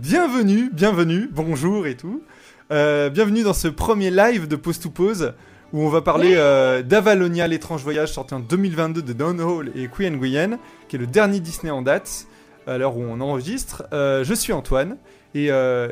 bienvenue, 0.00 0.70
bienvenue, 0.72 1.28
bonjour 1.30 1.86
et 1.86 1.94
tout. 1.94 2.22
Euh, 2.72 3.10
bienvenue 3.10 3.42
dans 3.42 3.52
ce 3.52 3.68
premier 3.68 4.10
live 4.10 4.48
de 4.48 4.56
Pause 4.56 4.80
to 4.80 4.88
Pause 4.88 5.34
où 5.72 5.82
on 5.82 5.88
va 5.88 6.00
parler 6.00 6.32
euh, 6.36 6.82
d'Avalonia, 6.82 7.46
l'étrange 7.46 7.82
voyage 7.82 8.12
sorti 8.12 8.32
en 8.34 8.40
2022 8.40 9.02
de 9.02 9.12
Don 9.12 9.38
Hall 9.38 9.70
et 9.76 9.88
Queen 9.88 10.16
Nguyen, 10.16 10.58
qui 10.88 10.96
est 10.96 10.98
le 10.98 11.06
dernier 11.06 11.38
Disney 11.40 11.70
en 11.70 11.82
date, 11.82 12.26
à 12.66 12.78
l'heure 12.78 12.96
où 12.96 13.02
on 13.02 13.20
enregistre. 13.20 13.84
Euh, 13.92 14.24
je 14.24 14.32
suis 14.32 14.52
Antoine 14.52 14.96
et, 15.34 15.46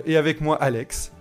et 0.07 0.17
avec 0.17 0.41
moi 0.41 0.57
Alex. 0.57 1.13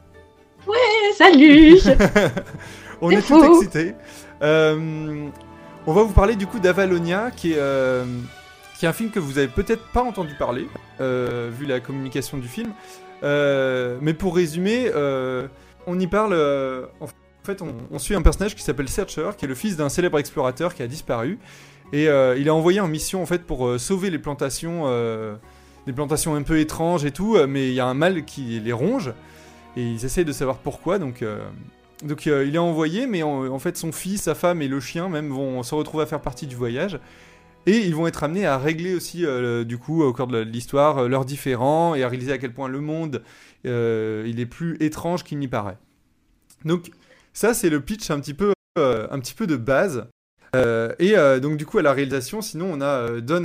Ouais, 0.65 0.75
salut 1.15 1.77
On 3.01 3.11
est 3.11 3.21
tous 3.21 3.43
excités. 3.43 3.95
On 4.41 5.93
va 5.93 6.03
vous 6.03 6.13
parler 6.13 6.35
du 6.35 6.47
coup 6.47 6.59
d'Avalonia, 6.59 7.31
qui 7.35 7.53
est, 7.53 7.59
euh, 7.59 8.03
qui 8.77 8.85
est 8.85 8.89
un 8.89 8.93
film 8.93 9.09
que 9.09 9.19
vous 9.19 9.37
avez 9.39 9.47
peut-être 9.47 9.83
pas 9.91 10.03
entendu 10.03 10.35
parler, 10.35 10.67
euh, 11.01 11.49
vu 11.51 11.65
la 11.65 11.79
communication 11.79 12.37
du 12.37 12.47
film. 12.47 12.71
Euh, 13.23 13.97
mais 14.01 14.13
pour 14.13 14.35
résumer, 14.35 14.91
euh, 14.93 15.47
on 15.87 15.99
y 15.99 16.05
parle. 16.05 16.33
en 16.99 17.07
fait, 17.43 17.61
on, 17.61 17.97
suit 17.97 18.13
un 18.13 18.21
personnage 18.21 18.55
qui 18.55 18.61
s'appelle 18.61 18.89
Searcher, 18.89 19.31
qui 19.37 19.45
est 19.45 19.47
le 19.47 19.55
fils 19.55 19.77
d'un 19.77 19.89
célèbre 19.89 20.19
explorateur 20.19 20.75
qui 20.75 20.83
a 20.83 20.87
disparu. 20.87 21.39
Et 21.93 22.03
il 22.03 22.47
est 22.47 22.51
envoyé 22.51 22.79
en 22.81 22.87
mission 22.87 23.23
en 23.23 23.25
fait 23.25 23.43
pour 23.43 23.79
sauver 23.79 24.09
les 24.09 24.19
plantations, 24.19 24.85
des 25.85 25.93
plantations 25.93 26.35
un 26.35 26.43
peu 26.43 26.59
étranges 26.59 27.05
et 27.05 27.11
tout. 27.11 27.37
mais 27.47 27.69
il 27.69 27.73
y 27.73 27.79
a 27.79 27.85
un 27.85 27.93
mal 27.93 28.25
qui 28.25 28.59
les 28.59 28.73
ronge 28.73 29.13
et 29.77 29.81
ils 29.81 30.03
essayent 30.03 30.25
de 30.25 30.33
savoir 30.33 30.57
pourquoi. 30.57 30.99
Donc 30.99 31.23
donc 32.03 32.25
il 32.25 32.53
est 32.53 32.59
envoyé, 32.59 33.07
mais 33.07 33.23
en, 33.23 33.47
en 33.47 33.59
fait 33.59 33.77
son 33.77 33.93
fils, 33.93 34.23
sa 34.23 34.35
femme 34.35 34.61
et 34.61 34.67
le 34.67 34.81
chien 34.81 35.07
même 35.07 35.29
vont 35.29 35.63
se 35.63 35.73
retrouver 35.73 36.03
à 36.03 36.05
faire 36.05 36.21
partie 36.21 36.45
du 36.45 36.57
voyage. 36.57 36.99
Et 37.67 37.79
ils 37.85 37.93
vont 37.93 38.07
être 38.07 38.23
amenés 38.23 38.45
à 38.45 38.57
régler 38.57 38.95
aussi, 38.95 39.25
euh, 39.25 39.65
du 39.65 39.77
coup, 39.77 40.01
au 40.01 40.13
cours 40.13 40.27
de 40.27 40.37
l'histoire, 40.37 40.99
euh, 40.99 41.07
leurs 41.09 41.25
différends 41.25 41.95
et 41.95 42.03
à 42.03 42.07
réaliser 42.07 42.31
à 42.31 42.37
quel 42.37 42.53
point 42.53 42.69
le 42.69 42.79
monde, 42.79 43.23
euh, 43.65 44.23
il 44.25 44.39
est 44.39 44.45
plus 44.45 44.77
étrange 44.79 45.25
qu'il 45.25 45.37
n'y 45.37 45.49
paraît. 45.49 45.77
Donc 46.63 46.91
ça, 47.33 47.53
c'est 47.53 47.69
le 47.69 47.81
pitch 47.81 48.09
un 48.09 48.21
petit 48.21 48.33
peu, 48.33 48.53
un 48.77 49.19
petit 49.19 49.33
peu 49.33 49.47
de 49.47 49.57
base. 49.57 50.07
Et 50.99 51.13
donc 51.39 51.57
du 51.57 51.67
coup 51.67 51.77
à 51.77 51.83
la 51.83 51.93
réalisation, 51.93 52.41
sinon 52.41 52.71
on 52.73 52.81
a 52.81 53.21
Don, 53.21 53.41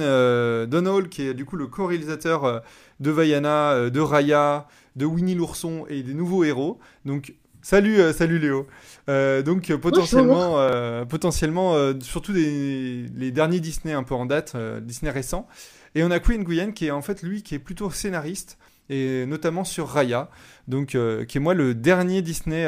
Don 0.67 0.87
Hall 0.87 1.11
qui 1.11 1.27
est 1.27 1.35
du 1.35 1.45
coup 1.45 1.57
le 1.57 1.67
co-réalisateur 1.67 2.63
de 3.01 3.11
Vaiana, 3.11 3.91
de 3.91 4.01
Raya, 4.01 4.67
de 4.97 5.05
Winnie 5.05 5.35
l'ourson 5.35 5.85
et 5.91 6.03
des 6.03 6.15
nouveaux 6.15 6.45
héros. 6.45 6.81
Donc 7.05 7.35
salut, 7.61 7.99
salut 8.15 8.39
Léo. 8.39 8.67
Euh, 9.09 9.43
donc 9.43 9.71
euh, 9.71 9.79
potentiellement, 9.79 10.59
euh, 10.59 11.05
potentiellement 11.05 11.75
euh, 11.75 11.95
surtout 12.01 12.33
des, 12.33 13.07
les 13.17 13.31
derniers 13.31 13.61
Disney 13.61 13.93
un 13.93 14.03
peu 14.03 14.15
en 14.15 14.27
date, 14.27 14.57
Disney 14.83 15.11
récents. 15.11 15.47
Et 15.95 16.03
on 16.03 16.11
a 16.11 16.21
Queen 16.21 16.43
Nguyen 16.43 16.73
qui 16.73 16.87
est 16.87 16.91
en 16.91 17.03
fait 17.03 17.23
lui 17.23 17.43
qui 17.43 17.55
est 17.55 17.59
plutôt 17.59 17.91
scénariste 17.91 18.59
et 18.89 19.27
notamment 19.27 19.65
sur 19.65 19.89
Raya, 19.89 20.29
donc 20.69 20.89
qui 20.89 21.39
est 21.39 21.41
moi 21.41 21.55
le 21.55 21.75
dernier 21.75 22.21
Disney 22.21 22.67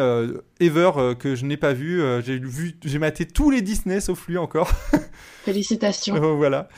ever 0.61 1.15
que 1.19 1.35
je 1.35 1.45
n'ai 1.45 1.57
pas 1.57 1.73
vu. 1.73 2.03
J'ai 2.23 2.39
vu, 2.39 2.77
j'ai 2.85 2.99
maté 2.99 3.27
tous 3.27 3.51
les 3.51 3.63
Disney 3.63 4.01
sauf 4.01 4.27
lui 4.29 4.39
encore. 4.39 4.71
Félicitations. 5.45 6.17
Oh, 6.23 6.37
voilà. 6.37 6.69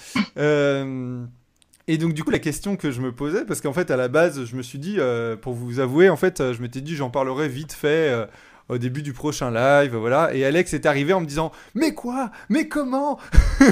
Et 1.89 1.99
donc 1.99 2.15
du 2.15 2.25
coup 2.25 2.31
la 2.31 2.41
question 2.41 2.77
que 2.77 2.91
je 2.91 3.01
me 3.01 3.13
posais, 3.13 3.45
parce 3.45 3.61
qu'en 3.61 3.73
fait 3.73 3.91
à 3.91 3.97
la 3.97 4.09
base 4.09 4.45
je 4.45 4.57
me 4.57 4.63
suis 4.63 4.79
dit, 4.79 4.97
euh, 4.99 5.37
pour 5.37 5.55
vous 5.55 5.79
avouer, 5.79 6.09
en 6.09 6.17
fait 6.17 6.53
je 6.53 6.61
m'étais 6.61 6.81
dit 6.81 6.97
j'en 6.97 7.11
parlerai 7.11 7.49
vite 7.49 7.73
fait 7.73 8.11
euh, 8.11 8.27
au 8.69 8.79
début 8.79 9.03
du 9.03 9.13
prochain 9.13 9.51
live, 9.51 9.95
voilà. 9.95 10.35
Et 10.35 10.45
Alex 10.45 10.75
est 10.75 10.87
arrivé 10.87 11.13
en 11.13 11.21
me 11.21 11.27
disant, 11.27 11.53
mais 11.75 11.95
quoi, 11.95 12.31
mais 12.49 12.69
comment? 12.69 13.19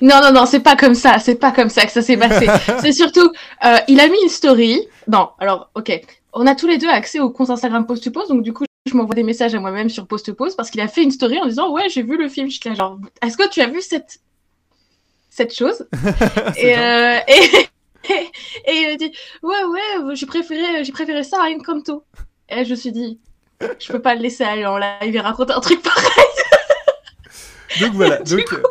Non, 0.00 0.20
non, 0.22 0.32
non, 0.32 0.46
c'est 0.46 0.60
pas 0.60 0.76
comme 0.76 0.94
ça, 0.94 1.18
c'est 1.18 1.34
pas 1.34 1.52
comme 1.52 1.68
ça 1.68 1.84
que 1.84 1.92
ça 1.92 2.02
s'est 2.02 2.16
passé. 2.16 2.46
c'est 2.80 2.92
surtout, 2.92 3.30
euh, 3.64 3.76
il 3.88 4.00
a 4.00 4.08
mis 4.08 4.20
une 4.22 4.28
story. 4.28 4.86
Non, 5.08 5.30
alors, 5.38 5.70
ok. 5.74 6.00
On 6.32 6.46
a 6.46 6.54
tous 6.54 6.66
les 6.66 6.78
deux 6.78 6.88
accès 6.88 7.20
au 7.20 7.30
compte 7.30 7.50
Instagram 7.50 7.86
Post 7.86 8.04
to 8.04 8.10
Post, 8.10 8.28
donc 8.28 8.42
du 8.42 8.52
coup, 8.52 8.64
je 8.86 8.94
m'envoie 8.96 9.14
des 9.14 9.22
messages 9.22 9.54
à 9.54 9.60
moi-même 9.60 9.88
sur 9.88 10.06
Post 10.06 10.26
to 10.26 10.34
Post 10.34 10.56
parce 10.56 10.70
qu'il 10.70 10.80
a 10.80 10.88
fait 10.88 11.02
une 11.02 11.10
story 11.10 11.38
en 11.38 11.46
disant, 11.46 11.72
ouais, 11.72 11.88
j'ai 11.88 12.02
vu 12.02 12.16
le 12.16 12.28
film. 12.28 12.50
J'étais 12.50 12.70
là, 12.70 12.74
genre, 12.74 12.98
est-ce 13.22 13.36
que 13.36 13.48
tu 13.48 13.60
as 13.60 13.68
vu 13.68 13.80
cette, 13.80 14.20
cette 15.30 15.54
chose? 15.54 15.86
Et, 16.56 16.76
euh, 16.76 17.18
et, 17.28 17.70
et 18.66 18.72
il 18.72 18.90
a 18.92 18.96
dit, 18.96 19.12
ouais, 19.42 19.64
ouais, 19.64 20.14
j'ai 20.14 20.26
préféré, 20.26 20.84
j'ai 20.84 20.92
préféré 20.92 21.22
ça 21.22 21.38
à 21.42 21.50
Encanto. 21.50 22.04
Et 22.48 22.64
je 22.64 22.70
me 22.70 22.74
suis 22.74 22.92
dit, 22.92 23.18
je 23.60 23.92
peux 23.92 24.00
pas 24.02 24.14
le 24.14 24.20
laisser 24.22 24.44
aller 24.44 24.66
en 24.66 24.78
live 24.78 25.14
et 25.16 25.20
raconter 25.20 25.52
un 25.52 25.60
truc 25.60 25.82
pareil. 25.82 26.04
Donc 27.80 27.92
voilà. 27.94 28.18
Du 28.18 28.36
Donc, 28.36 28.52
euh, 28.52 28.62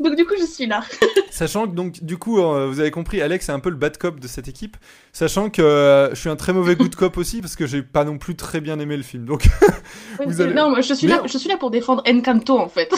Donc 0.00 0.16
du 0.16 0.24
coup, 0.26 0.34
je 0.40 0.44
suis 0.46 0.66
là. 0.66 0.82
Sachant 1.30 1.66
que 1.66 1.74
donc 1.74 2.02
du 2.04 2.16
coup 2.16 2.40
euh, 2.40 2.66
vous 2.68 2.78
avez 2.78 2.92
compris 2.92 3.20
Alex 3.20 3.48
est 3.48 3.52
un 3.52 3.58
peu 3.58 3.68
le 3.70 3.74
bad 3.76 3.98
cop 3.98 4.20
de 4.20 4.28
cette 4.28 4.46
équipe 4.46 4.76
sachant 5.12 5.50
que 5.50 5.60
euh, 5.62 6.10
je 6.10 6.14
suis 6.20 6.28
un 6.30 6.36
très 6.36 6.52
mauvais 6.52 6.76
good 6.76 6.94
cop 6.94 7.16
aussi 7.16 7.40
parce 7.40 7.56
que 7.56 7.66
j'ai 7.66 7.82
pas 7.82 8.04
non 8.04 8.18
plus 8.18 8.36
très 8.36 8.60
bien 8.60 8.78
aimé 8.78 8.96
le 8.96 9.02
film 9.02 9.24
donc 9.24 9.42
Oui, 10.20 10.26
Vous 10.26 10.32
c'est- 10.34 10.42
allez- 10.44 10.54
Non, 10.54 10.70
moi, 10.70 10.80
je 10.80 10.94
suis, 10.94 11.08
Mais- 11.08 11.14
là, 11.14 11.22
je 11.26 11.36
suis 11.36 11.48
là 11.48 11.56
pour 11.56 11.72
défendre 11.72 12.04
Encanto, 12.06 12.56
en 12.56 12.68
fait. 12.68 12.88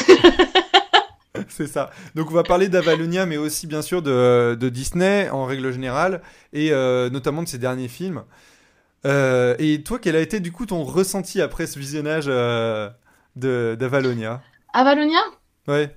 c'est 1.48 1.66
ça 1.66 1.90
donc 2.14 2.30
on 2.30 2.34
va 2.34 2.42
parler 2.42 2.68
d'Avalonia 2.68 3.24
mais 3.24 3.38
aussi 3.38 3.66
bien 3.66 3.80
sûr 3.82 4.02
de, 4.02 4.54
de 4.54 4.68
Disney 4.68 5.28
en 5.30 5.44
règle 5.46 5.70
générale 5.72 6.20
et 6.52 6.72
euh, 6.72 7.08
notamment 7.10 7.42
de 7.42 7.48
ses 7.48 7.58
derniers 7.58 7.88
films 7.88 8.22
Euh, 9.04 9.54
et 9.58 9.82
toi 9.82 9.98
quel 10.00 10.16
a 10.16 10.20
été 10.20 10.40
du 10.40 10.50
coup 10.52 10.66
ton 10.66 10.82
ressenti 10.82 11.40
après 11.40 11.66
ce 11.66 11.78
visionnage 11.78 12.26
euh, 12.28 12.90
de 13.36 13.76
d'Avalonia? 13.78 14.42
Avalonia? 14.72 15.20
Ouais 15.68 15.96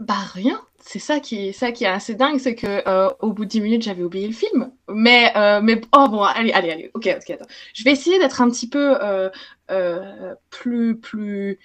Bah, 0.00 0.14
rien. 0.32 0.60
C'est 0.80 1.00
ça 1.00 1.20
qui, 1.20 1.52
ça 1.52 1.72
qui 1.72 1.84
est 1.84 1.88
assez 1.88 2.14
dingue, 2.14 2.38
c'est 2.38 2.54
que 2.54 2.88
euh, 2.88 3.10
au 3.20 3.32
bout 3.32 3.44
de 3.44 3.50
10 3.50 3.60
minutes, 3.60 3.82
j'avais 3.82 4.02
oublié 4.02 4.26
le 4.26 4.32
film. 4.32 4.70
Mais, 4.88 5.32
mais 5.62 5.80
oh 5.92 6.06
bon, 6.08 6.22
allez, 6.22 6.52
allez, 6.52 6.70
allez. 6.70 6.90
Ok, 6.94 7.08
ok, 7.14 7.30
attends. 7.30 7.46
Je 7.74 7.84
vais 7.84 7.90
essayer 7.92 8.18
d'être 8.18 8.40
un 8.40 8.48
petit 8.48 8.68
peu 8.70 8.96
plus, 10.50 10.96
plus 10.98 11.58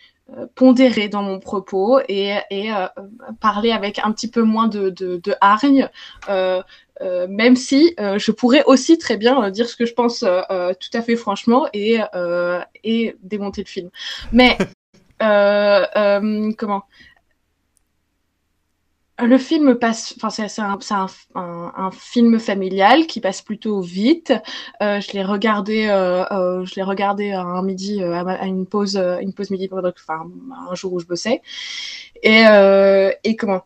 pondéré 0.56 1.10
dans 1.10 1.22
mon 1.22 1.40
propos 1.40 2.00
et, 2.08 2.38
et 2.50 2.74
euh, 2.74 2.88
parler 3.40 3.72
avec 3.72 4.00
un 4.00 4.12
petit 4.12 4.30
peu 4.30 4.42
moins 4.44 4.68
de, 4.68 4.90
de, 4.90 5.18
de 5.18 5.36
hargne. 5.42 5.90
Euh, 6.30 6.62
euh, 7.02 7.28
même 7.28 7.56
si 7.56 7.96
euh, 8.00 8.18
je 8.18 8.32
pourrais 8.32 8.64
aussi 8.66 8.98
très 8.98 9.18
bien 9.18 9.44
euh, 9.44 9.50
dire 9.50 9.68
ce 9.68 9.76
que 9.76 9.86
je 9.86 9.94
pense 9.94 10.20
tout 10.20 10.98
à 10.98 11.02
fait 11.02 11.16
franchement 11.16 11.68
et, 11.74 12.00
et 12.84 13.16
démonter 13.22 13.64
le 13.64 13.68
film. 13.68 13.90
Mais 14.32 14.58
comment? 16.58 16.84
Le 19.20 19.38
film 19.38 19.76
passe, 19.76 20.16
enfin 20.18 20.30
c'est 20.32 20.60
un, 20.60 20.78
c'est 20.82 20.94
un, 20.96 21.06
un, 21.36 21.72
un 21.78 21.92
film 21.92 22.40
familial 22.40 23.06
qui 23.06 23.22
passe 23.22 23.44
plutôt 23.44 23.80
vite. 23.80 24.34
Euh, 24.82 25.00
je 25.02 25.12
l'ai 25.14 25.24
regardé, 25.24 25.86
euh, 25.88 26.26
euh, 26.32 26.66
je 26.66 26.76
l'ai 26.76 26.84
regardé 26.84 27.32
à 27.32 27.42
un 27.42 27.62
midi, 27.62 28.04
à, 28.04 28.46
une 28.46 28.66
pause, 28.66 28.98
une 28.98 29.32
pause 29.34 29.52
midi, 29.52 29.70
enfin 29.72 30.26
un 30.70 30.74
jour 30.76 30.94
où 30.94 31.00
je 31.00 31.06
bossais. 31.06 31.42
Et, 32.24 32.44
et 33.24 33.36
comment? 33.36 33.64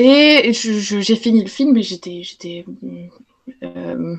Et 0.00 0.52
j'ai 0.52 1.16
fini 1.16 1.42
le 1.42 1.48
film 1.48 1.76
et 1.76 1.82
j'étais, 1.82 2.22
j'étais, 2.22 2.64
euh, 3.64 4.14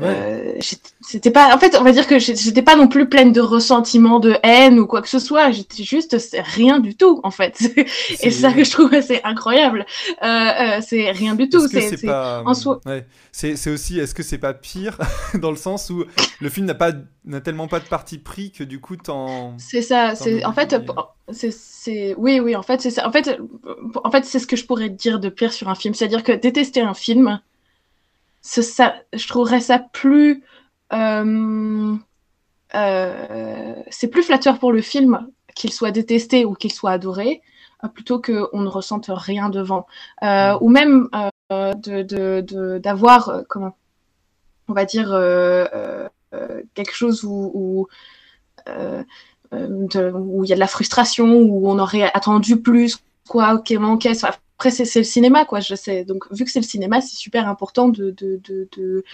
euh, 0.00 0.54
c'était 1.02 1.30
pas 1.30 1.54
en 1.54 1.58
fait 1.58 1.76
on 1.78 1.84
va 1.84 1.92
dire 1.92 2.06
que 2.06 2.18
j'étais 2.18 2.62
pas 2.62 2.76
non 2.76 2.88
plus 2.88 3.08
pleine 3.08 3.32
de 3.32 3.40
ressentiment 3.42 4.20
de 4.20 4.36
haine 4.42 4.78
ou 4.78 4.86
quoi 4.86 5.02
que 5.02 5.08
ce 5.08 5.18
soit. 5.18 5.50
J'étais 5.50 5.82
juste 5.84 6.16
rien 6.56 6.78
du 6.78 6.94
tout 6.96 7.20
en 7.24 7.30
fait. 7.30 7.60
Et 7.76 7.86
c'est 8.16 8.30
ça 8.30 8.52
que 8.52 8.64
je 8.64 8.70
trouve 8.70 8.94
assez 8.94 9.20
incroyable. 9.22 9.84
Euh, 10.22 10.26
euh, 10.26 10.80
c'est 10.86 11.10
rien 11.10 11.34
du 11.34 11.48
tout. 11.48 11.66
C'est 11.68 12.06
pas 12.06 12.42
en 12.46 12.54
soi- 12.54 12.80
ouais. 12.86 13.06
c'est 13.32 13.70
aussi 13.70 13.98
est-ce 14.00 14.14
que 14.14 14.22
c'est 14.22 14.38
pas 14.38 14.54
pire 14.54 14.98
dans 15.34 15.50
le 15.50 15.56
sens 15.58 15.90
où 15.90 16.04
le 16.40 16.48
film 16.48 16.66
n'a 16.66 16.74
pas 16.74 16.92
n'a 17.24 17.40
tellement 17.40 17.68
pas 17.68 17.78
de 17.80 17.84
parti 17.84 18.18
pris 18.18 18.50
que 18.50 18.64
du 18.64 18.80
coup 18.80 18.96
t'en 18.96 19.54
c'est 19.58 19.82
ça 19.82 20.14
c'est 20.14 20.44
en 20.44 20.52
fait 20.52 20.84
pour- 20.86 21.14
c'est 21.30 22.14
oui 22.16 22.40
oui 22.40 22.56
en 22.56 22.62
fait 22.62 22.80
c'est 22.80 22.90
ça. 22.90 23.06
En 23.06 23.12
fait 23.12 23.38
en 24.02 24.10
fait 24.10 24.24
c'est 24.24 24.38
ce 24.38 24.46
que 24.46 24.56
je 24.56 24.64
pourrais 24.64 24.88
dire 24.88 25.20
de 25.20 25.28
pire 25.28 25.52
sur 25.52 25.68
un 25.68 25.74
film. 25.74 25.92
C'est 25.94 26.06
à 26.06 26.08
dire 26.08 26.22
que 26.22 26.32
détester 26.32 26.80
un 26.80 26.94
film 26.94 27.40
je 28.44 29.28
trouverais 29.28 29.60
ça 29.60 29.78
plus 29.78 30.42
euh, 30.92 31.96
euh, 32.74 33.74
c'est 33.90 34.08
plus 34.08 34.22
flatteur 34.22 34.58
pour 34.58 34.72
le 34.72 34.82
film 34.82 35.28
qu'il 35.54 35.72
soit 35.72 35.90
détesté 35.90 36.44
ou 36.44 36.54
qu'il 36.54 36.72
soit 36.72 36.90
adoré 36.90 37.42
euh, 37.84 37.88
plutôt 37.88 38.20
qu'on 38.20 38.60
ne 38.60 38.68
ressente 38.68 39.06
rien 39.08 39.48
devant. 39.48 39.86
Ou 40.22 40.68
même 40.68 41.08
euh, 41.52 41.74
de 41.74 42.02
de- 42.02 42.78
d'avoir 42.78 43.42
comment 43.48 43.76
on 44.68 44.72
va 44.72 44.84
dire 44.84 45.10
quelque 46.74 46.94
chose 46.94 47.24
où, 47.24 47.50
où 47.54 47.88
il 49.52 50.48
y 50.48 50.52
a 50.52 50.56
de 50.56 50.60
la 50.60 50.66
frustration 50.66 51.34
où 51.34 51.68
on 51.68 51.78
aurait 51.78 52.10
attendu 52.14 52.60
plus 52.60 52.98
quoi 53.28 53.54
ok 53.54 53.74
Enfin, 54.10 54.30
après 54.58 54.70
c'est 54.70 54.98
le 54.98 55.04
cinéma 55.04 55.44
quoi 55.44 55.60
je 55.60 55.74
sais 55.74 56.04
donc 56.04 56.24
vu 56.32 56.44
que 56.44 56.50
c'est 56.50 56.60
le 56.60 56.66
cinéma 56.66 57.00
c'est 57.00 57.16
super 57.16 57.48
important 57.48 57.88
de 57.88 58.10
de, 58.10 58.40
de, 58.44 59.04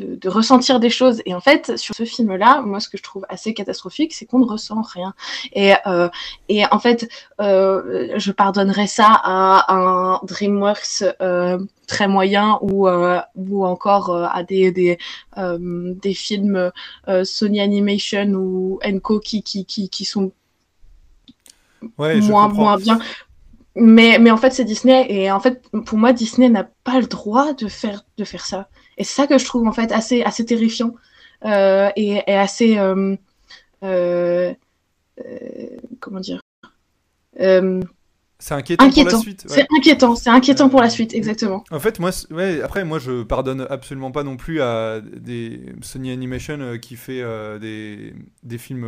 de 0.00 0.28
ressentir 0.28 0.80
des 0.80 0.90
choses. 0.90 1.22
Et 1.26 1.34
en 1.34 1.40
fait, 1.40 1.76
sur 1.76 1.94
ce 1.94 2.04
film-là, 2.04 2.62
moi, 2.62 2.80
ce 2.80 2.88
que 2.88 2.96
je 2.96 3.02
trouve 3.02 3.24
assez 3.28 3.54
catastrophique, 3.54 4.14
c'est 4.14 4.26
qu'on 4.26 4.38
ne 4.38 4.46
ressent 4.46 4.82
rien. 4.82 5.14
Et, 5.52 5.74
euh, 5.86 6.08
et 6.48 6.64
en 6.66 6.78
fait, 6.78 7.08
euh, 7.40 8.14
je 8.16 8.32
pardonnerais 8.32 8.86
ça 8.86 9.08
à 9.10 9.74
un 9.74 10.20
DreamWorks 10.24 11.04
euh, 11.20 11.58
très 11.86 12.08
moyen 12.08 12.58
ou, 12.60 12.88
ou 13.36 13.64
encore 13.64 14.14
à 14.14 14.42
des, 14.42 14.70
des, 14.72 14.98
des 15.36 16.14
films 16.14 16.70
Sony 17.24 17.60
Animation 17.60 18.26
ou 18.34 18.78
Enco 18.84 19.20
qui, 19.20 19.42
qui, 19.42 19.64
qui, 19.64 19.88
qui 19.88 20.04
sont 20.04 20.32
ouais, 21.96 22.20
moins, 22.20 22.48
moins 22.48 22.76
bien. 22.76 22.98
Mais, 23.78 24.18
mais 24.18 24.30
en 24.30 24.36
fait, 24.36 24.52
c'est 24.52 24.64
Disney. 24.64 25.06
Et 25.08 25.30
en 25.30 25.40
fait, 25.40 25.62
pour 25.86 25.98
moi, 25.98 26.12
Disney 26.12 26.48
n'a 26.48 26.68
pas 26.84 27.00
le 27.00 27.06
droit 27.06 27.52
de 27.52 27.68
faire, 27.68 28.04
de 28.16 28.24
faire 28.24 28.44
ça. 28.44 28.68
Et 28.96 29.04
c'est 29.04 29.14
ça 29.14 29.26
que 29.26 29.38
je 29.38 29.44
trouve 29.44 29.66
en 29.66 29.72
fait 29.72 29.92
assez, 29.92 30.22
assez 30.22 30.44
terrifiant 30.44 30.94
euh, 31.44 31.90
et, 31.96 32.20
et, 32.26 32.34
assez. 32.34 32.78
Euh, 32.78 33.16
euh, 33.84 34.54
comment 36.00 36.20
dire 36.20 36.40
c'est 38.40 38.54
inquiétant, 38.54 38.84
inquiétant, 38.84 39.10
pour 39.10 39.12
la 39.12 39.20
suite. 39.20 39.46
Ouais. 39.48 39.54
C'est 39.54 39.66
inquiétant, 39.76 40.14
c'est 40.14 40.30
inquiétant 40.30 40.68
pour 40.68 40.80
la 40.80 40.90
suite, 40.90 41.12
exactement. 41.12 41.64
En 41.72 41.80
fait, 41.80 41.98
moi, 41.98 42.10
ouais, 42.30 42.62
après, 42.62 42.84
moi, 42.84 43.00
je 43.00 43.24
pardonne 43.24 43.66
absolument 43.68 44.12
pas 44.12 44.22
non 44.22 44.36
plus 44.36 44.60
à 44.60 45.00
des 45.00 45.60
Sony 45.82 46.12
Animation 46.12 46.78
qui 46.80 46.94
fait 46.94 47.22
des, 47.58 48.14
des 48.44 48.58
films 48.58 48.86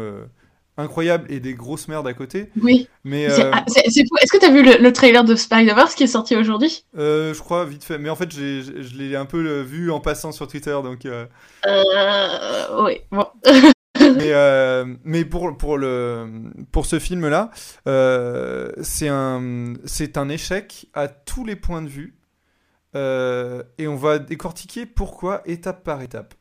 incroyable 0.80 1.26
et 1.32 1.40
des 1.40 1.54
grosses 1.54 1.88
merdes 1.88 2.06
à 2.06 2.14
côté. 2.14 2.50
Oui. 2.62 2.88
Mais 3.04 3.28
c'est, 3.30 4.06
fou. 4.06 4.16
Est-ce 4.22 4.32
que 4.32 4.38
tu 4.38 4.46
as 4.46 4.50
vu 4.50 4.62
le, 4.62 4.92
trailer 4.92 5.24
de 5.24 5.34
Spider-Verse 5.34 5.94
qui 5.94 6.04
est 6.04 6.08
sorti 6.08 6.36
aujourd'hui? 6.36 6.84
Euh, 6.98 7.34
Je 7.34 7.38
crois 7.40 7.64
vite 7.64 7.84
fait. 7.84 7.98
Mais 7.98 8.10
en 8.10 8.16
fait, 8.16 8.30
j'ai, 8.30 8.62
je 8.62 8.96
l'ai 8.96 9.16
un 9.16 9.26
peu 9.26 9.60
vu 9.60 9.90
en 9.90 10.00
passant 10.00 10.32
sur 10.32 10.48
Twitter, 10.48 10.76
donc. 10.82 11.06
Euh... 11.06 11.26
Euh, 11.66 12.84
oui. 12.84 13.00
Bon. 13.10 13.26
mais, 14.00 14.32
mais 15.04 15.24
pour 15.24 15.56
pour 15.56 15.76
le 15.76 16.26
pour 16.72 16.86
ce 16.86 16.98
film 16.98 17.28
là, 17.28 17.50
c'est 18.82 19.08
un 19.08 19.74
c'est 19.84 20.16
un 20.16 20.28
échec 20.28 20.86
à 20.94 21.08
tous 21.08 21.44
les 21.44 21.56
points 21.56 21.82
de 21.82 21.88
vue. 21.88 22.16
et 22.94 23.86
on 23.86 23.96
va 23.96 24.18
décortiquer 24.18 24.86
pourquoi 24.86 25.42
étape 25.46 25.84
par 25.84 26.02
étape. 26.02 26.34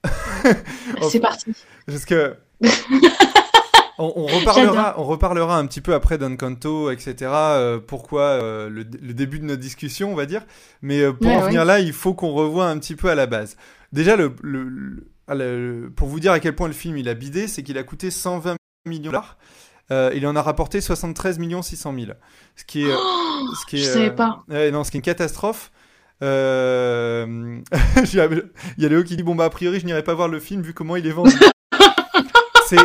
c'est 1.09 1.19
parti. 1.21 1.53
Parce 1.85 2.05
que 2.05 2.35
on, 3.99 4.25
reparlera, 4.25 4.95
on 4.97 5.03
reparlera 5.03 5.57
un 5.57 5.65
petit 5.65 5.81
peu 5.81 5.93
après 5.93 6.17
d'Encanto, 6.17 6.89
etc. 6.89 7.15
Euh, 7.21 7.79
pourquoi 7.85 8.21
euh, 8.21 8.69
le, 8.69 8.83
début 8.83 9.39
de 9.39 9.45
notre 9.45 9.61
discussion, 9.61 10.11
on 10.11 10.15
va 10.15 10.25
dire. 10.25 10.43
Mais 10.81 11.01
euh, 11.01 11.13
pour 11.13 11.31
en 11.31 11.41
venir 11.41 11.65
là, 11.65 11.79
il 11.79 11.93
faut 11.93 12.13
qu'on 12.13 12.31
revoie 12.31 12.67
un 12.67 12.79
petit 12.79 12.95
peu 12.95 13.09
à 13.09 13.15
la 13.15 13.27
base. 13.27 13.57
Déjà, 13.91 14.15
le, 14.15 14.31
pour 15.95 16.07
vous 16.07 16.19
dire 16.19 16.31
à 16.31 16.39
quel 16.39 16.55
point 16.55 16.67
le 16.67 16.73
film 16.73 16.97
il 16.97 17.09
a 17.09 17.13
bidé, 17.13 17.47
c'est 17.47 17.61
qu'il 17.61 17.77
a 17.77 17.83
coûté 17.83 18.09
120 18.09 18.55
millions 18.87 19.01
de 19.01 19.05
dollars. 19.05 19.37
il 20.13 20.25
en 20.25 20.35
a 20.35 20.41
rapporté 20.41 20.79
73 20.79 21.39
millions 21.39 21.61
600 21.61 21.93
000. 21.93 22.05
Ce 22.55 22.63
qui 22.63 22.85
est, 22.85 22.91
ce 22.91 23.65
qui 23.67 23.77
est, 23.77 23.79
je 23.79 23.85
savais 23.85 24.11
pas. 24.11 24.43
non, 24.71 24.85
ce 24.85 24.91
qui 24.91 24.97
est 24.97 24.99
une 24.99 25.03
catastrophe. 25.03 25.71
il 26.21 26.25
y 26.25 28.85
a 28.85 28.89
Léo 28.89 29.03
qui 29.03 29.15
dit 29.15 29.23
bon 29.23 29.35
bah 29.35 29.45
a 29.45 29.49
priori 29.49 29.79
je 29.79 29.85
n'irai 29.85 30.03
pas 30.03 30.13
voir 30.13 30.27
le 30.27 30.41
film 30.41 30.61
vu 30.61 30.73
comment 30.73 30.97
il 30.97 31.07
est 31.07 31.11
vendu. 31.11 31.33
c'est 32.67 32.75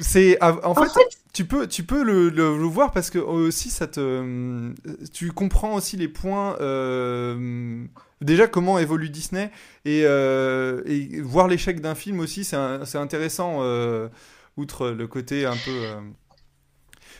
c'est 0.00 0.42
en, 0.42 0.74
fait, 0.74 1.00
tu 1.32 1.44
peux 1.44 1.66
tu 1.66 1.84
peux 1.84 2.02
le, 2.02 2.28
le, 2.28 2.48
voir 2.66 2.92
parce 2.92 3.10
que 3.10 3.18
aussi 3.18 3.70
ça 3.70 3.86
te 3.86 4.72
tu 5.12 5.32
comprends 5.32 5.74
aussi 5.74 5.96
les 5.96 6.08
points 6.08 6.56
euh, 6.60 7.84
déjà 8.20 8.46
comment 8.46 8.78
évolue 8.78 9.10
Disney 9.10 9.50
et, 9.84 10.02
euh, 10.04 10.82
et 10.86 11.20
voir 11.20 11.48
l'échec 11.48 11.80
d'un 11.80 11.94
film 11.94 12.20
aussi 12.20 12.44
c'est 12.44 12.56
intéressant 12.96 13.58
euh, 13.60 14.08
outre 14.56 14.90
le 14.90 15.06
côté 15.06 15.46
un 15.46 15.56
peu 15.56 15.88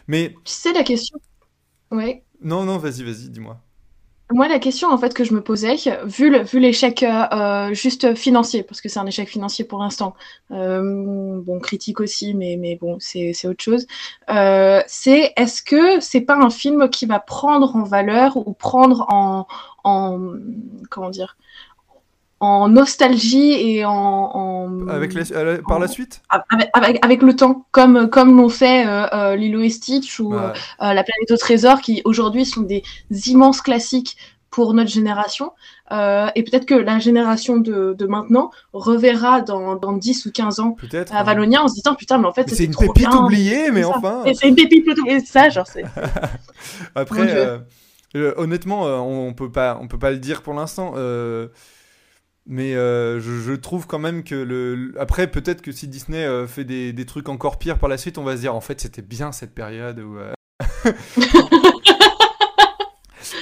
mais 0.07 0.35
tu 0.45 0.53
sais 0.53 0.73
la 0.73 0.83
question 0.83 1.19
ouais. 1.91 2.25
Non 2.43 2.65
non 2.65 2.79
vas-y 2.79 3.03
vas-y 3.03 3.29
dis-moi 3.29 3.61
moi, 4.33 4.49
la 4.49 4.59
question 4.61 4.91
en 4.91 4.99
fait 4.99 5.13
que 5.13 5.25
je 5.25 5.35
me 5.35 5.41
posais, 5.41 5.77
vu 6.05 6.61
l'échec 6.61 7.03
euh, 7.03 7.25
euh, 7.33 7.75
juste 7.75 8.15
financier, 8.15 8.63
parce 8.63 8.81
que 8.81 8.89
c'est 8.89 8.99
un 9.01 9.07
échec 9.07 9.29
financier 9.29 9.65
pour 9.65 9.81
l'instant, 9.81 10.15
euh, 10.53 11.41
bon 11.43 11.59
critique 11.59 12.01
aussi, 12.01 12.35
mais 12.35 12.77
bon 12.81 12.97
c'est 13.01 13.33
c'est 13.33 13.49
autre 13.49 13.63
chose. 13.63 13.87
Euh, 14.31 14.83
c'est 14.87 15.33
est-ce 15.37 15.63
que 15.63 16.01
c'est 16.01 16.21
pas 16.21 16.37
un 16.37 16.51
film 16.51 16.89
qui 16.91 17.07
va 17.07 17.19
prendre 17.19 17.75
en 17.75 17.83
valeur 17.83 18.37
ou 18.37 18.53
prendre 18.53 19.07
en 19.09 19.47
en 19.85 20.21
comment 20.91 21.11
dire 21.11 21.37
en 22.41 22.69
nostalgie 22.71 23.53
et 23.53 23.85
en, 23.85 23.93
en 23.93 24.89
avec 24.89 25.13
par 25.69 25.79
la 25.79 25.89
suite 25.89 26.23
avec, 26.73 27.05
avec, 27.05 27.23
le 27.23 27.37
temps 27.37 27.67
comme 27.71 28.09
comme 28.09 28.37
l'ont 28.37 28.49
fait 28.49 28.87
euh, 28.87 29.07
euh, 29.13 29.37
Lilo 29.37 29.61
et 29.61 29.69
Stitch 29.69 30.19
ou 30.21 30.33
euh, 30.33 30.53
La 30.81 31.05
planète 31.05 31.31
au 31.31 31.37
trésor 31.37 31.83
qui 31.83 32.01
aujourd'hui 32.07 32.47
sont 32.47 32.63
des 32.63 32.83
immenses 33.27 33.61
classiques 33.61 34.17
pour 34.51 34.75
notre 34.75 34.91
génération. 34.91 35.53
Et 35.93 36.43
peut-être 36.43 36.67
que 36.67 36.75
la 36.75 36.99
génération 36.99 37.59
de, 37.59 37.95
de 37.97 38.07
maintenant 38.07 38.51
reverra 38.73 39.43
dans, 39.43 39.77
dans 39.77 39.93
10 39.93 40.27
ou 40.27 40.33
15 40.33 40.61
ans 40.61 40.77
à 41.13 41.23
Valonia 41.23 41.63
en 41.63 41.69
se 41.69 41.75
disant 41.75 41.95
putain 41.95 42.19
mais 42.19 42.27
en 42.27 42.33
fait 42.33 42.49
c'est 42.49 42.65
une 42.65 42.75
pépite 42.75 43.13
oubliée 43.13 43.71
mais 43.71 43.85
enfin. 43.85 44.25
C'est 44.33 44.49
une 44.49 44.57
pépite 44.57 44.89
oubliée 44.89 45.21
ça 45.21 45.51
genre 45.51 45.67
c'est 45.67 45.85
après 46.95 47.61
honnêtement 48.39 48.85
on 48.85 49.35
peut 49.35 49.53
pas 49.53 49.79
on 49.81 49.89
peut 49.89 49.99
pas 49.99 50.11
le 50.11 50.19
dire 50.19 50.41
pour 50.41 50.55
l'instant 50.55 50.95
mais 52.47 52.75
euh, 52.75 53.21
je, 53.21 53.53
trouve 53.53 53.87
quand 53.87 53.99
même 53.99 54.25
que 54.25 54.35
le. 54.35 54.95
Après, 54.99 55.27
peut-être 55.29 55.63
que 55.63 55.73
si 55.73 55.89
Disney 55.89 56.25
euh, 56.25 56.47
fait 56.47 56.65
des, 56.65 56.93
des, 56.93 57.07
trucs 57.07 57.29
encore 57.29 57.59
pires 57.59 57.79
par 57.79 57.89
la 57.89 57.99
suite, 57.99 58.19
on 58.19 58.25
va 58.25 58.37
se 58.37 58.41
dire 58.41 58.55
en 58.55 58.61
fait 58.61 58.81
c'était 58.81 59.03
bien 59.03 59.33
cette 59.33 59.55
période 59.55 60.01
où. 60.01 60.17
Euh, 60.17 60.33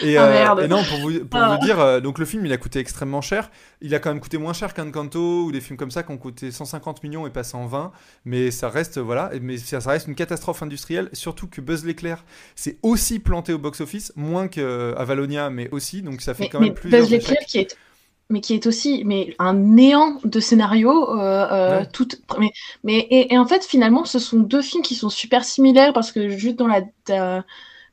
et, 0.03 0.17
ah, 0.19 0.57
et, 0.61 0.69
non, 0.69 0.83
pour 0.83 0.99
vous, 0.99 1.25
pour 1.25 1.41
vous 1.41 1.47
ah. 1.47 1.59
dire, 1.63 2.03
donc 2.03 2.19
le 2.19 2.25
film 2.25 2.45
il 2.45 2.53
a 2.53 2.57
coûté 2.57 2.81
extrêmement 2.81 3.21
cher. 3.21 3.51
Il 3.81 3.95
a 3.95 4.01
quand 4.01 4.11
même 4.11 4.21
coûté 4.21 4.37
moins 4.37 4.53
cher 4.53 4.75
qu'un 4.75 4.91
Canto 4.91 5.45
ou 5.45 5.53
des 5.53 5.61
films 5.61 5.77
comme 5.77 5.93
ça 5.93 6.03
qui 6.03 6.11
ont 6.11 6.19
coûté 6.19 6.51
150 6.51 7.05
millions 7.05 7.27
et 7.27 7.31
pas 7.31 7.45
120. 7.45 7.93
Mais 8.25 8.51
ça 8.51 8.69
reste, 8.69 8.99
voilà, 8.99 9.31
mais 9.41 9.59
ça, 9.59 9.79
reste 9.79 10.09
une 10.09 10.17
catastrophe 10.17 10.63
industrielle. 10.63 11.09
Surtout 11.13 11.47
que 11.47 11.61
Buzz 11.61 11.85
l'éclair 11.85 12.25
s'est 12.57 12.79
aussi 12.83 13.21
planté 13.21 13.53
au 13.53 13.59
box-office, 13.59 14.13
moins 14.17 14.49
qu'à 14.49 15.05
Valonia, 15.05 15.51
mais 15.51 15.71
aussi. 15.71 16.03
Donc 16.03 16.21
ça 16.21 16.35
fait 16.35 16.49
quand 16.49 16.61
même 16.61 16.75
plus. 16.75 16.91
Buzz 16.91 17.11
l'éclair 17.11 17.39
qui 17.47 17.59
est 17.59 17.77
mais 18.31 18.41
qui 18.41 18.55
est 18.55 18.67
aussi 18.67 19.03
mais 19.05 19.35
un 19.39 19.55
néant 19.55 20.19
de 20.25 20.41
scénario 20.41 21.19
euh, 21.19 21.47
euh 21.51 21.85
tout 21.93 22.09
mais 22.39 22.51
mais 22.85 23.07
et, 23.11 23.39
en 23.39 23.47
fait 23.47 23.65
finalement 23.65 24.05
ce 24.05 24.19
sont 24.19 24.39
deux 24.39 24.63
films 24.63 24.83
qui 24.83 24.95
sont 24.95 25.09
super 25.09 25.45
similaires 25.45 25.93
parce 25.93 26.13
que 26.13 26.29
juste 26.29 26.57
dans 26.57 26.67
la 26.67 26.83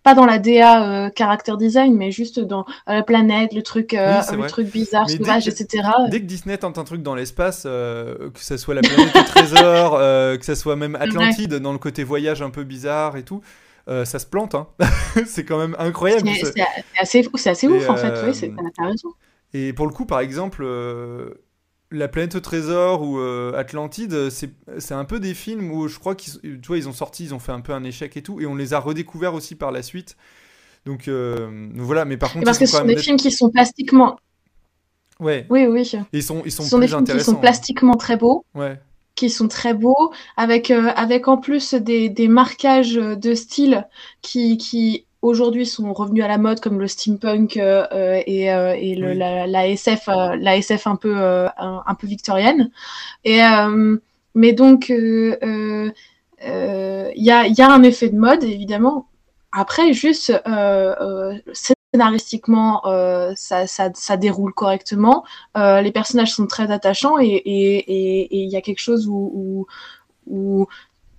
pas 0.04 0.14
dans 0.14 0.26
la 0.26 0.38
DA 0.38 1.06
euh, 1.06 1.10
character 1.18 1.54
design 1.58 1.96
mais 1.96 2.12
juste 2.12 2.40
dans 2.40 2.66
euh, 2.90 2.96
la 2.96 3.04
planète 3.04 3.54
le 3.54 3.64
truc 3.64 3.94
le 3.94 4.48
truc 4.48 4.68
bizarre 4.68 5.10
sauvage 5.10 5.48
etc 5.48 5.88
dès 6.10 6.20
que 6.20 6.26
Disney 6.26 6.58
tente 6.58 6.78
un 6.78 6.84
truc 6.84 7.02
dans 7.02 7.16
l'espace 7.16 7.64
que 7.64 8.32
ce 8.36 8.58
soit 8.58 8.76
la 8.76 8.82
planète 8.82 9.16
au 9.16 9.24
trésor 9.24 9.98
que 10.38 10.46
ce 10.46 10.56
soit 10.56 10.76
même 10.76 10.96
Atlantide 10.96 11.56
dans 11.56 11.72
le 11.72 11.80
côté 11.80 12.04
voyage 12.04 12.42
un 12.42 12.50
peu 12.50 12.66
bizarre 12.66 13.16
et 13.16 13.24
tout 13.24 13.42
ça 13.88 14.20
se 14.20 14.26
plante 14.26 14.54
hein. 14.54 14.68
c'est 15.26 15.46
quand 15.46 15.58
même 15.58 15.78
incroyable 15.80 16.28
c'est 16.36 16.62
assez, 17.00 17.30
assez 17.46 17.68
ouf 17.70 17.90
en 17.90 17.96
fait. 17.96 18.14
oui 18.26 18.36
c'est 18.36 18.52
raison 18.80 19.14
et 19.56 19.72
pour 19.72 19.88
le 19.88 19.94
coup, 19.94 20.06
par 20.06 20.20
exemple, 20.20 20.64
euh, 20.66 21.30
La 21.90 22.10
planète 22.10 22.36
au 22.36 22.42
trésor 22.42 23.04
ou 23.04 23.20
euh, 23.20 23.54
Atlantide, 23.56 24.30
c'est 24.30 24.92
un 24.92 25.06
peu 25.06 25.22
des 25.22 25.34
films 25.34 25.72
où 25.72 25.88
je 25.88 25.98
crois 25.98 26.14
qu'ils 26.14 26.34
ils 26.44 26.90
ont 26.90 26.94
sorti, 26.94 27.24
ils 27.24 27.34
ont 27.34 27.40
fait 27.40 27.54
un 27.54 27.62
peu 27.62 27.72
un 27.72 27.86
échec 27.86 28.18
et 28.18 28.22
tout, 28.22 28.42
et 28.42 28.46
on 28.46 28.56
les 28.56 28.74
a 28.74 28.80
redécouverts 28.80 29.34
aussi 29.34 29.56
par 29.56 29.72
la 29.72 29.82
suite. 29.82 30.18
Donc, 30.86 31.08
euh, 31.08 31.70
voilà, 31.76 32.04
mais 32.04 32.18
par 32.18 32.34
contre. 32.34 32.44
parce 32.44 32.58
que 32.58 32.66
ce 32.66 32.78
sont 32.78 32.86
des 32.86 32.98
films 32.98 33.16
qui 33.16 33.32
sont 33.32 33.50
plastiquement. 33.50 34.20
Ouais. 35.22 35.46
Oui, 35.50 35.66
oui. 35.68 35.90
ils 36.12 36.22
sont, 36.22 36.42
ils 36.44 36.52
sont, 36.52 36.64
ce 36.64 36.70
sont 36.70 36.80
des 36.80 36.90
films 36.90 37.06
qui 37.06 37.22
sont 37.22 37.36
plastiquement 37.36 37.96
très 37.96 38.18
beaux. 38.18 38.46
Ouais 38.56 38.78
qui 39.16 39.30
sont 39.30 39.48
très 39.48 39.74
beaux, 39.74 40.12
avec, 40.36 40.72
avec 40.72 41.30
en 41.30 41.38
plus 41.38 41.74
des, 41.74 42.10
des 42.10 42.28
marquages 42.28 42.96
de 42.96 43.34
style 43.34 43.88
qui, 44.22 44.58
qui 44.58 45.05
aujourd'hui 45.26 45.66
sont 45.66 45.92
revenus 45.94 46.24
à 46.24 46.28
la 46.28 46.38
mode 46.38 46.60
comme 46.60 46.80
le 46.80 46.88
steampunk 46.88 47.58
euh, 47.58 47.86
euh, 47.92 48.22
et, 48.26 48.54
euh, 48.54 48.76
et 48.78 48.96
le, 48.96 49.14
la, 49.14 49.48
la, 49.48 49.68
SF, 49.68 50.08
la 50.08 50.58
SF 50.58 50.88
un 50.88 50.96
peu 50.96 51.16
un, 51.58 51.96
peu 52.00 52.08
victorienne. 52.08 52.72
Et 53.24 53.40
mais 54.34 54.54
donc 54.54 54.90
il 54.90 55.94
y 56.42 57.32
a, 57.32 57.48
y 57.48 57.62
a 57.62 57.72
un 57.72 57.84
effet 57.84 58.10
de 58.10 58.18
mode 58.18 58.44
évidemment. 58.44 59.08
Après 59.52 59.94
juste 59.94 60.34
scénaristiquement, 61.54 62.82
ça, 63.36 63.68
ça, 63.68 63.90
ça, 63.94 64.18
déroule 64.18 64.54
correctement. 64.54 65.26
les 65.56 65.92
personnages 65.92 66.34
sont 66.34 66.48
très 66.48 66.72
attachants 66.72 67.20
et 67.20 67.42
il 67.46 67.52
et, 67.88 68.44
et, 68.44 68.46
y 68.46 68.56
a 68.58 68.62
quelque 68.62 68.82
chose 68.82 69.08
où, 69.08 69.32
où, 69.34 69.68
où 70.28 70.68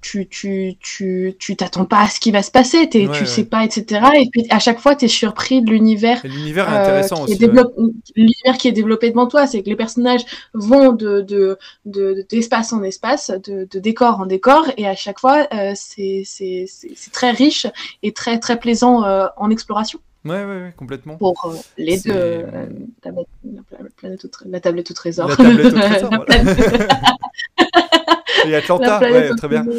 tu 0.06 0.28
tu 0.28 0.76
tu 0.80 1.34
tu 1.38 1.56
t'attends 1.56 1.84
pas 1.84 2.02
à 2.02 2.08
ce 2.08 2.20
qui 2.20 2.30
va 2.30 2.42
se 2.42 2.50
passer, 2.52 2.80
Ouais, 2.82 2.88
tu 2.88 2.98
ouais. 3.08 3.24
sais 3.26 3.44
pas, 3.44 3.64
etc. 3.64 4.00
Et 4.20 4.28
puis 4.30 4.46
à 4.50 4.58
chaque 4.60 4.78
fois, 4.78 4.94
tu 4.94 5.06
es 5.06 5.08
surpris 5.08 5.62
de 5.62 5.70
l'univers 5.70 6.20
l'univers 6.24 6.72
euh, 6.72 6.78
intéressant 6.80 7.24
qui 7.26 7.32
est 7.32 7.36
aussi. 7.36 7.46
ouais. 7.46 7.90
l'univers 8.14 8.56
qui 8.58 8.68
est 8.68 8.72
développé 8.72 9.10
devant 9.10 9.26
toi, 9.26 9.46
c'est 9.46 9.62
que 9.62 9.68
les 9.68 9.76
personnages 9.76 10.24
vont 10.54 10.92
de 10.92 11.22
de 11.22 11.58
de- 11.86 12.24
d'espace 12.30 12.72
en 12.72 12.82
espace, 12.84 13.30
de, 13.30 13.66
de 13.70 13.78
décor 13.80 14.20
en 14.20 14.26
décor, 14.26 14.64
et 14.76 14.86
à 14.86 14.94
chaque 14.94 15.18
fois, 15.18 15.46
euh, 15.52 15.72
c'est 15.74 16.22
c'est 16.24 16.66
très 17.12 17.32
riche 17.32 17.66
et 18.02 18.12
très 18.12 18.38
très 18.38 18.58
plaisant 18.60 19.04
euh, 19.04 19.26
en 19.36 19.50
exploration 19.50 19.98
Ouais, 20.24 20.44
ouais, 20.44 20.60
ouais, 20.62 20.74
complètement. 20.76 21.16
pour 21.18 21.40
euh, 21.46 21.54
les 21.78 21.98
deux. 22.00 22.10
euh, 22.12 22.66
la, 23.04 23.12
planète 23.96 24.24
au 24.24 24.28
la 24.50 24.58
tablette 24.60 24.90
au 24.90 24.94
trésor. 24.94 25.28
La 25.28 25.36
tablette 25.36 25.72
au 25.72 25.78
trésor, 25.78 26.10
voilà. 26.26 26.42
Et 28.46 28.50
la 28.50 28.58
Atlanta, 28.58 28.98
ouais, 29.12 29.30
très 29.36 29.48
bien. 29.48 29.64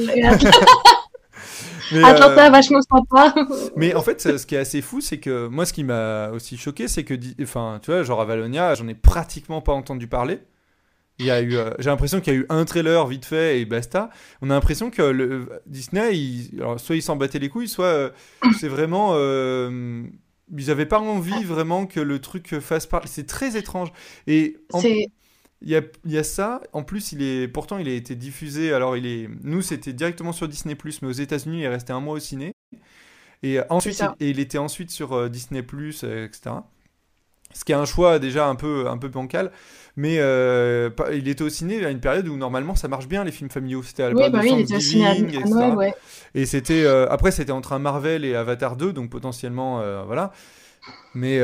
Mais, 1.93 2.03
Atlanta, 2.03 2.47
euh, 2.47 2.49
vachement 2.49 2.81
sympa. 2.81 3.33
Mais 3.77 3.95
en 3.95 4.01
fait, 4.01 4.37
ce 4.37 4.45
qui 4.45 4.55
est 4.55 4.59
assez 4.59 4.81
fou, 4.81 4.99
c'est 4.99 5.19
que 5.19 5.47
moi, 5.47 5.65
ce 5.65 5.71
qui 5.71 5.85
m'a 5.85 6.29
aussi 6.31 6.57
choqué, 6.57 6.89
c'est 6.89 7.05
que, 7.05 7.13
enfin, 7.41 7.79
tu 7.81 7.91
vois, 7.91 8.03
genre 8.03 8.19
à 8.19 8.25
Valonia, 8.25 8.75
j'en 8.75 8.87
ai 8.89 8.93
pratiquement 8.95 9.61
pas 9.61 9.71
entendu 9.71 10.07
parler. 10.07 10.39
Il 11.19 11.25
y 11.25 11.31
a 11.31 11.39
eu, 11.41 11.55
euh, 11.55 11.71
j'ai 11.79 11.89
l'impression 11.89 12.19
qu'il 12.19 12.33
y 12.33 12.35
a 12.35 12.39
eu 12.39 12.45
un 12.49 12.65
trailer 12.65 13.07
vite 13.07 13.25
fait 13.25 13.61
et 13.61 13.65
basta. 13.65 14.09
On 14.41 14.49
a 14.49 14.53
l'impression 14.53 14.91
que 14.91 15.01
le, 15.01 15.47
Disney, 15.65 16.17
il- 16.17 16.49
alors, 16.59 16.77
soit 16.79 16.95
ils 16.97 17.01
s'en 17.01 17.15
battaient 17.15 17.39
les 17.39 17.49
couilles, 17.49 17.69
soit 17.69 17.85
euh, 17.85 18.09
c'est 18.59 18.67
vraiment, 18.67 19.13
ils 19.15 20.69
avaient 20.71 20.85
pas 20.85 20.99
envie 20.99 21.43
vraiment 21.45 21.85
que 21.85 22.01
le 22.01 22.19
truc 22.19 22.59
fasse 22.59 22.85
parler. 22.85 23.07
C'est 23.09 23.25
très 23.27 23.55
étrange. 23.57 23.93
Et 24.27 24.57
en- 24.73 24.81
C'est 24.81 25.07
il 25.61 25.69
y 25.69 25.75
a, 25.75 25.81
il 26.05 26.11
y 26.11 26.17
a 26.17 26.23
ça. 26.23 26.61
En 26.73 26.83
plus, 26.83 27.11
il 27.11 27.21
est, 27.21 27.47
pourtant, 27.47 27.77
il 27.77 27.87
a 27.87 27.93
été 27.93 28.15
diffusé. 28.15 28.73
Alors, 28.73 28.97
il 28.97 29.05
est, 29.05 29.29
nous, 29.43 29.61
c'était 29.61 29.93
directement 29.93 30.31
sur 30.31 30.47
Disney+, 30.47 30.77
mais 31.01 31.07
aux 31.07 31.11
États-Unis, 31.11 31.59
il 31.59 31.63
est 31.63 31.69
resté 31.69 31.93
un 31.93 31.99
mois 31.99 32.15
au 32.15 32.19
ciné. 32.19 32.53
Et 33.43 33.59
ensuite, 33.69 34.03
il, 34.19 34.25
et 34.25 34.29
il 34.31 34.39
était 34.39 34.57
ensuite 34.57 34.91
sur 34.91 35.13
euh, 35.13 35.29
Disney+, 35.29 35.63
euh, 36.03 36.25
etc. 36.25 36.55
Ce 37.53 37.63
qui 37.63 37.71
est 37.71 37.75
un 37.75 37.85
choix 37.85 38.19
déjà 38.19 38.47
un 38.47 38.55
peu, 38.55 38.87
un 38.87 38.97
peu 38.97 39.07
bancal. 39.07 39.51
Mais 39.97 40.17
euh, 40.19 40.91
il 41.11 41.27
était 41.27 41.41
au 41.41 41.49
ciné 41.49 41.83
à 41.83 41.89
une 41.89 41.99
période 41.99 42.27
où 42.27 42.37
normalement 42.37 42.75
ça 42.75 42.87
marche 42.87 43.07
bien 43.07 43.23
les 43.23 43.31
films 43.31 43.49
familiaux. 43.49 43.81
C'était 43.81 44.03
à 44.03 44.09
la 44.09 44.15
oui, 44.15 44.29
bah 44.29 44.41
oui, 44.43 44.51
il 44.53 44.59
était 44.59 44.75
au 44.75 44.79
ciné 44.79 45.07
à, 45.07 45.15
Thanksgiving, 45.15 45.37
à 45.37 45.39
etc. 45.39 45.53
Noël, 45.55 45.75
ouais. 45.75 45.95
Et 46.35 46.45
c'était 46.45 46.83
euh, 46.83 47.09
après 47.09 47.31
c'était 47.31 47.51
entre 47.51 47.73
un 47.73 47.79
Marvel 47.79 48.23
et 48.23 48.35
Avatar 48.35 48.77
2, 48.77 48.93
donc 48.93 49.09
potentiellement 49.09 49.81
euh, 49.81 50.03
voilà. 50.03 50.31
Mais 51.15 51.39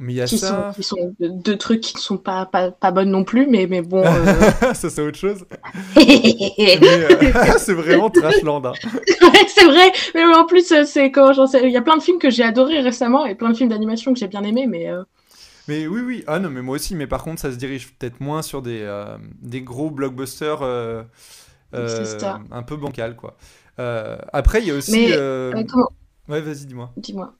mais 0.00 0.14
il 0.14 0.16
y 0.16 0.20
a 0.22 0.26
Qui 0.26 0.38
ça. 0.38 0.72
sont, 0.72 0.72
qui 0.74 0.82
sont 0.82 1.14
deux, 1.20 1.56
trucs 1.56 1.80
qui 1.82 1.94
ne 1.96 2.00
sont 2.00 2.18
pas, 2.18 2.46
pas, 2.46 2.70
pas 2.72 2.90
bonnes 2.90 3.10
non 3.10 3.22
plus, 3.24 3.46
mais, 3.46 3.66
mais 3.68 3.82
bon. 3.82 4.02
euh, 4.04 4.40
ça 4.74 4.90
c'est 4.90 5.00
autre 5.02 5.18
chose. 5.18 5.44
euh, 5.96 7.56
c'est 7.58 7.74
vraiment 7.74 8.10
Trashland. 8.10 8.64
hein. 8.66 8.72
c'est 9.48 9.64
vrai, 9.66 9.92
mais 10.14 10.24
en 10.24 10.46
plus, 10.46 10.72
euh, 10.72 10.84
c'est 10.84 11.10
quand 11.12 11.32
j'en 11.32 11.46
sais, 11.46 11.62
il 11.64 11.70
y 11.72 11.76
a 11.76 11.82
plein 11.82 11.96
de 11.96 12.02
films 12.02 12.18
que 12.18 12.30
j'ai 12.30 12.42
adorés 12.42 12.80
récemment 12.80 13.26
et 13.26 13.34
plein 13.34 13.50
de 13.50 13.56
films 13.56 13.68
d'animation 13.70 14.12
que 14.12 14.18
j'ai 14.18 14.28
bien 14.28 14.42
aimés, 14.42 14.66
mais 14.66 14.88
euh, 14.88 15.02
Mais 15.68 15.86
oui, 15.86 16.00
oui. 16.00 16.24
Ah 16.26 16.38
non, 16.38 16.50
mais 16.50 16.62
moi 16.62 16.76
aussi. 16.76 16.96
Mais 16.96 17.06
par 17.06 17.22
contre, 17.22 17.40
ça 17.40 17.52
se 17.52 17.56
dirige 17.56 17.92
peut-être 17.94 18.20
moins 18.20 18.42
sur 18.42 18.62
des, 18.62 18.84
des 19.42 19.62
gros 19.62 19.90
blockbusters 19.90 20.62
un 21.72 22.62
peu 22.66 22.76
bancal, 22.76 23.16
quoi. 23.16 23.36
Après, 24.32 24.60
il 24.62 24.68
y 24.68 24.70
a 24.70 24.74
aussi. 24.74 24.92
Mais, 24.92 25.64
comment 25.68 25.88
Ouais, 26.28 26.40
vas-y, 26.40 26.66
dis-moi. 26.66 26.92
Dis-moi. 26.96 27.34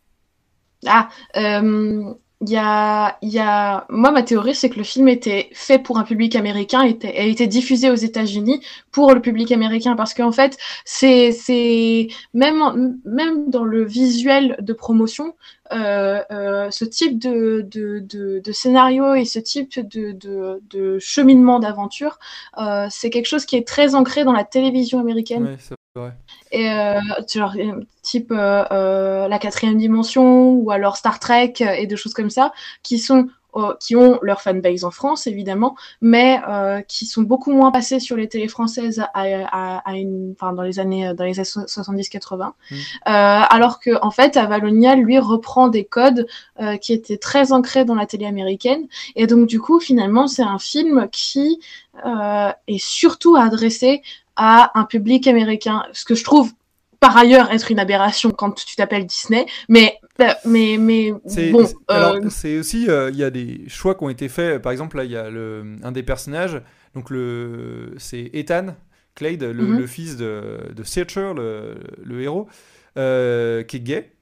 Ah, 0.87 1.09
euh, 1.37 2.14
y 2.47 2.56
a, 2.56 3.18
y 3.23 3.38
a... 3.38 3.87
Moi, 3.90 4.11
ma 4.11 4.23
théorie, 4.23 4.54
c'est 4.54 4.70
que 4.70 4.78
le 4.78 4.85
film 4.85 5.09
était 5.09 5.50
fait 5.52 5.78
pour 5.78 5.99
un 5.99 6.04
public 6.04 6.37
américain 6.37 6.82
et 6.85 6.97
a 7.18 7.25
été 7.25 7.47
diffusé 7.47 7.90
aux 7.90 7.94
États-Unis 7.94 8.64
pour 8.92 9.12
le 9.12 9.20
public 9.20 9.52
américain. 9.52 9.97
Parce 9.97 10.14
qu'en 10.14 10.32
fait, 10.32 10.56
c'est, 10.85 11.32
c'est 11.32 12.09
même, 12.32 12.99
même 13.04 13.50
dans 13.50 13.64
le 13.64 13.85
visuel 13.85 14.56
de 14.61 14.73
promotion, 14.73 15.35
euh, 15.73 16.23
euh, 16.32 16.70
ce 16.70 16.85
type 16.85 17.18
de, 17.18 17.64
de, 17.70 18.00
de, 18.00 18.52
scénario 18.52 19.14
et 19.14 19.25
ce 19.25 19.38
type 19.38 19.78
de, 19.78 20.99
cheminement 20.99 21.61
d'aventure, 21.61 22.18
euh, 22.59 22.88
c'est 22.90 23.11
quelque 23.11 23.26
chose 23.26 23.47
qui 23.47 23.56
est 23.56 23.66
très 23.66 23.94
ancré 23.94 24.25
dans 24.25 24.32
la 24.32 24.44
télévision 24.44 24.99
américaine. 24.99 25.44
Ouais, 25.44 25.56
c'est 25.59 25.75
vrai. 25.94 26.12
Et 26.52 26.71
euh, 26.71 26.99
genre, 27.33 27.54
euh, 27.57 27.80
type 28.02 28.33
euh, 28.33 28.64
euh, 28.73 29.28
la 29.28 29.38
quatrième 29.38 29.76
dimension 29.76 30.50
ou 30.52 30.71
alors 30.71 30.97
Star 30.97 31.19
Trek 31.21 31.54
euh, 31.61 31.73
et 31.73 31.87
des 31.87 31.97
choses 31.97 32.14
comme 32.14 32.30
ça, 32.30 32.52
qui 32.83 32.99
sont 32.99 33.28
euh, 33.57 33.75
qui 33.80 33.97
ont 33.97 34.21
leur 34.23 34.42
fanbase 34.42 34.85
en 34.85 34.92
France 34.92 35.26
évidemment, 35.26 35.75
mais 36.00 36.40
euh, 36.49 36.83
qui 36.83 37.04
sont 37.04 37.23
beaucoup 37.23 37.52
moins 37.52 37.73
passés 37.73 37.99
sur 37.99 38.16
les 38.16 38.28
télés 38.28 38.47
françaises 38.47 39.00
à, 39.12 39.23
à, 39.23 39.78
à 39.78 39.97
une, 39.97 40.35
enfin 40.37 40.52
dans 40.52 40.62
les 40.62 40.78
années 40.78 41.12
dans 41.14 41.25
les 41.25 41.40
années 41.40 41.49
70-80, 41.66 42.52
Mm. 42.71 42.75
euh, 42.75 42.80
alors 43.07 43.80
que 43.80 43.90
en 44.02 44.11
fait 44.12 44.37
Avalonia 44.37 44.95
lui 44.95 45.19
reprend 45.19 45.69
des 45.69 45.85
codes 45.85 46.26
euh, 46.61 46.76
qui 46.76 46.92
étaient 46.92 47.19
très 47.19 47.52
ancrés 47.52 47.85
dans 47.85 47.95
la 47.97 48.07
télé 48.07 48.26
américaine 48.26 48.87
et 49.16 49.26
donc 49.26 49.47
du 49.49 49.61
coup 49.61 49.80
finalement 49.80 50.26
c'est 50.28 50.42
un 50.42 50.59
film 50.59 51.09
qui 51.11 51.61
euh, 52.07 52.52
est 52.69 52.78
surtout 52.83 53.37
adressé 53.37 54.02
à 54.42 54.73
un 54.78 54.85
public 54.85 55.26
américain, 55.26 55.85
ce 55.92 56.04
que 56.04 56.14
je 56.14 56.25
trouve 56.25 56.52
par 57.00 57.16
ailleurs 57.16 57.50
être 57.52 57.70
une 57.70 57.78
aberration 57.78 58.30
quand 58.30 58.52
tu 58.52 58.76
t'appelles 58.76 59.06
Disney, 59.06 59.47
mais 59.68 59.99
euh, 60.23 60.32
mais 60.47 60.78
mais 60.78 61.12
bon, 61.25 61.64
c'est- 61.64 61.80
euh, 61.90 62.20
aussi, 62.59 62.88
euh, 62.88 63.11
il 63.11 63.16
y 63.16 63.25
a 63.25 63.30
des 63.30 63.68
choix 63.68 63.94
qui 63.94 64.04
ont 64.04 64.09
été 64.09 64.28
faits. 64.28 64.61
Par 64.62 64.73
exemple, 64.73 64.97
là, 64.97 65.04
il 65.04 65.11
y 65.11 65.16
a 65.16 65.30
le, 65.30 65.76
un 65.82 65.92
des 65.92 66.02
personnages, 66.02 66.61
donc 66.94 67.11
le, 67.11 67.94
c'est 67.99 68.30
Ethan 68.32 68.75
Clade, 69.14 69.42
le, 69.42 69.52
Mhm. 69.66 69.76
le 69.76 69.87
fils 69.87 70.16
de, 70.16 70.59
de 70.75 70.82
Searcher, 70.82 71.32
le, 71.37 71.76
le 72.02 72.23
héros, 72.23 72.49
euh, 72.97 73.62
qui 73.62 73.76
est 73.76 73.80
gay. 73.80 74.12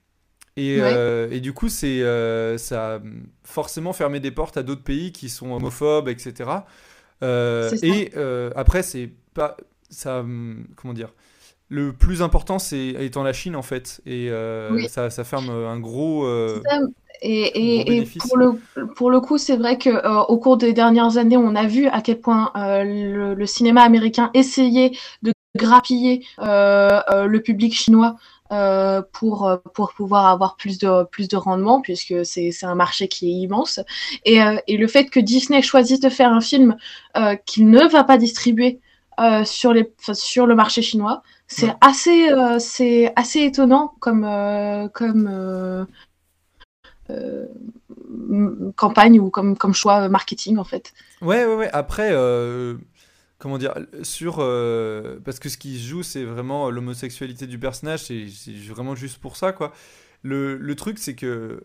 Et, 0.57 0.79
Ouais. 0.81 0.83
euh, 0.83 1.29
et 1.31 1.41
du 1.41 1.53
coup, 1.53 1.69
c'est, 1.69 2.03
euh, 2.03 2.59
ça 2.59 2.97
a 2.97 3.01
forcément 3.45 3.93
fermé 3.93 4.21
des 4.21 4.31
portes 4.33 4.57
à 4.57 4.63
d'autres 4.65 4.85
pays 4.85 5.13
qui 5.13 5.29
sont 5.29 5.53
homophobes, 5.53 6.09
etc. 6.09 6.67
Euh, 7.23 7.77
et 7.83 8.13
euh, 8.17 8.51
après, 8.57 8.83
c'est 8.83 9.11
pas 9.35 9.57
ça, 9.91 10.21
hum, 10.21 10.67
comment 10.77 10.95
dire. 10.95 11.13
Le 11.71 11.93
plus 11.93 12.23
important, 12.23 12.59
c'est 12.59 12.89
étant 13.01 13.23
la 13.23 13.33
Chine 13.35 13.57
en 13.57 13.63
fait, 13.63 14.01
et 14.07 14.29
euh, 14.31 14.71
Oui. 14.75 14.89
ça, 14.89 15.11
ça 15.11 15.25
ferme 15.25 15.51
un 15.51 15.79
gros. 15.81 16.25
euh, 16.27 16.63
Ça, 16.65 16.79
Et, 17.23 17.51
Gros 17.85 17.93
et, 17.93 18.05
pour, 18.19 18.37
le, 18.39 18.61
pour 18.95 19.11
le 19.11 19.21
coup, 19.21 19.39
c'est 19.39 19.57
vrai 19.57 19.77
que 19.79 19.91
euh, 19.91 20.21
au 20.23 20.39
cours 20.39 20.57
des 20.57 20.73
dernières 20.73 21.17
années, 21.19 21.37
on 21.37 21.55
a 21.57 21.67
vu 21.67 21.87
à 21.89 22.01
quel 22.01 22.21
point 22.21 22.53
euh, 22.57 22.85
le, 22.85 23.35
le 23.35 23.47
cinéma 23.47 23.83
américain 23.83 24.31
essayait 24.35 24.93
de 25.23 25.33
grappiller 25.57 26.25
euh, 26.41 27.01
euh, 27.11 27.27
le 27.27 27.43
public 27.43 27.75
chinois 27.75 28.17
euh, 28.53 29.03
pour, 29.13 29.47
euh, 29.49 29.57
pour 29.75 29.93
pouvoir 29.95 30.27
avoir 30.27 30.57
plus 30.57 30.79
de, 30.79 31.05
plus 31.05 31.29
de 31.29 31.37
rendement, 31.37 31.81
puisque 31.83 32.25
c'est 32.25 32.51
c'est 32.53 32.67
un 32.67 32.75
marché 32.77 33.09
qui 33.09 33.29
est 33.29 33.35
immense. 33.43 33.81
Et, 34.25 34.41
euh, 34.43 34.57
et 34.69 34.77
le 34.77 34.87
fait 34.87 35.07
que 35.11 35.21
Disney 35.21 35.61
choisisse 35.63 36.01
de 36.01 36.09
faire 36.09 36.33
un 36.33 36.41
film 36.41 36.77
euh, 37.17 37.35
qu'il 37.47 37.69
ne 37.69 37.87
va 37.89 38.05
pas 38.05 38.17
distribuer 38.19 38.81
euh, 39.19 39.45
sur, 39.45 39.73
les, 39.73 39.93
sur 40.13 40.47
le 40.47 40.55
marché 40.55 40.83
chinois, 40.83 41.23
c'est 41.47 41.69
Ouais. 41.69 41.77
assez, 41.81 42.31
euh, 42.31 42.59
c'est 42.59 43.13
assez 43.17 43.41
étonnant 43.43 43.95
comme, 44.01 44.25
euh, 44.25 44.89
comme, 44.89 45.87
campagne 48.77 49.19
ou 49.21 49.31
comme, 49.31 49.57
comme 49.57 49.75
choix 49.75 50.09
marketing 50.09 50.59
en 50.59 50.65
fait. 50.65 50.93
Ouais, 51.21 51.45
ouais, 51.47 51.55
ouais. 51.57 51.71
Après, 51.73 52.13
comment 53.39 53.59
dire, 53.59 53.75
sur. 54.03 54.37
parce 55.25 55.39
que 55.39 55.49
ce 55.49 55.59
qui 55.59 55.79
se 55.79 55.89
joue, 55.89 56.03
c'est 56.03 56.25
vraiment 56.25 56.71
l'homosexualité 56.71 57.47
du 57.47 57.59
personnage, 57.59 58.05
c'est 58.05 58.29
c'est 58.29 58.53
vraiment 58.53 58.95
juste 58.95 59.19
pour 59.19 59.37
ça, 59.37 59.53
quoi. 59.53 59.73
Le, 60.23 60.57
le 60.57 60.75
truc, 60.75 60.99
c'est 60.99 61.15
que 61.15 61.65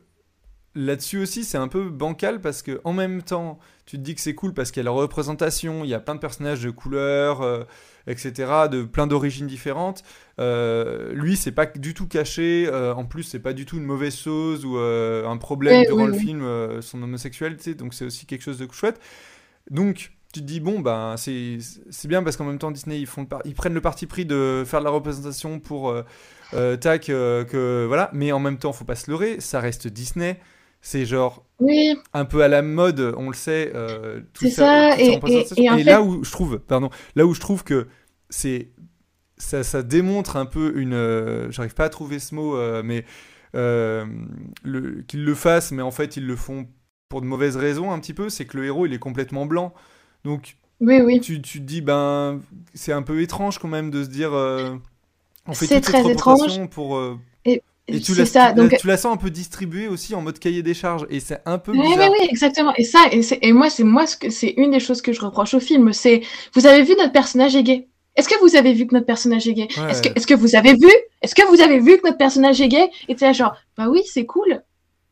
là-dessus 0.76 1.20
aussi, 1.20 1.44
c'est 1.44 1.58
un 1.58 1.68
peu 1.68 1.90
bancal 1.90 2.42
parce 2.42 2.62
que 2.62 2.82
en 2.84 2.94
même 2.94 3.22
temps, 3.22 3.60
tu 3.86 3.98
te 3.98 4.02
dis 4.02 4.16
que 4.16 4.22
c'est 4.22 4.36
cool 4.36 4.54
parce 4.54 4.72
qu'il 4.72 4.82
y 4.82 4.86
a 4.86 4.86
la 4.86 4.92
représentation, 4.92 5.84
il 5.84 5.90
y 5.90 5.94
a 5.94 6.00
plein 6.00 6.16
de 6.16 6.20
personnages 6.20 6.62
de 6.62 6.72
couleurs, 6.72 7.42
euh, 7.42 7.64
etc., 8.08 8.68
de 8.72 8.84
plein 8.84 9.08
d'origines 9.08 9.48
différentes. 9.48 10.04
Euh, 10.40 11.14
lui, 11.14 11.36
c'est 11.36 11.52
pas 11.52 11.66
du 11.66 11.94
tout 11.94 12.08
caché. 12.08 12.68
euh, 12.68 12.94
en 12.94 13.06
plus, 13.06 13.24
c'est 13.24 13.40
pas 13.40 13.54
du 13.54 13.66
tout 13.66 13.78
une 13.78 13.86
mauvaise 13.86 14.16
chose 14.16 14.66
ou 14.66 14.78
un 14.78 15.38
problème 15.38 15.80
Ouais, 15.80 15.86
durant 15.86 16.06
oui, 16.06 16.12
le 16.12 16.14
oui. 16.14 16.20
film, 16.20 16.82
son 16.82 17.02
homosexualité. 17.04 17.76
Donc, 17.76 17.94
c'est 17.94 18.06
aussi 18.06 18.26
quelque 18.26 18.44
chose 18.44 18.58
de 18.58 18.68
chouette. 18.72 19.00
Donc, 19.70 20.12
tu 20.34 20.42
te 20.42 20.46
dis, 20.46 20.60
bon, 20.60 20.80
ben, 20.80 21.16
c'est 21.16 22.08
bien 22.08 22.24
parce 22.24 22.38
qu'en 22.38 22.46
même 22.46 22.58
temps, 22.58 22.72
Disney, 22.72 23.00
ils, 23.00 23.06
font 23.06 23.26
prennent 23.26 23.76
le 23.76 23.82
parti 23.82 24.08
pris 24.08 24.26
de 24.26 24.64
faire 24.66 24.80
de 24.80 24.86
la 24.86 24.90
représentation 24.90 25.60
pour 25.60 25.90
euh, 25.90 26.04
euh, 26.56 26.76
tac, 26.76 27.10
euh, 27.10 27.46
que 27.46 27.86
voilà. 27.88 28.10
Mais 28.14 28.32
en 28.32 28.40
même 28.40 28.58
temps, 28.58 28.74
faut 28.74 28.84
pas 28.84 28.96
se 28.96 29.12
leurrer, 29.12 29.40
ça 29.40 29.60
reste 29.60 29.88
Disney. 29.88 30.40
C'est 30.86 31.06
genre 31.06 31.46
Oui, 31.60 31.96
un 32.14 32.26
peu 32.26 32.44
à 32.44 32.50
la 32.50 32.62
mode, 32.62 33.14
on 33.18 33.30
le 33.30 33.34
sait. 33.36 33.72
euh, 33.74 34.20
tout 34.34 34.44
C'est 34.44 34.50
ça, 34.52 35.00
et- 35.00 35.06
et- 35.06 35.16
représentation. 35.16 35.64
et 35.64 35.70
en 35.70 35.78
là 35.78 36.02
où 36.02 36.26
je 36.26 36.30
trouve, 36.32 36.60
pardon, 36.60 36.90
là 37.16 37.26
où 37.26 37.34
je 37.34 37.40
trouve 37.40 37.64
que 37.64 37.88
c'est 38.30 38.70
ça, 39.38 39.64
ça 39.64 39.82
démontre 39.82 40.36
un 40.36 40.46
peu 40.46 40.74
une, 40.78 40.94
euh, 40.94 41.50
j'arrive 41.52 41.74
pas 41.74 41.86
à 41.86 41.90
trouver 41.90 42.20
ce 42.20 42.36
mot, 42.36 42.58
euh, 42.58 42.82
mais 42.84 43.06
euh, 43.56 44.06
qu'ils 45.08 45.24
le 45.24 45.36
fassent, 45.36 45.72
mais 45.72 45.82
en 45.82 45.92
fait 45.92 46.18
ils 46.18 46.28
le 46.28 46.36
font 46.36 46.68
pour 47.08 47.22
de 47.22 47.28
mauvaises 47.28 47.56
raisons 47.56 47.92
un 47.94 48.00
petit 48.00 48.14
peu. 48.14 48.28
C'est 48.30 48.44
que 48.46 48.58
le 48.58 48.66
héros 48.66 48.86
il 48.86 48.94
est 48.94 49.00
complètement 49.00 49.46
blanc, 49.46 49.74
donc 50.26 50.58
Oui, 50.82 51.00
oui. 51.02 51.22
Tu, 51.22 51.42
tu 51.42 51.60
te 51.60 51.64
dis, 51.64 51.80
ben, 51.82 52.42
c'est 52.74 52.92
un 52.92 53.04
peu 53.04 53.22
étrange 53.22 53.58
quand 53.58 53.70
même 53.70 53.90
de 53.90 54.04
se 54.04 54.10
dire, 54.10 54.34
on 54.34 55.54
fait 55.54 55.80
très 55.80 56.06
étrange. 56.12 56.68
pour. 56.72 57.00
Et, 57.46 57.62
et 57.88 58.00
tu, 58.00 58.14
la, 58.16 58.26
ça. 58.26 58.50
tu, 58.54 58.62
Donc, 58.62 58.78
tu 58.80 58.88
la 58.88 58.96
sens 58.98 59.14
un 59.14 59.18
peu 59.18 59.30
distribuée 59.30 59.88
aussi 59.88 60.16
en 60.16 60.22
mode 60.22 60.40
cahier 60.40 60.64
des 60.64 60.74
charges 60.74 61.06
et 61.10 61.20
c'est 61.20 61.42
un 61.46 61.58
peu 61.58 61.72
Oui, 61.74 61.80
oui, 61.98 62.28
exactement. 62.30 62.74
Et 62.78 62.84
ça, 62.86 63.00
et, 63.12 63.22
et 63.42 63.52
moi, 63.52 63.70
c'est 63.70 63.84
moi 63.84 64.08
ce 64.08 64.16
que 64.16 64.30
c'est 64.30 64.54
une 64.58 64.72
des 64.72 64.80
choses 64.80 65.02
que 65.02 65.12
je 65.12 65.20
reproche 65.22 65.54
au 65.54 65.60
film, 65.60 65.92
c'est 65.92 66.22
vous 66.54 66.66
avez 66.66 66.84
vu 66.84 66.96
notre 66.98 67.12
personnage 67.12 67.56
est 67.56 67.64
gay. 67.64 67.88
Est-ce 68.16 68.30
que 68.30 68.40
vous 68.42 68.56
avez 68.56 68.74
vu 68.74 68.86
que 68.88 68.94
notre 68.94 69.08
personnage 69.08 69.48
est 69.48 69.54
gay 69.54 69.68
Ouais. 69.78 69.92
Est-ce 69.92 70.02
que, 70.02 70.10
est-ce 70.16 70.28
que 70.28 70.34
vous 70.36 70.56
avez 70.56 70.74
vu? 70.74 70.88
Est-ce 71.22 71.36
que 71.36 71.46
vous 71.48 71.62
avez 71.62 71.80
vu 71.80 71.98
que 71.98 72.06
notre 72.06 72.18
personnage 72.18 72.62
est 72.62 72.68
gay 72.70 72.90
Et 73.10 73.16
là 73.16 73.34
genre, 73.34 73.56
bah 73.78 73.88
oui, 73.90 74.02
c'est 74.06 74.26
cool. 74.26 74.62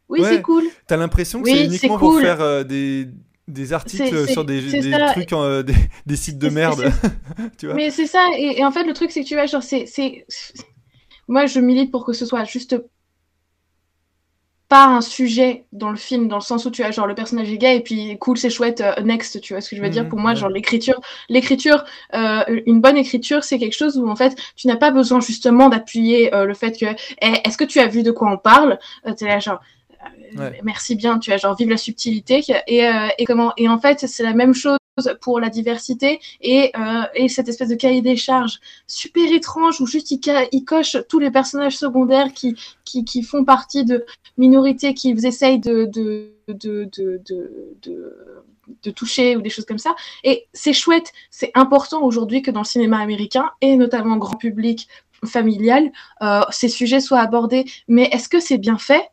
Oui, 0.08 0.22
Ouais. 0.22 0.30
c'est 0.30 0.42
cool. 0.42 0.64
T'as 0.88 0.98
l'impression 0.98 1.42
que 1.42 1.46
Oui, 1.50 1.56
c'est 1.58 1.66
uniquement 1.66 1.98
pour 1.98 2.20
faire 2.20 2.42
euh, 2.42 2.64
des, 2.64 3.08
des 3.48 3.74
articles 3.74 4.28
sur 4.30 4.46
des, 4.46 4.62
des 4.62 4.92
trucs, 5.14 5.34
euh, 5.34 5.64
des, 5.64 5.74
des 6.06 6.16
sites 6.16 6.38
de 6.38 6.50
merde. 6.50 6.92
tu 7.58 7.66
vois? 7.66 7.76
Mais 7.76 7.90
c'est 7.92 8.08
ça. 8.08 8.26
Et, 8.38 8.60
et 8.60 8.66
en 8.66 8.72
fait, 8.72 8.84
le 8.84 8.94
truc, 8.94 9.10
c'est 9.12 9.24
que 9.24 9.28
tu 9.28 9.34
vois, 9.36 9.46
genre, 9.46 9.64
c'est, 9.64 9.86
moi, 11.32 11.46
je 11.46 11.60
milite 11.60 11.92
pour 11.92 12.06
que 12.06 12.14
ce 12.14 12.26
soit 12.26 12.44
juste 12.44 12.76
pas 14.68 14.86
un 14.86 15.02
sujet 15.02 15.66
dans 15.74 15.90
le 15.90 15.98
film, 15.98 16.28
dans 16.30 16.38
le 16.38 16.42
sens 16.42 16.66
où 16.66 16.72
tu 16.72 16.82
as 16.84 16.92
genre 16.92 17.06
le 17.08 17.16
personnage 17.16 17.52
est 17.52 17.58
gay 17.58 17.76
et 17.78 17.82
puis 17.82 18.18
cool, 18.20 18.38
c'est 18.38 18.50
chouette, 18.50 18.80
euh, 18.82 19.02
next, 19.02 19.42
tu 19.42 19.54
vois 19.54 19.62
ce 19.62 19.70
que 19.70 19.76
je 19.76 19.82
veux 19.82 19.90
dire? 19.90 20.04
Mhm, 20.04 20.10
Pour 20.10 20.20
moi, 20.20 20.32
ouais. 20.32 20.36
genre 20.36 20.50
l'écriture, 20.50 21.00
l'écriture, 21.30 21.84
euh, 22.14 22.44
une 22.66 22.80
bonne 22.80 22.96
écriture, 22.98 23.44
c'est 23.44 23.60
quelque 23.60 23.76
chose 23.76 23.98
où 23.98 24.10
en 24.10 24.16
fait, 24.16 24.34
tu 24.56 24.68
n'as 24.68 24.78
pas 24.78 24.92
besoin 24.92 25.20
justement 25.20 25.68
d'appuyer 25.70 26.34
euh, 26.34 26.46
le 26.46 26.54
fait 26.54 26.78
que, 26.80 26.86
eh, 27.22 27.34
est-ce 27.46 27.58
que 27.58 27.66
tu 27.66 27.80
as 27.80 27.88
vu 27.88 28.04
de 28.04 28.12
quoi 28.12 28.32
on 28.32 28.38
parle? 28.38 28.78
T'es 29.18 29.26
là 29.26 29.40
genre. 29.40 29.60
Ouais. 30.36 30.60
Merci 30.64 30.96
bien, 30.96 31.20
tu 31.20 31.32
as 31.32 31.38
genre 31.38 31.56
vive 31.56 31.70
la 31.70 31.78
subtilité 31.78 32.42
et, 32.68 32.90
et 33.18 33.26
comment? 33.26 33.54
Et 33.58 33.68
en 33.70 33.78
fait 33.78 34.00
c'est 34.08 34.24
la 34.24 34.34
même 34.34 34.54
chose 34.54 34.78
pour 35.22 35.40
la 35.40 35.50
diversité 35.50 36.20
et, 36.42 36.72
euh, 36.78 37.04
et 37.16 37.30
cette 37.30 37.48
espèce 37.48 37.70
de 37.70 37.76
cahier 37.76 38.02
des 38.02 38.16
charges 38.16 38.60
super 38.88 39.32
étrange 39.32 39.80
où 39.80 39.86
juste 39.88 40.12
il, 40.12 40.20
ca- 40.24 40.48
il 40.52 40.66
coche 40.66 40.98
tous 41.08 41.20
les 41.20 41.32
personnages 41.32 41.78
secondaires 41.78 42.34
qui, 42.34 42.56
font 43.24 43.46
partie 43.46 43.86
de 43.86 44.06
minorités 44.38 44.94
qu'ils 44.94 45.26
essayent 45.26 45.60
de 45.60 45.90
toucher 48.94 49.38
ou 49.38 49.42
des 49.42 49.50
choses 49.50 49.66
comme 49.66 49.78
ça. 49.78 49.96
Et 50.24 50.48
c'est 50.54 50.74
chouette, 50.74 51.14
c'est 51.30 51.52
important 51.56 52.04
aujourd'hui 52.04 52.42
que 52.42 52.52
dans 52.52 52.62
le 52.62 52.66
cinéma 52.66 53.00
américain 53.00 53.50
et 53.62 53.78
notamment 53.78 54.18
grand 54.18 54.36
public 54.36 54.88
familial, 55.26 55.92
euh, 56.22 56.42
ces 56.52 56.68
sujets 56.68 57.00
soient 57.00 57.20
abordés. 57.20 57.66
Mais 57.88 58.10
est-ce 58.12 58.28
que 58.28 58.40
c'est 58.40 58.58
bien 58.58 58.78
fait? 58.78 59.10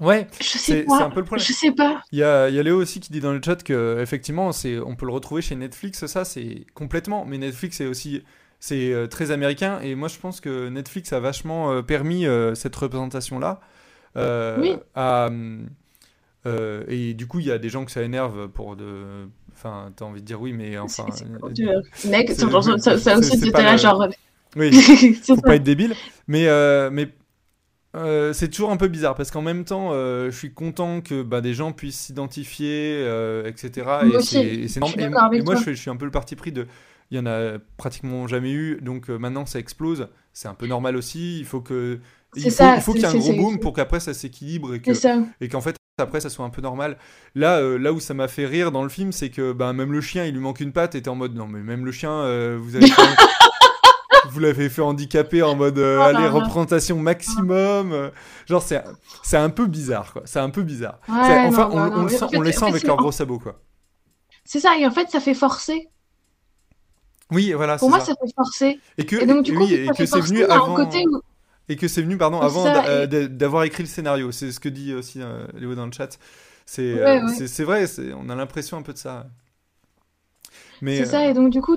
Ouais, 0.00 0.26
Je 0.40 0.44
sais 0.44 0.86
c'est 0.88 0.92
un 1.02 1.10
peu 1.10 1.20
le 1.20 1.26
problème. 1.26 1.46
Je 1.46 1.52
sais 1.52 1.70
pas. 1.70 2.02
Il 2.10 2.18
y 2.18 2.24
a, 2.24 2.48
y 2.48 2.58
a 2.58 2.62
Léo 2.62 2.80
aussi 2.80 2.98
qui 2.98 3.12
dit 3.12 3.20
dans 3.20 3.32
le 3.32 3.40
chat 3.44 3.62
que 3.62 4.00
effectivement 4.00 4.50
c'est 4.50 4.78
on 4.80 4.96
peut 4.96 5.06
le 5.06 5.12
retrouver 5.12 5.40
chez 5.40 5.54
Netflix 5.54 6.04
ça 6.06 6.24
c'est 6.24 6.66
complètement 6.74 7.24
mais 7.24 7.38
Netflix 7.38 7.76
c'est 7.76 7.86
aussi 7.86 8.22
c'est 8.58 8.92
euh, 8.92 9.06
très 9.06 9.30
américain 9.30 9.78
et 9.82 9.94
moi 9.94 10.08
je 10.08 10.18
pense 10.18 10.40
que 10.40 10.68
Netflix 10.68 11.12
a 11.12 11.20
vachement 11.20 11.70
euh, 11.70 11.82
permis 11.82 12.26
euh, 12.26 12.54
cette 12.56 12.74
représentation 12.74 13.38
là 13.38 13.60
Oui. 14.58 14.76
à 14.96 15.30
et 16.88 17.14
du 17.14 17.26
coup 17.26 17.38
il 17.38 17.46
y 17.46 17.50
a 17.52 17.58
des 17.58 17.68
gens 17.68 17.84
que 17.84 17.90
ça 17.90 18.02
énerve 18.02 18.48
pour 18.48 18.76
de 18.76 19.28
enfin 19.52 19.92
t'as 19.96 20.04
envie 20.04 20.20
de 20.20 20.26
dire 20.26 20.40
oui 20.40 20.52
mais 20.52 20.76
enfin 20.76 21.06
Mec, 22.06 22.32
ça, 22.32 22.98
ça 22.98 23.16
aussi, 23.16 23.38
c'était 23.38 23.62
là, 23.62 23.76
genre. 23.76 24.06
oui 24.56 24.72
faut 25.26 25.36
pas 25.40 25.54
être 25.56 25.62
débile 25.62 25.94
mais 26.26 26.48
euh, 26.48 26.90
mais 26.92 27.08
euh, 27.94 28.32
c'est 28.32 28.48
toujours 28.48 28.70
un 28.70 28.76
peu 28.76 28.88
bizarre 28.88 29.14
parce 29.14 29.30
qu'en 29.30 29.42
même 29.42 29.64
temps, 29.64 29.90
euh, 29.92 30.30
je 30.30 30.36
suis 30.36 30.52
content 30.52 31.00
que 31.00 31.22
bah, 31.22 31.40
des 31.40 31.54
gens 31.54 31.72
puissent 31.72 31.98
s'identifier, 32.00 32.96
euh, 32.98 33.46
etc. 33.46 33.70
Moi 34.04 34.04
et 34.06 34.22
c'est- 34.22 34.24
suis 34.24 35.00
Et, 35.00 35.04
et 35.04 35.42
moi, 35.42 35.54
je, 35.56 35.72
suis 35.72 35.90
un 35.90 35.96
peu 35.96 36.04
le 36.04 36.10
parti 36.10 36.36
pris 36.36 36.52
de. 36.52 36.66
Il 37.10 37.16
y 37.16 37.20
en 37.20 37.26
a 37.26 37.58
pratiquement 37.76 38.26
jamais 38.26 38.50
eu, 38.52 38.80
donc 38.80 39.08
maintenant 39.08 39.46
ça 39.46 39.58
explose. 39.58 40.08
C'est 40.32 40.48
un 40.48 40.54
peu 40.54 40.66
normal 40.66 40.96
aussi. 40.96 41.38
Il 41.38 41.44
faut 41.44 41.60
que. 41.60 42.00
Il 42.36 42.42
faut, 42.44 42.50
ça, 42.50 42.74
il 42.76 42.80
faut 42.82 42.92
c'est- 42.92 42.98
qu'il 42.98 43.08
y 43.08 43.12
ait 43.12 43.30
un 43.30 43.34
gros 43.36 43.50
boom 43.50 43.60
pour 43.60 43.74
qu'après 43.74 44.00
ça 44.00 44.12
s'équilibre 44.14 44.74
et 44.74 44.80
que 44.80 44.90
qu'en 45.48 45.60
fait 45.60 45.76
après 46.02 46.20
ça 46.20 46.28
soit 46.30 46.44
un 46.44 46.50
peu 46.50 46.60
normal. 46.62 46.96
Là, 47.36 47.58
euh, 47.58 47.78
là 47.78 47.92
où 47.92 48.00
ça 48.00 48.14
m'a 48.14 48.26
fait 48.26 48.46
rire 48.46 48.72
dans 48.72 48.82
le 48.82 48.88
film, 48.88 49.12
c'est 49.12 49.28
que 49.30 49.52
bah, 49.52 49.72
même 49.72 49.92
le 49.92 50.00
chien, 50.00 50.24
il 50.24 50.32
lui 50.34 50.40
manque 50.40 50.58
une 50.58 50.72
patte, 50.72 50.96
et 50.96 51.02
t'es 51.02 51.08
en 51.08 51.14
mode 51.14 51.36
non 51.36 51.46
mais 51.46 51.60
même 51.60 51.84
le 51.84 51.92
chien, 51.92 52.10
euh, 52.10 52.58
vous 52.60 52.74
avez 52.74 52.86
vous 54.34 54.40
l'avez 54.40 54.68
fait 54.68 54.82
handicaper 54.82 55.42
en 55.42 55.54
mode 55.56 55.78
euh, 55.78 55.98
Oh 55.98 56.02
allez 56.02 56.24
là. 56.24 56.30
représentation 56.30 56.98
maximum. 56.98 57.92
euh, 57.92 58.10
genre 58.46 58.62
c'est 58.62 58.82
c'est 59.22 59.36
un 59.38 59.50
peu 59.50 59.66
bizarre 59.66 60.12
quoi. 60.12 60.22
C'est 60.26 60.40
un 60.40 60.50
peu 60.50 60.62
bizarre. 60.62 61.00
Ouais, 61.08 61.14
enfin 61.48 61.68
non, 61.68 61.76
on, 61.76 61.76
non, 61.76 61.92
on 61.92 61.96
non, 61.98 62.02
le 62.04 62.08
sent, 62.10 62.24
on 62.34 62.40
les 62.42 62.56
en 62.56 62.60
sent 62.60 62.66
avec 62.66 62.82
leurs 62.84 62.96
gros 62.96 63.12
sabots 63.12 63.38
quoi. 63.38 63.60
C'est 64.44 64.60
ça, 64.60 64.76
et 64.78 64.86
en 64.86 64.90
fait, 64.90 65.08
ça 65.10 65.20
fait 65.20 65.34
forcer. 65.34 65.88
Oui 67.30 67.52
voilà. 67.52 67.78
Pour 67.78 67.88
moi, 67.90 68.00
ça. 68.00 68.06
ça 68.06 68.14
fait 68.14 68.32
forcer. 68.34 68.80
Et 68.98 69.06
que 69.06 69.16
Et 69.16 69.26
donc, 69.26 69.44
du 69.44 69.54
coup, 69.54 69.64
oui, 69.64 69.74
et 69.74 69.86
ça 69.86 69.92
que 69.94 70.06
c'est 70.06 70.20
venu 70.20 70.44
avant. 70.44 70.74
côté 70.74 71.04
où. 71.08 71.20
Et 71.70 71.76
que 71.76 71.88
c'est 71.88 72.02
venu, 72.02 72.18
pardon, 72.18 72.40
avant 72.40 72.64
ça, 72.64 72.84
euh, 72.86 73.04
et- 73.04 73.06
d'a- 73.06 73.26
d'avoir 73.26 73.64
écrit 73.64 73.82
le 73.82 73.88
scénario. 73.88 74.30
C'est 74.32 74.52
ce 74.52 74.60
que 74.60 74.68
dit 74.68 74.92
aussi 74.92 75.22
euh, 75.22 75.46
Léo 75.54 75.74
dans 75.74 75.86
le 75.86 75.92
chat. 75.92 76.18
C'est 76.66 76.94
Ouais, 76.94 77.20
euh, 77.22 77.26
ouais. 77.26 77.64
vrai, 77.64 77.86
on 78.18 78.28
a 78.28 78.34
l'impression 78.34 78.76
un 78.76 78.82
peu 78.82 78.92
de 78.92 78.98
ça. 78.98 79.26
Mais 80.82 80.98
C'est 80.98 81.06
ça, 81.06 81.20
euh, 81.22 81.30
et 81.30 81.34
donc, 81.34 81.50
du 81.50 81.62
coup, 81.62 81.76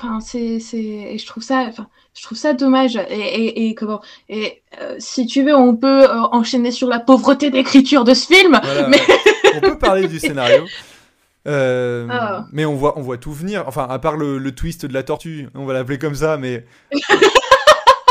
enfin, 0.00 0.20
c'est, 0.20 0.58
c'est, 0.60 0.78
et 0.78 1.18
je 1.18 1.26
trouve 1.26 1.42
ça, 1.42 1.64
enfin, 1.68 1.86
je 2.16 2.22
trouve 2.22 2.38
ça 2.38 2.52
dommage. 2.54 2.96
Et, 2.96 3.18
et, 3.18 3.68
et 3.68 3.74
comment, 3.74 4.00
et 4.28 4.62
euh, 4.80 4.96
si 4.98 5.26
tu 5.26 5.42
veux, 5.44 5.54
on 5.54 5.76
peut 5.76 6.04
euh, 6.08 6.22
enchaîner 6.32 6.70
sur 6.70 6.88
la 6.88 6.98
pauvreté 7.00 7.50
d'écriture 7.50 8.04
de 8.04 8.14
ce 8.14 8.26
film. 8.26 8.58
voilà, 8.62 8.88
mais- 8.88 8.98
ouais. 8.98 9.16
on 9.56 9.60
peut 9.60 9.78
parler 9.78 10.08
du 10.08 10.18
scénario. 10.18 10.64
Euh, 11.48 12.06
Ah. 12.10 12.44
Mais 12.52 12.64
on 12.66 12.74
voit, 12.74 12.98
on 12.98 13.02
voit 13.02 13.16
tout 13.18 13.32
venir. 13.32 13.64
Enfin, 13.66 13.86
à 13.88 13.98
part 13.98 14.16
le, 14.16 14.36
le 14.38 14.52
twist 14.54 14.84
de 14.86 14.92
la 14.92 15.02
tortue, 15.02 15.48
on 15.54 15.64
va 15.64 15.72
l'appeler 15.72 15.98
comme 15.98 16.14
ça, 16.14 16.36
mais 16.36 16.64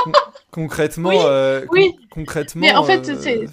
con- 0.04 0.12
concrètement, 0.52 1.10
Oui, 1.10 1.17
con- 1.17 1.67
oui. 1.71 1.95
concrètement. 2.10 2.62
Mais 2.62 2.73
en 2.75 2.84
fait, 2.84 3.06
c'est- 3.06 3.45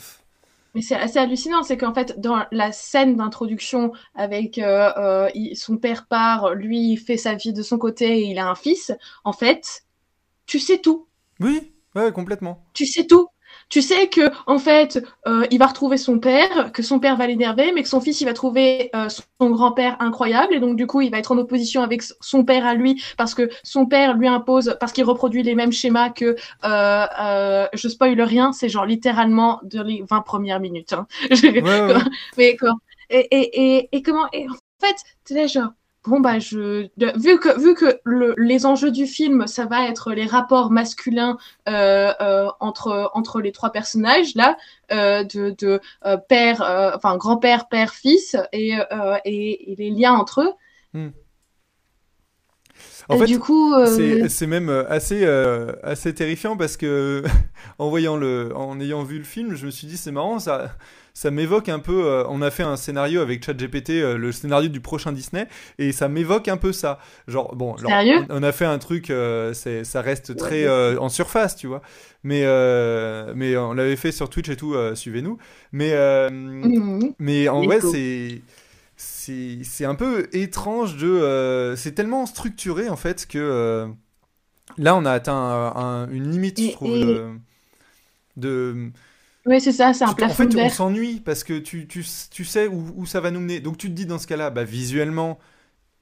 Mais 0.76 0.82
c'est 0.82 0.94
assez 0.94 1.18
hallucinant, 1.18 1.64
c'est 1.64 1.78
qu'en 1.78 1.94
fait, 1.94 2.20
dans 2.20 2.44
la 2.52 2.70
scène 2.70 3.16
d'introduction 3.16 3.92
avec 4.14 4.58
euh, 4.58 4.92
euh, 4.98 5.30
il- 5.34 5.56
son 5.56 5.78
père 5.78 6.06
part, 6.06 6.54
lui, 6.54 6.92
il 6.92 6.98
fait 6.98 7.16
sa 7.16 7.34
vie 7.34 7.52
de 7.54 7.62
son 7.62 7.78
côté 7.78 8.18
et 8.20 8.30
il 8.30 8.38
a 8.38 8.48
un 8.48 8.54
fils, 8.54 8.92
en 9.24 9.32
fait, 9.32 9.84
tu 10.46 10.60
sais 10.60 10.78
tout. 10.78 11.08
Oui, 11.40 11.72
ouais, 11.94 12.12
complètement. 12.12 12.64
Tu 12.74 12.86
sais 12.86 13.06
tout. 13.06 13.28
Tu 13.68 13.82
sais 13.82 14.08
que 14.08 14.30
en 14.46 14.58
fait, 14.58 15.04
euh, 15.26 15.44
il 15.50 15.58
va 15.58 15.66
retrouver 15.66 15.96
son 15.98 16.20
père, 16.20 16.70
que 16.72 16.82
son 16.82 17.00
père 17.00 17.16
va 17.16 17.26
l'énerver, 17.26 17.72
mais 17.72 17.82
que 17.82 17.88
son 17.88 18.00
fils, 18.00 18.20
il 18.20 18.24
va 18.24 18.32
trouver 18.32 18.90
euh, 18.94 19.08
son 19.40 19.50
grand-père 19.50 19.96
incroyable, 20.00 20.54
et 20.54 20.60
donc 20.60 20.76
du 20.76 20.86
coup, 20.86 21.00
il 21.00 21.10
va 21.10 21.18
être 21.18 21.32
en 21.32 21.38
opposition 21.38 21.82
avec 21.82 22.02
son 22.20 22.44
père 22.44 22.64
à 22.64 22.74
lui, 22.74 23.02
parce 23.18 23.34
que 23.34 23.50
son 23.64 23.86
père 23.86 24.14
lui 24.16 24.28
impose, 24.28 24.76
parce 24.78 24.92
qu'il 24.92 25.04
reproduit 25.04 25.42
les 25.42 25.56
mêmes 25.56 25.72
schémas 25.72 26.10
que, 26.10 26.36
euh, 26.64 27.66
je 27.72 27.88
spoil 27.88 28.20
rien, 28.20 28.52
c'est 28.52 28.68
genre 28.68 28.86
littéralement 28.86 29.60
de 29.64 29.82
les 29.82 30.04
20 30.08 30.20
premières 30.20 30.60
minutes. 30.60 30.92
Hein. 30.92 31.06
Ouais, 31.30 31.60
ouais, 31.60 31.94
ouais. 31.94 32.00
mais 32.38 32.56
quoi 32.56 32.72
et, 33.10 33.20
et, 33.30 33.76
et, 33.78 33.88
et 33.92 34.02
comment 34.02 34.26
et 34.32 34.48
en 34.48 34.54
fait 34.80 34.96
tu 35.24 35.34
là 35.34 35.46
genre 35.46 35.68
bon 36.06 36.20
bah 36.20 36.38
je 36.38 36.88
vu 36.96 37.38
que 37.38 37.60
vu 37.60 37.74
que 37.74 38.00
le, 38.04 38.34
les 38.38 38.66
enjeux 38.66 38.90
du 38.90 39.06
film 39.06 39.46
ça 39.46 39.66
va 39.66 39.86
être 39.88 40.12
les 40.12 40.26
rapports 40.26 40.70
masculins 40.70 41.36
euh, 41.68 42.12
euh, 42.20 42.48
entre 42.60 43.10
entre 43.14 43.40
les 43.40 43.52
trois 43.52 43.70
personnages 43.70 44.34
là 44.34 44.56
euh, 44.92 45.24
de 45.24 45.54
de 45.58 45.80
père 46.28 46.60
enfin 46.94 47.16
grand 47.16 47.36
père 47.38 47.68
père 47.68 47.92
fils 47.94 48.36
et, 48.52 48.74
et 49.24 49.72
et 49.72 49.76
les 49.76 49.90
liens 49.90 50.14
entre 50.14 50.42
eux. 50.42 50.52
En 53.08 53.16
Et 53.16 53.18
fait, 53.18 53.26
du 53.26 53.38
coup 53.38 53.72
euh, 53.74 54.26
C'est 54.28 54.46
même 54.46 54.68
assez, 54.88 55.24
euh, 55.24 55.72
assez 55.82 56.14
terrifiant 56.14 56.56
parce 56.56 56.76
que 56.76 57.22
en 57.78 57.88
voyant 57.88 58.16
le, 58.16 58.54
en 58.56 58.80
ayant 58.80 59.02
vu 59.04 59.18
le 59.18 59.24
film, 59.24 59.54
je 59.54 59.66
me 59.66 59.70
suis 59.70 59.86
dit 59.86 59.96
c'est 59.96 60.12
marrant, 60.12 60.38
ça, 60.38 60.76
ça 61.16 61.30
m'évoque 61.30 61.68
un 61.70 61.78
peu. 61.78 62.04
euh, 62.06 62.24
on 62.28 62.42
a 62.42 62.50
fait 62.50 62.62
un 62.62 62.76
scénario 62.76 63.20
avec 63.22 63.42
ChatGPT, 63.44 63.90
euh, 63.90 64.18
le 64.18 64.32
scénario 64.32 64.68
du 64.68 64.80
prochain 64.80 65.12
Disney, 65.12 65.48
et 65.78 65.92
ça 65.92 66.08
m'évoque 66.08 66.48
un 66.48 66.58
peu 66.58 66.72
ça. 66.72 66.98
Genre 67.26 67.54
bon, 67.56 67.74
Sérieux? 67.78 68.26
on, 68.28 68.38
on 68.38 68.42
a 68.42 68.52
fait 68.52 68.66
un 68.66 68.78
truc, 68.78 69.10
euh, 69.10 69.54
c'est, 69.54 69.84
ça 69.84 70.02
reste 70.02 70.36
très 70.36 70.68
en 70.98 71.08
surface, 71.08 71.56
tu 71.56 71.66
vois. 71.66 71.82
Mais 72.22 72.42
mais 73.34 73.56
on 73.56 73.72
l'avait 73.72 73.96
fait 73.96 74.12
sur 74.12 74.28
Twitch 74.28 74.48
et 74.48 74.56
tout, 74.56 74.74
suivez-nous. 74.94 75.38
Mais 75.72 75.94
mhm. 76.30 77.14
mais 77.18 77.48
en 77.48 77.62
vrai, 77.62 77.80
c'est 77.80 78.42
c'est 78.96 79.84
un 79.84 79.94
peu 79.94 80.28
étrange 80.32 80.96
de 80.96 81.06
euh, 81.08 81.76
c'est 81.76 81.92
tellement 81.92 82.26
structuré 82.26 82.88
en 82.88 82.96
fait 82.96 83.26
que 83.26 83.38
euh, 83.38 83.86
là 84.78 84.96
on 84.96 85.04
a 85.04 85.12
atteint 85.12 85.34
un- 85.34 85.76
un- 85.76 86.10
une 86.10 86.30
limite 86.30 86.58
je 86.60 86.70
trouve 86.70 86.98
et- 86.98 87.04
de, 87.06 87.30
de 88.36 88.90
ouais 89.46 89.60
c'est 89.60 89.72
ça 89.72 89.92
c'est 89.94 90.04
un 90.04 90.08
tu- 90.08 90.12
en 90.12 90.16
plafond 90.16 90.50
fait 90.50 90.60
on 90.62 90.68
s'ennuie 90.68 91.20
parce 91.20 91.44
que 91.44 91.58
tu, 91.58 91.86
tu, 91.88 92.04
tu 92.30 92.44
sais 92.44 92.66
où, 92.66 92.92
où 92.96 93.06
ça 93.06 93.20
va 93.20 93.30
nous 93.30 93.40
mener. 93.40 93.60
Donc 93.60 93.78
tu 93.78 93.88
te 93.88 93.92
dis 93.94 94.06
dans 94.06 94.18
ce 94.18 94.26
cas-là 94.26 94.50
bah 94.50 94.64
visuellement 94.64 95.38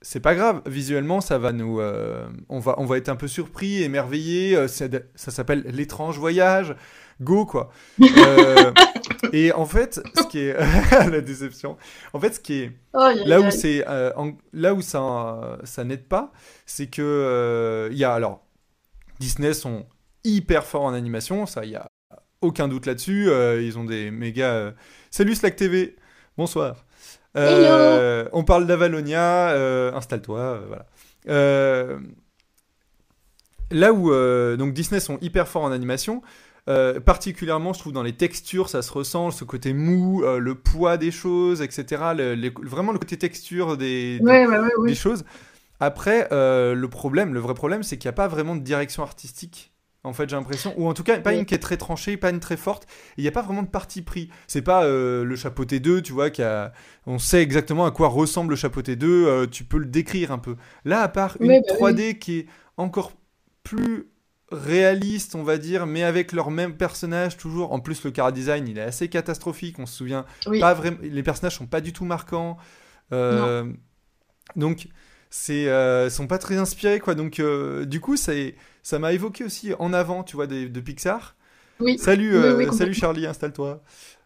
c'est 0.03 0.21
pas 0.21 0.35
grave. 0.35 0.61
Visuellement 0.67 1.21
ça 1.21 1.39
va 1.39 1.53
nous 1.53 1.81
euh, 1.81 2.27
on 2.49 2.59
va 2.59 2.75
on 2.79 2.85
va 2.85 2.99
être 2.99 3.09
un 3.09 3.17
peu 3.17 3.29
surpris 3.29 3.83
émerveillé. 3.83 4.57
Euh, 4.57 4.69
c'est- 4.69 5.09
ça 5.15 5.31
s'appelle 5.31 5.63
l'étrange 5.69 6.19
voyage. 6.19 6.75
Go 7.21 7.47
quoi. 7.47 7.71
Euh, 8.03 8.73
Et 9.33 9.53
en 9.53 9.67
fait, 9.67 10.01
ce 10.17 10.23
qui 10.27 10.41
est 10.41 10.55
la 11.11 11.21
déception. 11.21 11.77
En 12.13 12.19
fait, 12.21 12.35
ce 12.35 12.41
qui 12.41 12.55
est 12.55 12.73
là 13.25 13.41
où 13.41 13.51
c'est 13.51 13.85
là 14.53 14.75
où 14.75 14.83
ça 14.83 15.59
ça 15.65 15.85
n'aide 15.85 16.05
pas, 16.09 16.33
c'est 16.67 16.89
que 16.89 17.89
il 17.93 17.97
y 17.99 18.05
a 18.05 18.13
alors 18.13 18.45
Disney 19.21 19.55
sont 19.55 19.87
hyper 20.25 20.65
forts 20.65 20.83
en 20.85 20.93
animation, 20.95 21.47
ça 21.47 21.65
il 21.65 21.71
y 21.71 21.77
a 21.77 21.87
aucun 22.45 22.69
doute 22.69 22.87
là-dessus. 22.87 23.29
ils 23.61 23.79
ont 23.79 23.85
des 23.85 24.11
méga. 24.11 24.75
Salut 25.11 25.35
Slack 25.35 25.57
TV, 25.57 25.97
bonsoir. 26.37 26.85
on 27.35 28.45
parle 28.47 28.67
d'Avalonia, 28.67 29.95
installe-toi, 29.95 30.61
voilà 30.67 30.87
là 33.71 33.93
où 33.93 34.13
euh, 34.13 34.57
donc 34.57 34.73
Disney 34.73 35.01
sont 35.01 35.19
hyper 35.21 35.49
forts 35.49 35.65
en 35.65 35.73
animation, 35.73 36.23
euh, 36.69 37.01
particulièrement 37.01 37.73
je 37.73 37.81
trouve 37.81 37.93
dans 37.93 38.03
les 38.03 38.15
textures, 38.15 38.69
ça 38.69 38.83
se 38.83 38.93
ressent, 38.93 39.31
ce 39.31 39.45
côté 39.45 39.73
mou, 39.75 40.23
euh, 40.25 40.39
le 40.39 40.55
poids 40.55 40.97
des 40.97 41.11
choses, 41.11 41.61
etc. 41.61 42.03
vraiment 42.63 42.93
le 42.93 42.99
côté 42.99 43.19
texture 43.19 43.77
des, 43.77 44.21
des, 44.21 44.95
choses. 44.95 45.25
Après, 45.81 46.29
le 46.31 46.87
problème, 46.87 47.35
le 47.35 47.41
vrai 47.41 47.55
problème, 47.55 47.83
c'est 47.83 47.99
qu'il 47.99 48.09
n'y 48.09 48.15
a 48.15 48.17
pas 48.17 48.29
vraiment 48.29 48.57
de 48.57 48.63
direction 48.63 49.03
artistique. 49.03 49.74
En 50.05 50.13
fait, 50.13 50.29
j'ai 50.29 50.37
l'impression, 50.37 50.75
ou 50.77 50.87
en 50.87 50.95
tout 50.95 51.03
cas, 51.03 51.19
pas 51.19 51.35
une 51.35 51.47
qui 51.47 51.55
est 51.55 51.59
très 51.59 51.77
tranchée, 51.77 52.17
pas 52.17 52.31
une 52.31 52.41
très 52.41 52.57
forte. 52.57 52.87
Il 53.17 53.23
n'y 53.23 53.29
a 53.29 53.33
pas 53.33 53.43
vraiment 53.43 53.63
de 53.63 53.69
parti 53.69 54.03
pris. 54.03 54.29
C'est 54.47 54.63
pas 54.63 54.87
le 54.87 55.37
chapeauté 55.37 55.81
2, 55.81 56.03
tu 56.03 56.13
vois, 56.13 56.31
qui 56.31 56.43
a... 56.43 56.73
on 57.07 57.19
sait 57.19 57.43
exactement 57.43 57.87
à 57.87 57.91
quoi 57.91 58.09
ressemble 58.09 58.51
le 58.51 58.57
chapeauté 58.57 58.97
2, 58.97 59.47
tu 59.51 59.65
peux 59.65 59.79
le 59.79 59.87
décrire 59.87 60.31
un 60.31 60.39
peu. 60.39 60.57
Là, 60.85 61.01
à 61.01 61.09
part 61.09 61.37
une 61.41 61.53
3D 61.61 62.13
bah 62.13 62.19
qui 62.19 62.39
est 62.41 62.47
encore 62.77 63.13
plus 63.63 64.09
réaliste, 64.51 65.35
on 65.35 65.43
va 65.43 65.59
dire, 65.59 65.87
mais 65.87 66.03
avec 66.03 66.33
leur 66.33 66.51
même 66.51 66.77
personnage 66.77 67.37
toujours. 67.37 67.73
En 67.73 67.81
plus, 67.81 68.05
le 68.05 68.11
car 68.11 68.33
design, 68.33 68.69
il 68.69 68.79
est 68.79 68.83
assez 68.83 69.09
catastrophique. 69.09 69.79
On 69.79 69.87
se 69.87 69.97
souvient 69.97 70.25
pas 70.61 70.75
vraiment. 70.75 70.99
Les 71.03 71.23
personnages 71.23 71.57
sont 71.57 71.67
pas 71.67 71.81
du 71.81 71.93
tout 71.93 72.05
marquants. 72.05 72.57
Euh, 73.13 73.71
donc, 74.57 74.89
c'est 75.31 75.69
euh, 75.69 76.09
sont 76.11 76.27
pas 76.27 76.39
très 76.39 76.57
inspirés, 76.57 77.01
quoi. 77.01 77.15
Donc, 77.15 77.41
euh, 77.41 77.85
du 77.85 78.01
coup, 78.01 78.17
ça 78.17 78.33
ça 78.85 79.01
m'a 79.01 79.13
évoqué 79.13 79.43
aussi 79.43 79.73
en 79.81 79.93
avant, 79.93 80.23
tu 80.23 80.37
vois, 80.37 80.47
de, 80.47 80.69
de 80.69 80.81
Pixar. 80.81 81.35
Oui. 81.81 81.99
Salut, 81.99 82.37
salut 82.73 82.95
Charlie, 82.95 83.27
installe-toi. 83.27 83.83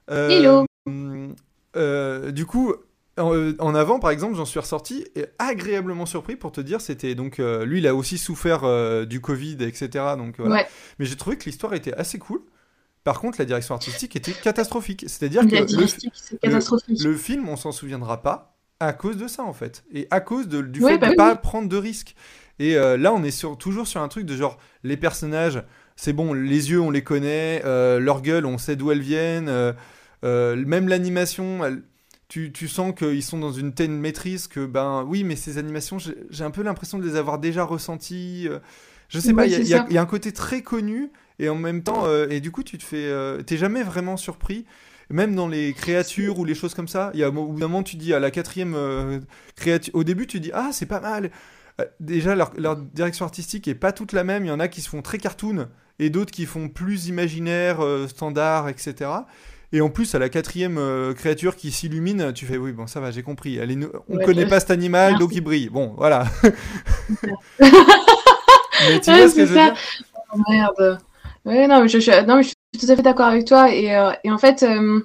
Hello. 0.09 0.67
du 0.85 2.45
coup, 2.45 2.75
euh, 3.19 3.55
en, 3.59 3.75
avant, 3.75 3.99
par 3.99 4.11
exemple, 4.11 4.37
j'en 4.37 4.45
suis 4.45 4.61
ressorti 4.61 5.07
et 5.17 5.27
agréablement 5.39 6.07
surpris 6.07 6.37
pour 6.37 6.53
te 6.53 6.61
dire, 6.61 6.81
c'était 6.81 7.15
donc 7.15 7.41
euh, 7.41 7.65
lui, 7.65 7.79
il 7.79 7.87
a 7.87 7.95
aussi 7.95 8.19
souffert 8.19 8.65
euh, 8.65 9.05
du 9.05 9.21
Covid, 9.21 9.57
etc. 9.61 9.89
Donc 10.17 10.39
Mais 10.39 10.67
j'ai 11.01 11.17
trouvé 11.17 11.37
que 11.37 11.45
l'histoire 11.45 11.75
était 11.75 11.95
assez 11.95 12.19
cool. 12.19 12.41
Par 13.05 13.21
contre, 13.21 13.39
la 13.39 13.45
direction 13.45 13.75
artistique 13.75 14.17
était 14.17 14.33
catastrophique. 14.33 15.05
C'est-à-dire 15.07 15.43
que 15.43 15.55
le, 15.57 17.05
le, 17.05 17.17
film, 17.17 17.49
on 17.49 17.57
s'en 17.57 17.73
souviendra 17.73 18.23
pas 18.23 18.57
à 18.81 18.93
cause 18.93 19.17
de 19.17 19.27
ça 19.27 19.43
en 19.43 19.53
fait, 19.53 19.83
et 19.93 20.07
à 20.11 20.21
cause 20.21 20.47
de, 20.47 20.61
du 20.61 20.81
fait 20.81 20.99
de 20.99 21.07
ne 21.07 21.11
bah 21.11 21.17
pas 21.17 21.37
prendre 21.37 21.69
de 21.69 21.77
risques. 21.77 22.15
Et 22.59 22.75
là, 22.75 23.13
on 23.13 23.23
est 23.23 23.31
sur, 23.31 23.57
toujours 23.57 23.87
sur 23.87 24.01
un 24.01 24.09
truc 24.09 24.27
de 24.27 24.37
genre 24.37 24.59
les 24.83 24.97
personnages, 24.97 25.63
c'est 25.97 26.13
bon, 26.13 26.33
les 26.33 26.71
yeux, 26.71 26.81
on 26.81 26.91
les 26.91 27.03
connaît, 27.03 27.63
leur 27.65 28.21
gueule, 28.21 28.47
on 28.47 28.59
sait 28.59 28.75
d'où 28.77 28.91
elles 28.91 29.01
viennent. 29.01 29.75
même 30.23 30.89
l'animation, 30.89 31.63
tu, 32.29 32.53
tu 32.53 32.69
sens 32.69 32.95
qu'ils 32.95 33.23
sont 33.23 33.39
dans 33.39 33.53
une 33.53 33.73
telle 33.73 33.91
maîtrise 33.91 34.47
que, 34.47 34.67
ben 34.67 35.05
oui, 35.09 35.25
mais 35.25 35.35
ces 35.35 35.57
animations, 35.59 35.97
j'ai 35.99 36.45
un 36.45 36.51
peu 36.51 36.63
l'impression 36.63 36.99
de 36.99 37.05
les 37.05 37.17
avoir 37.17 37.39
déjà 37.39 37.65
ressenties. 37.65 38.47
Euh. 38.49 38.59
je 39.09 39.19
sais 39.19 39.33
pas, 39.33 39.47
il 39.47 39.67
y, 39.67 39.75
a 39.75 40.01
un 40.01 40.07
côté 40.07 40.33
très 40.33 40.61
connu 40.63 41.11
et 41.39 41.49
en 41.49 41.55
même 41.55 41.83
temps, 41.83 42.05
euh, 42.07 42.29
et 42.29 42.41
du 42.41 42.51
coup, 42.51 42.63
tu 42.63 42.77
te 42.77 42.85
fais. 42.85 43.07
Euh, 43.07 43.43
t'es 43.43 43.57
jamais 43.57 43.83
vraiment 43.83 44.17
surpris. 44.17 44.67
Même 45.11 45.35
dans 45.35 45.49
les 45.49 45.73
créatures 45.73 46.39
ou 46.39 46.45
les 46.45 46.55
choses 46.55 46.75
comme 46.75 46.87
ça, 46.87 47.11
il 47.15 47.21
y 47.21 47.25
a 47.25 47.29
un 47.29 47.31
moment, 47.31 47.83
tu 47.83 47.97
dis 47.97 48.13
à 48.13 48.21
la 48.21 48.31
quatrième 48.31 48.77
créature. 49.57 49.95
Au 49.95 50.05
début, 50.05 50.27
tu 50.27 50.39
dis 50.39 50.51
Ah, 50.53 50.69
c'est 50.71 50.85
pas 50.85 51.01
mal. 51.01 51.31
Déjà, 52.01 52.35
leur, 52.35 52.53
leur, 52.57 52.77
direction 52.77 53.25
artistique 53.25 53.69
est 53.69 53.75
pas 53.75 53.93
toute 53.93 54.13
la 54.13 54.25
même. 54.25 54.45
Il 54.45 54.49
y 54.49 54.53
en 54.53 54.61
a 54.61 54.69
qui 54.69 54.81
se 54.81 54.89
font 54.89 55.03
très 55.03 55.19
cartoon 55.19 55.69
et 55.99 56.11
d'autres 56.11 56.31
qui 56.33 56.47
font 56.47 56.69
plus 56.69 57.09
imaginaire, 57.09 57.79
standard, 58.09 58.69
etc. 58.69 59.11
Et 59.73 59.83
en 59.83 59.91
plus, 59.91 60.15
à 60.15 60.19
la 60.19 60.31
quatrième 60.31 60.79
euh, 60.79 61.13
créature 61.13 61.55
qui 61.55 61.71
s'illumine, 61.71 62.33
tu 62.33 62.47
fais 62.47 62.57
oui, 62.57 62.73
bon, 62.73 62.87
ça 62.87 63.01
va, 63.01 63.11
j'ai 63.11 63.23
compris. 63.23 63.59
Elle 63.59 63.71
est... 63.71 63.79
On 64.09 64.17
ne 64.17 64.25
connaît 64.25 64.47
pas 64.47 64.61
cet 64.61 64.71
animal, 64.71 65.19
donc 65.19 65.35
il 65.35 65.43
brille. 65.43 65.69
Bon, 65.69 65.95
voilà. 65.97 66.25
mais 67.61 69.01
tu 69.01 69.11
vois 69.11 69.29
ce 69.29 69.35
que 69.35 69.45
je 69.45 69.53
veux 69.53 69.61
dire? 69.61 69.75
Oh, 70.35 70.39
Merde. 70.49 70.99
Ouais, 71.45 71.67
non, 71.67 71.83
mais 71.83 71.89
je, 71.89 71.99
suis... 71.99 72.11
non, 72.27 72.37
mais 72.37 72.45
je 72.45 72.49
suis 72.49 72.87
tout 72.87 72.91
à 72.91 72.97
fait 72.97 73.03
d'accord 73.03 73.27
avec 73.27 73.45
toi. 73.45 73.71
Et, 73.71 73.95
euh, 73.95 74.13
et 74.25 74.31
en 74.31 74.39
fait, 74.39 74.63
euh, 74.63 75.01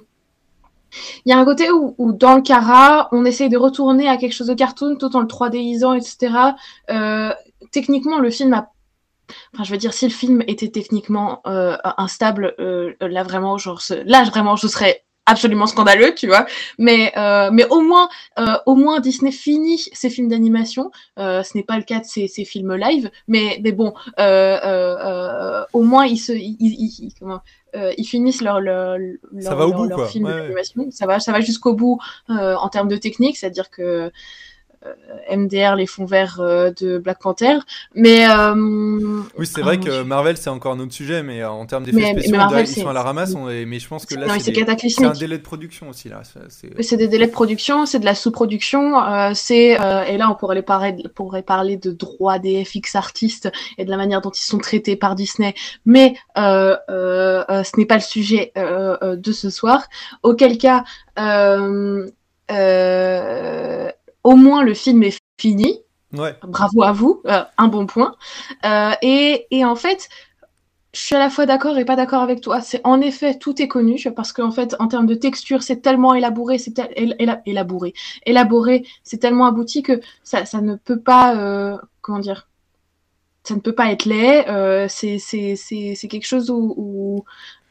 il 1.24 1.30
y 1.30 1.32
a 1.32 1.38
un 1.38 1.44
côté 1.44 1.70
où, 1.70 1.94
dans 2.12 2.34
le 2.34 2.42
Cara, 2.42 3.08
on 3.12 3.24
essaye 3.24 3.48
de 3.48 3.56
retourner 3.56 4.08
à 4.08 4.16
quelque 4.16 4.32
chose 4.32 4.46
de 4.46 4.54
cartoon 4.54 4.96
tout 4.96 5.14
en 5.16 5.20
le 5.20 5.26
3Disant, 5.26 5.94
etc. 5.96 6.54
techniquement, 7.72 8.18
le 8.18 8.30
film 8.30 8.52
a 8.54 8.70
Enfin, 9.52 9.64
je 9.64 9.70
veux 9.70 9.78
dire, 9.78 9.92
si 9.92 10.06
le 10.06 10.12
film 10.12 10.42
était 10.46 10.68
techniquement 10.70 11.40
euh, 11.46 11.76
instable, 11.96 12.54
euh, 12.58 12.94
là 13.00 13.22
vraiment, 13.22 13.56
ce 13.58 14.68
serait 14.68 15.04
absolument 15.26 15.66
scandaleux, 15.66 16.14
tu 16.14 16.26
vois. 16.26 16.46
Mais 16.78 17.12
euh, 17.16 17.50
mais 17.52 17.66
au 17.66 17.80
moins, 17.80 18.08
au 18.66 18.74
moins 18.74 19.00
Disney 19.00 19.32
finit 19.32 19.78
ses 19.92 20.10
films 20.10 20.28
d'animation. 20.28 20.90
ce 21.16 21.56
n'est 21.56 21.62
pas 21.62 21.76
le 21.76 21.84
cas 21.84 22.00
de 22.00 22.04
ses, 22.04 22.28
ses 22.28 22.44
films 22.44 22.74
live, 22.74 23.10
mais 23.28 23.58
mais 23.62 23.72
bon, 23.72 23.94
au 24.18 25.82
moins 25.82 26.06
ils 26.06 26.18
se, 26.18 26.32
ils, 26.32 27.12
comment, 27.18 27.40
ils 27.74 28.06
finissent 28.06 28.42
leur 28.42 28.60
leur, 28.60 28.98
ça 29.40 29.54
va 29.54 29.66
au 29.66 29.72
bout, 29.72 29.84
leur 29.84 30.08
film 30.08 30.28
d'animation. 30.28 30.86
Ça 30.90 31.06
va, 31.06 31.20
ça 31.20 31.32
va 31.32 31.40
jusqu'au 31.40 31.74
bout 31.74 31.98
en 32.28 32.68
termes 32.68 32.88
de 32.88 32.96
technique, 32.96 33.36
c'est-à-dire 33.36 33.70
que 33.70 33.94
euh, 34.04 34.10
MDR, 35.30 35.76
les 35.76 35.86
fonds 35.86 36.04
verts 36.04 36.40
euh, 36.40 36.70
de 36.78 36.98
Black 36.98 37.20
Panther. 37.20 37.58
Mais 37.94 38.28
euh, 38.28 38.54
oui, 39.38 39.46
c'est 39.46 39.62
vrai 39.62 39.78
que 39.78 40.02
Marvel 40.02 40.36
c'est 40.36 40.50
encore 40.50 40.72
un 40.72 40.80
autre 40.80 40.92
sujet, 40.92 41.22
mais 41.22 41.44
en 41.44 41.64
termes 41.66 41.84
d'effets 41.84 42.12
spéciaux, 42.20 42.36
ils 42.58 42.66
sont 42.66 42.88
à 42.88 42.92
la 42.92 43.02
ramasse. 43.02 43.34
Mais 43.34 43.78
je 43.78 43.88
pense 43.88 44.06
que 44.06 44.14
là, 44.14 44.26
c'est 44.38 45.04
un 45.04 45.12
délai 45.12 45.38
de 45.38 45.42
production 45.42 45.88
aussi 45.88 46.08
là. 46.08 46.22
C'est 46.80 46.96
des 46.96 47.08
délais 47.08 47.26
de 47.26 47.32
production, 47.32 47.86
c'est 47.86 47.98
de 47.98 48.04
la 48.04 48.14
sous-production, 48.14 48.94
c'est 49.34 49.72
et 49.72 50.16
là 50.16 50.28
on 50.30 50.34
pourrait, 50.34 50.62
parler, 50.62 50.96
pourrait 51.14 51.42
parler 51.42 51.76
de 51.76 51.90
droits 51.90 52.38
des 52.38 52.64
FX 52.64 52.94
artistes 52.94 53.50
et 53.78 53.84
de 53.84 53.90
la 53.90 53.96
manière 53.96 54.20
dont 54.20 54.30
ils 54.30 54.44
sont 54.44 54.58
traités 54.58 54.96
par 54.96 55.14
Disney, 55.14 55.54
mais 55.84 56.14
ce 56.36 57.78
n'est 57.78 57.86
pas 57.86 57.96
le 57.96 58.00
sujet 58.00 58.52
de 58.56 59.32
ce 59.32 59.50
soir. 59.50 59.86
Auquel 60.22 60.58
cas, 60.58 60.84
euh, 62.50 63.90
au 64.24 64.36
moins 64.36 64.62
le 64.62 64.74
film 64.74 65.02
est 65.02 65.18
fini. 65.38 65.80
Bravo 66.12 66.82
à 66.82 66.92
vous, 66.92 67.22
euh, 67.26 67.42
un 67.58 67.68
bon 67.68 67.86
point. 67.86 68.14
Euh, 68.64 68.92
et, 69.02 69.46
et, 69.50 69.64
en 69.64 69.74
fait, 69.74 70.08
je 70.92 71.00
suis 71.00 71.16
à 71.16 71.18
la 71.18 71.28
fois 71.28 71.44
d'accord 71.44 71.76
et 71.76 71.84
pas 71.84 71.96
d'accord 71.96 72.22
avec 72.22 72.40
toi. 72.40 72.60
C'est 72.60 72.80
en 72.84 73.00
effet 73.00 73.36
tout 73.36 73.60
est 73.60 73.66
connu 73.66 74.00
parce 74.14 74.32
qu'en 74.32 74.52
fait, 74.52 74.76
en 74.78 74.86
termes 74.86 75.06
de 75.06 75.16
texture, 75.16 75.62
c'est 75.62 75.80
tellement 75.82 76.14
élaboré, 76.14 76.58
c'est 76.58 76.80
élaboré, 77.46 77.94
élaboré, 78.26 78.86
c'est 79.02 79.18
tellement 79.18 79.46
abouti 79.46 79.82
que 79.82 80.00
ça, 80.22 80.46
ça 80.46 80.60
ne 80.60 80.76
peut 80.76 81.00
pas, 81.00 81.36
euh, 81.36 81.76
comment 82.00 82.20
dire, 82.20 82.48
ça 83.42 83.56
ne 83.56 83.60
peut 83.60 83.74
pas 83.74 83.90
être 83.90 84.04
laid. 84.04 84.44
C'est 84.88 85.18
c'est 85.18 86.08
quelque 86.08 86.26
chose 86.26 86.48
où, 86.48 86.74
où 86.76 87.24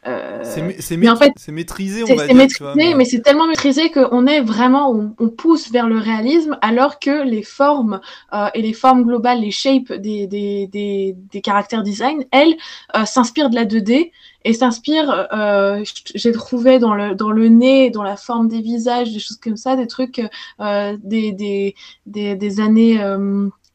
euh, 0.06 0.42
c'est 0.44 1.08
en 1.08 1.16
fait, 1.16 1.34
maîtrisé, 1.50 2.04
on 2.04 2.16
va 2.16 2.28
dire. 2.28 2.36
Maîtrisé, 2.36 2.94
mais 2.94 3.06
c'est 3.06 3.22
tellement 3.22 3.48
maîtrisé 3.48 3.90
qu'on 3.90 4.26
est 4.28 4.42
vraiment, 4.42 4.92
on, 4.92 5.16
on, 5.18 5.30
pousse 5.30 5.72
vers 5.72 5.88
le 5.88 5.98
réalisme, 5.98 6.58
alors 6.62 7.00
que 7.00 7.24
les 7.24 7.44
formes 7.44 8.02
euh, 8.34 8.48
et 8.54 8.62
les 8.62 8.74
formes 8.74 9.04
globales, 9.04 9.40
les 9.40 9.52
shapes 9.52 9.94
des, 9.94 10.28
des, 10.28 10.68
des, 10.68 11.16
des 11.32 11.42
caractères 11.42 11.84
design, 11.84 12.26
elles, 12.32 12.56
euh, 12.96 13.06
s'inspirent 13.06 13.50
de 13.50 13.56
la 13.56 13.66
2D 13.66 14.12
et 14.46 14.54
s'inspirent, 14.54 15.28
euh, 15.32 15.84
j'ai 16.16 16.32
trouvé 16.34 16.80
dans 16.80 16.94
le, 16.94 17.16
dans 17.16 17.32
le 17.32 17.48
nez, 17.48 17.90
dans 17.90 18.04
la 18.04 18.18
forme 18.18 18.50
des 18.50 18.62
visages, 18.62 19.14
des 19.14 19.20
choses 19.20 19.40
comme 19.42 19.56
ça, 19.56 19.76
des 19.78 19.88
trucs 19.88 20.22
euh, 20.60 20.98
des, 21.02 21.32
des, 21.32 21.76
des, 22.06 22.36
des 22.36 22.60
années 22.60 23.00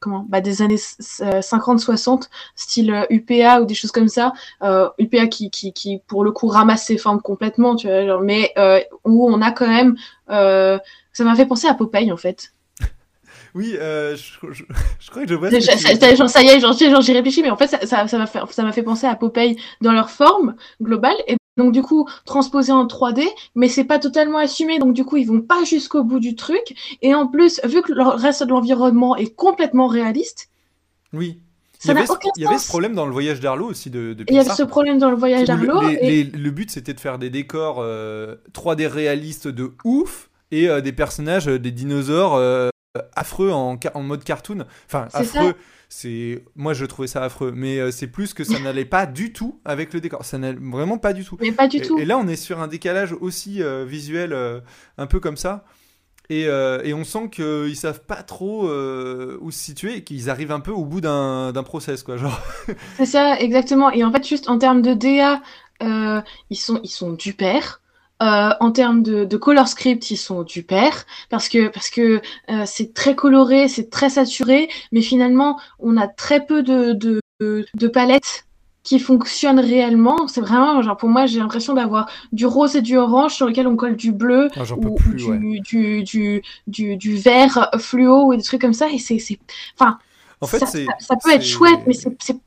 comment 0.00 0.24
bah, 0.28 0.40
des 0.40 0.62
années 0.62 0.76
50-60, 0.76 2.22
euh, 2.22 2.26
style 2.54 3.06
UPA 3.10 3.58
euh, 3.58 3.62
ou 3.62 3.66
des 3.66 3.74
choses 3.74 3.92
comme 3.92 4.08
ça. 4.08 4.32
Euh, 4.62 4.88
UPA 4.98 5.26
qui, 5.26 5.50
qui, 5.50 5.72
qui, 5.72 6.02
pour 6.06 6.24
le 6.24 6.32
coup, 6.32 6.48
ramasse 6.48 6.86
ses 6.86 6.98
formes 6.98 7.20
complètement, 7.20 7.76
tu 7.76 7.88
vois, 7.88 8.06
genre, 8.06 8.20
mais 8.20 8.52
euh, 8.58 8.80
où 9.04 9.28
on 9.28 9.40
a 9.42 9.52
quand 9.52 9.68
même... 9.68 9.96
Euh, 10.30 10.78
ça 11.12 11.24
m'a 11.24 11.34
fait 11.34 11.46
penser 11.46 11.66
à 11.66 11.74
Popeye, 11.74 12.12
en 12.12 12.16
fait. 12.16 12.52
Oui, 13.54 13.76
euh, 13.80 14.14
je, 14.14 14.52
je, 14.52 14.62
je, 15.00 15.10
crois 15.10 15.22
que 15.22 15.28
je 15.28 15.34
vois. 15.34 15.50
Ça, 15.50 15.60
ça, 15.60 16.14
genre, 16.14 16.28
ça 16.28 16.42
y 16.42 16.48
est, 16.48 16.60
j'y 16.60 17.02
j'y 17.02 17.12
réfléchis, 17.12 17.42
mais 17.42 17.50
en 17.50 17.56
fait, 17.56 17.66
ça, 17.66 17.80
ça, 17.86 18.06
ça 18.06 18.18
m'a 18.18 18.26
fait, 18.26 18.40
ça 18.50 18.62
m'a 18.62 18.72
fait 18.72 18.82
penser 18.82 19.06
à 19.06 19.16
Popeye 19.16 19.56
dans 19.80 19.92
leur 19.92 20.10
forme 20.10 20.54
globale. 20.80 21.16
Et 21.26 21.37
donc 21.58 21.72
du 21.72 21.82
coup, 21.82 22.08
transposé 22.24 22.72
en 22.72 22.86
3D, 22.86 23.22
mais 23.54 23.68
c'est 23.68 23.84
pas 23.84 23.98
totalement 23.98 24.38
assumé. 24.38 24.78
Donc 24.78 24.94
du 24.94 25.04
coup, 25.04 25.16
ils 25.18 25.26
vont 25.26 25.42
pas 25.42 25.62
jusqu'au 25.64 26.02
bout 26.04 26.20
du 26.20 26.34
truc. 26.36 26.96
Et 27.02 27.14
en 27.14 27.26
plus, 27.26 27.60
vu 27.64 27.82
que 27.82 27.92
le 27.92 28.02
reste 28.02 28.42
de 28.44 28.48
l'environnement 28.50 29.16
est 29.16 29.34
complètement 29.34 29.88
réaliste. 29.88 30.48
Oui. 31.12 31.38
Ça 31.80 31.92
il 31.92 31.94
y 31.94 31.98
avait, 31.98 32.06
ce- 32.06 32.12
aucun 32.12 32.28
il 32.36 32.42
y 32.42 32.46
avait 32.46 32.56
sens. 32.56 32.64
ce 32.64 32.68
problème 32.70 32.94
dans 32.94 33.06
le 33.06 33.12
voyage 33.12 33.38
d'Arlo 33.38 33.66
aussi 33.66 33.88
de, 33.88 34.16
Il 34.28 34.34
y 34.34 34.38
avait 34.40 34.50
ce 34.50 34.64
problème 34.64 34.98
dans 34.98 35.10
le 35.10 35.16
voyage 35.16 35.42
le- 35.42 35.46
d'Arlo. 35.46 35.88
et- 35.88 36.24
le 36.24 36.50
but 36.50 36.70
c'était 36.72 36.92
de 36.92 36.98
faire 36.98 37.18
des 37.20 37.30
décors 37.30 37.76
euh, 37.80 38.34
3D 38.52 38.86
réalistes 38.88 39.46
de 39.46 39.72
ouf 39.84 40.28
et 40.50 40.68
euh, 40.68 40.80
des 40.80 40.90
personnages, 40.92 41.46
euh, 41.48 41.58
des 41.60 41.70
dinosaures 41.70 42.34
euh, 42.34 42.68
affreux 43.14 43.52
en, 43.52 43.78
mode 44.02 44.24
cartoon. 44.24 44.64
Enfin, 44.86 45.06
ça. 45.10 45.52
C'est 45.90 46.44
moi 46.54 46.74
je 46.74 46.84
trouvais 46.84 47.08
ça 47.08 47.22
affreux, 47.24 47.52
mais 47.54 47.78
euh, 47.78 47.90
c'est 47.90 48.08
plus 48.08 48.34
que 48.34 48.44
ça 48.44 48.58
n'allait 48.62 48.84
pas 48.84 49.06
du 49.06 49.32
tout 49.32 49.60
avec 49.64 49.94
le 49.94 50.00
décor. 50.00 50.24
Ça 50.24 50.36
n'allait 50.38 50.58
vraiment 50.60 50.98
pas 50.98 51.12
du 51.12 51.24
tout. 51.24 51.38
Mais 51.40 51.52
pas 51.52 51.66
du 51.68 51.78
Et, 51.78 51.80
tout. 51.80 51.98
et 51.98 52.04
là, 52.04 52.18
on 52.18 52.28
est 52.28 52.36
sur 52.36 52.60
un 52.60 52.68
décalage 52.68 53.12
aussi 53.14 53.62
euh, 53.62 53.84
visuel, 53.86 54.32
euh, 54.32 54.60
un 54.98 55.06
peu 55.06 55.18
comme 55.20 55.36
ça. 55.36 55.64
Et, 56.30 56.42
et 56.42 56.92
on 56.92 57.04
sent 57.04 57.30
qu'ils 57.30 57.74
savent 57.74 58.04
pas 58.04 58.22
trop 58.22 58.64
où 58.68 59.50
se 59.50 59.58
situer 59.58 59.96
et 59.96 60.04
qu'ils 60.04 60.28
arrivent 60.28 60.52
un 60.52 60.60
peu 60.60 60.72
au 60.72 60.84
bout 60.84 61.00
d'un 61.00 61.62
process, 61.64 62.02
quoi. 62.02 62.18
Genre, 62.18 62.38
C'est 62.98 63.06
ça, 63.06 63.38
exactement. 63.40 63.90
Et 63.92 64.04
en 64.04 64.12
fait, 64.12 64.26
juste 64.28 64.50
en 64.50 64.58
termes 64.58 64.82
de 64.82 64.92
DA, 64.92 65.40
ils 65.80 66.58
sont, 66.58 66.80
ils 66.82 66.90
sont 66.90 67.12
du 67.14 67.32
père. 67.32 67.80
Euh, 68.20 68.50
en 68.58 68.72
termes 68.72 69.04
de, 69.04 69.24
de 69.24 69.36
color 69.36 69.68
script, 69.68 70.10
ils 70.10 70.16
sont 70.16 70.42
du 70.42 70.64
père 70.64 71.06
parce 71.30 71.48
que 71.48 71.68
parce 71.68 71.88
que 71.88 72.20
euh, 72.50 72.64
c'est 72.66 72.92
très 72.92 73.14
coloré, 73.14 73.68
c'est 73.68 73.90
très 73.90 74.10
saturé, 74.10 74.68
mais 74.90 75.02
finalement, 75.02 75.60
on 75.78 75.96
a 75.96 76.08
très 76.08 76.44
peu 76.44 76.64
de 76.64 76.94
de, 76.94 77.20
de, 77.38 77.86
palettes 77.86 78.46
qui 78.82 78.98
fonctionnent 78.98 79.60
réellement. 79.60 80.26
C'est 80.26 80.40
vraiment 80.40 80.82
genre 80.82 80.96
pour 80.96 81.08
moi, 81.08 81.26
j'ai 81.26 81.38
l'impression 81.38 81.74
d'avoir 81.74 82.10
du 82.32 82.44
rose 82.44 82.74
et 82.74 82.82
du 82.82 82.96
orange 82.96 83.34
sur 83.34 83.46
lequel 83.46 83.68
on 83.68 83.76
colle 83.76 83.94
du 83.94 84.10
bleu 84.10 84.48
Ah, 84.56 84.62
ou, 84.76 84.96
ouais. 85.28 85.60
du, 85.60 86.02
du, 86.02 86.42
du, 86.66 86.96
du 86.96 87.16
vert 87.16 87.70
fluo 87.78 88.24
ou 88.26 88.34
des 88.34 88.42
trucs 88.42 88.60
comme 88.60 88.72
ça. 88.72 88.88
Et 88.90 88.98
c'est 88.98 89.20
c'est 89.20 89.38
enfin 89.78 89.98
En 90.40 90.46
fait, 90.46 90.58
ça, 90.60 91.16
peut 91.22 91.30
être 91.32 91.44
chouette, 91.44 91.80
mais 91.86 91.94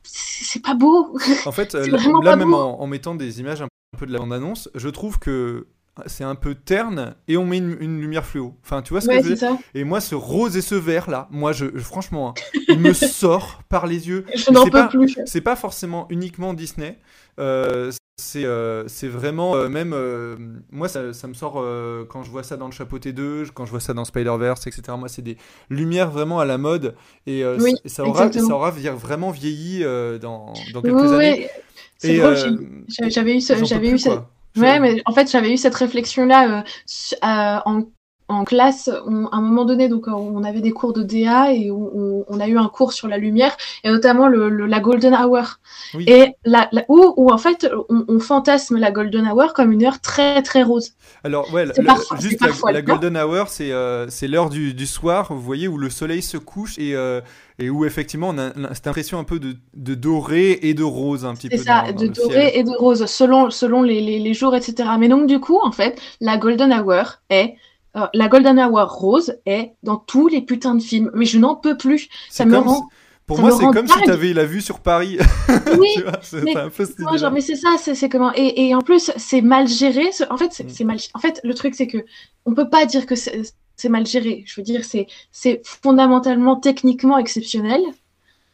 c'est 0.04 0.62
pas 0.62 0.74
beau. 0.74 1.16
En 1.46 1.52
fait, 1.52 1.74
euh, 1.74 1.86
là, 2.22 2.36
même 2.36 2.54
en, 2.54 2.80
en 2.80 2.86
mettant 2.86 3.14
des 3.14 3.40
images 3.40 3.62
un 3.62 3.68
peu 3.98 4.06
de 4.06 4.12
la 4.12 4.18
bande-annonce, 4.18 4.70
je 4.74 4.88
trouve 4.88 5.18
que 5.18 5.66
c'est 6.06 6.24
un 6.24 6.34
peu 6.34 6.54
terne 6.54 7.16
et 7.28 7.36
on 7.36 7.44
met 7.44 7.58
une, 7.58 7.76
une 7.80 8.00
lumière 8.00 8.24
fluo. 8.24 8.54
Enfin, 8.64 8.80
tu 8.80 8.94
vois 8.94 9.02
ce 9.02 9.08
Ouais, 9.08 9.18
que 9.18 9.24
je 9.24 9.28
veux 9.30 9.34
dire? 9.34 9.56
Et 9.74 9.84
moi, 9.84 10.00
ce 10.00 10.14
rose 10.14 10.56
et 10.56 10.62
ce 10.62 10.74
vert 10.74 11.10
là, 11.10 11.28
moi, 11.30 11.52
je, 11.52 11.66
je- 11.74 11.80
franchement, 11.80 12.30
hein, 12.30 12.60
il 12.68 12.78
me 12.78 12.92
sort 12.94 13.62
par 13.68 13.86
les 13.86 14.08
yeux. 14.08 14.24
Je 14.34 14.50
n'en 14.50 14.64
peux 14.64 14.70
pas- 14.70 14.88
plus. 14.88 15.18
C'est 15.26 15.42
pas 15.42 15.54
forcément 15.56 16.06
uniquement 16.08 16.54
Disney. 16.54 16.98
Euh, 17.38 17.92
c'est 18.22 18.44
euh, 18.44 18.86
c'est 18.88 19.08
vraiment 19.08 19.54
euh, 19.56 19.68
même 19.68 19.92
euh, 19.94 20.36
moi 20.70 20.88
ça, 20.88 21.12
ça 21.12 21.28
me 21.28 21.34
sort 21.34 21.54
quand 22.08 22.22
je 22.22 22.30
vois 22.30 22.42
ça 22.42 22.56
dans 22.56 22.66
le 22.66 22.72
chapeauté 22.72 23.12
2 23.12 23.44
quand 23.54 23.64
je 23.66 23.70
vois 23.70 23.80
ça 23.80 23.94
dans 23.94 24.04
Spider-Verse 24.04 24.66
etc 24.66 24.82
moi 24.98 25.08
c'est 25.08 25.22
des 25.22 25.36
lumières 25.70 26.10
vraiment 26.10 26.40
à 26.40 26.44
la 26.44 26.58
mode 26.58 26.94
et 27.26 27.42
Oui, 27.56 27.74
ça 27.86 28.06
aura 28.06 28.32
exactement. 28.32 28.38
ça 28.38 28.54
aura 28.54 28.70
vraiment 28.70 29.30
vieilli 29.30 29.84
dans, 30.20 30.66
dans 30.70 30.82
quelques 30.82 31.12
Oui, 31.12 31.12
années 31.12 31.38
j'avais 32.88 33.36
eu, 33.38 33.40
j'avais 33.64 33.90
eu. 33.90 33.98
Je- 33.98 34.60
ouais, 34.60 34.80
mais 34.80 35.02
en 35.06 35.12
fait, 35.12 35.30
j'avais 35.30 35.52
eu 35.52 35.56
cette 35.56 35.74
réflexion-là 35.74 36.60
euh, 36.60 36.62
euh, 37.24 37.60
en, 37.66 37.82
en 38.32 38.44
classe. 38.44 38.90
On- 39.06 39.26
à 39.26 39.36
un 39.36 39.40
moment 39.40 39.64
donné, 39.64 39.88
donc, 39.88 40.08
euh, 40.08 40.12
on 40.12 40.42
avait 40.44 40.60
des 40.60 40.72
cours 40.72 40.92
de 40.92 41.02
DA 41.02 41.52
et 41.52 41.70
on, 41.70 42.40
a 42.40 42.48
eu 42.48 42.58
un 42.58 42.68
cours 42.68 42.92
sur 42.92 43.06
la 43.08 43.18
lumière 43.18 43.56
et 43.84 43.90
notamment 43.90 44.26
le, 44.26 44.48
le- 44.48 44.66
la 44.66 44.80
golden 44.80 45.14
hour. 45.14 45.58
Oui. 45.94 46.04
Et 46.08 46.34
la, 46.44 46.68
la- 46.72 46.84
où, 46.88 47.12
où 47.16 47.30
en 47.30 47.38
fait, 47.38 47.68
on, 47.88 48.04
on 48.08 48.18
fantasme 48.18 48.78
la 48.78 48.90
golden 48.90 49.26
hour 49.28 49.52
comme 49.54 49.70
une 49.72 49.84
heure 49.84 50.00
très 50.00 50.42
très 50.42 50.62
rose. 50.62 50.92
Alors, 51.24 51.52
ouais, 51.54 51.66
C'est 51.74 51.82
le- 51.82 51.86
parfois- 51.86 52.16
juste 52.18 52.40
la, 52.40 52.48
parfois. 52.48 52.82
Golden 52.82 53.16
Hour, 53.16 53.48
c'est 53.48 53.70
euh, 53.70 54.08
c'est 54.08 54.26
l'heure 54.28 54.50
du, 54.50 54.74
du 54.74 54.86
soir, 54.86 55.32
vous 55.32 55.40
voyez, 55.40 55.68
où 55.68 55.78
le 55.78 55.88
soleil 55.90 56.22
se 56.22 56.36
couche 56.36 56.78
et, 56.78 56.96
euh, 56.96 57.20
et 57.58 57.70
où 57.70 57.84
effectivement 57.84 58.30
on 58.30 58.38
a, 58.38 58.74
cette 58.74 58.86
impression 58.88 59.18
un 59.18 59.24
peu 59.24 59.38
de, 59.38 59.54
de 59.74 59.94
doré 59.94 60.58
et 60.62 60.74
de 60.74 60.82
rose 60.82 61.24
un 61.24 61.34
petit 61.34 61.48
peu. 61.48 61.58
C'est 61.58 61.64
ça, 61.64 61.82
dans- 61.82 61.92
dans 61.92 62.02
de 62.02 62.06
doré 62.08 62.40
ciel. 62.48 62.50
et 62.54 62.64
de 62.64 62.70
rose, 62.76 63.06
selon, 63.06 63.50
selon 63.50 63.82
les, 63.82 64.00
les, 64.00 64.18
les 64.18 64.34
jours, 64.34 64.56
etc. 64.56 64.88
Mais 64.98 65.08
donc, 65.08 65.26
du 65.26 65.38
coup, 65.38 65.58
en 65.62 65.70
fait, 65.70 66.00
la 66.20 66.38
Golden 66.38 66.72
Hour 66.72 67.18
est. 67.30 67.54
euh, 67.96 68.06
la 68.14 68.28
Golden 68.28 68.58
Hour 68.58 68.88
rose 68.92 69.36
est 69.46 69.72
dans 69.82 69.96
tous 69.96 70.28
les 70.28 70.40
putains 70.42 70.74
de 70.74 70.82
films. 70.82 71.10
Mais 71.14 71.24
je 71.26 71.38
n'en 71.38 71.54
peux 71.56 71.76
plus. 71.76 72.08
Ça 72.30 72.44
me 72.44 72.56
rend. 72.58 72.76
si- 72.76 72.82
Pour 73.26 73.36
ça 73.36 73.42
moi, 73.42 73.50
c'est 73.52 73.66
comme 73.66 73.86
si 73.86 74.02
tu 74.02 74.10
avais 74.10 74.32
la 74.32 74.44
vue 74.44 74.60
sur 74.60 74.80
Paris. 74.80 75.18
Oui, 75.78 75.88
c'est 76.22 76.42
mais 76.42 76.52
c'est 76.52 76.58
un 76.58 76.68
peu 76.70 76.84
cette 76.84 76.98
non, 76.98 77.08
idée-là. 77.08 77.16
genre, 77.18 77.32
mais 77.32 77.40
c'est 77.40 77.56
ça, 77.56 77.76
c'est 77.78 78.08
comment. 78.08 78.32
Et, 78.34 78.68
et 78.68 78.74
en 78.74 78.80
plus, 78.80 79.10
c'est 79.16 79.40
mal 79.42 79.68
géré. 79.68 80.10
En 80.30 80.36
fait, 80.36 80.52
c'est 80.52 80.64
Mm. 80.64 80.68
c'est 80.70 80.84
mal. 80.84 80.98
En 81.14 81.18
fait, 81.18 81.40
le 81.44 81.54
truc, 81.54 81.74
c'est 81.74 81.86
que 81.86 81.98
on 82.46 82.54
peut 82.54 82.68
pas 82.68 82.84
dire 82.86 83.06
que 83.06 83.14
c'est 83.14 83.88
mal 83.88 84.06
géré. 84.06 84.44
Je 84.46 84.60
veux 84.60 84.64
dire, 84.64 84.82
c'est 85.30 85.62
fondamentalement, 85.64 86.56
techniquement 86.56 87.18
exceptionnel. 87.18 87.80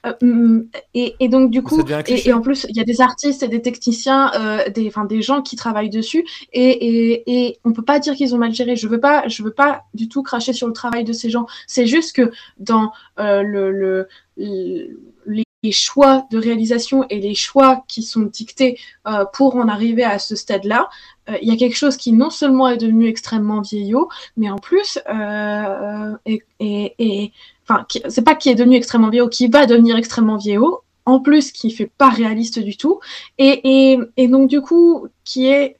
Euh, 0.09 0.27
mm, 0.27 0.69
et, 0.95 1.15
et 1.21 1.29
donc, 1.29 1.51
du 1.51 1.63
coup, 1.63 1.81
et, 2.07 2.33
en 2.33 2.41
plus, 2.41 2.67
il 2.69 2.77
y 2.77 2.81
a 2.81 2.85
des 2.85 3.01
artistes 3.01 3.43
et 3.43 3.49
des 3.49 3.63
techniciens, 3.63 4.31
euh, 4.35 4.69
des, 4.71 5.23
gens 5.23 5.43
qui 5.43 5.57
travaillent 5.57 5.91
dessus, 5.91 6.25
et, 6.53 6.63
et, 6.63 7.23
et 7.27 7.59
on 7.65 7.73
peut 7.73 7.85
pas 7.85 7.99
dire 7.99 8.15
qu'ils 8.15 8.35
ont 8.35 8.39
mal 8.39 8.53
géré. 8.53 8.77
Je 8.77 8.89
veux 8.89 9.01
pas, 9.01 9.27
je 9.29 9.43
veux 9.43 9.53
pas 9.53 9.83
du 9.95 10.09
tout 10.09 10.23
cracher 10.23 10.53
sur 10.53 10.67
le 10.67 10.73
travail 10.73 11.05
de 11.05 11.13
ces 11.13 11.31
gens. 11.31 11.47
C'est 11.67 11.87
juste 11.87 12.15
que 12.15 12.31
dans 12.59 12.93
euh, 13.19 13.43
le, 13.43 13.71
le, 13.71 14.09
le- 14.37 15.01
les 15.27 15.45
les 15.63 15.73
choix 15.73 16.27
de 16.31 16.39
réalisation 16.39 17.05
et 17.11 17.21
les 17.21 17.35
choix 17.35 17.83
qui 17.89 18.03
sont 18.03 18.23
dictés 18.23 18.79
euh, 19.07 19.25
pour 19.33 19.57
en 19.57 19.69
arriver 19.69 20.05
à 20.05 20.19
ce 20.19 20.37
stade-là, 20.37 20.89
euh, 21.29 21.37
il 21.43 21.49
y 21.49 21.53
a 21.53 21.57
quelque 21.57 21.77
chose 21.77 21.97
qui 21.97 22.13
non 22.13 22.31
seulement 22.31 22.69
est 22.69 22.77
devenu 22.77 23.09
extrêmement 23.09 23.61
vieillot, 23.61 24.09
mais 24.37 24.51
en 24.51 24.59
plus, 24.59 24.99
euh, 25.11 26.15
et, 26.27 26.43
et- 26.61 27.33
enfin, 27.65 27.85
c'est 28.09 28.23
pas 28.25 28.35
qui 28.37 28.51
est 28.51 28.55
devenu 28.55 28.77
extrêmement 28.77 29.11
vieillot, 29.11 29.29
qui 29.29 29.49
va 29.49 29.67
devenir 29.67 29.97
extrêmement 29.97 30.37
vieillot, 30.37 30.81
en 31.07 31.21
plus 31.21 31.53
qui 31.53 31.71
fait 31.71 31.91
pas 31.99 32.11
réaliste 32.11 32.59
du 32.61 32.77
tout, 32.77 33.01
et, 33.39 33.99
et 34.17 34.29
donc 34.29 34.49
du 34.49 34.61
coup, 34.61 35.09
qui 35.25 35.47
est 35.49 35.78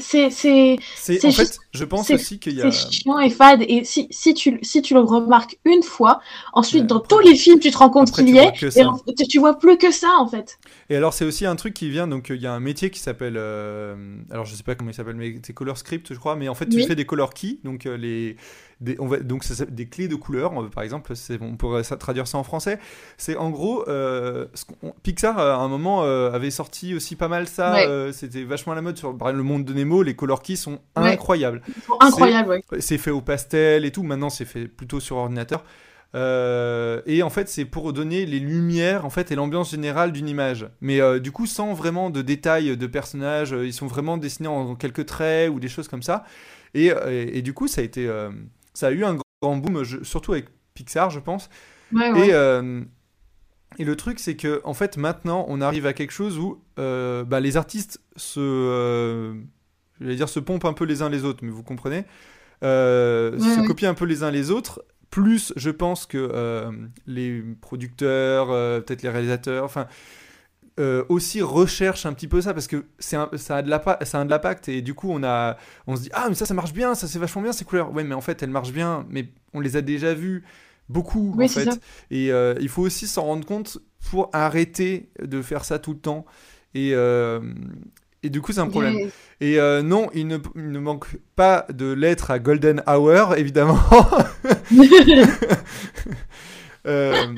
c'est 0.00 1.24
En 1.24 1.30
fait, 1.32 1.58
je 1.72 1.84
pense 1.84 2.10
aussi 2.10 2.38
qu'il 2.38 2.54
y 2.54 2.62
a. 2.62 2.70
c'est 2.70 2.92
chiant 2.92 3.18
et 3.18 3.30
fade 3.30 3.62
et 3.66 3.84
si, 3.84 4.08
si 4.10 4.34
tu 4.34 4.58
si 4.62 4.82
tu 4.82 4.94
le 4.94 5.00
remarques 5.00 5.58
une 5.64 5.82
fois 5.82 6.20
ensuite 6.52 6.82
Ouais, 6.82 6.86
dans 6.86 6.96
après- 6.98 7.08
tous 7.08 7.20
les 7.20 7.36
films 7.36 7.58
tu 7.58 7.70
te 7.70 7.78
rends 7.78 7.90
compte 7.90 8.10
qu'il 8.12 8.28
y 8.28 8.38
est 8.38 8.52
et 8.62 9.24
tu 9.28 9.38
vois 9.38 9.54
plus 9.58 9.78
que 9.78 9.90
ça 9.90 10.10
en 10.18 10.26
fait 10.26 10.58
Et 10.90 10.96
alors, 10.96 11.12
c'est 11.12 11.26
aussi 11.26 11.44
un 11.44 11.54
truc 11.54 11.74
qui 11.74 11.90
vient. 11.90 12.06
Donc, 12.08 12.30
il 12.30 12.40
y 12.40 12.46
a 12.46 12.52
un 12.52 12.60
métier 12.60 12.88
qui 12.90 12.98
s'appelle. 12.98 13.34
euh, 13.36 13.94
alors, 14.30 14.46
je 14.46 14.54
sais 14.54 14.62
pas 14.62 14.74
comment 14.74 14.90
il 14.90 14.94
s'appelle, 14.94 15.16
mais 15.16 15.34
c'est 15.44 15.52
color 15.52 15.76
script, 15.76 16.14
je 16.14 16.18
crois. 16.18 16.34
Mais 16.34 16.48
en 16.48 16.54
fait, 16.54 16.66
tu 16.66 16.82
fais 16.84 16.94
des 16.94 17.04
color 17.04 17.34
keys. 17.34 17.58
Donc, 17.64 17.84
euh, 17.86 17.96
les. 17.96 18.36
Des, 18.80 18.94
on 19.00 19.08
va, 19.08 19.16
donc 19.18 19.42
ça 19.42 19.64
des 19.66 19.86
clés 19.88 20.06
de 20.06 20.14
couleur, 20.14 20.52
on- 20.52 20.68
par 20.68 20.84
exemple, 20.84 21.12
on 21.40 21.56
pourrait 21.56 21.82
ça- 21.82 21.96
traduire 21.96 22.28
ça 22.28 22.38
en 22.38 22.44
français. 22.44 22.78
C'est 23.16 23.36
en 23.36 23.50
gros, 23.50 23.84
euh, 23.88 24.46
ce 24.54 24.64
Pixar 25.02 25.36
à 25.36 25.56
un 25.56 25.66
moment 25.66 26.04
euh, 26.04 26.30
avait 26.30 26.52
sorti 26.52 26.94
aussi 26.94 27.16
pas 27.16 27.26
mal 27.26 27.48
ça. 27.48 27.72
Ouais. 27.72 27.86
euh, 27.88 28.12
C'était 28.12 28.44
vachement 28.44 28.72
à 28.72 28.76
la 28.76 28.82
mode 28.82 28.96
sur 28.96 29.12
le 29.12 29.42
monde 29.42 29.64
de 29.64 29.74
Nemo. 29.74 30.04
Les 30.04 30.14
color 30.14 30.42
keys 30.42 30.54
sont 30.56 30.78
Ouais. 30.96 31.10
incroyables. 31.12 31.60
incroyable 31.98 32.50
ouais. 32.50 32.62
C'est 32.80 32.98
fait 32.98 33.10
au 33.10 33.20
pastel 33.20 33.84
et 33.84 33.90
tout. 33.90 34.04
Maintenant, 34.04 34.30
c'est 34.30 34.44
fait 34.44 34.68
plutôt 34.68 35.00
sur 35.00 35.16
ordinateur. 35.16 35.64
Euh, 36.14 37.02
et 37.06 37.22
en 37.22 37.30
fait, 37.30 37.48
c'est 37.48 37.66
pour 37.66 37.92
donner 37.92 38.24
les 38.24 38.38
lumières 38.38 39.04
en 39.04 39.10
fait 39.10 39.30
et 39.30 39.34
l'ambiance 39.34 39.70
générale 39.70 40.12
d'une 40.12 40.28
image. 40.28 40.66
Mais 40.80 41.00
euh, 41.00 41.18
du 41.18 41.32
coup, 41.32 41.46
sans 41.46 41.74
vraiment 41.74 42.10
de 42.10 42.22
détails 42.22 42.76
de 42.76 42.86
personnages, 42.86 43.52
euh, 43.52 43.66
ils 43.66 43.74
sont 43.74 43.86
vraiment 43.86 44.16
dessinés 44.16 44.48
en 44.48 44.74
quelques 44.74 45.04
traits 45.06 45.50
ou 45.50 45.60
des 45.60 45.68
choses 45.68 45.88
comme 45.88 46.02
ça. 46.02 46.24
Et, 46.74 46.86
et, 46.86 47.38
et 47.38 47.42
du 47.42 47.52
coup, 47.52 47.68
ça 47.68 47.82
a 47.82 47.84
été, 47.84 48.06
euh, 48.08 48.30
ça 48.74 48.88
a 48.88 48.90
eu 48.90 49.04
un 49.04 49.18
grand 49.42 49.56
boom, 49.58 49.82
je- 49.84 50.02
surtout 50.02 50.32
avec 50.32 50.46
Pixar, 50.74 51.10
je 51.10 51.20
pense. 51.20 51.50
Ouais, 51.92 52.10
ouais. 52.10 52.28
Et, 52.28 52.32
et 53.78 53.84
le 53.84 53.96
truc, 53.96 54.18
c'est 54.18 54.34
que 54.36 54.60
en 54.64 54.74
fait, 54.74 54.96
maintenant, 54.96 55.44
on 55.48 55.60
arrive 55.60 55.86
à 55.86 55.92
quelque 55.92 56.12
chose 56.12 56.38
où 56.38 56.62
bah, 56.76 57.40
les 57.40 57.56
artistes 57.56 58.00
se, 58.16 59.34
je 60.00 60.06
vais 60.06 60.16
dire, 60.16 60.28
se 60.28 60.40
pompent 60.40 60.64
un 60.64 60.72
peu 60.72 60.84
les 60.84 61.02
uns 61.02 61.08
les 61.08 61.24
autres, 61.24 61.44
mais 61.44 61.50
vous 61.50 61.62
comprenez, 61.62 62.04
Ouais, 63.38 63.38
se 63.38 63.66
copient 63.66 63.90
un 63.90 63.94
peu 63.94 64.04
les 64.04 64.22
uns 64.22 64.30
les 64.30 64.50
autres. 64.50 64.82
Plus, 65.10 65.52
je 65.56 65.70
pense 65.70 66.06
que 66.06 66.18
euh, 66.18 66.70
les 67.06 67.42
producteurs, 67.62 68.50
euh, 68.50 68.80
peut-être 68.80 69.02
les 69.02 69.08
réalisateurs, 69.08 69.64
enfin. 69.64 69.86
euh, 70.80 71.04
aussi 71.08 71.42
recherchent 71.42 72.06
un 72.06 72.12
petit 72.12 72.28
peu 72.28 72.40
ça 72.40 72.54
parce 72.54 72.68
que 72.68 72.86
c'est 73.00 73.16
un- 73.16 73.30
ça 73.36 73.56
a 73.56 73.62
de 73.62 73.70
l'impact 74.30 74.68
et 74.68 74.80
du 74.82 74.94
coup 74.94 75.10
on 75.10 75.24
a 75.24 75.56
on 75.88 75.96
se 75.96 76.02
dit 76.02 76.10
ah 76.12 76.26
mais 76.28 76.34
ça 76.36 76.46
ça 76.46 76.54
marche 76.54 76.72
bien 76.72 76.94
ça 76.94 77.08
c'est 77.08 77.18
vachement 77.18 77.42
bien 77.42 77.52
ces 77.52 77.64
couleurs 77.64 77.92
ouais 77.92 78.04
mais 78.04 78.14
en 78.14 78.20
fait 78.20 78.42
elles 78.42 78.50
marchent 78.50 78.72
bien 78.72 79.04
mais 79.10 79.28
on 79.54 79.60
les 79.60 79.76
a 79.76 79.82
déjà 79.82 80.14
vues 80.14 80.44
beaucoup 80.88 81.34
Oui, 81.34 81.44
en 81.44 81.48
fait 81.48 81.64
ça. 81.64 81.78
et 82.10 82.28
il 82.60 82.68
faut 82.68 82.82
aussi 82.82 83.08
s'en 83.08 83.24
rendre 83.24 83.44
compte 83.46 83.78
pour 84.10 84.30
arrêter 84.32 85.10
de 85.20 85.42
faire 85.42 85.64
ça 85.64 85.78
tout 85.78 85.92
le 85.92 85.98
temps. 85.98 86.24
Et, 86.74 86.92
euh, 86.94 87.40
et 88.22 88.30
du 88.30 88.40
coup, 88.40 88.52
c'est 88.52 88.60
un 88.60 88.66
problème. 88.68 88.94
Et 89.40 89.58
euh, 89.60 89.82
non, 89.82 90.10
il 90.14 90.26
ne, 90.26 90.38
il 90.56 90.70
ne 90.72 90.78
manque 90.80 91.06
pas 91.36 91.66
de 91.72 91.92
lettres 91.92 92.30
à 92.30 92.38
Golden 92.38 92.82
Hour, 92.86 93.34
évidemment. 93.36 93.78
Euh, 96.86 97.34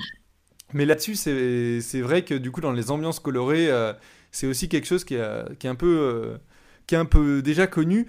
mais 0.72 0.84
là-dessus, 0.84 1.16
c'est 1.16 2.00
vrai 2.00 2.22
que 2.24 2.34
du 2.34 2.50
coup, 2.52 2.60
dans 2.60 2.72
les 2.72 2.90
ambiances 2.90 3.18
colorées, 3.18 3.68
euh, 3.70 3.92
c'est 4.30 4.46
aussi 4.46 4.68
quelque 4.68 4.86
chose 4.86 5.04
qui, 5.04 5.16
a- 5.16 5.48
qui 5.58 5.66
est 5.66 5.70
un 5.70 5.74
peu, 5.74 6.38
qui 6.86 6.94
est 6.94 6.98
un 6.98 7.04
peu 7.04 7.42
déjà 7.42 7.66
connu. 7.66 8.06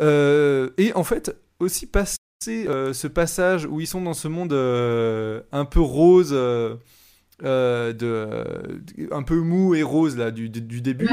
Et 0.00 0.92
en 0.94 1.04
fait, 1.04 1.36
aussi 1.60 1.86
passer 1.86 2.16
ce 2.40 3.06
passage 3.06 3.66
où 3.66 3.80
ils 3.80 3.86
sont 3.86 4.00
dans 4.02 4.14
ce 4.14 4.26
monde 4.28 4.52
un 4.52 5.64
peu 5.64 5.80
rose, 5.80 6.30
de, 6.32 6.78
un 9.12 9.22
peu 9.22 9.36
mou 9.40 9.74
et 9.74 9.82
rose 9.82 10.16
là 10.16 10.30
du, 10.30 10.48
du 10.50 10.80
début. 10.80 11.06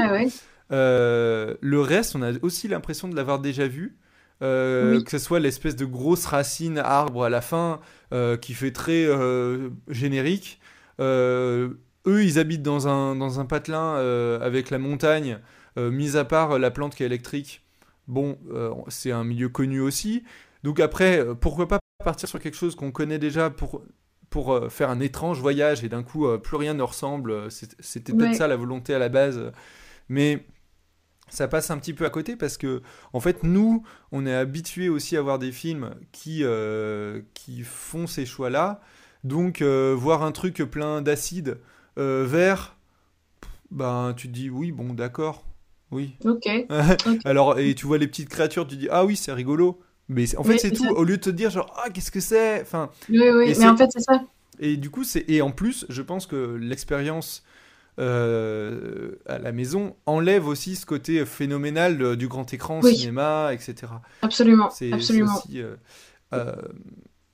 Le 0.69 1.79
reste, 1.79 2.15
on 2.15 2.21
a 2.21 2.31
aussi 2.41 2.67
l'impression 2.67 3.07
de 3.07 3.15
l'avoir 3.15 3.39
déjà 3.39 3.67
vu. 3.67 3.97
Que 4.39 5.03
ce 5.09 5.17
soit 5.17 5.39
l'espèce 5.39 5.75
de 5.75 5.85
grosse 5.85 6.25
racine 6.25 6.77
arbre 6.77 7.23
à 7.23 7.29
la 7.29 7.41
fin 7.41 7.79
qui 8.41 8.53
fait 8.53 8.71
très 8.71 9.07
générique. 9.87 10.59
eux, 10.99 11.77
ils 12.05 12.39
habitent 12.39 12.63
dans 12.63 12.87
un, 12.87 13.15
dans 13.15 13.39
un 13.39 13.45
patelin 13.45 13.95
avec 14.41 14.69
la 14.69 14.77
montagne, 14.77 15.39
mis 15.77 16.17
à 16.17 16.25
part 16.25 16.59
la 16.59 16.71
plante 16.71 16.95
qui 16.95 17.03
est 17.03 17.07
électrique. 17.07 17.63
Bon, 18.07 18.37
c'est 18.87 19.11
un 19.11 19.23
milieu 19.23 19.49
connu 19.49 19.79
aussi. 19.79 20.23
Donc 20.63 20.79
après, 20.79 21.25
pourquoi 21.39 21.67
pas 21.67 21.79
partir 22.03 22.29
sur 22.29 22.39
quelque 22.39 22.55
chose 22.55 22.75
qu'on 22.75 22.91
connaît 22.91 23.19
déjà 23.19 23.49
pour, 23.49 23.83
pour 24.29 24.53
euh, 24.53 24.69
faire 24.69 24.89
un 24.89 24.99
étrange 24.99 25.39
voyage 25.39 25.83
et 25.83 25.89
d'un 25.89 26.03
coup 26.03 26.25
euh, 26.25 26.37
plus 26.37 26.57
rien 26.57 26.73
ne 26.73 26.83
ressemble. 26.83 27.51
C'était 27.51 28.13
peut-être 28.13 28.35
ça 28.35 28.47
la 28.47 28.55
volonté 28.55 28.93
à 28.93 28.99
la 28.99 29.09
base. 29.09 29.51
Mais 30.09 30.45
ça 31.29 31.47
passe 31.47 31.71
un 31.71 31.77
petit 31.77 31.93
peu 31.93 32.05
à 32.05 32.09
côté 32.09 32.35
parce 32.35 32.57
que 32.57 32.81
en 33.13 33.19
fait 33.19 33.43
nous 33.43 33.83
on 34.11 34.25
est 34.25 34.33
habitué 34.33 34.89
aussi 34.89 35.17
à 35.17 35.21
voir 35.21 35.39
des 35.39 35.51
films 35.51 35.95
qui 36.11 36.43
euh, 36.43 37.21
qui 37.33 37.63
font 37.63 38.07
ces 38.07 38.25
choix 38.25 38.49
là 38.49 38.81
donc 39.23 39.61
voir 39.61 40.23
un 40.23 40.31
truc 40.31 40.57
plein 40.63 41.01
d'acide 41.01 41.57
vert 41.97 42.77
ben 43.71 44.13
tu 44.15 44.27
te 44.27 44.33
dis 44.33 44.49
oui 44.49 44.71
bon 44.71 44.93
d'accord 44.93 45.45
oui 45.91 46.15
ok 46.25 46.47
alors 47.25 47.59
et 47.59 47.75
tu 47.75 47.85
vois 47.87 47.97
les 47.97 48.07
petites 48.07 48.29
créatures 48.29 48.67
tu 48.67 48.77
dis 48.77 48.87
ah 48.89 49.05
oui 49.05 49.15
c'est 49.15 49.33
rigolo 49.33 49.81
mais 50.09 50.35
en 50.37 50.43
fait, 50.43 50.57
c'est 50.57 50.71
tout. 50.71 50.87
Au 50.87 51.03
lieu 51.03 51.17
de 51.17 51.21
te 51.21 51.29
dire, 51.29 51.49
genre, 51.49 51.73
ah, 51.83 51.89
qu'est-ce 51.89 52.11
que 52.11 52.19
c'est? 52.19 52.61
Enfin, 52.61 52.89
Oui, 53.09 53.29
oui, 53.29 53.53
mais 53.59 53.67
en 53.67 53.75
fait, 53.75 53.89
c'est 53.91 54.01
ça. 54.01 54.23
Et 54.59 54.77
du 54.77 54.89
coup, 54.89 55.03
c'est. 55.03 55.25
Et 55.27 55.41
en 55.41 55.51
plus, 55.51 55.85
je 55.89 56.01
pense 56.01 56.25
que 56.25 56.55
l'expérience 56.55 57.43
euh, 57.99 59.11
à 59.25 59.39
la 59.39 59.51
maison 59.51 59.95
enlève 60.05 60.47
aussi 60.47 60.75
ce 60.75 60.85
côté 60.85 61.25
phénoménal 61.25 62.15
du 62.15 62.27
grand 62.27 62.51
écran, 62.53 62.81
cinéma, 62.81 63.49
etc. 63.53 63.91
Absolument. 64.21 64.69
Absolument. 64.91 65.37
Aussi, 65.37 65.61
euh, 65.61 65.75
euh, 66.33 66.53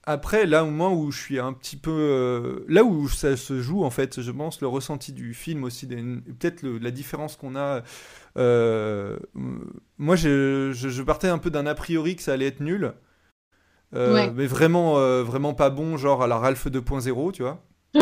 après, 0.05 0.45
là 0.45 0.63
au 0.63 0.67
moment 0.67 0.93
où 0.93 1.11
je 1.11 1.19
suis 1.19 1.39
un 1.39 1.53
petit 1.53 1.77
peu. 1.77 2.65
là 2.67 2.83
où 2.83 3.07
ça 3.07 3.37
se 3.37 3.61
joue, 3.61 3.83
en 3.83 3.89
fait, 3.89 4.21
je 4.21 4.31
pense, 4.31 4.61
le 4.61 4.67
ressenti 4.67 5.13
du 5.13 5.33
film 5.33 5.63
aussi, 5.63 5.87
peut-être 5.87 6.63
la 6.63 6.91
différence 6.91 7.35
qu'on 7.35 7.55
a 7.55 7.83
euh, 8.37 9.17
moi, 9.97 10.15
je, 10.15 11.01
partais 11.01 11.27
un 11.27 11.37
peu 11.37 11.49
d'un 11.49 11.65
a 11.65 11.75
priori 11.75 12.15
que 12.15 12.21
ça 12.21 12.33
allait 12.33 12.47
être 12.47 12.59
nul. 12.59 12.93
Euh, 13.95 14.31
mais 14.33 14.47
vraiment, 14.47 14.97
euh, 14.97 15.23
vraiment 15.23 15.53
pas 15.53 15.69
bon, 15.69 15.97
genre 15.97 16.23
à 16.23 16.27
la 16.27 16.37
Ralph 16.37 16.67
2.0, 16.67 17.31
tu 17.31 17.43
vois. 17.43 17.63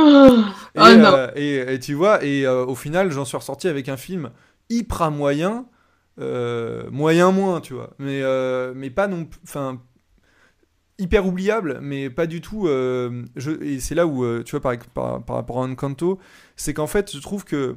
Oh, 0.73 1.27
et, 1.35 1.79
tu 1.81 1.95
vois, 1.95 2.23
et 2.23 2.47
au 2.47 2.75
final, 2.75 3.11
j'en 3.11 3.25
suis 3.25 3.35
ressorti 3.35 3.67
avec 3.67 3.89
un 3.89 3.97
film 3.97 4.31
hyper 4.69 5.11
moyen, 5.11 5.65
moyen 6.17 7.31
moins, 7.31 7.59
tu 7.59 7.73
vois. 7.73 7.89
Mais, 7.99 8.21
mais 8.73 8.89
pas 8.89 9.07
non 9.07 9.27
Enfin, 9.43 9.81
hyper 10.97 11.25
oubliable, 11.27 11.79
mais 11.81 12.09
pas 12.09 12.25
du 12.25 12.39
tout. 12.39 12.67
je, 12.67 13.61
et 13.61 13.81
c'est 13.81 13.95
là 13.95 14.07
où, 14.07 14.41
tu 14.43 14.51
vois, 14.51 14.61
par, 14.61 14.77
par, 14.93 15.25
par 15.25 15.35
rapport 15.35 15.61
à 15.61 15.67
Encanto, 15.67 16.19
c'est 16.55 16.73
qu'en 16.73 16.87
fait, 16.87 17.11
je 17.13 17.19
trouve 17.19 17.43
que 17.43 17.75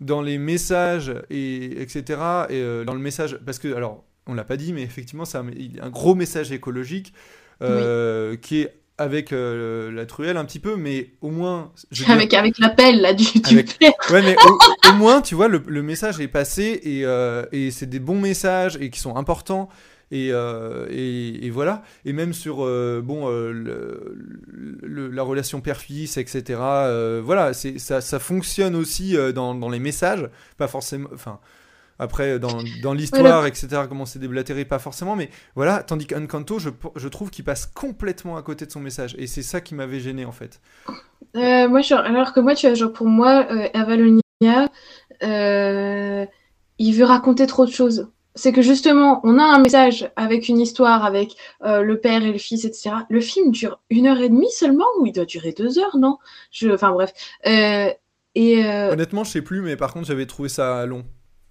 dans 0.00 0.22
les 0.22 0.38
messages 0.38 1.14
et 1.30 1.80
etc. 1.80 2.02
Et 2.48 2.60
euh, 2.60 2.84
dans 2.84 2.94
le 2.94 3.00
message, 3.00 3.38
parce 3.44 3.58
que 3.58 3.72
alors 3.74 4.04
on 4.26 4.34
l'a 4.34 4.44
pas 4.44 4.56
dit, 4.56 4.72
mais 4.72 4.82
effectivement 4.82 5.24
c'est 5.24 5.38
un, 5.38 5.46
un, 5.80 5.90
gros 5.90 6.14
message 6.14 6.52
écologique 6.52 7.12
euh, 7.62 8.36
qui 8.36 8.60
est 8.62 8.74
avec 8.98 9.32
euh, 9.32 9.90
la 9.92 10.06
truelle 10.06 10.36
un 10.36 10.44
petit 10.44 10.58
peu, 10.58 10.76
mais 10.76 11.10
au 11.20 11.30
moins. 11.30 11.72
avec 12.08 12.34
avec 12.34 12.58
l'appel 12.58 13.00
là 13.00 13.12
du, 13.12 13.24
du 13.24 13.56
Ouais, 14.10 14.22
mais 14.22 14.36
au, 14.90 14.94
moins 14.94 15.20
tu 15.20 15.34
vois 15.34 15.48
le, 15.48 15.62
le 15.66 15.82
message 15.82 16.20
est 16.20 16.28
passé 16.28 16.80
et, 16.82 17.04
et 17.52 17.70
c'est 17.70 17.86
des 17.86 18.00
bons 18.00 18.20
messages 18.20 18.76
et 18.80 18.90
qui 18.90 19.00
sont 19.00 19.16
importants. 19.16 19.68
Euh, 20.12 20.86
et, 20.90 21.46
et, 21.46 21.50
voilà. 21.50 21.82
Et 22.04 22.12
même 22.12 22.32
sur 22.32 22.64
euh, 22.64 23.00
bon, 23.02 23.28
euh, 23.28 23.52
la 24.52 25.22
relation 25.22 25.60
père-fils, 25.60 26.16
etc. 26.16 26.60
voilà, 27.22 27.52
ça, 27.52 28.00
ça 28.00 28.18
fonctionne 28.18 28.76
aussi 28.76 29.16
dans, 29.34 29.54
dans, 29.54 29.68
les 29.68 29.80
messages. 29.80 30.28
Pas 30.56 30.68
forcément. 30.68 31.08
Enfin. 31.12 31.40
Après, 31.98 32.38
dans, 32.38 32.58
dans 32.82 32.92
l'histoire, 32.92 33.46
etc., 33.46 33.82
comment 33.88 34.06
c'est 34.06 34.18
déblatéré, 34.18 34.64
pas 34.64 34.78
forcément, 34.78 35.16
mais 35.16 35.30
voilà, 35.54 35.82
tandis 35.82 36.06
qu'Uncanto, 36.06 36.58
je, 36.58 36.70
je 36.94 37.08
trouve 37.08 37.30
qu'il 37.30 37.44
passe 37.44 37.66
complètement 37.66 38.36
à 38.36 38.42
côté 38.42 38.66
de 38.66 38.70
son 38.70 38.80
message, 38.80 39.14
et 39.18 39.26
c'est 39.26 39.42
ça 39.42 39.60
qui 39.60 39.74
m'avait 39.74 40.00
gêné, 40.00 40.24
en 40.24 40.32
fait. 40.32 40.60
moi, 41.34 41.80
genre, 41.80 42.00
alors 42.00 42.32
que 42.32 42.40
moi, 42.40 42.54
tu 42.54 42.66
vois, 42.66 42.74
genre, 42.74 42.92
pour 42.92 43.06
moi, 43.06 43.46
Avalonia, 43.74 44.20
il 46.78 46.94
veut 46.94 47.04
raconter 47.04 47.46
trop 47.46 47.64
de 47.64 47.70
choses 47.70 48.08
c'est 48.36 48.52
que 48.52 48.62
justement, 48.62 49.20
on 49.24 49.38
a 49.38 49.42
un 49.42 49.58
message 49.58 50.10
avec 50.14 50.48
une 50.48 50.60
histoire, 50.60 51.04
avec 51.04 51.34
euh, 51.64 51.80
le 51.80 51.98
père 51.98 52.22
et 52.22 52.30
le 52.30 52.38
fils, 52.38 52.64
etc. 52.64 52.90
Le 53.08 53.20
film 53.20 53.50
dure 53.50 53.80
une 53.90 54.06
heure 54.06 54.20
et 54.20 54.28
demie 54.28 54.50
seulement, 54.50 54.84
ou 55.00 55.06
il 55.06 55.12
doit 55.12 55.24
durer 55.24 55.52
deux 55.52 55.78
heures, 55.78 55.96
non? 55.96 56.18
Je, 56.52 56.68
enfin 56.68 56.92
bref. 56.92 57.12
Euh, 57.46 57.90
et 58.34 58.64
euh, 58.64 58.92
honnêtement, 58.92 59.24
je 59.24 59.30
sais 59.30 59.42
plus, 59.42 59.62
mais 59.62 59.76
par 59.76 59.92
contre, 59.92 60.06
j'avais 60.06 60.26
trouvé 60.26 60.50
ça 60.50 60.84
long. 60.84 61.04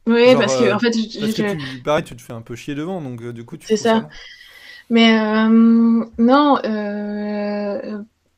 Oui, 0.08 0.36
parce 0.36 0.56
que 0.56 0.74
en 0.74 0.80
fait, 0.80 0.92
parce 1.20 1.34
que 1.34 1.56
tu, 1.56 1.82
pareil, 1.82 2.04
tu 2.04 2.16
te 2.16 2.22
fais 2.22 2.34
un 2.34 2.42
peu 2.42 2.56
chier 2.56 2.76
devant, 2.76 3.02
donc 3.02 3.24
du 3.32 3.46
coup, 3.46 3.58
tu. 3.58 3.68
C'est 3.68 3.78
ça. 3.78 4.08
Mais 4.90 5.18
non, 6.18 6.58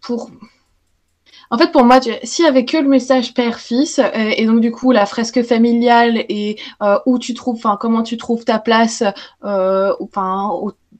pour 0.01 0.31
en 1.49 1.57
fait, 1.57 1.71
pour 1.71 1.83
moi, 1.85 1.99
si 2.23 2.45
avec 2.45 2.69
que 2.69 2.77
le 2.77 2.89
message 2.89 3.33
père-fils, 3.33 3.99
euh, 3.99 4.09
et 4.13 4.45
donc 4.45 4.59
du 4.59 4.71
coup 4.71 4.91
la 4.91 5.05
fresque 5.05 5.43
familiale 5.43 6.25
et 6.29 6.57
euh, 6.81 6.99
où 7.05 7.19
tu 7.19 7.33
trouves, 7.33 7.55
enfin 7.55 7.77
comment 7.79 8.03
tu 8.03 8.17
trouves 8.17 8.43
ta 8.43 8.59
place, 8.59 9.03
euh, 9.45 9.93
enfin 10.01 10.51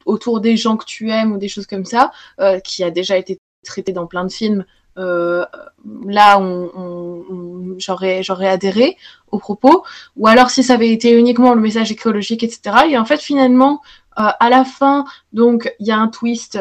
autour 0.05 0.39
des 0.39 0.55
gens 0.55 0.77
que 0.77 0.85
tu 0.85 1.09
aimes 1.09 1.33
ou 1.33 1.37
des 1.37 1.49
choses 1.49 1.67
comme 1.67 1.85
ça, 1.85 2.11
euh, 2.39 2.59
qui 2.59 2.83
a 2.83 2.91
déjà 2.91 3.17
été 3.17 3.39
traité 3.65 3.91
dans 3.91 4.07
plein 4.07 4.23
de 4.23 4.31
films. 4.31 4.65
Là, 4.97 6.39
on, 6.39 6.71
on, 6.75 7.75
j'aurais, 7.77 8.23
j'aurais 8.23 8.49
adhéré 8.49 8.97
au 9.31 9.37
propos. 9.37 9.83
Ou 10.15 10.27
alors, 10.27 10.49
si 10.49 10.63
ça 10.63 10.73
avait 10.73 10.91
été 10.91 11.17
uniquement 11.17 11.53
le 11.53 11.61
message 11.61 11.91
écologique, 11.91 12.43
etc. 12.43 12.87
Et 12.89 12.97
en 12.97 13.05
fait, 13.05 13.21
finalement, 13.21 13.81
à 14.15 14.49
la 14.49 14.65
fin, 14.65 15.05
donc, 15.33 15.73
il 15.79 15.87
y 15.87 15.91
a 15.91 15.97
un 15.97 16.07
twist 16.07 16.59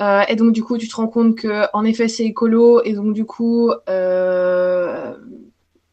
euh, 0.00 0.22
et 0.28 0.36
donc, 0.36 0.52
du 0.52 0.62
coup, 0.62 0.78
tu 0.78 0.88
te 0.88 0.96
rends 0.96 1.06
compte 1.06 1.36
que, 1.36 1.66
en 1.72 1.84
effet, 1.84 2.08
c'est 2.08 2.24
écolo. 2.24 2.82
Et 2.82 2.94
donc, 2.94 3.14
du 3.14 3.24
coup, 3.24 3.70
euh, 3.88 5.14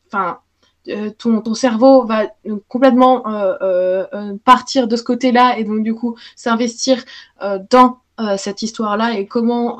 enfin, 0.07 0.39
euh, 0.87 1.11
ton, 1.17 1.41
ton, 1.41 1.53
cerveau 1.53 2.05
va 2.05 2.27
complètement 2.67 3.23
partir 4.43 4.87
de 4.87 4.95
ce 4.95 5.03
côté-là. 5.03 5.57
Et 5.59 5.63
donc, 5.63 5.83
du 5.83 5.93
coup, 5.93 6.15
s'investir 6.35 7.03
dans 7.69 7.99
cette 8.37 8.61
histoire-là 8.61 9.17
et 9.17 9.25
comment 9.25 9.79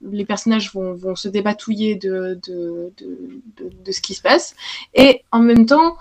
les 0.00 0.24
personnages 0.24 0.72
vont, 0.72 1.16
se 1.16 1.28
débatouiller 1.28 1.94
de, 1.96 2.38
de, 2.46 2.92
de, 2.98 3.70
de, 3.84 3.92
ce 3.92 4.00
qui 4.00 4.14
se 4.14 4.22
passe. 4.22 4.54
Et 4.94 5.22
en 5.32 5.40
même 5.40 5.66
temps, 5.66 5.96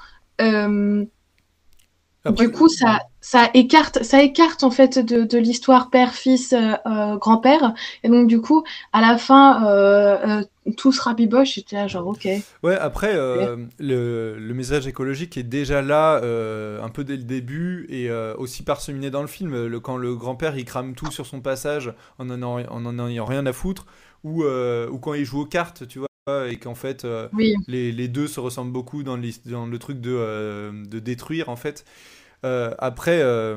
du 2.30 2.52
coup, 2.52 2.70
ça, 2.70 3.00
ça 3.20 3.50
écarte, 3.54 4.04
ça 4.04 4.22
écarte 4.22 4.64
en 4.64 4.70
fait 4.70 5.00
de, 5.00 5.24
de 5.24 5.38
l'histoire 5.40 5.90
père, 5.90 6.14
fils, 6.14 6.54
euh, 6.54 6.74
euh, 6.86 7.18
grand-père, 7.18 7.74
et 8.04 8.10
donc 8.10 8.28
du 8.28 8.40
coup, 8.40 8.64
à 8.94 9.02
la 9.02 9.18
fin, 9.18 9.66
euh, 9.66 10.40
euh 10.42 10.44
tout 10.78 10.92
se 10.92 11.02
rabiboche. 11.02 11.56
J'étais 11.56 11.76
là, 11.76 11.88
genre, 11.88 12.06
ok. 12.06 12.28
Ouais, 12.62 12.78
après, 12.78 13.16
le, 13.16 14.38
le, 14.38 14.54
message 14.54 14.86
écologique 14.86 15.36
est 15.36 15.44
déjà 15.44 15.82
là, 15.82 16.18
un 16.18 16.90
peu 16.90 17.04
dès 17.04 17.18
le 17.18 17.24
début, 17.24 17.88
et 17.90 18.12
aussi 18.38 18.62
parseminé 18.62 19.10
dans 19.10 19.22
le 19.22 19.28
film. 19.28 19.66
Le, 19.66 19.80
quand 19.80 19.98
le 19.98 20.16
grand-père 20.16 20.56
il 20.56 20.66
crame 20.66 20.94
tout 20.94 21.10
sur 21.10 21.26
son 21.26 21.42
passage 21.42 21.92
en 22.20 22.30
en, 22.30 22.44
en, 22.44 22.86
en 22.86 23.08
ayant 23.08 23.26
rien 23.26 23.48
à 23.48 23.54
foutre, 23.54 23.88
ou, 24.24 24.44
ou 24.44 25.00
quand 25.00 25.16
il 25.16 25.26
joue 25.26 25.42
aux 25.42 25.48
cartes, 25.48 25.88
tu 25.88 25.98
vois 25.98 26.11
et 26.28 26.58
qu'en 26.58 26.76
fait 26.76 27.06
les, 27.68 27.92
les, 27.92 28.08
deux 28.08 28.28
se 28.28 28.40
ressemblent 28.40 28.72
beaucoup 28.72 29.02
dans, 29.02 29.18
dans 29.46 29.66
le 29.66 29.80
truc 29.80 30.00
de, 30.02 30.86
de 30.86 31.00
détruire 31.00 31.50
en 31.50 31.56
fait 31.56 31.84
euh, 32.44 32.74
après, 32.80 33.20
euh, 33.22 33.56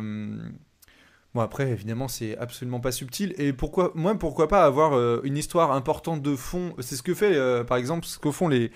bon 1.34 1.40
après 1.40 1.70
évidemment 1.70 2.08
c'est 2.08 2.36
absolument 2.38 2.80
pas 2.80 2.92
subtil. 2.92 3.34
Et 3.38 3.52
pourquoi, 3.52 3.92
moi 3.94 4.14
pourquoi 4.18 4.48
pas 4.48 4.64
avoir 4.64 4.94
euh, 4.94 5.20
une 5.24 5.36
histoire 5.36 5.72
importante 5.72 6.22
de 6.22 6.36
fond? 6.36 6.74
C'est 6.80 6.96
ce 6.96 7.02
que 7.02 7.14
fait 7.14 7.34
par 7.64 7.78
exemple 7.78 8.06
ce 8.06 8.18
que 8.18 8.30
font 8.30 8.48
les 8.48 8.70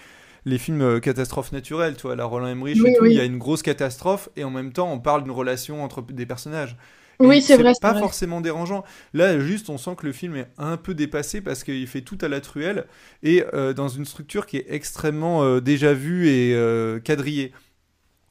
les 0.44 0.56
films 0.56 1.00
catastrophes 1.00 1.52
naturelles, 1.52 1.96
tu 1.96 2.02
vois, 2.02 2.16
la 2.16 2.24
Roland 2.24 2.46
Emmerich 2.46 2.78
et 2.78 2.94
tout, 2.94 3.04
il 3.04 3.12
y 3.12 3.20
a 3.20 3.24
une 3.24 3.36
grosse 3.36 3.62
catastrophe 3.62 4.30
et 4.36 4.44
en 4.44 4.50
même 4.50 4.72
temps 4.72 4.90
on 4.90 4.98
parle 4.98 5.24
d'une 5.24 5.32
relation 5.32 5.84
entre 5.84 6.00
des 6.00 6.24
personnages. 6.24 6.76
Oui, 7.20 7.42
c'est 7.42 7.56
vrai. 7.56 7.72
Pas 7.80 7.98
forcément 7.98 8.40
dérangeant. 8.40 8.84
Là, 9.12 9.38
juste, 9.40 9.70
on 9.70 9.78
sent 9.78 9.96
que 9.96 10.06
le 10.06 10.12
film 10.12 10.36
est 10.36 10.48
un 10.58 10.76
peu 10.76 10.94
dépassé 10.94 11.40
parce 11.40 11.64
qu'il 11.64 11.86
fait 11.86 12.02
tout 12.02 12.18
à 12.20 12.28
la 12.28 12.40
truelle 12.40 12.86
et 13.22 13.44
dans 13.74 13.88
une 13.88 14.04
structure 14.04 14.46
qui 14.46 14.58
est 14.58 14.66
extrêmement 14.68 15.60
déjà 15.60 15.94
vue 15.94 16.28
et 16.28 17.00
quadrillée. 17.04 17.52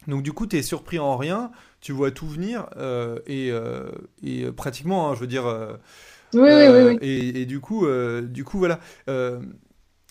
Donc, 0.08 0.24
du 0.24 0.32
coup, 0.32 0.48
tu 0.48 0.56
es 0.56 0.62
surpris 0.62 1.00
en 1.00 1.18
rien 1.18 1.52
tu 1.82 1.92
vois 1.92 2.12
tout 2.12 2.28
venir 2.28 2.68
euh, 2.78 3.20
et, 3.28 3.52
euh, 3.52 3.90
et, 4.24 4.44
euh, 4.44 4.52
pratiquement, 4.52 5.10
hein, 5.10 5.16
je 5.16 5.22
veux 5.22 5.28
dire. 5.28 5.46
oui, 6.34 6.42
oui, 6.42 6.68
oui, 6.68 6.98
Et, 7.02 7.42
et, 7.42 7.46
du 7.46 7.60
coup, 7.60 7.88
du 8.24 8.44
coup, 8.44 8.58
voilà. 8.58 8.80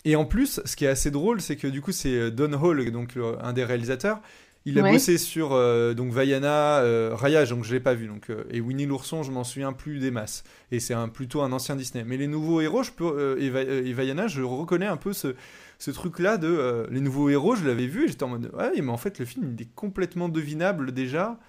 et 0.05 0.15
en 0.15 0.25
plus, 0.25 0.61
ce 0.65 0.75
qui 0.75 0.85
est 0.85 0.89
assez 0.89 1.11
drôle, 1.11 1.41
c'est 1.41 1.55
que 1.55 1.67
du 1.67 1.81
coup, 1.81 1.91
c'est 1.91 2.31
Don 2.31 2.53
Hall, 2.53 2.91
donc 2.91 3.17
un 3.41 3.53
des 3.53 3.63
réalisateurs. 3.63 4.21
Il 4.69 4.77
a 4.79 4.83
Ouais. 4.83 4.91
bossé 4.91 5.17
sur 5.17 5.53
euh, 5.53 5.93
donc 5.93 6.11
Vaiana, 6.11 6.79
euh, 6.79 7.11
Raya, 7.13 7.45
donc 7.45 7.63
je 7.63 7.73
l'ai 7.73 7.79
pas 7.79 7.93
vu, 7.93 8.07
donc 8.07 8.29
euh, 8.29 8.43
et 8.51 8.59
Winnie 8.59 8.85
l'ourson, 8.85 9.23
je 9.23 9.31
m'en 9.31 9.43
souviens 9.45 9.71
plus 9.71 9.99
des 9.99 10.11
masses. 10.11 10.43
Et 10.71 10.79
c'est 10.81 10.93
un 10.93 11.07
plutôt 11.07 11.41
un 11.41 11.51
ancien 11.53 11.75
Disney. 11.77 12.03
Mais 12.05 12.17
les 12.17 12.27
nouveaux 12.27 12.59
héros, 12.59 12.83
je 12.83 12.91
peux 12.91 13.05
euh, 13.05 13.37
et, 13.39 13.49
Va- 13.49 13.61
et 13.63 13.93
Vaiana, 13.93 14.27
je 14.27 14.41
reconnais 14.41 14.85
un 14.87 14.97
peu 14.97 15.13
ce, 15.13 15.35
ce 15.79 15.89
truc-là 15.91 16.37
de 16.37 16.47
euh, 16.49 16.85
les 16.91 16.99
nouveaux 16.99 17.29
héros. 17.29 17.55
Je 17.55 17.65
l'avais 17.65 17.87
vu, 17.87 18.05
et 18.05 18.07
j'étais 18.09 18.23
en 18.23 18.27
mode 18.27 18.51
ouais, 18.53 18.81
mais 18.81 18.91
en 18.91 18.97
fait 18.97 19.19
le 19.19 19.25
film 19.25 19.53
il 19.57 19.61
est 19.61 19.73
complètement 19.73 20.27
devinable 20.27 20.91
déjà. 20.91 21.39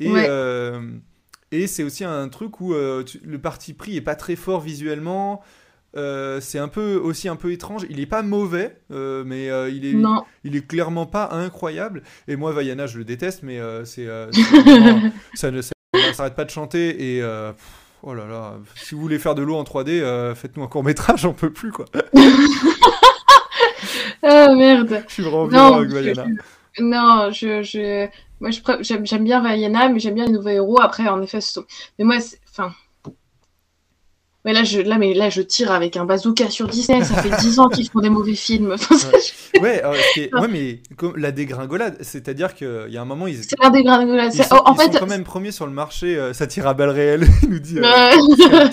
Et 0.00 0.10
Ouais. 0.10 0.28
et 1.52 1.66
c'est 1.66 1.82
aussi 1.84 2.02
un 2.04 2.28
truc 2.28 2.60
où 2.60 2.74
tu- 3.04 3.20
le 3.22 3.38
parti 3.38 3.74
pris 3.74 3.96
est 3.96 4.00
pas 4.00 4.16
très 4.16 4.36
fort 4.36 4.60
visuellement. 4.60 5.42
Euh, 5.96 6.40
c'est 6.40 6.58
un 6.58 6.68
peu 6.68 6.96
aussi 6.96 7.28
un 7.28 7.36
peu 7.36 7.52
étrange. 7.52 7.86
Il 7.88 8.00
est 8.00 8.06
pas 8.06 8.22
mauvais, 8.22 8.76
euh, 8.90 9.22
mais 9.24 9.48
euh, 9.50 9.70
il 9.70 9.86
est 9.86 9.92
Non. 9.94 10.24
il 10.42 10.56
est 10.56 10.66
clairement 10.66 11.06
pas 11.06 11.28
incroyable. 11.32 12.02
Et 12.28 12.36
moi, 12.36 12.52
Vaiana, 12.52 12.86
je 12.86 12.98
le 12.98 13.04
déteste, 13.04 13.42
mais 13.42 13.60
c'est, 13.84 14.08
ça 15.34 15.50
ne 15.50 15.60
s'arrête 16.12 16.34
pas 16.34 16.44
de 16.44 16.50
chanter. 16.50 17.16
Et 17.16 17.20
pff, 17.20 17.64
oh 18.02 18.14
là 18.14 18.26
là, 18.26 18.54
si 18.74 18.94
vous 18.94 19.00
voulez 19.00 19.18
faire 19.18 19.34
de 19.34 19.42
l'eau 19.42 19.56
en 19.56 19.62
3D, 19.64 20.00
euh, 20.00 20.34
faites-nous 20.34 20.64
un 20.64 20.68
court 20.68 20.84
métrage, 20.84 21.24
on 21.26 21.32
peut 21.32 21.52
plus 21.52 21.70
quoi. 21.72 21.84
Ah 24.22 24.54
merde. 24.56 25.04
Je 25.08 25.12
suis 25.12 25.22
vraiment 25.22 25.46
Non, 25.48 25.74
avec 25.76 25.90
Vaiana. 25.90 26.24
je- 26.72 26.82
non, 26.82 27.30
je, 27.30 27.62
je, 27.62 28.08
moi, 28.40 28.50
j'aime, 28.80 29.22
bien 29.24 29.40
Vaiana, 29.40 29.88
mais 29.88 30.00
j'aime 30.00 30.14
bien 30.14 30.26
les 30.26 30.32
nouveaux 30.32 30.48
héros. 30.48 30.80
Après, 30.80 31.06
en 31.06 31.22
effet, 31.22 31.38
mais 31.98 32.04
moi, 32.04 32.16
enfin, 32.50 32.72
mais 34.44 34.52
là, 34.52 34.62
je, 34.64 34.80
là, 34.80 34.98
mais 34.98 35.14
là, 35.14 35.30
je 35.30 35.40
tire 35.42 35.72
avec 35.72 35.96
un 35.96 36.04
bazooka 36.04 36.50
sur 36.50 36.68
Disney. 36.68 37.02
Ça 37.04 37.22
fait 37.22 37.34
10 37.40 37.58
ans 37.60 37.68
qu'ils 37.68 37.88
font 37.88 38.00
des 38.00 38.10
mauvais 38.10 38.34
films. 38.34 38.74
Ouais, 39.62 39.82
euh, 39.84 39.92
ouais, 40.40 40.48
mais 40.50 40.80
comme 40.96 41.16
la 41.16 41.30
dégringolade, 41.30 41.96
c'est-à-dire 42.00 42.54
qu'il 42.54 42.86
y 42.88 42.96
a 42.96 43.00
un 43.00 43.04
moment, 43.04 43.28
ils, 43.28 43.44
c'est 43.44 43.54
grands 43.56 43.70
là. 43.70 44.24
ils 44.26 44.32
C'est- 44.32 44.42
sont, 44.42 44.56
oh, 44.56 44.62
en 44.68 44.74
ils 44.74 44.92
sont 44.92 44.98
quand 44.98 45.06
même 45.06 45.22
premiers 45.22 45.52
sur 45.52 45.64
le 45.66 45.72
marché. 45.72 46.18
euh, 46.18 46.32
ça 46.32 46.48
tire 46.48 46.66
à 46.66 46.74
balles 46.74 46.90
réelles, 46.90 47.24
il 47.44 47.50
nous 47.50 47.58
dit. 47.60 47.78
euh, 47.78 47.82
euh, 47.84 48.68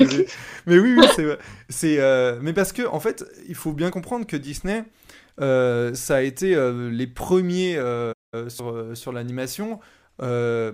mais 0.66 0.80
oui, 0.80 0.96
oui, 0.98 1.06
c'est, 1.16 1.38
c'est, 1.70 2.00
euh, 2.00 2.40
mais 2.42 2.52
parce 2.52 2.74
que 2.74 2.82
en 2.88 3.00
fait, 3.00 3.24
il 3.48 3.54
faut 3.56 3.74
bien 3.74 3.92
comprendre 3.92 4.26
que 4.26 4.36
Disney, 4.36 4.84
euh, 5.40 5.94
ça 5.94 6.16
a 6.16 6.22
été 6.22 6.56
euh, 6.56 6.90
les 6.90 7.08
premiers 7.08 7.76
euh, 7.78 8.12
euh, 8.36 8.50
sur, 8.50 8.70
euh, 8.70 8.96
sur 8.96 9.12
l'animation. 9.12 9.80
Euh, 10.24 10.72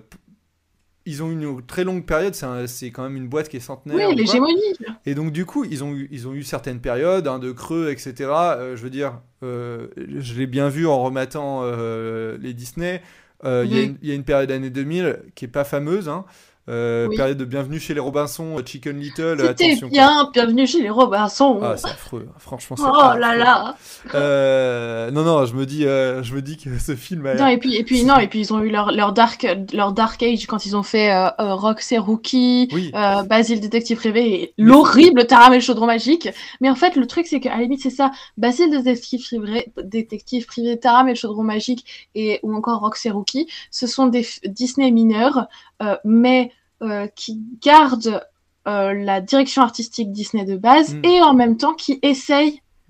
ils 1.08 1.24
ont 1.24 1.30
eu 1.30 1.34
une 1.34 1.62
très 1.66 1.84
longue 1.84 2.06
période. 2.06 2.36
C'est, 2.68 2.92
quand 2.92 3.02
même 3.04 3.16
une 3.18 3.28
boîte 3.28 3.50
qui 3.50 3.58
est 3.58 3.62
centenaire. 3.62 4.08
oui, 4.10 4.16
l'hégémonie. 4.16 4.62
Et 5.06 5.16
donc 5.16 5.32
du 5.32 5.46
coup, 5.46 5.64
ils 5.64 5.84
ont 5.84 5.94
eu, 5.96 6.08
ils 6.12 6.28
ont 6.28 6.34
eu 6.34 6.44
certaines 6.44 6.80
périodes 6.82 7.28
hein, 7.28 7.40
de 7.40 7.52
creux, 7.52 7.90
etc. 7.90 8.14
Euh, 8.30 8.76
je 8.76 8.84
veux 8.84 8.90
dire, 8.90 9.22
euh, 9.44 9.88
je 9.98 10.36
l'ai 10.36 10.48
bien 10.48 10.70
vu 10.70 10.86
en 10.86 11.02
rematant 11.02 11.62
euh, 11.64 12.38
les 12.42 12.54
Disney. 12.54 13.02
Il 13.44 13.48
y 13.50 13.52
a 13.52 13.62
Oui. 13.62 13.84
une- 13.86 13.98
il 14.02 14.10
y, 14.10 14.12
a 14.12 14.16
une 14.16 14.24
période 14.24 14.52
années 14.52 14.70
2000 14.72 15.20
qui 15.36 15.46
est 15.46 15.48
pas 15.48 15.64
fameuse. 15.64 16.10
Hein. 16.10 16.26
Euh, 16.70 17.08
Oui. 17.08 17.16
Période 17.16 17.38
de 17.38 17.46
Bienvenue 17.46 17.80
chez 17.80 17.94
les 17.94 18.00
Robinson, 18.02 18.58
Chicken 18.66 19.00
Little. 19.00 19.38
C'était 19.40 19.78
quoi. 19.80 19.88
bien. 19.88 20.30
Bienvenue 20.34 20.68
chez 20.68 20.82
les 20.82 20.90
Robinson. 20.90 21.60
Ah, 21.64 21.78
c'est 21.78 21.88
affreux. 21.88 22.28
Franchement, 22.40 22.76
c'est 22.76 22.84
oh 22.84 22.94
affreux. 22.94 23.20
là 23.22 23.36
là. 23.38 23.76
Euh, 24.16 25.12
non, 25.12 25.24
non, 25.24 25.46
je 25.46 25.54
me 25.56 25.66
dis, 25.66 25.86
euh, 25.86 26.24
je 26.24 26.36
me 26.36 26.42
dis 26.42 26.58
que 26.58 26.78
ce 26.78 26.96
film. 26.96 27.26
a- 27.26 27.36
Non, 27.36 27.48
et 27.48 27.58
puis, 27.58 27.76
et 27.78 27.84
puis, 27.84 28.04
non, 28.04 28.18
et 28.18 28.28
puis 28.28 28.40
ils 28.42 28.54
ont 28.54 28.60
eu 28.62 28.70
leur, 28.70 28.92
leur 28.92 29.14
dark, 29.14 29.48
leur 29.74 29.94
dark 29.94 30.22
age 30.24 30.46
quand 30.48 30.66
ils 30.66 30.76
ont 30.76 30.84
fait 30.84 31.12
euh, 31.12 31.28
euh, 31.40 31.54
Roxy 31.56 31.98
Rookie, 31.98 32.68
Oui. 32.74 32.92
euh, 32.96 33.24
Basile 33.24 33.60
détective 33.62 33.98
privé 33.98 34.42
et 34.44 34.54
l'horrible 34.58 35.26
Taram 35.26 35.54
et 35.54 35.58
le 35.58 35.62
chaudron 35.62 35.86
magique. 35.86 36.30
Mais 36.60 36.70
en 36.70 36.76
fait, 36.76 36.96
le 36.98 37.08
truc, 37.08 37.28
c'est 37.28 37.40
qu'à 37.40 37.52
la 37.56 37.62
limite, 37.64 37.82
c'est 37.82 37.90
ça. 37.90 38.12
Basile 38.38 38.72
détective 38.72 39.24
privé, 39.24 39.72
détective 39.84 40.46
privé, 40.46 40.78
Taram 40.78 41.08
et 41.08 41.12
le 41.12 41.16
chaudron 41.18 41.44
magique 41.44 41.86
et, 42.16 42.40
ou 42.44 42.54
encore 42.54 42.82
Roxy 42.82 43.10
Rookie, 43.10 43.48
ce 43.72 43.88
sont 43.88 44.08
des 44.08 44.26
Disney 44.46 44.92
mineurs, 44.92 45.48
euh, 45.77 45.77
mais 46.06 46.52
euh, 46.82 47.08
qui 47.16 47.40
gardent 47.62 48.22
euh, 48.68 48.94
la 48.94 49.22
direction 49.22 49.62
artistique 49.62 50.12
Disney 50.12 50.46
de 50.46 50.58
base 50.58 50.94
Mm. 50.96 51.06
et 51.06 51.22
en 51.22 51.34
même 51.34 51.58
temps 51.58 51.74
qui 51.74 52.00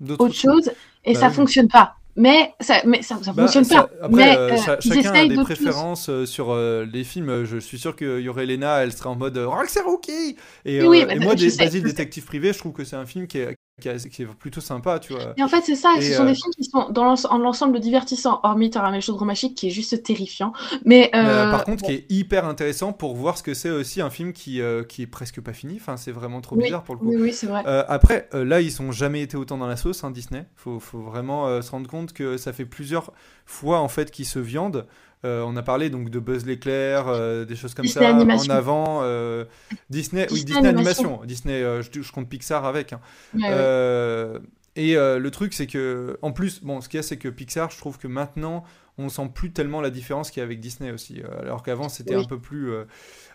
D'autres 0.00 0.24
autre 0.26 0.34
chose 0.34 0.70
et 1.04 1.14
Bah 1.14 1.20
ça 1.20 1.28
oui. 1.28 1.34
fonctionne 1.34 1.68
pas. 1.68 1.94
Mais 2.16 2.52
ça, 2.60 2.82
mais 2.84 3.00
ça, 3.02 3.16
ça 3.22 3.32
Bah, 3.32 3.42
fonctionne 3.42 3.64
ça- 3.64 3.84
pas. 3.84 3.90
Après, 4.06 4.10
mais 4.16 4.36
euh, 4.36 4.50
euh, 4.50 4.76
ils 4.84 4.92
chacun 4.92 5.14
a 5.14 5.26
des 5.28 5.34
préférences 5.36 6.08
euh, 6.08 6.26
sur 6.26 6.50
euh, 6.50 6.84
les 6.92 7.04
films. 7.04 7.44
Je 7.44 7.58
suis 7.58 7.78
sûr 7.78 7.94
qu'il 7.94 8.20
y 8.20 8.28
aurait 8.28 8.46
elle 8.82 8.92
serait 8.92 9.08
en 9.08 9.14
mode 9.14 9.36
euh, 9.38 9.46
Roxy 9.46 9.78
Rookie. 9.78 10.36
Et, 10.64 10.82
Oui, 10.84 11.02
euh, 11.02 11.06
bah, 11.06 11.14
et 11.14 11.18
moi, 11.20 11.34
des 11.36 11.46
Basile 11.64 11.84
détective 11.84 12.24
privé, 12.24 12.52
je 12.52 12.58
trouve 12.58 12.72
que 12.72 12.82
c'est 12.84 12.96
un 12.96 13.06
film 13.06 13.28
qui 13.28 13.38
est, 13.38 13.54
qui 13.80 13.88
est- 13.88 14.08
qui 14.08 14.22
est 14.22 14.26
plutôt 14.26 14.60
sympa, 14.60 14.98
tu 14.98 15.12
vois. 15.12 15.34
Et 15.36 15.42
en 15.42 15.48
fait, 15.48 15.62
c'est 15.62 15.74
ça, 15.76 15.94
Et, 15.96 16.02
ce 16.02 16.14
sont 16.14 16.22
euh, 16.22 16.26
des 16.26 16.34
films 16.34 16.52
qui 16.56 16.64
sont 16.64 16.88
dans 16.90 17.04
l'ens- 17.04 17.26
en 17.30 17.38
l'ensemble 17.38 17.80
divertissants, 17.80 18.40
hormis 18.42 18.70
Taram 18.70 18.92
et 18.94 18.98
le 18.98 19.00
chaudron 19.02 19.24
magique 19.24 19.54
qui 19.56 19.68
est 19.68 19.70
juste 19.70 20.02
terrifiant. 20.02 20.52
Mais, 20.84 21.10
euh, 21.14 21.18
euh, 21.46 21.50
par 21.50 21.64
contre, 21.64 21.84
qui 21.84 21.92
est 21.92 22.06
hyper 22.10 22.44
intéressant 22.44 22.92
pour 22.92 23.14
voir 23.14 23.38
ce 23.38 23.42
que 23.42 23.54
c'est 23.54 23.70
aussi 23.70 24.00
un 24.00 24.10
film 24.10 24.32
qui, 24.32 24.60
qui 24.88 25.02
est 25.02 25.06
presque 25.06 25.40
pas 25.40 25.52
fini. 25.52 25.76
Enfin, 25.80 25.96
c'est 25.96 26.12
vraiment 26.12 26.40
trop 26.40 26.56
Oui, 26.56 26.64
bizarre 26.64 26.82
pour 26.82 26.94
le 26.96 27.00
coup. 27.00 27.08
oui, 27.10 27.16
oui, 27.20 27.32
c'est 27.32 27.46
vrai. 27.46 27.62
Après, 27.66 28.28
là, 28.32 28.60
ils 28.60 28.72
sont 28.72 28.90
jamais 28.92 29.22
été 29.22 29.36
autant 29.36 29.58
dans 29.58 29.66
la 29.66 29.76
sauce, 29.76 30.04
hein, 30.04 30.10
Disney. 30.10 30.44
Faut, 30.56 30.80
faut 30.80 31.00
vraiment 31.00 31.60
se 31.62 31.70
rendre 31.70 31.88
compte 31.88 32.12
que 32.12 32.36
ça 32.36 32.52
fait 32.52 32.64
plusieurs 32.66 33.12
fois 33.46 33.78
en 33.80 33.88
fait 33.88 34.10
qu'ils 34.10 34.26
se 34.26 34.38
viandent. 34.38 34.86
Euh, 35.24 35.42
on 35.46 35.56
a 35.56 35.62
parlé 35.62 35.90
donc 35.90 36.10
de 36.10 36.18
Buzz 36.20 36.46
l'éclair, 36.46 37.08
euh, 37.08 37.44
des 37.44 37.56
choses 37.56 37.74
comme 37.74 37.84
Disney 37.86 38.04
ça 38.06 38.10
Animation. 38.14 38.52
en 38.52 38.56
avant. 38.56 39.00
euh, 39.02 39.44
Disney, 39.90 40.26
oui, 40.30 40.44
Disney 40.44 40.44
Disney 40.44 40.68
Animation. 40.68 41.04
Animation. 41.22 41.24
Disney, 41.26 41.60
je, 41.92 42.02
je 42.02 42.12
compte 42.12 42.28
Pixar 42.28 42.64
avec. 42.64 42.92
hein. 42.92 43.00
Ouais, 43.34 43.42
ouais. 43.48 44.40
Et 44.76 44.94
le 44.94 45.28
truc, 45.30 45.54
c'est 45.54 45.66
que, 45.66 46.18
en 46.22 46.30
plus, 46.30 46.62
bon, 46.62 46.80
ce 46.80 46.88
qu'il 46.88 46.98
y 46.98 47.00
a, 47.00 47.02
c'est 47.02 47.16
que 47.16 47.28
Pixar, 47.28 47.70
je 47.70 47.78
trouve 47.78 47.98
que 47.98 48.06
maintenant, 48.06 48.62
on 48.96 49.08
sent 49.08 49.28
plus 49.34 49.50
tellement 49.52 49.80
la 49.80 49.90
différence 49.90 50.30
qu'il 50.30 50.40
y 50.40 50.42
a 50.42 50.44
avec 50.44 50.60
Disney 50.60 50.92
aussi. 50.92 51.20
alors 51.42 51.62
qu'avant, 51.64 51.88
c'était 51.88 52.14
Oui. 52.16 52.22
un 52.22 52.26
peu 52.28 52.38
plus. 52.38 52.70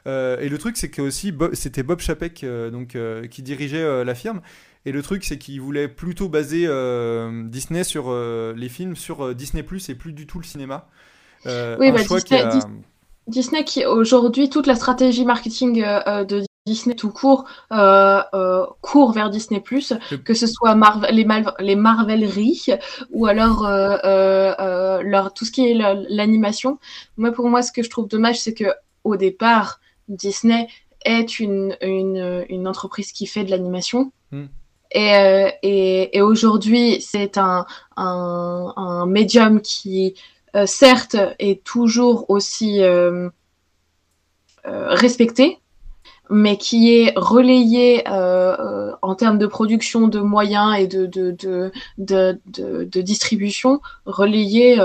et 0.06 0.50
le 0.50 0.58
truc, 0.58 0.78
c'est 0.78 0.90
que 0.90 1.02
aussi, 1.02 1.34
Bo- 1.34 1.54
c'était 1.54 1.84
Bob 1.84 2.00
Chapek 2.00 2.46
donc, 2.72 2.98
qui 3.30 3.42
dirigeait 3.42 4.06
la 4.06 4.16
firme. 4.16 4.42
Et 4.86 4.92
le 4.94 5.02
truc, 5.02 5.26
c'est 5.26 5.38
qu'il 5.38 5.60
voulait 5.60 5.90
plutôt 5.90 6.30
baser 6.30 6.68
Disney 7.50 7.84
sur 7.84 8.14
les 8.56 8.70
films 8.70 8.96
sur 8.96 9.36
Disney 9.36 9.64
Plus 9.64 9.90
et 9.90 9.96
plus 9.96 10.14
du 10.14 10.26
tout 10.26 10.40
le 10.40 10.46
cinéma. 10.46 10.88
Euh, 11.46 11.76
Oui, 11.80 11.90
un 11.90 11.94
bah, 11.94 12.04
choix 12.04 12.20
Disney- 12.20 12.42
qui 12.42 12.58
a- 12.58 12.68
Disney 13.28 13.64
qui 13.64 13.86
aujourd'hui 13.86 14.50
toute 14.50 14.68
la 14.68 14.76
stratégie 14.76 15.26
marketing 15.26 15.82
euh, 15.82 16.00
euh, 16.08 16.24
de 16.26 16.44
Disney 16.66 16.96
tout 16.96 17.10
court 17.10 17.46
court 18.82 19.12
vers 19.12 19.30
Disney 19.30 19.62
que 20.26 20.34
ce 20.34 20.48
soit 20.48 20.76
Marvel, 20.76 21.14
les, 21.16 21.26
Mal- 21.26 21.54
les 21.60 21.76
Marveleries 21.76 22.68
ou 23.12 23.26
alors 23.26 23.64
leur 23.64 25.34
tout 25.34 25.46
ce 25.46 25.52
qui 25.52 25.70
est 25.70 25.74
la- 25.74 25.96
l'animation. 26.10 26.80
Moi 27.18 27.32
pour 27.32 27.50
moi 27.50 27.62
ce 27.62 27.72
que 27.72 27.84
je 27.84 27.90
trouve 27.90 28.08
dommage 28.08 28.40
c'est 28.40 28.54
que 28.54 28.66
au 29.04 29.16
départ 29.16 29.80
Disney 30.08 30.68
est 31.06 31.40
une 31.40 31.76
une, 31.82 32.46
une 32.50 32.68
entreprise 32.68 33.12
qui 33.12 33.26
fait 33.26 33.44
de 33.44 33.52
l'animation. 33.52 34.12
Hmm. 34.32 34.46
Et, 34.96 35.16
euh, 35.16 35.50
et, 35.64 36.16
et 36.18 36.22
aujourd'hui, 36.22 37.02
c'est 37.02 37.40
un, 37.40 37.66
un, 37.98 38.74
un 38.78 39.06
médium 39.08 39.60
qui, 39.60 40.14
euh, 40.56 40.66
certes, 40.66 41.16
est 41.40 41.64
toujours 41.64 42.30
aussi 42.30 42.82
euh, 42.82 43.30
euh, 44.66 44.94
respecté, 44.94 45.60
mais 46.30 46.58
qui 46.58 46.94
est 46.94 47.14
relayé 47.16 48.04
euh, 48.08 48.92
en 49.02 49.16
termes 49.16 49.38
de 49.38 49.48
production, 49.48 50.08
de 50.08 50.20
moyens 50.20 50.78
et 50.78 50.88
de, 50.88 51.06
de, 51.08 53.02
distribution, 53.02 53.82
relayé 54.06 54.78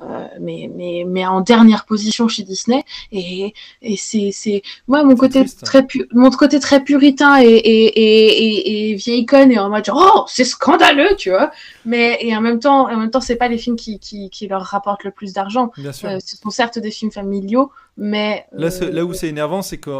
euh, 0.00 0.02
euh, 0.02 0.24
euh, 0.24 0.26
mais, 0.40 0.70
mais, 0.74 1.04
mais 1.06 1.26
en 1.26 1.40
dernière 1.40 1.84
position 1.84 2.28
chez 2.28 2.42
Disney. 2.42 2.82
Et, 3.12 3.54
et 3.82 3.96
c'est, 3.96 4.30
c'est 4.32 4.62
moi 4.88 5.04
mon 5.04 5.14
côté 5.16 5.40
triste. 5.40 5.64
très 5.64 5.86
pu- 5.86 6.08
mon 6.12 6.30
côté 6.30 6.58
très 6.60 6.82
puritain 6.82 7.40
et, 7.40 7.46
et, 7.46 7.84
et, 7.86 8.26
et, 8.26 8.90
et 8.90 8.94
vieille 8.94 9.26
conne 9.26 9.52
et 9.52 9.58
en 9.58 9.70
mode 9.70 9.84
genre, 9.84 10.12
oh 10.16 10.24
c'est 10.28 10.44
scandaleux 10.44 11.14
tu 11.16 11.30
vois. 11.30 11.50
Mais 11.84 12.18
et 12.20 12.36
en 12.36 12.40
même 12.40 12.58
temps 12.58 12.90
en 12.90 12.96
même 12.96 13.10
temps 13.10 13.20
c'est 13.20 13.36
pas 13.36 13.48
les 13.48 13.58
films 13.58 13.76
qui, 13.76 13.98
qui, 13.98 14.30
qui 14.30 14.48
leur 14.48 14.62
rapportent 14.62 15.04
le 15.04 15.10
plus 15.12 15.32
d'argent. 15.32 15.70
Bien 15.76 15.92
sûr. 15.92 16.08
Euh, 16.08 16.18
ce 16.24 16.36
sont 16.36 16.50
certes 16.50 16.78
des 16.78 16.90
films 16.90 17.12
familiaux, 17.12 17.70
mais 17.96 18.46
Là, 18.52 18.68
euh, 18.82 18.90
là 18.90 19.04
où 19.04 19.14
c'est 19.14 19.28
énervant, 19.28 19.62
c'est 19.62 19.78
que 19.78 19.90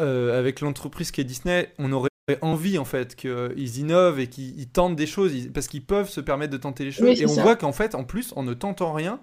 euh, 0.00 0.38
avec 0.38 0.60
l'entreprise 0.60 1.10
qui 1.10 1.20
est 1.20 1.24
Disney, 1.24 1.72
on 1.78 1.92
aurait 1.92 2.08
envie 2.40 2.78
en 2.78 2.84
fait 2.84 3.16
qu'ils 3.16 3.78
innovent 3.78 4.20
et 4.20 4.28
qu'ils 4.28 4.58
ils 4.58 4.68
tentent 4.68 4.96
des 4.96 5.06
choses 5.06 5.34
ils- 5.34 5.52
parce 5.52 5.68
qu'ils 5.68 5.84
peuvent 5.84 6.08
se 6.08 6.20
permettre 6.20 6.52
de 6.52 6.56
tenter 6.58 6.84
les 6.84 6.92
choses. 6.92 7.04
Oui, 7.08 7.20
et 7.20 7.26
on 7.26 7.34
ça. 7.34 7.42
voit 7.42 7.56
qu'en 7.56 7.72
fait, 7.72 7.94
en 7.94 8.04
plus, 8.04 8.32
en 8.36 8.42
ne 8.42 8.54
tentant 8.54 8.92
rien, 8.92 9.20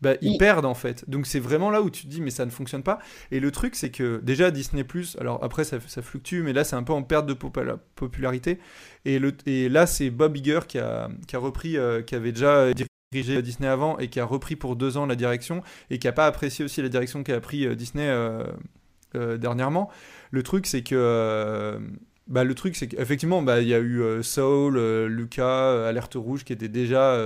bah, 0.00 0.14
ils 0.20 0.36
perdent 0.38 0.64
en 0.64 0.74
fait. 0.74 1.08
Donc 1.08 1.26
c'est 1.26 1.38
vraiment 1.38 1.70
là 1.70 1.80
où 1.82 1.88
tu 1.90 2.02
te 2.02 2.08
dis 2.08 2.20
mais 2.20 2.30
ça 2.30 2.44
ne 2.44 2.50
fonctionne 2.50 2.82
pas. 2.82 2.98
Et 3.30 3.38
le 3.38 3.50
truc 3.52 3.76
c'est 3.76 3.90
que 3.90 4.18
déjà 4.24 4.50
Disney 4.50 4.84
alors 5.20 5.44
après 5.44 5.62
ça, 5.64 5.78
ça 5.86 6.02
fluctue, 6.02 6.42
mais 6.42 6.52
là 6.52 6.64
c'est 6.64 6.74
un 6.74 6.82
peu 6.82 6.92
en 6.92 7.02
perte 7.04 7.26
de 7.26 7.34
popula- 7.34 7.78
popularité. 7.94 8.58
Et, 9.04 9.18
le, 9.20 9.32
et 9.46 9.68
là 9.68 9.86
c'est 9.86 10.10
Bob 10.10 10.36
Iger 10.36 10.60
qui 10.66 10.78
a, 10.78 11.08
qui 11.28 11.36
a 11.36 11.38
repris, 11.38 11.76
euh, 11.76 12.02
qui 12.02 12.14
avait 12.16 12.32
déjà 12.32 12.72
dirigé 13.12 13.42
Disney 13.42 13.68
avant 13.68 13.96
et 13.98 14.08
qui 14.08 14.18
a 14.18 14.24
repris 14.24 14.56
pour 14.56 14.74
deux 14.74 14.96
ans 14.96 15.06
la 15.06 15.14
direction 15.16 15.62
et 15.90 15.98
qui 16.00 16.08
a 16.08 16.12
pas 16.12 16.26
apprécié 16.26 16.64
aussi 16.64 16.82
la 16.82 16.88
direction 16.88 17.22
qu'a 17.22 17.40
pris 17.40 17.66
euh, 17.66 17.76
Disney 17.76 18.08
euh, 18.08 18.42
euh, 19.14 19.36
dernièrement. 19.36 19.88
Le 20.32 20.42
truc 20.42 20.66
c'est 20.66 20.82
que 20.82 21.78
bah, 22.32 22.44
le 22.44 22.54
truc, 22.54 22.76
c'est 22.76 22.88
qu'effectivement, 22.88 23.42
bah, 23.42 23.60
il 23.60 23.68
y 23.68 23.74
a 23.74 23.78
eu 23.78 24.00
euh, 24.00 24.22
Soul, 24.22 24.78
euh, 24.78 25.06
Lucas, 25.06 25.44
euh, 25.44 25.88
Alerte 25.88 26.14
Rouge 26.14 26.44
qui 26.44 26.54
étaient 26.54 26.66
déjà 26.66 27.20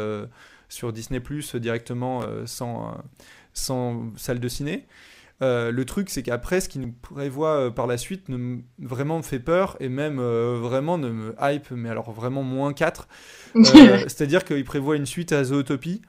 sur 0.69 0.93
Disney 0.93 1.21
Plus 1.21 1.55
directement 1.55 2.23
sans, 2.45 2.97
sans 3.53 4.13
salle 4.17 4.41
de 4.41 4.49
ciné. 4.49 4.87
le 5.41 5.83
truc, 5.85 6.11
c'est 6.11 6.25
qu'après, 6.25 6.61
ce 6.61 6.69
qui 6.69 6.81
nous 6.81 6.93
prévoit 7.03 7.73
par 7.73 7.87
la 7.87 7.99
suite 7.99 8.29
ne 8.29 8.59
vraiment 8.81 9.19
me 9.19 9.23
fait 9.23 9.39
peur 9.39 9.77
et 9.79 9.89
même 9.89 10.21
vraiment 10.21 10.99
ne 10.99 11.11
me 11.11 11.35
hype, 11.41 11.71
mais 11.71 11.89
alors 11.89 12.11
vraiment 12.11 12.43
moins 12.43 12.73
4. 12.73 13.07
C'est-à-dire 13.63 14.45
qu'il 14.45 14.65
prévoit 14.65 14.97
une 14.97 15.07
suite 15.07 15.31
à 15.31 15.45
Zootopie. 15.45 16.03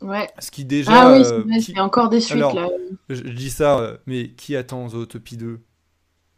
Ouais. 0.00 0.28
Ce 0.40 0.50
qui 0.50 0.64
déjà. 0.64 0.90
Ah 0.92 1.12
oui, 1.12 1.22
il 1.46 1.76
y 1.76 1.78
a 1.78 1.84
encore 1.84 2.08
des 2.08 2.20
suites 2.20 2.40
là. 2.40 2.68
Je, 3.08 3.14
je, 3.14 3.22
dis 3.22 3.50
ça, 3.50 3.98
mais 4.06 4.30
qui 4.30 4.56
attend 4.56 4.88
Zootopie 4.88 5.36
2 5.36 5.60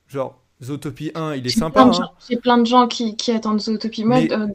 Genre, 0.06 0.43
Zootopie 0.64 1.12
1, 1.14 1.34
il 1.36 1.46
est 1.46 1.56
sympa. 1.56 1.82
Hein. 1.82 2.10
J'ai 2.28 2.36
plein 2.36 2.58
de 2.58 2.66
gens 2.66 2.88
qui, 2.88 3.16
qui 3.16 3.32
attendent 3.32 3.60
Zootopie 3.60 4.04
mais, 4.04 4.32
euh, 4.32 4.48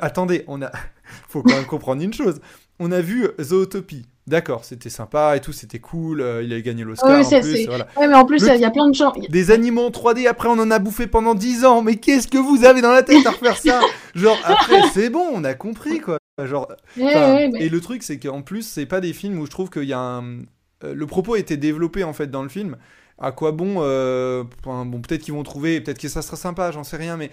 attendez, 0.00 0.44
on 0.46 0.62
a... 0.62 0.70
faut 1.28 1.42
quand 1.42 1.54
même 1.54 1.66
comprendre 1.66 2.02
une 2.02 2.14
chose. 2.14 2.40
On 2.78 2.92
a 2.92 3.00
vu 3.00 3.28
Zootopie. 3.40 4.06
D'accord, 4.28 4.64
c'était 4.64 4.90
sympa 4.90 5.36
et 5.36 5.40
tout, 5.40 5.52
c'était 5.52 5.78
cool. 5.78 6.20
Euh, 6.20 6.42
il 6.42 6.52
a 6.52 6.60
gagné 6.60 6.84
l'Oscar 6.84 7.18
oui, 7.18 7.24
en 7.24 7.40
plus. 7.40 7.66
Voilà. 7.66 7.88
Ouais, 7.96 8.06
mais 8.06 8.14
en 8.14 8.26
plus, 8.26 8.42
il 8.42 8.60
y 8.60 8.64
a 8.64 8.70
plein 8.70 8.88
de 8.88 8.94
gens. 8.94 9.14
Des 9.30 9.50
animaux 9.50 9.86
en 9.86 9.90
3D, 9.90 10.28
après 10.28 10.48
on 10.48 10.58
en 10.58 10.70
a 10.70 10.78
bouffé 10.78 11.06
pendant 11.06 11.34
10 11.34 11.64
ans. 11.64 11.82
Mais 11.82 11.96
qu'est-ce 11.96 12.28
que 12.28 12.36
vous 12.36 12.64
avez 12.64 12.82
dans 12.82 12.92
la 12.92 13.02
tête 13.02 13.26
à 13.26 13.30
refaire 13.30 13.56
ça? 13.56 13.80
Genre, 14.14 14.38
après, 14.44 14.82
c'est 14.92 15.08
bon, 15.08 15.26
on 15.32 15.44
a 15.44 15.54
compris 15.54 16.00
quoi. 16.00 16.18
Genre, 16.44 16.68
Et 16.96 17.68
le 17.68 17.80
truc, 17.80 18.02
c'est 18.02 18.18
qu'en 18.18 18.42
plus, 18.42 18.62
c'est 18.62 18.86
pas 18.86 19.00
des 19.00 19.14
films 19.14 19.38
où 19.38 19.46
je 19.46 19.50
trouve 19.50 19.70
qu'il 19.70 19.84
y 19.84 19.94
a 19.94 19.98
un. 19.98 20.40
Euh, 20.84 20.94
le 20.94 21.06
propos 21.06 21.34
était 21.34 21.56
développé 21.56 22.04
en 22.04 22.12
fait 22.12 22.30
dans 22.30 22.44
le 22.44 22.48
film 22.48 22.76
à 23.18 23.32
quoi 23.32 23.52
bon 23.52 23.76
euh, 23.78 24.44
Bon, 24.62 25.00
peut-être 25.00 25.22
qu'ils 25.22 25.34
vont 25.34 25.42
trouver, 25.42 25.80
peut-être 25.80 25.98
que 25.98 26.08
ça 26.08 26.22
sera 26.22 26.36
sympa, 26.36 26.70
j'en 26.70 26.84
sais 26.84 26.96
rien, 26.96 27.16
mais 27.16 27.30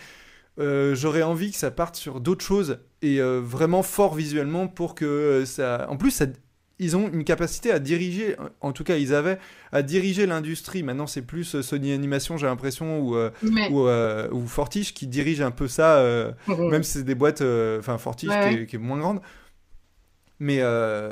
euh, 0.60 0.96
j'aurais 0.96 1.24
envie 1.24 1.52
que 1.52 1.58
ça 1.58 1.72
parte 1.72 1.96
sur 1.96 2.20
d'autres 2.20 2.44
choses 2.44 2.80
et 3.02 3.20
euh, 3.20 3.42
vraiment 3.44 3.84
fort 3.84 4.16
visuellement 4.16 4.68
pour 4.68 4.96
que 4.96 5.44
ça. 5.46 5.86
En 5.90 5.98
plus, 5.98 6.24
ils 6.80 6.98
ont 6.98 7.10
une 7.12 7.24
capacité 7.24 7.72
à 7.72 7.80
diriger, 7.80 8.36
en 8.62 8.72
tout 8.72 8.84
cas 8.84 8.98
ils 8.98 9.14
avaient, 9.14 9.38
à 9.72 9.84
diriger 9.84 10.26
l'industrie. 10.26 10.82
Maintenant 10.82 11.08
c'est 11.08 11.22
plus 11.22 11.62
Sony 11.62 11.94
Animation 11.94 12.38
j'ai 12.38 12.48
l'impression, 12.48 13.00
ou, 13.00 13.16
ou, 13.72 14.48
Fortiche 14.48 14.94
qui 14.94 15.08
dirige 15.08 15.42
un 15.42 15.52
peu 15.52 15.68
ça, 15.68 16.04
même 16.48 16.84
si 16.84 16.94
c'est 16.94 17.04
des 17.04 17.16
boîtes, 17.16 17.44
enfin 17.80 17.98
Fortiche 17.98 18.32
qui, 18.50 18.66
qui, 18.66 18.76
est, 18.76 18.80
moins 18.80 18.98
grande. 18.98 19.22
Mais, 20.40 20.62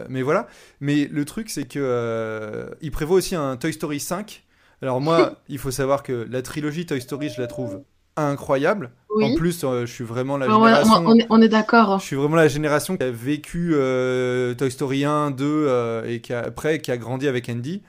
mais 0.09 0.21
voilà. 0.21 0.47
Mais 0.81 1.07
le 1.09 1.23
truc 1.25 1.49
c'est 1.49 1.65
que 1.65 2.75
il 2.81 2.91
prévoit 2.91 3.17
aussi 3.17 3.35
un 3.35 3.55
Toy 3.55 3.71
Story 3.71 4.01
5 4.01 4.43
alors 4.83 4.99
moi, 4.99 5.37
il 5.49 5.57
faut 5.57 5.71
savoir 5.71 6.03
que 6.03 6.27
la 6.29 6.41
trilogie 6.41 6.85
Toy 6.85 6.99
Story, 6.99 7.29
je 7.29 7.39
la 7.39 7.47
trouve 7.47 7.83
incroyable. 8.17 8.91
En 9.21 9.33
plus, 9.35 9.63
euh, 9.63 9.85
je 9.85 9.91
suis 9.91 10.03
vraiment 10.03 10.37
la 10.37 10.47
génération. 10.47 11.05
On 11.29 11.41
est, 11.41 11.47
d'accord. 11.47 11.99
Je 11.99 12.05
suis 12.05 12.15
vraiment 12.15 12.35
la 12.35 12.49
génération 12.49 12.97
qui 12.97 13.03
a 13.03 13.11
vécu 13.11 13.71
euh, 13.73 14.53
Toy 14.55 14.69
Story 14.69 15.05
1, 15.05 15.31
2 15.31 15.45
euh, 15.45 16.03
et 16.05 16.19
qui 16.19 16.33
a, 16.33 16.39
après 16.39 16.79
qui 16.79 16.91
a 16.91 16.97
grandi 16.97 17.27
avec 17.27 17.47
Andy. 17.47 17.81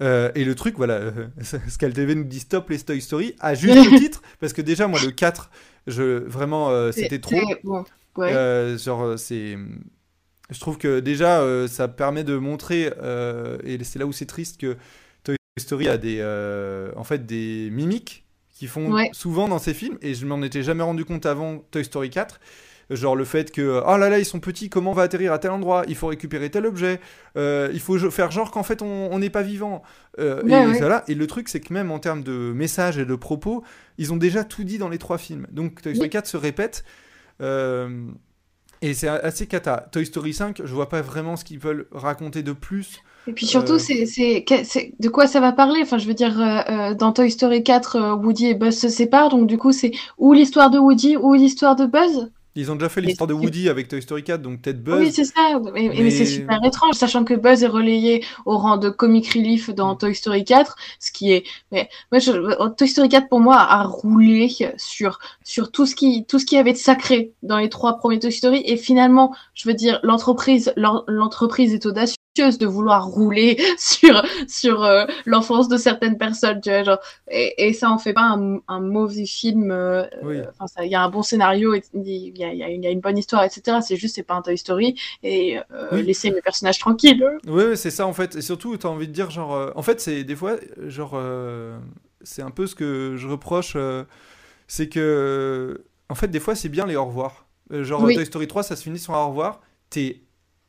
et 0.00 0.44
le 0.44 0.54
truc, 0.54 0.76
voilà, 0.76 1.00
Scal 1.68 1.94
TV 1.94 2.14
nous 2.14 2.24
dit 2.24 2.40
stop 2.40 2.68
les 2.68 2.78
Toy 2.78 3.00
Story 3.00 3.34
à 3.40 3.54
juste 3.54 3.90
le 3.90 3.98
titre 3.98 4.20
parce 4.38 4.52
que 4.52 4.60
déjà 4.60 4.86
moi 4.86 5.00
le 5.02 5.12
4, 5.12 5.50
je 5.86 6.24
vraiment 6.26 6.92
c'était 6.92 7.20
trop. 7.20 7.36
genre 8.76 9.18
c'est 9.18 9.56
je 10.50 10.60
trouve 10.60 10.76
que 10.76 11.00
déjà 11.00 11.42
ça 11.68 11.88
permet 11.88 12.22
de 12.22 12.36
montrer 12.36 12.92
et 13.64 13.82
c'est 13.82 13.98
là 13.98 14.06
où 14.06 14.12
c'est 14.12 14.26
triste 14.26 14.60
que 14.60 14.76
Story 15.60 15.88
a 15.88 15.98
des, 15.98 16.18
euh, 16.20 16.90
en 16.96 17.04
fait, 17.04 17.26
des 17.26 17.68
mimiques 17.70 18.24
qui 18.50 18.66
font 18.66 18.90
souvent 19.12 19.46
dans 19.48 19.58
ces 19.60 19.74
films, 19.74 19.98
et 20.02 20.14
je 20.14 20.26
m'en 20.26 20.42
étais 20.42 20.62
jamais 20.62 20.82
rendu 20.82 21.04
compte 21.04 21.26
avant 21.26 21.58
Toy 21.70 21.84
Story 21.84 22.10
4. 22.10 22.40
Genre 22.90 23.16
le 23.16 23.24
fait 23.24 23.50
que, 23.50 23.82
oh 23.86 23.96
là 23.96 24.08
là, 24.10 24.18
ils 24.18 24.26
sont 24.26 24.40
petits, 24.40 24.68
comment 24.68 24.90
on 24.90 24.94
va 24.94 25.02
atterrir 25.02 25.32
à 25.32 25.38
tel 25.38 25.52
endroit? 25.52 25.84
Il 25.88 25.94
faut 25.94 26.08
récupérer 26.08 26.50
tel 26.50 26.66
objet, 26.66 27.00
euh, 27.36 27.70
il 27.72 27.80
faut 27.80 27.98
faire 28.10 28.30
genre 28.30 28.50
qu'en 28.50 28.62
fait 28.62 28.82
on 28.82 29.18
n'est 29.18 29.30
pas 29.30 29.42
vivant. 29.42 29.82
Euh, 30.18 30.42
et, 31.06 31.12
et 31.12 31.14
le 31.14 31.26
truc, 31.26 31.48
c'est 31.48 31.60
que 31.60 31.72
même 31.72 31.90
en 31.90 31.98
termes 31.98 32.22
de 32.22 32.52
messages 32.52 32.98
et 32.98 33.06
de 33.06 33.14
propos, 33.14 33.64
ils 33.96 34.12
ont 34.12 34.16
déjà 34.18 34.44
tout 34.44 34.64
dit 34.64 34.76
dans 34.78 34.88
les 34.90 34.98
trois 34.98 35.18
films. 35.18 35.46
Donc 35.50 35.80
Toy 35.82 35.94
Story 35.94 36.10
4 36.10 36.26
se 36.26 36.36
répète. 36.36 36.84
et 37.40 38.92
c'est 38.92 39.08
assez 39.08 39.46
cata. 39.46 39.88
Toy 39.92 40.04
Story 40.04 40.34
5, 40.34 40.60
je 40.64 40.74
vois 40.74 40.88
pas 40.88 41.00
vraiment 41.00 41.36
ce 41.36 41.44
qu'ils 41.44 41.60
veulent 41.60 41.86
raconter 41.92 42.42
de 42.42 42.52
plus. 42.52 43.00
Et 43.26 43.32
puis 43.32 43.46
surtout, 43.46 43.74
euh. 43.74 43.78
c'est 43.78 44.92
de 44.98 45.08
quoi 45.08 45.26
ça 45.26 45.40
va 45.40 45.52
parler? 45.52 45.80
Enfin, 45.82 45.98
je 45.98 46.06
veux 46.06 46.14
dire, 46.14 46.40
euh, 46.40 46.60
euh, 46.68 46.94
dans 46.94 47.12
Toy 47.12 47.30
Story 47.30 47.62
4, 47.62 48.20
Woody 48.22 48.48
et 48.48 48.54
Buzz 48.54 48.78
se 48.78 48.88
séparent, 48.88 49.30
donc 49.30 49.46
du 49.46 49.58
coup, 49.58 49.72
c'est 49.72 49.92
ou 50.18 50.32
l'histoire 50.32 50.70
de 50.70 50.78
Woody 50.78 51.16
ou 51.16 51.34
l'histoire 51.34 51.76
de 51.76 51.86
Buzz 51.86 52.30
ils 52.56 52.70
ont 52.70 52.76
déjà 52.76 52.88
fait 52.88 53.00
l'histoire 53.00 53.26
de 53.26 53.34
Woody 53.34 53.68
avec 53.68 53.88
Toy 53.88 54.00
Story 54.00 54.22
4, 54.22 54.40
donc 54.40 54.62
peut-être 54.62 54.80
Buzz. 54.80 55.00
Oui, 55.00 55.10
c'est 55.10 55.24
ça. 55.24 55.60
Mais, 55.72 56.10
c'est 56.10 56.24
super 56.24 56.62
étrange, 56.64 56.94
sachant 56.94 57.24
que 57.24 57.34
Buzz 57.34 57.64
est 57.64 57.68
relayé 57.68 58.24
au 58.46 58.56
rang 58.56 58.76
de 58.76 58.90
comic 58.90 59.26
relief 59.32 59.70
dans 59.70 59.96
Toy 59.96 60.14
Story 60.14 60.44
4, 60.44 60.76
ce 61.00 61.10
qui 61.10 61.32
est. 61.32 61.44
Mais 61.72 61.88
moi, 62.12 62.20
Toy 62.70 62.86
Story 62.86 63.08
4 63.08 63.28
pour 63.28 63.40
moi 63.40 63.56
a 63.56 63.82
roulé 63.82 64.48
sur 64.76 65.18
sur 65.42 65.72
tout 65.72 65.84
ce 65.84 65.96
qui 65.96 66.26
tout 66.26 66.38
ce 66.38 66.46
qui 66.46 66.56
avait 66.56 66.72
de 66.72 66.78
sacré 66.78 67.32
dans 67.42 67.58
les 67.58 67.68
trois 67.68 67.98
premiers 67.98 68.20
Toy 68.20 68.30
Story, 68.30 68.62
et 68.64 68.76
finalement, 68.76 69.34
je 69.54 69.68
veux 69.68 69.74
dire, 69.74 69.98
l'entreprise 70.04 70.72
l'entreprise 70.76 71.74
est 71.74 71.86
audacieuse 71.86 72.14
de 72.36 72.66
vouloir 72.66 73.06
rouler 73.06 73.56
sur 73.78 74.24
sur 74.48 74.82
euh, 74.82 75.04
l'enfance 75.24 75.68
de 75.68 75.76
certaines 75.76 76.18
personnes 76.18 76.60
tu 76.60 76.68
vois 76.68 76.82
genre 76.82 76.98
et, 77.30 77.68
et 77.68 77.72
ça 77.72 77.90
en 77.90 77.98
fait 77.98 78.12
pas 78.12 78.34
un, 78.36 78.58
un 78.66 78.80
mauvais 78.80 79.24
film 79.24 79.70
euh, 79.70 80.04
il 80.82 80.88
y 80.88 80.94
a 80.96 81.02
un 81.02 81.08
bon 81.10 81.22
scénario 81.22 81.74
il 81.74 82.02
y 82.36 82.44
a, 82.44 82.52
y, 82.52 82.58
y 82.58 82.86
a, 82.86 82.90
une 82.90 83.00
bonne 83.00 83.18
histoire 83.18 83.44
etc 83.44 83.78
c'est 83.80 83.96
juste 83.96 84.16
c'est 84.16 84.24
pas 84.24 84.34
un 84.34 84.42
Toy 84.42 84.58
Story 84.58 85.00
et 85.22 85.58
euh, 85.70 86.02
laisser 86.02 86.30
mes 86.30 86.40
personnages 86.40 86.78
tranquilles. 86.78 87.24
Oui, 87.46 87.76
c'est 87.76 87.90
ça 87.90 88.06
en 88.06 88.12
fait 88.12 88.34
et 88.34 88.42
surtout 88.42 88.76
tu 88.76 88.86
as 88.86 88.90
envie 88.90 89.06
de 89.06 89.12
dire 89.12 89.30
genre 89.30 89.72
en 89.76 89.82
fait 89.82 90.00
c'est 90.00 90.24
des 90.24 90.34
fois 90.34 90.56
genre 90.88 91.20
c'est 92.22 92.42
un 92.42 92.50
peu 92.50 92.66
ce 92.66 92.74
que 92.74 93.14
je 93.16 93.28
reproche 93.28 93.76
c'est 94.66 94.88
que 94.88 95.84
en 96.08 96.16
fait 96.16 96.28
des 96.28 96.40
fois 96.40 96.56
c'est 96.56 96.68
bien 96.68 96.86
les 96.86 96.96
au 96.96 97.04
revoir. 97.04 97.46
Genre 97.70 98.02
Toy 98.02 98.26
Story 98.26 98.48
3 98.48 98.64
ça 98.64 98.76
se 98.76 98.82
finit 98.82 98.98
sur 98.98 99.14
un 99.14 99.24
au 99.24 99.28
revoir 99.28 99.60
t'es 99.90 100.23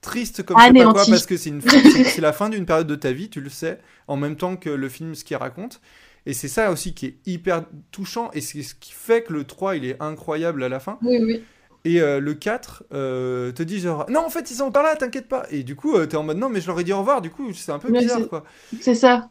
triste 0.06 0.44
comme 0.44 0.58
je 0.60 0.66
sais 0.66 0.74
pas 0.74 0.94
quoi 0.94 1.06
parce 1.06 1.26
que 1.26 1.36
c'est 1.36 1.50
une 1.50 1.62
c'est 2.06 2.22
la 2.22 2.32
fin 2.32 2.50
d'une 2.50 2.66
période 2.66 2.88
de 2.88 2.96
ta 2.96 3.12
vie, 3.12 3.30
tu 3.30 3.42
le 3.42 3.50
sais, 3.50 3.80
en 4.08 4.16
même 4.16 4.36
temps 4.36 4.56
que 4.56 4.70
le 4.70 4.88
film 4.88 5.16
ce 5.16 5.24
qu'il 5.24 5.36
raconte. 5.38 5.82
Et 6.28 6.34
c'est 6.34 6.48
ça 6.48 6.72
aussi 6.72 6.94
qui 6.94 7.06
est 7.08 7.18
hyper 7.26 7.66
touchant 7.92 8.32
et 8.34 8.42
c'est 8.42 8.64
ce 8.64 8.74
qui 8.74 8.94
fait 8.94 9.24
que 9.24 9.34
le 9.34 9.44
3 9.44 9.76
il 9.76 9.86
est 9.86 10.02
incroyable 10.02 10.64
à 10.64 10.70
la 10.70 10.80
fin. 10.80 10.98
Oui, 11.02 11.20
oui. 11.22 11.44
Et 11.84 12.02
euh, 12.02 12.20
le 12.20 12.34
4 12.34 12.86
euh, 12.94 13.52
te 13.52 13.62
dit 13.62 13.80
genre 13.80 14.06
non 14.10 14.22
en 14.22 14.30
fait 14.30 14.50
ils 14.50 14.56
sont 14.56 14.72
par 14.72 14.84
là, 14.84 14.96
t'inquiète 14.96 15.28
pas. 15.28 15.46
Et 15.52 15.64
du 15.64 15.76
coup 15.76 15.96
euh, 15.96 16.06
t'es 16.06 16.18
en 16.18 16.24
mode 16.24 16.38
non 16.38 16.50
mais 16.50 16.62
je 16.62 16.68
leur 16.68 16.80
ai 16.80 16.84
dit 16.84 16.94
au 16.94 17.00
revoir, 17.00 17.22
du 17.22 17.30
coup 17.30 17.54
c'est 17.54 17.72
un 17.72 17.80
peu 17.80 17.92
bizarre 17.92 18.28
quoi. 18.30 18.44
C'est 18.80 18.96
ça. 18.96 19.30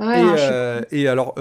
Ouais, 0.00 0.24
et, 0.90 1.02
et, 1.02 1.08
alors 1.08 1.34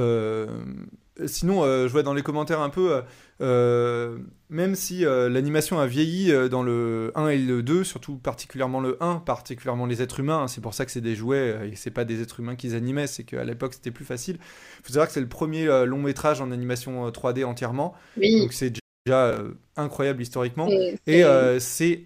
sinon 1.26 1.64
je 1.64 1.88
vois 1.88 2.04
dans 2.04 2.14
les 2.14 2.24
commentaires 2.24 2.62
un 2.62 2.70
peu 2.70 3.02
euh, 3.42 4.18
même 4.50 4.76
si 4.76 5.06
euh, 5.06 5.28
l'animation 5.28 5.80
a 5.80 5.88
vieilli 5.88 6.32
euh, 6.32 6.48
dans 6.48 6.64
le 6.64 7.12
1 7.16 7.30
et 7.30 7.38
le 7.38 7.64
2, 7.64 7.84
surtout 7.84 8.16
particulièrement 8.16 8.80
le 8.80 8.98
1, 9.02 9.18
particulièrement 9.18 9.86
les 9.86 10.02
êtres 10.02 10.20
humains, 10.20 10.44
hein, 10.44 10.48
c'est 10.48 10.62
pour 10.62 10.74
ça 10.74 10.86
que 10.86 10.92
c'est 10.92 11.02
des 11.02 11.16
jouets 11.16 11.72
et 11.72 11.76
c'est 11.76 11.92
pas 11.92 12.06
des 12.06 12.22
êtres 12.22 12.40
humains 12.40 12.56
qu'ils 12.56 12.76
animaient, 12.76 13.08
c'est 13.08 13.24
qu'à 13.24 13.44
l'époque 13.44 13.74
c'était 13.74 13.92
plus 13.92 14.06
facile. 14.06 14.38
Il 14.80 14.86
faut 14.86 14.94
savoir 14.94 15.08
que 15.08 15.14
c'est 15.14 15.22
le 15.22 15.28
premier 15.28 15.66
long 15.86 16.02
métrage 16.02 16.42
en 16.42 16.52
animation 16.52 17.10
3D 17.10 17.44
entièrement, 17.44 17.96
donc 18.18 18.54
c'est 18.54 18.74
déjà 19.06 19.38
incroyable 19.76 20.22
historiquement. 20.22 20.70
Et 21.08 21.24
c'est 21.60 22.04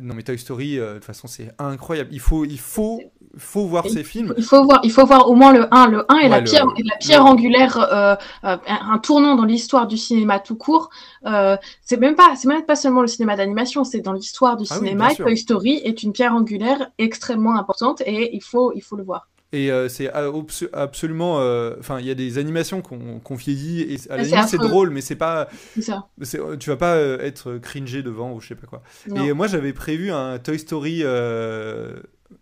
non 0.00 0.14
mais 0.14 0.22
Toy 0.22 0.38
Story, 0.38 0.76
de 0.76 0.94
toute 0.94 1.04
façon 1.04 1.28
c'est 1.28 1.50
incroyable. 1.58 2.10
Il 2.12 2.20
faut, 2.20 2.44
il 2.44 2.58
faut 2.58 3.00
faut 3.38 3.66
voir 3.66 3.88
ces 3.88 4.04
films. 4.04 4.34
Il 4.36 4.44
faut 4.44 4.64
voir, 4.64 4.80
il 4.82 4.92
faut 4.92 5.04
voir 5.06 5.28
au 5.28 5.34
moins 5.34 5.52
le 5.52 5.72
1. 5.72 5.88
Le 5.88 6.04
1 6.08 6.18
est 6.18 6.28
la, 6.28 6.42
pierre, 6.42 6.66
la 6.66 6.96
pierre 6.96 7.24
angulaire, 7.24 7.78
euh, 7.78 8.14
euh, 8.44 8.56
un 8.66 8.98
tournant 8.98 9.34
dans 9.34 9.44
l'histoire 9.44 9.86
du 9.86 9.96
cinéma 9.96 10.38
tout 10.38 10.56
court. 10.56 10.90
Euh, 11.26 11.56
c'est 11.82 11.98
même 11.98 12.14
pas, 12.14 12.34
c'est 12.36 12.48
même 12.48 12.64
pas 12.64 12.76
seulement 12.76 13.00
le 13.00 13.06
cinéma 13.06 13.36
d'animation, 13.36 13.84
c'est 13.84 14.00
dans 14.00 14.12
l'histoire 14.12 14.56
du 14.56 14.66
ah 14.70 14.76
cinéma. 14.76 15.14
Toy 15.14 15.36
Story 15.36 15.80
est 15.84 16.02
une 16.02 16.12
pierre 16.12 16.34
angulaire 16.34 16.90
extrêmement 16.98 17.56
importante 17.56 18.02
et 18.06 18.34
il 18.34 18.42
faut, 18.42 18.72
il 18.74 18.82
faut 18.82 18.96
le 18.96 19.04
voir. 19.04 19.28
Et 19.54 19.70
c'est 19.88 20.10
absolument. 20.72 21.36
Enfin, 21.78 22.00
il 22.00 22.06
y 22.06 22.10
a 22.10 22.14
des 22.14 22.38
animations 22.38 22.82
qu'on 22.82 23.34
vieillit 23.34 23.82
et 23.82 23.98
à 24.10 24.16
la 24.16 24.22
limite 24.24 24.48
c'est 24.48 24.58
drôle, 24.58 24.90
mais 24.90 25.00
c'est 25.00 25.16
pas. 25.16 25.48
Ça. 25.80 26.08
Tu 26.58 26.70
vas 26.70 26.76
pas 26.76 26.98
être 26.98 27.58
cringé 27.58 28.02
devant 28.02 28.32
ou 28.32 28.40
je 28.40 28.48
sais 28.48 28.54
pas 28.54 28.66
quoi. 28.66 28.82
Et 29.14 29.32
moi 29.32 29.46
j'avais 29.46 29.72
prévu 29.72 30.10
un 30.10 30.38
Toy 30.38 30.58
Story 30.58 31.04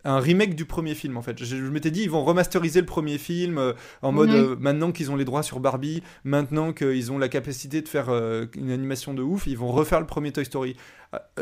un 0.04 0.18
remake 0.18 0.54
du 0.54 0.64
premier 0.64 0.94
film 0.94 1.16
en 1.16 1.22
fait. 1.22 1.42
Je, 1.42 1.56
m'étais 1.56 1.90
dit 1.90 2.02
ils 2.02 2.10
vont 2.10 2.24
remasteriser 2.24 2.80
le 2.80 2.86
premier 2.86 3.18
film 3.18 3.58
euh, 3.58 3.72
en 4.02 4.12
mode 4.12 4.30
euh, 4.30 4.56
maintenant 4.58 4.92
qu'ils 4.92 5.10
ont 5.10 5.16
les 5.16 5.24
droits 5.24 5.42
sur 5.42 5.60
Barbie, 5.60 6.02
maintenant 6.24 6.72
qu'ils 6.72 7.12
ont 7.12 7.18
la 7.18 7.28
capacité 7.28 7.82
de 7.82 7.88
faire 7.88 8.08
euh, 8.08 8.46
une 8.56 8.70
animation 8.70 9.14
de 9.14 9.22
ouf, 9.22 9.46
ils 9.46 9.56
vont 9.56 9.70
refaire 9.70 10.00
le 10.00 10.06
premier 10.06 10.32
Toy 10.32 10.44
Story. 10.44 10.76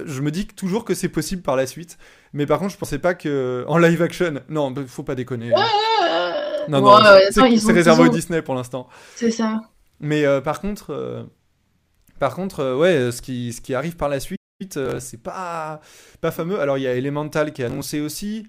je 0.05 0.21
me 0.21 0.31
dis 0.31 0.47
toujours 0.47 0.85
que 0.85 0.95
c'est 0.95 1.09
possible 1.09 1.43
par 1.43 1.57
la 1.57 1.67
suite, 1.67 1.99
mais 2.33 2.47
par 2.47 2.59
contre 2.59 2.73
je 2.73 2.79
pensais 2.79 2.99
pas 2.99 3.15
que 3.15 3.65
en 3.69 3.79
live 3.79 4.03
action, 4.03 4.41
non, 4.49 4.71
bah, 4.71 4.83
faut 4.87 5.03
pas 5.03 5.15
déconner. 5.15 5.53
non 6.69 6.81
non, 6.81 6.99
c'est 7.31 7.73
réservé 7.73 8.05
au 8.05 8.09
Disney 8.09 8.43
pour 8.43 8.55
l'instant. 8.55 8.89
C'est 9.17 9.31
ça. 9.31 9.61
Mais 10.01 10.25
par 10.43 10.61
contre 10.61 11.29
Par 12.19 12.35
contre, 12.35 12.77
ouais, 12.77 13.13
ce 13.13 13.23
qui, 13.23 13.53
ce 13.53 13.61
qui 13.61 13.75
arrive 13.75 13.97
par 13.97 14.09
la 14.09 14.21
suite, 14.21 14.40
c'est 14.71 15.23
pas, 15.23 15.81
fameux. 16.31 16.61
Alors, 16.61 16.79
il 16.79 16.83
y 16.83 16.87
a 16.87 16.95
Elemental 16.95 17.53
qui 17.53 17.63
est 17.63 17.67
annoncé 17.67 18.01
aussi, 18.01 18.47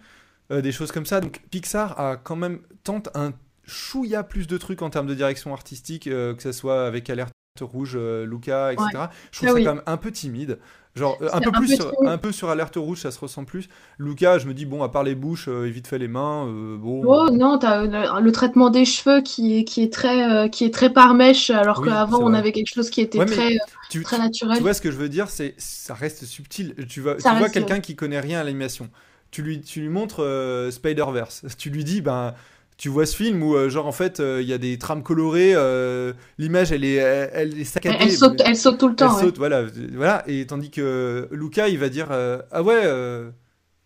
des 0.49 0.71
choses 0.71 0.91
comme 0.91 1.05
ça. 1.05 1.21
Donc, 1.21 1.41
Pixar 1.49 1.99
a 1.99 2.17
quand 2.17 2.35
même 2.35 2.59
tente 2.83 3.09
un 3.15 3.33
chouïa 3.65 4.23
plus 4.23 4.47
de 4.47 4.57
trucs 4.57 4.81
en 4.81 4.89
termes 4.89 5.07
de 5.07 5.15
direction 5.15 5.53
artistique, 5.53 6.05
que 6.05 6.35
ce 6.39 6.51
soit 6.51 6.85
avec 6.85 7.09
Alerte 7.09 7.33
Rouge, 7.59 7.97
Luca, 7.97 8.71
etc. 8.73 9.09
Je 9.31 9.37
trouve 9.39 9.49
Ah 9.49 9.51
ça 9.51 9.55
oui. 9.55 9.63
quand 9.65 9.75
même 9.75 9.83
un 9.85 9.97
peu 9.97 10.11
timide. 10.11 10.57
Genre, 10.95 11.17
euh, 11.21 11.29
un 11.33 11.41
peu, 11.41 11.49
un 11.49 11.51
plus 11.51 11.67
peu 11.67 11.75
sur, 11.75 11.93
un 12.05 12.17
peu 12.17 12.31
sur 12.31 12.49
Alerte 12.49 12.75
Rouge, 12.77 12.99
ça 13.01 13.11
se 13.11 13.19
ressent 13.19 13.43
plus. 13.45 13.67
Luca, 13.97 14.39
je 14.39 14.47
me 14.47 14.53
dis, 14.53 14.65
bon, 14.65 14.83
à 14.83 14.89
part 14.89 15.03
les 15.03 15.15
bouches 15.15 15.47
euh, 15.47 15.63
vite 15.65 15.87
fait 15.87 15.97
les 15.99 16.07
mains, 16.07 16.47
euh, 16.47 16.77
bon. 16.77 17.01
Oh 17.05 17.29
non, 17.31 17.57
t'as 17.57 17.85
le, 17.85 18.21
le 18.21 18.31
traitement 18.31 18.69
des 18.69 18.85
cheveux 18.85 19.21
qui 19.21 19.57
est, 19.59 19.63
qui 19.63 19.83
est 19.83 19.91
très, 19.93 20.29
euh, 20.31 20.47
qui 20.49 20.65
est 20.65 20.73
très 20.73 20.91
par 20.91 21.13
mèche, 21.13 21.49
alors 21.49 21.79
Oui, 21.79 21.87
qu'avant 21.89 22.19
on 22.21 22.33
avait 22.33 22.51
quelque 22.51 22.73
chose 22.73 22.89
qui 22.89 23.01
était 23.01 23.19
Ouais, 23.19 23.25
très, 23.25 23.57
tu, 23.89 24.03
très 24.03 24.17
tu- 24.17 24.21
naturel. 24.21 24.57
tu 24.57 24.61
vois 24.63 24.73
ce 24.73 24.81
que 24.81 24.91
je 24.91 24.97
veux 24.97 25.09
dire, 25.09 25.29
c'est 25.29 25.55
ça 25.57 25.93
reste 25.93 26.25
subtil. 26.25 26.75
Tu 26.87 27.01
vois, 27.01 27.19
Ça 27.19 27.31
tu 27.31 27.35
vois 27.37 27.49
quelqu'un 27.49 27.79
qui 27.79 27.95
connaît 27.95 28.19
rien 28.19 28.39
à 28.39 28.43
l'animation. 28.43 28.89
Tu 29.31 29.41
lui, 29.43 29.61
tu 29.61 29.79
lui 29.81 29.89
montres 29.89 30.21
euh, 30.21 30.71
Spider-Verse. 30.71 31.45
Tu 31.57 31.69
lui 31.69 31.83
dis, 31.85 32.01
ben, 32.01 32.33
tu 32.81 32.89
vois 32.89 33.05
ce 33.05 33.15
film 33.15 33.43
où, 33.43 33.55
euh, 33.55 33.69
genre, 33.69 33.85
en 33.85 33.91
fait, 33.91 34.19
euh, 34.19 34.41
il 34.41 34.47
y 34.47 34.53
a 34.53 34.57
des 34.57 34.79
trames 34.79 35.03
colorées, 35.03 35.51
euh, 35.53 36.13
l'image, 36.39 36.71
elle 36.71 36.83
est, 36.83 36.95
elle, 36.95 37.29
elle 37.31 37.59
est 37.59 37.63
saccadée. 37.63 37.95
elle, 37.99 38.07
elle 38.07 38.11
saute, 38.11 38.41
elle 38.43 38.55
saute 38.55 38.79
tout 38.79 38.87
le 38.87 38.93
Elle 38.93 38.95
temps. 38.95 39.15
ouais. 39.17 39.21
saute, 39.21 39.37
voilà, 39.37 39.67
voilà. 39.93 40.23
Et 40.25 40.47
tandis 40.47 40.71
que 40.71 41.29
Luca, 41.31 41.67
il 41.67 41.77
va 41.77 41.89
dire 41.89 42.07
ah 42.09 42.63
ouais, 42.63 42.91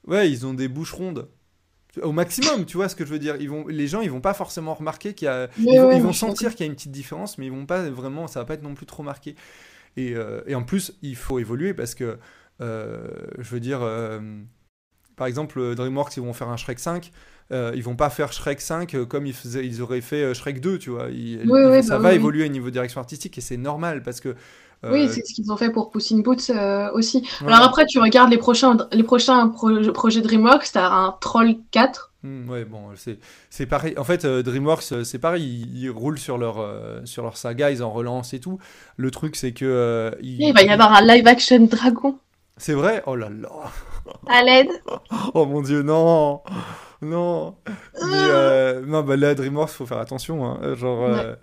ouais, 0.07 0.31
ils 0.31 0.45
ont 0.45 0.53
des 0.53 0.69
bouches 0.69 0.93
rondes. 0.93 1.27
Au 2.03 2.13
maximum, 2.13 2.63
tu 2.63 2.77
vois 2.77 2.87
ce 2.87 2.95
que 2.95 3.05
je 3.05 3.11
veux 3.11 3.19
dire. 3.19 3.35
Ils 3.37 3.49
vont, 3.49 3.67
les 3.67 3.87
gens, 3.87 3.99
ils 3.99 4.09
vont 4.09 4.21
pas 4.21 4.33
forcément 4.33 4.73
remarquer 4.73 5.13
qu'il 5.13 5.25
y 5.25 5.29
a, 5.29 5.49
Ouais, 5.59 5.97
ils 5.97 6.01
vont, 6.01 6.11
ils 6.11 6.15
sentir 6.15 6.51
qu'il 6.51 6.61
y 6.61 6.63
a 6.63 6.67
une 6.67 6.75
petite 6.75 6.91
différence, 6.91 7.37
mais 7.37 7.47
ils 7.47 7.51
vont 7.51 7.65
pas 7.65 7.89
vraiment, 7.89 8.27
ça 8.27 8.39
va 8.39 8.45
pas 8.45 8.53
être 8.53 8.63
non 8.63 8.75
plus 8.75 8.85
trop 8.85 9.03
marqué. 9.03 9.35
Et, 9.97 10.15
euh, 10.15 10.41
et 10.47 10.55
en 10.55 10.63
plus, 10.63 10.93
il 11.01 11.17
faut 11.17 11.37
évoluer 11.39 11.73
parce 11.73 11.95
que, 11.95 12.17
euh, 12.61 13.07
je 13.39 13.49
veux 13.49 13.59
dire, 13.59 13.79
euh, 13.81 14.21
par 15.17 15.27
exemple, 15.27 15.75
DreamWorks, 15.75 16.15
ils 16.15 16.23
vont 16.23 16.31
faire 16.33 16.47
un 16.47 16.57
Shrek 16.57 16.79
5. 16.79 17.11
Euh, 17.51 17.71
ils 17.75 17.83
vont 17.83 17.95
pas 17.95 18.09
faire 18.09 18.33
Shrek 18.33 18.59
5 18.61 18.93
euh, 18.95 19.05
comme 19.05 19.25
ils, 19.25 19.33
faisaient, 19.33 19.65
ils 19.65 19.81
auraient 19.81 20.01
fait 20.01 20.23
euh, 20.23 20.33
Shrek 20.33 20.59
2, 20.61 20.79
tu 20.79 20.89
vois. 20.89 21.09
Ils- 21.11 21.41
Oui, 21.45 21.61
ils- 21.61 21.69
oui, 21.69 21.83
ça 21.83 21.97
bah 21.97 21.99
va 21.99 22.09
oui, 22.09 22.15
évoluer 22.15 22.45
au 22.45 22.47
niveau 22.49 22.67
de 22.67 22.71
direction 22.71 22.99
artistique 23.01 23.37
et 23.37 23.41
c'est 23.41 23.57
normal 23.57 24.01
parce 24.03 24.19
que. 24.19 24.35
euh, 24.83 24.91
Oui, 24.93 25.09
c'est 25.09 25.25
ce 25.25 25.33
qu'ils 25.33 25.51
ont 25.51 25.57
fait 25.57 25.71
pour 25.71 25.91
Puss 25.91 26.11
in 26.11 26.19
Boots 26.19 26.49
euh, 26.49 26.91
aussi. 26.93 27.27
Alors 27.45 27.61
après, 27.63 27.85
tu 27.85 27.99
regardes 27.99 28.29
les 28.31 28.37
prochains, 28.37 28.77
les 28.91 29.03
prochains 29.03 29.47
pro- 29.49 29.91
projets 29.93 30.21
DreamWorks, 30.21 30.71
t'as 30.73 30.89
un 30.89 31.11
Troll 31.21 31.55
4. 31.71 32.11
Hmm, 32.23 32.49
ouais, 32.49 32.65
bon, 32.65 32.89
c'est 33.51 33.65
pareil. 33.67 33.95
En 33.97 34.03
fait, 34.03 34.25
DreamWorks, 34.25 35.03
c'est 35.03 35.19
pareil. 35.19 35.43
Ils, 35.71 35.83
ils 35.83 35.89
roulent 35.89 36.17
sur 36.19 36.37
leur, 36.39 36.57
sur 37.07 37.23
leur 37.23 37.37
saga, 37.37 37.69
ils 37.71 37.83
en 37.83 37.91
relancent 37.91 38.33
et 38.33 38.39
tout. 38.39 38.57
Le 38.97 39.11
truc, 39.11 39.35
c'est 39.35 39.51
que. 39.53 40.15
il 40.21 40.51
va 40.53 40.63
y 40.63 40.69
avoir 40.69 40.93
un 40.93 41.01
live 41.01 41.27
action 41.27 41.59
dragon 41.65 42.17
C'est 42.57 42.73
vrai? 42.73 43.03
Oh 43.05 43.15
là 43.15 43.29
là 43.29 43.49
à 44.27 44.43
l'aide. 44.43 44.69
Oh 45.33 45.45
mon 45.45 45.61
dieu, 45.61 45.81
non 45.81 46.41
Non 47.05 47.55
Mais, 47.65 47.69
euh, 48.29 48.81
non, 48.85 49.03
bah 49.03 49.15
là, 49.15 49.35
DreamWorks, 49.35 49.69
faut 49.71 49.85
faire 49.85 49.99
attention. 49.99 50.45
hein. 50.45 50.75
Genre. 50.75 51.03
euh, 51.05 51.35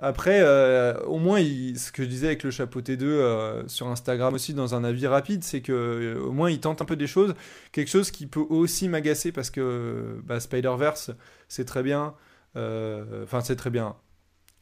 Après, 0.00 0.38
euh, 0.42 0.96
au 1.06 1.18
moins, 1.18 1.40
il- 1.40 1.76
ce 1.76 1.90
que 1.90 2.04
je 2.04 2.08
disais 2.08 2.28
avec 2.28 2.44
le 2.44 2.52
chapeau 2.52 2.80
T2 2.80 3.02
euh, 3.04 3.66
sur 3.66 3.88
Instagram 3.88 4.32
aussi, 4.32 4.54
dans 4.54 4.76
un 4.76 4.84
avis 4.84 5.08
rapide, 5.08 5.42
c'est 5.42 5.60
que 5.60 6.16
au 6.24 6.30
moins, 6.30 6.50
il 6.50 6.60
tente 6.60 6.80
un 6.80 6.84
peu 6.84 6.94
des 6.94 7.08
choses. 7.08 7.34
Quelque 7.72 7.88
chose 7.90 8.12
qui 8.12 8.26
peut 8.28 8.44
aussi 8.48 8.88
m'agacer 8.88 9.32
parce 9.32 9.50
que 9.50 10.20
bah, 10.24 10.38
Spider-Verse, 10.38 11.10
c'est 11.48 11.64
très 11.64 11.82
bien. 11.82 12.14
Enfin, 12.54 13.40
c'est 13.40 13.56
très 13.56 13.70
bien. 13.70 13.96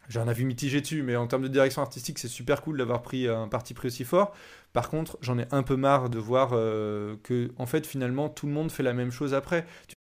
J'ai 0.08 0.20
un 0.20 0.28
avis 0.28 0.44
mitigé 0.44 0.80
dessus, 0.80 1.02
mais 1.02 1.16
en 1.16 1.26
termes 1.26 1.42
de 1.42 1.48
direction 1.48 1.82
artistique, 1.82 2.18
c'est 2.18 2.28
super 2.28 2.62
cool 2.62 2.78
d'avoir 2.78 3.02
pris 3.02 3.26
un 3.28 3.48
parti 3.48 3.74
pris 3.74 3.88
aussi 3.88 4.04
fort. 4.04 4.32
Par 4.72 4.88
contre, 4.88 5.18
j'en 5.20 5.36
ai 5.38 5.46
un 5.50 5.62
peu 5.64 5.76
marre 5.76 6.08
de 6.10 6.18
voir 6.18 6.50
euh, 6.52 7.16
que, 7.24 7.50
en 7.58 7.66
fait, 7.66 7.86
finalement, 7.86 8.28
tout 8.28 8.46
le 8.46 8.52
monde 8.52 8.70
fait 8.70 8.82
la 8.84 8.92
même 8.94 9.10
chose 9.10 9.34
après. 9.34 9.66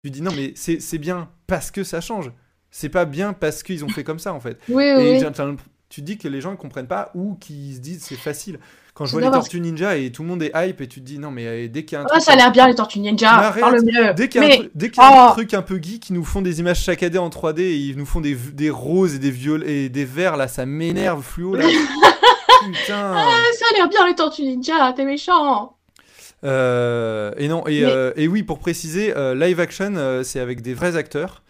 Tu, 0.04 0.10
dis 0.10 0.20
non, 0.22 0.32
mais 0.36 0.52
c'est 0.56 0.98
bien 0.98 1.28
parce 1.46 1.70
que 1.70 1.84
ça 1.84 2.00
change. 2.00 2.32
C'est 2.72 2.88
pas 2.88 3.04
bien 3.04 3.32
parce 3.34 3.62
qu'ils 3.62 3.84
ont 3.84 3.88
fait 3.88 4.02
comme 4.02 4.18
ça, 4.18 4.32
en 4.34 4.40
fait. 4.40 4.58
Oui, 4.68 4.82
Et 4.84 5.20
oui. 5.20 5.24
tu 5.88 6.02
dis 6.02 6.18
que 6.18 6.26
les 6.26 6.40
gens 6.40 6.50
ne 6.50 6.56
comprennent 6.56 6.88
pas 6.88 7.12
ou 7.14 7.34
qu'ils 7.36 7.76
se 7.76 7.78
disent 7.78 8.02
c'est 8.02 8.16
facile. 8.16 8.58
Quand 8.94 9.04
je 9.06 9.12
vois 9.12 9.20
les. 9.20 9.30
Tortues 9.30 9.60
Ninja 9.60 9.96
et 9.96 10.10
tout 10.10 10.22
le 10.22 10.28
monde 10.28 10.42
est 10.42 10.50
hype 10.56 10.80
et 10.80 10.88
tu 10.88 11.00
te 11.00 11.06
dis 11.06 11.20
non, 11.20 11.30
mais 11.30 11.46
euh, 11.46 11.68
dès 11.68 11.84
qu'il 11.84 11.94
y 11.96 11.98
a 12.00 12.02
un 12.02 12.06
Ah, 12.06 12.14
truc. 12.14 12.22
ça 12.22 12.32
a 12.32 12.36
l'air 12.36 12.50
bien 12.50 12.66
les 12.66 12.74
Tortues 12.74 12.98
Ninja. 12.98 13.52
Parle 13.60 13.80
mieux. 13.84 14.12
Dès 14.14 14.28
qu'il 14.28 14.40
y 14.40 14.44
a, 14.44 14.46
un, 14.46 14.50
Mais 14.50 14.56
truc- 14.56 14.70
dès 14.74 14.90
qu'il 14.90 15.00
y 15.02 15.06
a 15.06 15.26
un 15.26 15.28
Oh. 15.28 15.32
truc 15.34 15.54
un 15.54 15.62
peu 15.62 15.78
geek, 15.80 16.10
ils 16.10 16.14
nous 16.14 16.24
font 16.24 16.42
des 16.42 16.58
images 16.58 16.84
saccadées 16.84 17.18
en 17.18 17.28
3D 17.30 17.60
et 17.60 17.76
ils 17.76 17.96
nous 17.96 18.04
font 18.06 18.20
des, 18.20 18.34
des 18.34 18.70
roses 18.70 19.14
et 19.14 19.18
des 19.20 19.30
violets 19.30 19.84
et 19.84 19.88
des 19.88 20.04
verts 20.04 20.36
là, 20.36 20.48
ça 20.48 20.66
m'énerve 20.66 21.22
fluo 21.22 21.54
là. 21.54 21.64
Putain. 22.64 23.14
Ah, 23.16 23.28
ça 23.56 23.64
a 23.72 23.76
l'air 23.76 23.88
bien 23.88 24.04
les 24.08 24.14
Tortues 24.16 24.42
Ninja. 24.42 24.92
T'es 24.96 25.04
méchant. 25.04 25.76
Euh, 26.44 27.32
et 27.36 27.48
non, 27.48 27.66
et, 27.66 27.80
Mais- 27.82 27.86
euh, 27.90 28.12
et 28.16 28.26
oui, 28.28 28.42
pour 28.42 28.58
préciser, 28.58 29.16
euh, 29.16 29.34
live 29.34 29.60
action, 29.60 30.22
c'est 30.24 30.40
avec 30.40 30.60
des 30.62 30.74
vrais 30.74 30.96
acteurs. 30.96 31.42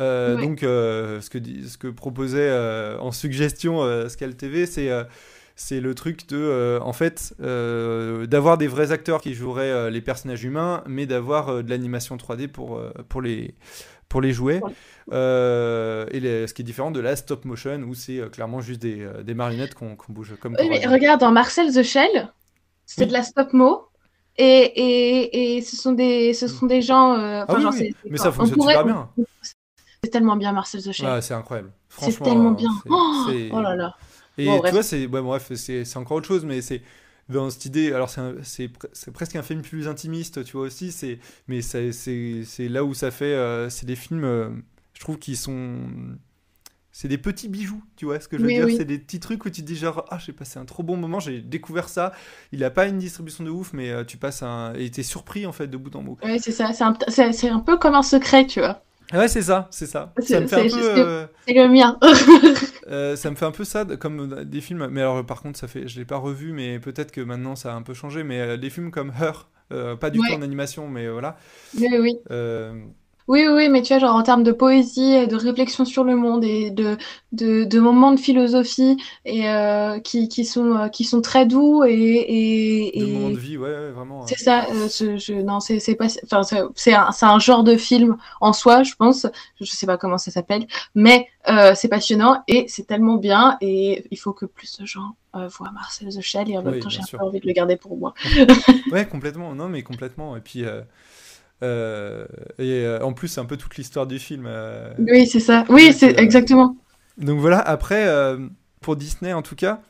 Euh, 0.00 0.36
Ouais. 0.36 0.42
Donc, 0.42 0.62
euh, 0.62 1.20
ce, 1.20 1.28
que, 1.30 1.38
ce 1.68 1.76
que 1.76 1.88
proposait 1.88 2.48
euh, 2.48 2.98
en 3.00 3.12
suggestion 3.12 4.08
Scal 4.08 4.34
TV, 4.34 4.66
c'est 4.66 4.90
c'est 5.56 5.80
le 5.80 5.94
truc 5.94 6.26
de, 6.28 6.78
en 6.80 6.94
fait, 6.94 7.34
d'avoir 7.38 8.56
des 8.56 8.66
vrais 8.66 8.92
acteurs 8.92 9.20
qui 9.20 9.34
joueraient 9.34 9.90
les 9.90 10.00
personnages 10.00 10.42
humains, 10.42 10.82
mais 10.86 11.04
d'avoir 11.04 11.62
de 11.62 11.68
l'animation 11.68 12.16
3D 12.16 12.48
pour, 12.48 12.80
pour, 13.10 13.20
les, 13.20 13.54
pour 14.08 14.22
les. 14.22 14.38
Ouais. 14.38 14.60
Euh, 15.12 16.06
et 16.12 16.20
les- 16.20 16.46
ce 16.46 16.54
qui 16.54 16.62
est 16.62 16.64
différent 16.64 16.90
de 16.90 17.00
la 17.00 17.14
stop 17.14 17.44
motion, 17.44 17.78
où 17.86 17.92
c'est 17.94 18.22
clairement 18.32 18.62
juste 18.62 18.80
des, 18.80 19.06
des 19.22 19.34
marionnettes 19.34 19.74
qu'on 19.74 19.96
qu'on 19.96 20.12
bouge 20.14 20.34
comme 20.40 20.56
Oui, 20.58 20.66
mais 20.70 20.86
regarde, 20.86 21.20
dans 21.20 21.32
Marcel 21.32 21.70
the 21.74 21.82
Shell, 21.82 22.32
c'est 22.86 23.02
Oui. 23.02 23.08
de 23.08 23.12
la 23.12 23.22
stop 23.22 23.52
mo. 23.52 23.86
Et, 24.36 24.44
et, 24.44 25.56
et 25.56 25.62
ce 25.62 25.76
sont 25.76 25.92
des, 25.92 26.32
ce 26.34 26.48
sont 26.48 26.66
des 26.66 26.80
gens. 26.82 27.14
euh, 27.14 27.44
Ah 27.46 27.54
oui, 27.56 27.62
genre, 27.62 27.74
oui, 27.78 27.94
mais 28.08 28.16
ça 28.16 28.28
On 28.28 28.32
fonctionne 28.32 28.56
pourrait- 28.58 28.74
super 28.74 28.84
bien. 28.86 29.08
C'est 30.02 30.10
tellement 30.10 30.36
bien, 30.36 30.52
Marcel. 30.52 30.80
Ouais, 30.86 31.20
c'est 31.20 31.34
incroyable. 31.34 31.72
c'est 31.98 32.18
tellement 32.22 32.52
euh, 32.52 32.54
bien. 32.54 32.70
c'est- 32.82 32.88
Oh, 32.90 33.26
oh 33.52 33.60
là 33.60 33.76
là. 33.76 33.96
Et 34.38 34.46
Bon, 34.46 34.60
tu 34.62 34.70
vois, 34.70 34.82
c'est 34.82 35.06
ouais, 35.06 35.20
bref, 35.20 35.52
c'est 35.54 35.96
encore 35.96 36.16
autre 36.18 36.28
chose, 36.28 36.44
mais 36.46 36.62
c'est 36.62 36.80
dans 37.28 37.50
cette 37.50 37.66
idée. 37.66 37.92
Alors 37.92 38.08
c'est 38.42 38.68
presque 39.12 39.36
un 39.36 39.42
film 39.42 39.60
plus 39.60 39.86
intimiste, 39.88 40.42
tu 40.44 40.52
vois 40.56 40.66
aussi. 40.66 40.90
C'est 40.92 41.18
mais 41.46 41.60
c'est 41.60 41.92
c'est 41.92 42.68
là 42.68 42.82
où 42.84 42.94
ça 42.94 43.10
fait. 43.10 43.34
euh, 43.34 43.68
c'est 43.68 43.84
des 43.84 43.96
films, 43.96 44.24
euh, 44.24 44.48
je 44.94 45.00
trouve, 45.00 45.18
qui 45.18 45.36
sont 45.36 45.76
c'est 46.92 47.08
des 47.08 47.18
petits 47.18 47.48
bijoux, 47.48 47.82
tu 47.96 48.04
vois 48.04 48.18
ce 48.20 48.28
que 48.28 48.36
je 48.38 48.42
veux 48.42 48.48
dire? 48.48 48.66
oui. 48.66 48.76
C'est 48.76 48.84
des 48.84 48.98
petits 48.98 49.20
trucs 49.20 49.44
où 49.44 49.50
tu 49.50 49.60
te 49.62 49.66
dis 49.66 49.76
genre 49.76 50.04
ah 50.10 50.18
j'ai 50.18 50.32
passé 50.32 50.58
un 50.58 50.64
trop 50.64 50.82
bon 50.82 50.96
moment, 50.96 51.20
j'ai 51.20 51.40
découvert 51.40 51.88
ça. 51.88 52.12
Il 52.52 52.62
a 52.64 52.70
pas 52.70 52.86
une 52.86 52.98
distribution 52.98 53.44
de 53.44 53.50
ouf, 53.50 53.72
mais 53.72 53.90
euh, 53.90 54.04
tu 54.04 54.16
passes 54.16 54.42
un 54.42 54.74
et 54.74 54.90
t'es 54.90 55.02
surpris 55.02 55.46
en 55.46 55.52
fait 55.52 55.66
de 55.68 55.76
bout 55.76 55.94
en 55.96 56.02
bout. 56.02 56.18
Ouais, 56.24 56.38
c'est 56.38 56.52
ça. 56.52 56.72
C'est 56.72 56.84
un, 56.84 56.96
c'est- 57.08 57.48
un 57.48 57.60
peu 57.60 57.78
comme 57.78 57.94
un 57.94 58.02
secret, 58.02 58.46
tu 58.46 58.60
vois. 58.60 58.82
Ouais, 59.12 59.26
c'est 59.28 59.42
ça, 59.42 59.66
c'est 59.72 59.86
ça. 59.86 60.12
C'est- 60.18 60.34
Ça 60.34 60.40
me 60.40 60.46
fait 60.46 60.56
un 60.56 60.58
c'est 60.58 60.68
peu. 60.68 60.76
juste 60.76 60.94
que- 60.94 61.00
euh, 61.00 61.26
C'est 61.46 61.54
le 61.54 61.68
mien. 61.68 61.98
Euh, 62.88 63.14
ça 63.14 63.30
me 63.30 63.36
fait 63.36 63.44
un 63.44 63.52
peu 63.52 63.62
ça 63.62 63.84
comme 63.84 64.44
des 64.44 64.60
films, 64.60 64.88
mais 64.90 65.00
alors 65.02 65.24
par 65.24 65.42
contre 65.42 65.56
ça 65.60 65.68
fait, 65.68 65.86
je 65.86 65.96
l'ai 65.98 66.04
pas 66.04 66.16
revu, 66.16 66.52
mais 66.52 66.80
peut-être 66.80 67.12
que 67.12 67.20
maintenant 67.20 67.54
ça 67.54 67.72
a 67.72 67.76
un 67.76 67.82
peu 67.82 67.94
changé. 67.94 68.24
Mais 68.24 68.40
euh, 68.40 68.56
des 68.56 68.68
films 68.68 68.90
comme 68.90 69.12
Her, 69.20 69.48
pas 70.00 70.10
du 70.10 70.18
Ouais. 70.18 70.26
tout 70.28 70.34
en 70.34 70.42
animation, 70.42 70.88
mais 70.88 71.08
voilà. 71.08 71.36
oui, 71.78 71.86
oui. 72.00 72.16
Oui, 73.30 73.46
oui, 73.48 73.68
mais 73.68 73.80
tu 73.82 73.92
vois, 73.92 74.00
genre 74.00 74.16
en 74.16 74.24
termes 74.24 74.42
de 74.42 74.50
poésie, 74.50 75.12
et 75.14 75.28
de 75.28 75.36
réflexion 75.36 75.84
sur 75.84 76.02
le 76.02 76.16
monde 76.16 76.42
et 76.42 76.72
de, 76.72 76.96
de, 77.30 77.62
de 77.62 77.78
moments 77.78 78.10
de 78.10 78.18
philosophie 78.18 78.96
et 79.24 79.48
euh, 79.48 80.00
qui, 80.00 80.28
qui 80.28 80.44
sont, 80.44 80.74
euh, 80.76 80.88
qui 80.88 81.04
sont 81.04 81.20
très 81.20 81.46
doux 81.46 81.84
et, 81.84 81.92
et, 81.92 82.98
de 82.98 83.04
et- 83.04 83.12
moments 83.12 83.30
de 83.30 83.38
vie, 83.38 83.56
ouais, 83.56 83.68
ouais, 83.70 83.90
vraiment. 83.92 84.26
C'est 84.26 84.36
ça, 84.36 84.66
euh, 84.72 84.88
ce- 84.88 85.16
je, 85.16 85.34
non, 85.34 85.60
c'est 85.60 85.94
pas, 85.94 86.06
enfin, 86.24 86.42
c'est 86.74 86.92
un, 86.92 87.10
un 87.22 87.38
genre 87.38 87.62
de 87.62 87.76
film 87.76 88.16
en 88.40 88.52
soi, 88.52 88.82
je 88.82 88.96
pense. 88.96 89.28
Je 89.60 89.64
sais 89.64 89.86
pas 89.86 89.96
comment 89.96 90.18
ça 90.18 90.32
s'appelle, 90.32 90.66
mais 90.96 91.28
c'est 91.76 91.88
passionnant 91.88 92.42
et 92.48 92.64
c'est 92.66 92.86
tellement 92.86 93.14
bien 93.16 93.56
et 93.60 94.04
il 94.10 94.16
faut 94.18 94.32
que 94.32 94.44
plus 94.44 94.76
de 94.78 94.86
gens 94.86 95.14
euh, 95.36 95.46
voient 95.46 95.70
Marcel 95.72 96.08
the 96.08 96.20
Shell 96.20 96.50
et 96.50 96.58
en 96.58 96.62
même 96.64 96.78
temps 96.80 96.88
j'ai 96.88 97.00
un 97.00 97.06
peu 97.16 97.24
envie 97.24 97.38
de 97.38 97.46
le 97.46 97.52
garder 97.52 97.76
pour 97.76 97.96
moi. 97.96 98.12
Ouais, 98.90 99.06
complètement. 99.06 99.54
Non, 99.54 99.68
mais 99.68 99.82
complètement. 99.82 100.36
Et 100.36 100.40
puis, 100.40 100.64
euh, 100.64 100.82
euh, 101.62 102.26
et 102.58 102.84
euh, 102.84 103.00
en 103.02 103.12
plus, 103.12 103.28
c'est 103.28 103.40
un 103.40 103.44
peu 103.44 103.56
toute 103.56 103.76
l'histoire 103.76 104.06
du 104.06 104.18
film. 104.18 104.44
euh. 104.46 104.92
Oui, 104.98 105.26
c'est 105.26 105.40
ça. 105.40 105.64
Oui, 105.68 105.92
c'est 105.92 106.18
exactement. 106.18 106.76
Donc 107.18 107.38
voilà. 107.40 107.58
Après, 107.58 108.08
pour 108.80 108.96
Disney, 108.96 109.32
en 109.32 109.42
tout 109.42 109.56
cas, 109.56 109.80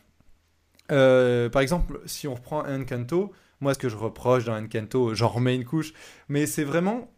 par 0.89 1.63
exemple, 1.63 2.01
si 2.07 2.29
on 2.29 2.35
reprend 2.35 2.65
Encanto. 2.67 3.33
Moi, 3.63 3.75
ce 3.75 3.79
que 3.79 3.91
je 3.91 3.97
reproche 3.97 4.47
dans 4.47 4.57
Encanto, 4.57 5.15
j'en 5.15 5.29
remets 5.29 5.55
une 5.55 5.67
couche, 5.67 5.93
mais 6.29 6.47
c'est 6.47 6.65
vraiment 6.65 7.11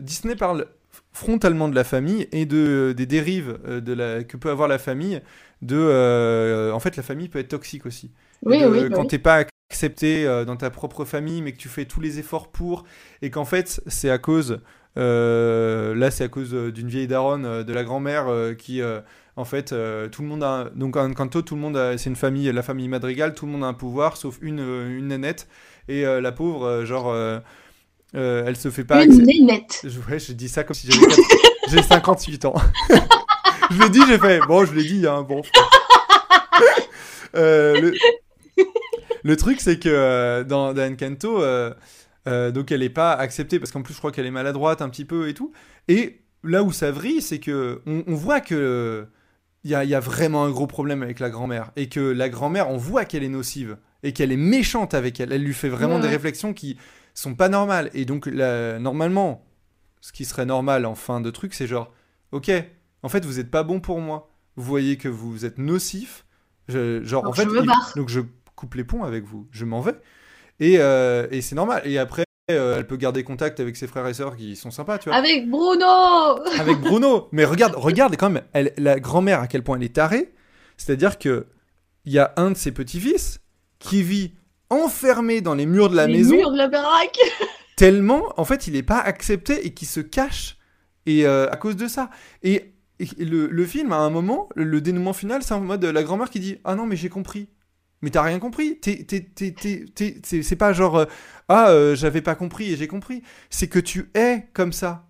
Disney 0.00 0.36
parle 0.36 0.66
frontalement 1.12 1.68
de 1.68 1.74
la 1.74 1.84
famille 1.84 2.28
et 2.32 2.44
de 2.46 2.94
des 2.96 3.06
dérives 3.06 3.58
de 3.66 3.92
la 3.92 4.24
que 4.24 4.36
peut 4.36 4.50
avoir 4.50 4.68
la 4.68 4.78
famille. 4.78 5.20
De, 5.62 6.70
en 6.72 6.80
fait, 6.80 6.96
la 6.96 7.02
famille 7.02 7.28
peut 7.28 7.38
être 7.38 7.48
toxique 7.48 7.86
aussi. 7.86 8.10
Oui, 8.42 8.60
de- 8.60 8.66
oui, 8.66 8.90
quand 8.90 9.02
oui. 9.02 9.08
t'es 9.08 9.18
pas 9.18 9.44
accepté 9.70 10.26
euh, 10.26 10.44
dans 10.44 10.56
ta 10.56 10.70
propre 10.70 11.04
famille, 11.04 11.42
mais 11.42 11.52
que 11.52 11.58
tu 11.58 11.68
fais 11.68 11.84
tous 11.84 12.00
les 12.00 12.18
efforts 12.18 12.50
pour, 12.50 12.84
et 13.22 13.30
qu'en 13.30 13.44
fait, 13.44 13.80
c'est 13.86 14.10
à 14.10 14.18
cause 14.18 14.60
là, 14.96 16.10
c'est 16.12 16.24
à 16.24 16.28
cause 16.28 16.52
d'une 16.52 16.88
vieille 16.88 17.08
daronne 17.08 17.64
de 17.64 17.72
la 17.72 17.82
grand-mère 17.82 18.26
qui, 18.56 18.80
en 19.34 19.44
fait, 19.44 19.74
tout 20.12 20.22
le 20.22 20.28
monde 20.28 20.44
a. 20.44 20.70
Donc, 20.76 20.96
en 20.96 21.10
Encanto, 21.10 21.42
tout 21.42 21.56
le 21.56 21.60
monde 21.60 21.76
C'est 21.96 22.10
une 22.10 22.14
famille, 22.14 22.52
la 22.52 22.62
famille 22.62 22.86
Madrigal, 22.86 23.34
tout 23.34 23.46
le 23.46 23.50
monde 23.50 23.64
a 23.64 23.66
un 23.66 23.74
pouvoir, 23.74 24.16
sauf 24.16 24.38
une, 24.40 24.60
une 24.60 25.08
nénette. 25.08 25.48
Et 25.88 26.04
la 26.04 26.30
pauvre, 26.30 26.84
genre. 26.84 27.12
elle 28.12 28.56
se 28.56 28.70
fait 28.70 28.84
pas. 28.84 29.04
Une 29.04 29.24
nénette. 29.24 29.80
Je, 29.82 29.98
ouais, 30.08 30.20
je 30.20 30.32
dis 30.32 30.48
ça 30.48 30.62
comme 30.62 30.74
si 30.76 30.88
j'avais 30.88 31.12
j'ai 31.70 31.82
58 31.82 32.44
ans. 32.44 32.54
je 33.72 33.82
l'ai 33.82 33.90
dit, 33.90 34.00
j'ai 34.06 34.18
fait. 34.20 34.38
Bon, 34.46 34.64
je 34.64 34.74
l'ai 34.74 34.84
dit, 34.84 35.08
hein, 35.08 35.22
bon. 35.22 35.42
le... 37.34 37.94
le... 39.24 39.36
truc, 39.36 39.60
c'est 39.60 39.80
que 39.80 40.44
dans, 40.44 40.72
dans 40.72 40.92
Encanto, 40.92 41.42
euh, 42.26 42.50
donc 42.50 42.72
elle 42.72 42.80
n'est 42.80 42.88
pas 42.88 43.12
acceptée 43.12 43.58
parce 43.58 43.70
qu'en 43.70 43.82
plus 43.82 43.92
je 43.92 43.98
crois 43.98 44.10
qu'elle 44.10 44.26
est 44.26 44.30
maladroite 44.30 44.82
un 44.82 44.88
petit 44.88 45.04
peu 45.04 45.28
et 45.28 45.34
tout. 45.34 45.52
Et 45.88 46.22
là 46.42 46.62
où 46.62 46.72
ça 46.72 46.90
vrille, 46.90 47.22
c'est 47.22 47.38
que 47.38 47.82
on, 47.86 48.14
voit 48.14 48.40
que 48.40 49.06
il 49.64 49.70
y 49.70 49.74
a, 49.74 50.00
vraiment 50.00 50.44
un 50.44 50.50
gros 50.50 50.66
problème 50.66 51.02
avec 51.02 51.20
la 51.20 51.30
grand-mère 51.30 51.70
et 51.76 51.88
que 51.88 52.00
la 52.00 52.28
grand-mère, 52.28 52.70
on 52.70 52.76
voit 52.76 53.04
qu'elle 53.04 53.24
est 53.24 53.28
nocive 53.28 53.76
et 54.02 54.12
qu'elle 54.12 54.32
est 54.32 54.36
méchante 54.36 54.94
avec 54.94 55.20
elle. 55.20 55.32
Elle 55.32 55.42
lui 55.42 55.54
fait 55.54 55.68
vraiment 55.68 55.98
des 55.98 56.08
réflexions 56.08 56.52
qui 56.52 56.76
sont 57.14 57.34
pas 57.34 57.48
normales. 57.48 57.90
Et 57.94 58.04
donc 58.04 58.26
normalement, 58.26 59.44
ce 60.00 60.12
qui 60.12 60.24
serait 60.24 60.46
normal 60.46 60.86
en 60.86 60.94
fin 60.94 61.20
de 61.20 61.30
truc, 61.30 61.54
c'est 61.54 61.66
genre, 61.66 61.92
ok, 62.32 62.50
en 63.02 63.08
fait 63.08 63.24
vous 63.24 63.38
êtes 63.38 63.50
pas 63.50 63.62
bon 63.62 63.80
pour 63.80 64.00
moi. 64.00 64.30
Vous 64.56 64.64
voyez 64.64 64.96
que 64.96 65.08
vous 65.08 65.44
êtes 65.44 65.58
nocif. 65.58 66.24
genre 66.68 67.26
en 67.26 67.32
fait, 67.32 67.48
donc 67.96 68.08
je 68.08 68.20
coupe 68.56 68.74
les 68.74 68.84
ponts 68.84 69.04
avec 69.04 69.24
vous. 69.24 69.46
Je 69.50 69.64
m'en 69.64 69.80
vais. 69.80 69.94
Euh, 70.62 71.26
et, 71.30 71.40
c'est 71.40 71.54
normal. 71.54 71.82
Et 71.84 71.98
après, 71.98 72.24
euh, 72.50 72.76
elle 72.78 72.86
peut 72.86 72.96
garder 72.96 73.24
contact 73.24 73.60
avec 73.60 73.76
ses 73.76 73.86
frères 73.86 74.06
et 74.06 74.14
sœurs 74.14 74.36
qui 74.36 74.56
sont 74.56 74.70
sympas, 74.70 74.98
tu 74.98 75.08
vois. 75.08 75.18
Avec 75.18 75.48
Bruno 75.48 75.86
Avec 76.58 76.78
Bruno 76.80 77.28
Mais 77.32 77.44
regarde, 77.44 77.74
regarde 77.76 78.16
quand 78.16 78.30
même, 78.30 78.44
elle, 78.52 78.72
la 78.76 79.00
grand-mère 79.00 79.40
à 79.40 79.46
quel 79.46 79.62
point 79.62 79.76
elle 79.76 79.84
est 79.84 79.94
tarée. 79.94 80.34
C'est-à-dire 80.76 81.18
que 81.18 81.46
il 82.04 82.12
y 82.12 82.18
a 82.18 82.34
un 82.36 82.50
de 82.50 82.56
ses 82.56 82.72
petits-fils 82.72 83.40
qui 83.78 84.02
vit 84.02 84.32
enfermé 84.68 85.40
dans 85.40 85.54
les 85.54 85.66
murs 85.66 85.88
de 85.88 85.96
la 85.96 86.06
les 86.06 86.18
maison. 86.18 86.36
murs 86.36 86.52
de 86.52 86.58
la 86.58 86.68
baraque 86.68 87.18
Tellement, 87.76 88.22
en 88.36 88.44
fait, 88.44 88.66
il 88.66 88.74
n'est 88.74 88.82
pas 88.82 88.98
accepté 88.98 89.66
et 89.66 89.74
qui 89.74 89.86
se 89.86 90.00
cache. 90.00 90.58
Et 91.06 91.26
euh, 91.26 91.50
à 91.50 91.56
cause 91.56 91.76
de 91.76 91.88
ça. 91.88 92.10
Et, 92.42 92.72
le, 93.18 93.48
le, 93.48 93.66
film, 93.66 93.92
à 93.92 93.96
un 93.96 94.10
moment, 94.10 94.48
le, 94.54 94.62
le 94.64 94.80
dénouement 94.80 95.12
final, 95.12 95.42
c'est 95.42 95.52
en 95.52 95.60
mode 95.60 95.84
la 95.84 96.02
grand-mère 96.04 96.30
qui 96.30 96.38
dit 96.38 96.58
Ah 96.64 96.76
non, 96.76 96.86
mais 96.86 96.94
j'ai 96.94 97.08
compris 97.08 97.48
mais 98.04 98.10
t'as 98.10 98.22
rien 98.22 98.38
compris. 98.38 98.78
C'est 98.82 100.56
pas 100.56 100.72
genre 100.74 100.98
euh, 100.98 101.04
ah 101.48 101.70
euh, 101.70 101.96
j'avais 101.96 102.20
pas 102.20 102.34
compris 102.34 102.70
et 102.70 102.76
j'ai 102.76 102.86
compris. 102.86 103.22
C'est 103.48 103.68
que 103.68 103.78
tu 103.78 104.10
es 104.14 104.48
comme 104.52 104.72
ça. 104.72 105.06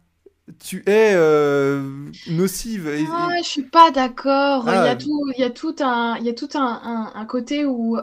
Tu 0.63 0.85
es 0.87 1.13
euh, 1.15 1.83
nocive. 2.31 2.89
Ah, 3.11 3.31
je 3.39 3.49
suis 3.49 3.63
pas 3.63 3.91
d'accord. 3.91 4.65
Il 4.69 4.75
y 4.75 4.77
a 4.77 4.95
tout, 4.95 5.33
il 5.37 5.41
y 5.41 5.45
a 5.45 5.51
tout 5.51 5.75
un, 5.81 6.17
il 6.19 6.25
y 6.25 6.29
a 6.29 6.35
tout 6.35 6.51
un, 6.55 7.11
un, 7.15 7.25
côté 7.25 7.65
où 7.65 7.99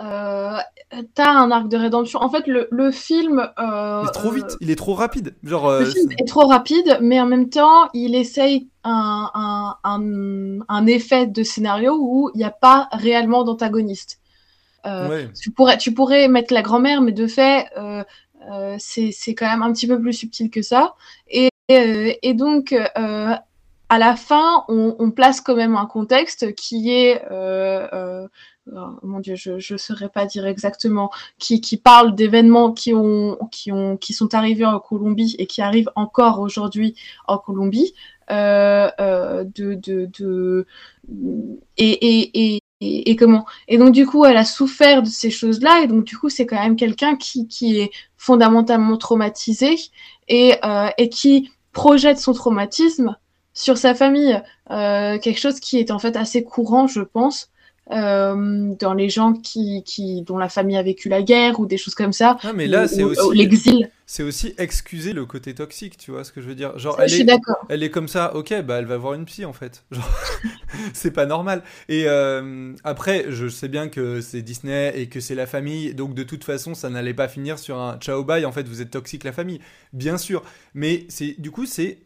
euh, 0.00 0.58
t'as 1.14 1.30
un 1.30 1.50
arc 1.50 1.68
de 1.68 1.76
rédemption. 1.76 2.20
En 2.20 2.30
fait, 2.30 2.46
le, 2.46 2.68
le 2.70 2.90
film. 2.90 3.48
il 3.58 4.08
est 4.08 4.12
trop 4.12 4.30
vite, 4.30 4.56
il 4.60 4.70
est 4.70 4.76
trop 4.76 4.94
rapide. 4.94 5.34
Genre, 5.42 5.80
le 5.80 5.84
film 5.84 6.10
est... 6.18 6.26
trop 6.26 6.46
rapide, 6.46 6.98
mais 7.00 7.20
en 7.20 7.26
même 7.26 7.48
temps, 7.50 7.88
il 7.92 8.14
essaye 8.14 8.68
un, 8.84 9.30
un, 9.84 10.58
un, 10.68 10.86
effet 10.86 11.26
de 11.26 11.42
scénario 11.42 11.98
où 12.00 12.30
il 12.34 12.38
n'y 12.38 12.44
a 12.44 12.50
pas 12.50 12.88
réellement 12.92 13.44
d'antagoniste. 13.44 14.20
Euh, 14.86 15.26
tu, 15.40 15.50
pourrais, 15.50 15.78
tu 15.78 15.92
pourrais 15.92 16.28
mettre 16.28 16.54
la 16.54 16.62
grand-mère, 16.62 17.02
mais 17.02 17.12
de 17.12 17.26
fait, 17.26 17.66
euh, 17.76 18.02
euh, 18.50 18.76
c'est 18.78 19.34
quand 19.34 19.46
même 19.46 19.62
un 19.62 19.72
petit 19.72 19.86
peu 19.86 20.00
plus 20.00 20.14
subtil 20.14 20.50
que 20.50 20.62
ça. 20.62 20.94
Et, 21.28 21.50
et 21.68 22.34
donc, 22.34 22.74
à 23.90 23.98
la 23.98 24.16
fin, 24.16 24.64
on, 24.68 24.96
on, 24.98 25.10
place 25.10 25.42
quand 25.42 25.56
même 25.56 25.76
un 25.76 25.84
contexte 25.84 26.54
qui 26.54 26.90
est 26.90 27.22
oh, 27.30 28.26
mon 29.02 29.20
Dieu, 29.20 29.34
je 29.36 29.72
ne 29.72 29.78
saurais 29.78 30.08
pas 30.08 30.26
dire 30.26 30.46
exactement, 30.46 31.10
qui, 31.38 31.60
qui 31.60 31.76
parle 31.76 32.14
d'événements 32.14 32.72
qui, 32.72 32.94
ont, 32.94 33.36
qui, 33.50 33.72
ont, 33.72 33.96
qui 33.96 34.12
sont 34.12 34.34
arrivés 34.34 34.64
en 34.64 34.80
Colombie 34.80 35.34
et 35.38 35.46
qui 35.46 35.60
arrivent 35.60 35.90
encore 35.96 36.40
aujourd'hui 36.40 36.94
en 37.26 37.36
Colombie. 37.36 37.92
Euh, 38.30 38.88
euh, 39.00 39.42
de, 39.42 39.74
de, 39.74 40.08
de, 40.16 40.66
et, 41.76 41.90
et, 41.90 42.56
et, 42.80 43.10
et, 43.10 43.16
comment 43.16 43.44
Et 43.66 43.76
donc 43.76 43.92
du 43.92 44.06
coup, 44.06 44.24
elle 44.24 44.36
a 44.36 44.44
souffert 44.44 45.02
de 45.02 45.08
ces 45.08 45.30
choses-là, 45.30 45.82
et 45.82 45.88
donc 45.88 46.04
du 46.04 46.16
coup, 46.16 46.28
c'est 46.28 46.46
quand 46.46 46.62
même 46.62 46.76
quelqu'un 46.76 47.16
qui, 47.16 47.48
qui 47.48 47.80
est 47.80 47.90
fondamentalement 48.16 48.96
traumatisé 48.98 49.74
et, 50.28 50.54
euh, 50.64 50.90
et 50.96 51.08
qui 51.08 51.50
projette 51.72 52.18
son 52.18 52.32
traumatisme 52.32 53.16
sur 53.52 53.78
sa 53.78 53.94
famille, 53.94 54.40
euh, 54.70 55.18
quelque 55.18 55.40
chose 55.40 55.60
qui 55.60 55.78
est 55.78 55.90
en 55.90 55.98
fait 55.98 56.16
assez 56.16 56.42
courant, 56.44 56.86
je 56.86 57.00
pense, 57.00 57.50
euh, 57.92 58.74
dans 58.78 58.94
les 58.94 59.08
gens 59.08 59.32
qui, 59.32 59.82
qui, 59.84 60.22
dont 60.22 60.38
la 60.38 60.48
famille 60.48 60.76
a 60.76 60.82
vécu 60.82 61.08
la 61.08 61.22
guerre 61.22 61.58
ou 61.58 61.66
des 61.66 61.76
choses 61.76 61.96
comme 61.96 62.12
ça. 62.12 62.38
Ah, 62.42 62.52
mais 62.52 62.68
là, 62.68 62.86
c'est 62.86 63.02
aussi 63.02 63.34
l'exil. 63.34 63.90
C'est 64.06 64.22
aussi 64.22 64.54
excuser 64.58 65.12
le 65.12 65.24
côté 65.24 65.54
toxique, 65.54 65.96
tu 65.96 66.12
vois 66.12 66.22
ce 66.22 66.30
que 66.30 66.40
je 66.40 66.46
veux 66.46 66.54
dire. 66.54 66.78
Genre, 66.78 67.00
elle, 67.00 67.12
est, 67.12 67.38
elle 67.68 67.82
est 67.82 67.90
comme 67.90 68.06
ça, 68.06 68.34
ok, 68.36 68.62
bah 68.62 68.78
elle 68.78 68.86
va 68.86 68.96
voir 68.96 69.14
une 69.14 69.24
psy 69.24 69.44
en 69.44 69.52
fait. 69.52 69.84
C'est 70.94 71.10
pas 71.10 71.26
normal. 71.26 71.62
Et 71.88 72.04
euh, 72.06 72.74
après, 72.84 73.26
je 73.28 73.48
sais 73.48 73.68
bien 73.68 73.88
que 73.88 74.20
c'est 74.20 74.42
Disney 74.42 74.92
et 74.94 75.08
que 75.08 75.20
c'est 75.20 75.36
la 75.36 75.46
famille, 75.46 75.94
donc 75.94 76.14
de 76.14 76.22
toute 76.22 76.44
façon, 76.44 76.74
ça 76.74 76.90
n'allait 76.90 77.14
pas 77.14 77.28
finir 77.28 77.58
sur 77.58 77.78
un 77.78 77.98
ciao 77.98 78.24
bye. 78.24 78.44
En 78.44 78.52
fait, 78.52 78.66
vous 78.68 78.82
êtes 78.82 78.90
toxique 78.90 79.24
la 79.24 79.32
famille, 79.32 79.60
bien 79.92 80.18
sûr. 80.18 80.42
Mais 80.74 81.06
c'est 81.08 81.40
du 81.40 81.50
coup, 81.50 81.66
c'est 81.66 81.98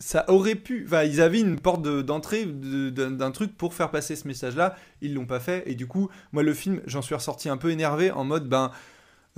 ça 0.00 0.24
aurait 0.28 0.54
pu. 0.54 0.84
Enfin, 0.86 1.04
ils 1.04 1.20
avaient 1.20 1.40
une 1.40 1.60
porte 1.60 1.82
d'entrée 1.82 2.46
d'un 2.46 3.30
truc 3.30 3.56
pour 3.56 3.74
faire 3.74 3.90
passer 3.90 4.16
ce 4.16 4.26
message-là. 4.26 4.74
Ils 5.02 5.14
l'ont 5.14 5.26
pas 5.26 5.40
fait. 5.40 5.62
Et 5.66 5.74
du 5.74 5.86
coup, 5.86 6.08
moi, 6.32 6.42
le 6.42 6.54
film, 6.54 6.80
j'en 6.86 7.02
suis 7.02 7.14
ressorti 7.14 7.48
un 7.48 7.58
peu 7.58 7.70
énervé 7.70 8.10
en 8.10 8.24
mode, 8.24 8.48
ben. 8.48 8.72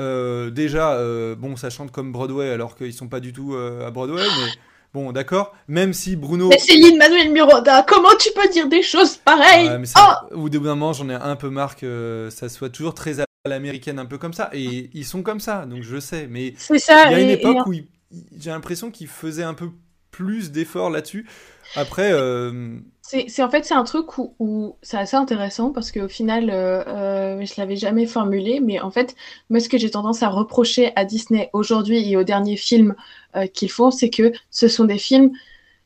Euh, 0.00 0.48
déjà, 0.48 0.94
euh, 0.94 1.34
bon, 1.34 1.56
ça 1.56 1.68
chante 1.68 1.90
comme 1.90 2.12
Broadway 2.12 2.48
alors 2.48 2.76
qu'ils 2.76 2.94
sont 2.94 3.08
pas 3.08 3.20
du 3.20 3.34
tout 3.34 3.54
euh, 3.54 3.86
à 3.86 3.90
Broadway, 3.90 4.22
mais 4.22 4.50
bon, 4.94 5.12
d'accord. 5.12 5.54
Même 5.68 5.92
si 5.92 6.16
Bruno. 6.16 6.48
Mais 6.48 6.58
Céline 6.58 6.96
Manuel 6.96 7.30
Miranda, 7.30 7.84
comment 7.86 8.16
tu 8.18 8.30
peux 8.34 8.48
dire 8.48 8.68
des 8.68 8.82
choses 8.82 9.16
pareilles? 9.16 9.70
Oh 9.98 10.34
Au 10.34 10.38
bout 10.38 10.48
d'un 10.48 10.60
moment, 10.60 10.94
j'en 10.94 11.10
ai 11.10 11.14
un 11.14 11.36
peu 11.36 11.50
marre 11.50 11.76
que 11.76 12.28
ça 12.30 12.48
soit 12.48 12.70
toujours 12.70 12.94
très 12.94 13.20
à 13.20 13.26
l'américaine, 13.44 13.98
un 13.98 14.06
peu 14.06 14.16
comme 14.16 14.32
ça. 14.32 14.48
Et 14.54 14.88
ils 14.94 15.04
sont 15.04 15.22
comme 15.22 15.40
ça, 15.40 15.66
donc 15.66 15.82
je 15.82 16.00
sais. 16.00 16.26
Mais 16.26 16.54
il 16.70 16.80
y 16.88 16.92
a 16.92 17.20
une 17.20 17.28
époque 17.28 17.66
où 17.66 17.74
j'ai 17.74 18.50
l'impression 18.50 18.90
qu'ils 18.90 19.08
faisaient 19.08 19.42
un 19.42 19.54
peu 19.54 19.68
plus 20.12 20.52
d'efforts 20.52 20.90
là-dessus. 20.90 21.26
Après. 21.74 22.12
Euh... 22.12 22.78
C'est 23.04 23.42
en 23.42 23.50
fait 23.50 23.64
c'est 23.66 23.74
un 23.74 23.84
truc 23.84 24.16
où, 24.16 24.34
où 24.38 24.76
c'est 24.80 24.96
assez 24.96 25.16
intéressant 25.16 25.70
parce 25.70 25.92
qu'au 25.92 26.08
final 26.08 26.48
euh, 26.48 26.82
euh, 26.86 27.44
je 27.44 27.52
l'avais 27.58 27.76
jamais 27.76 28.06
formulé 28.06 28.60
mais 28.60 28.80
en 28.80 28.90
fait 28.90 29.14
moi 29.50 29.60
ce 29.60 29.68
que 29.68 29.76
j'ai 29.76 29.90
tendance 29.90 30.22
à 30.22 30.28
reprocher 30.28 30.92
à 30.96 31.04
Disney 31.04 31.50
aujourd'hui 31.52 32.10
et 32.10 32.16
aux 32.16 32.22
derniers 32.22 32.56
films 32.56 32.94
euh, 33.36 33.46
qu'ils 33.46 33.70
font 33.70 33.90
c'est 33.90 34.08
que 34.08 34.32
ce 34.50 34.66
sont 34.66 34.86
des 34.86 34.96
films 34.96 35.32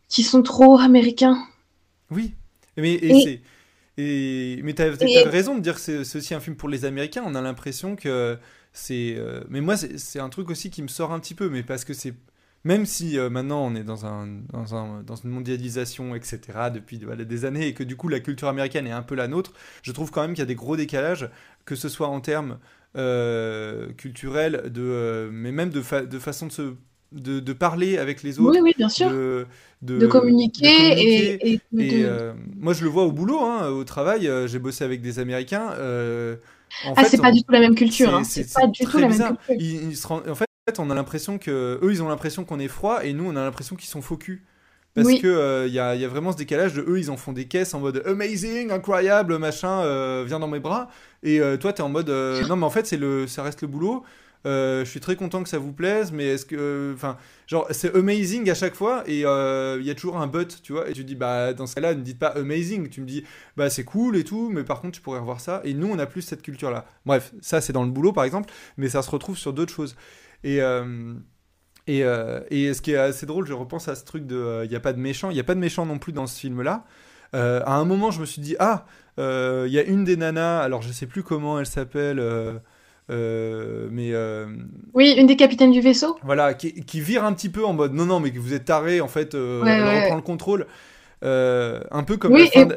qui 0.09 0.23
sont 0.23 0.43
trop 0.43 0.79
américains. 0.79 1.43
Oui 2.13 2.35
mais 2.77 2.93
et, 2.93 3.41
et... 3.97 4.61
mais 4.63 4.75
t'as 4.75 4.93
as 4.93 5.29
raison 5.29 5.57
de 5.57 5.63
dire 5.63 5.75
que 5.75 6.05
c'est 6.05 6.19
aussi 6.19 6.35
un 6.35 6.41
film 6.41 6.55
pour 6.55 6.69
les 6.69 6.85
Américains 6.85 7.25
on 7.27 7.35
a 7.35 7.41
l'impression 7.41 7.97
que 7.97 8.39
c'est 8.73 9.17
euh, 9.17 9.41
mais 9.49 9.63
moi 9.63 9.77
c'est 9.77 10.21
un 10.21 10.29
truc 10.29 10.49
aussi 10.49 10.71
qui 10.71 10.83
me 10.83 10.89
sort 10.89 11.13
un 11.13 11.19
petit 11.19 11.35
peu 11.35 11.49
mais 11.49 11.65
parce 11.65 11.85
que 11.85 11.95
c'est 11.95 12.15
même 12.67 12.85
si 12.85 13.17
euh, 13.17 13.31
maintenant 13.31 13.65
on 13.65 13.77
est 13.77 13.85
dans, 13.85 14.07
un, 14.07 14.27
dans, 14.53 14.75
un, 14.75 15.03
dans, 15.05 15.15
une 15.15 15.31
mondialisation, 15.31 16.17
etc., 16.17 16.41
depuis 16.75 16.99
des 16.99 17.45
années, 17.45 17.69
et 17.69 17.75
que 17.75 17.85
du 17.85 17.95
coup 17.95 18.09
la 18.09 18.19
culture 18.19 18.49
américaine 18.49 18.89
est 18.89 18.93
un 18.93 19.03
peu 19.03 19.15
la 19.15 19.29
nôtre, 19.29 19.53
je 19.83 19.93
trouve 19.93 20.11
quand 20.11 20.23
même 20.23 20.33
qu'il 20.33 20.41
y 20.41 20.43
a 20.43 20.47
des 20.47 20.57
gros 20.57 20.77
décalages, 20.77 21.31
que 21.65 21.77
ce 21.77 21.89
soit 21.89 22.09
en 22.09 22.21
termes 22.21 22.59
euh, 22.97 23.93
culturels, 23.97 24.65
de, 24.75 24.83
euh, 24.83 25.31
mais 25.33 25.53
même 25.53 25.71
de, 25.71 25.81
de 26.07 26.19
façon 26.19 26.49
de 26.49 26.53
se 26.53 26.75
de, 27.13 27.39
de, 27.39 27.53
parler 27.53 27.99
avec 27.99 28.25
les 28.25 28.41
autres. 28.41 28.59
Oui, 28.59 28.61
oui, 28.61 28.75
bien 28.77 28.89
sûr. 28.89 29.11
De, 29.11 29.47
de 29.81 30.07
communiquer. 30.09 31.53
Et, 31.53 31.61
moi, 32.57 32.73
je 32.73 32.83
le 32.83 32.91
vois 32.91 33.05
au 33.05 33.13
boulot, 33.13 33.39
hein, 33.45 33.69
au 33.69 33.85
travail. 33.85 34.29
J'ai 34.47 34.59
bossé 34.59 34.83
avec 34.83 35.03
des 35.03 35.21
Américains. 35.21 35.71
ah, 35.71 37.05
c'est 37.05 37.23
pas 37.23 37.31
du 37.31 37.45
tout 37.45 37.53
la 37.53 37.61
même 37.61 37.77
culture. 37.77 38.13
Hein. 38.13 38.25
C'est 38.25 38.53
pas 38.53 38.67
du 38.67 38.85
tout 38.85 38.99
la 38.99 39.09
même 39.09 39.37
culture. 39.47 39.57
Ils, 39.57 39.97
en 40.11 40.35
fait, 40.35 40.46
fait, 40.67 40.81
on 40.81 40.91
a 40.91 40.95
l'impression 40.95 41.39
que 41.39 41.79
eux, 41.83 41.93
ils 41.93 42.03
ont 42.03 42.09
l'impression 42.09 42.45
qu'on 42.45 42.59
est 42.59 42.69
froid 42.69 43.05
et 43.05 43.13
nous, 43.13 43.25
on 43.25 43.37
a 43.37 43.45
l'impression 43.45 43.77
qu'ils 43.77 43.89
sont 43.89 44.03
faux 44.03 44.19
Parce 44.95 45.09
qu'il 45.09 45.23
que 45.23 45.29
il 45.69 45.79
euh, 45.79 45.97
y, 45.97 46.05
a, 46.05 46.09
vraiment 46.09 46.33
ce 46.33 46.37
décalage 46.37 46.75
de 46.75 46.83
eux, 46.83 46.99
ils 46.99 47.11
en 47.11 47.17
font 47.17 47.33
des 47.33 47.47
caisses 47.47 47.73
en 47.75 47.81
mode 47.81 48.03
amazing, 48.05 48.73
incroyable, 48.73 49.39
machin, 49.39 49.83
euh, 49.83 50.25
viens 50.27 50.41
dans 50.41 50.49
mes 50.49 50.61
bras. 50.61 50.89
Et 51.23 51.41
euh, 51.41 51.57
toi, 51.57 51.73
t'es 51.73 51.83
en 51.83 51.89
mode 51.89 52.09
non, 52.09 52.57
mais 52.57 52.67
en 52.67 52.71
fait, 52.71 52.87
c'est 52.87 52.97
le, 52.97 53.27
ça 53.27 53.43
reste 53.45 53.63
le 53.63 53.69
boulot. 53.69 54.05
je 54.45 54.85
suis 54.85 54.99
très 54.99 55.15
content 55.15 55.45
que 55.45 55.49
ça 55.49 55.59
vous 55.59 55.73
plaise, 55.73 56.11
mais 56.11 56.25
est-ce 56.27 56.45
que, 56.47 56.93
enfin, 56.97 57.17
genre, 57.47 57.69
c'est 57.71 57.95
amazing 57.95 58.51
à 58.51 58.55
chaque 58.55 58.75
fois 58.75 59.05
et 59.07 59.21
il 59.21 59.87
y 59.87 59.91
a 59.91 59.95
toujours 59.95 60.17
un 60.17 60.27
but, 60.27 60.63
tu 60.65 60.73
vois. 60.73 60.91
Et 60.91 60.95
tu 60.95 61.05
dis, 61.05 61.15
bah, 61.15 61.53
dans 61.53 61.69
ce 61.69 61.77
cas-là, 61.77 61.95
ne 61.95 62.03
dites 62.03 62.19
pas 62.19 62.35
amazing. 62.35 62.89
Tu 62.89 63.03
me 63.03 63.07
dis, 63.07 63.23
bah, 63.57 63.71
c'est 63.71 63.85
cool 63.85 64.17
et 64.17 64.25
tout, 64.25 64.51
mais 64.53 64.65
par 64.65 64.81
contre, 64.81 64.97
tu 64.97 65.01
pourrais 65.01 65.21
revoir 65.21 65.41
ça. 65.41 65.61
Et 65.63 65.75
nous, 65.75 65.89
on 65.89 65.99
a 66.01 66.07
plus 66.07 66.23
cette 66.23 66.43
culture-là. 66.43 66.87
Bref, 67.05 67.33
ça, 67.41 67.61
c'est 67.61 67.73
dans 67.73 67.85
le 67.85 67.91
boulot, 67.91 68.13
par 68.13 68.25
exemple, 68.25 68.53
mais 68.77 68.89
ça 68.89 69.03
se 69.03 69.11
retrouve 69.11 69.39
sur 69.39 69.53
d'autres 69.53 69.73
choses. 69.73 69.95
Et, 70.45 70.61
euh, 70.61 71.15
Et, 71.87 72.03
euh, 72.05 72.41
et, 72.51 72.75
ce 72.75 72.83
qui 72.83 72.93
est 72.93 72.97
assez 72.97 73.27
drôle, 73.27 73.47
je 73.47 73.53
repense 73.53 73.89
à 73.89 73.95
ce 73.95 74.05
truc 74.05 74.27
de 74.27 74.63
il 74.65 74.71
n'y 74.71 74.77
a 74.77 74.81
pas 74.81 74.93
de 74.93 74.99
méchant, 74.99 75.31
il 75.31 75.35
n'y 75.35 75.41
a 75.41 75.45
pas 75.45 75.55
de 75.55 75.61
méchant 75.61 75.87
non 75.87 75.99
plus 75.99 76.13
dans 76.13 76.27
ce 76.27 76.39
film-là. 76.41 76.85
à 77.33 77.75
un 77.75 77.85
moment, 77.85 78.11
je 78.11 78.21
me 78.21 78.27
suis 78.27 78.43
dit, 78.43 78.57
ah, 78.59 78.87
il 79.19 79.71
y 79.71 79.79
a 79.79 79.85
une 79.85 80.05
des 80.05 80.17
nanas, 80.17 80.61
alors 80.61 80.83
je 80.83 80.93
sais 80.93 81.07
plus 81.07 81.23
comment 81.23 81.59
elle 81.61 81.67
s'appelle. 81.67 82.21
Euh, 83.09 83.89
mais 83.93 84.11
euh, 84.13 84.47
oui, 84.95 85.15
une 85.17 85.27
des 85.27 85.37
capitaines 85.37 85.71
du 85.71 85.81
vaisseau. 85.81 86.19
Voilà, 86.25 86.55
qui, 86.55 86.73
qui, 86.85 87.01
vire 87.01 87.25
un 87.25 87.33
petit 87.33 87.49
peu 87.49 87.65
en 87.65 87.73
mode 87.73 87.93
non, 87.93 88.07
non, 88.07 88.21
mais 88.21 88.31
vous 88.31 88.53
êtes 88.53 88.65
taré, 88.65 89.01
en 89.01 89.09
fait, 89.09 89.35
euh, 89.35 89.65
elle 89.65 90.03
reprend 90.03 90.17
le 90.17 90.23
contrôle. 90.23 90.67
Un 91.23 92.03
peu 92.05 92.17
comme 92.17 92.37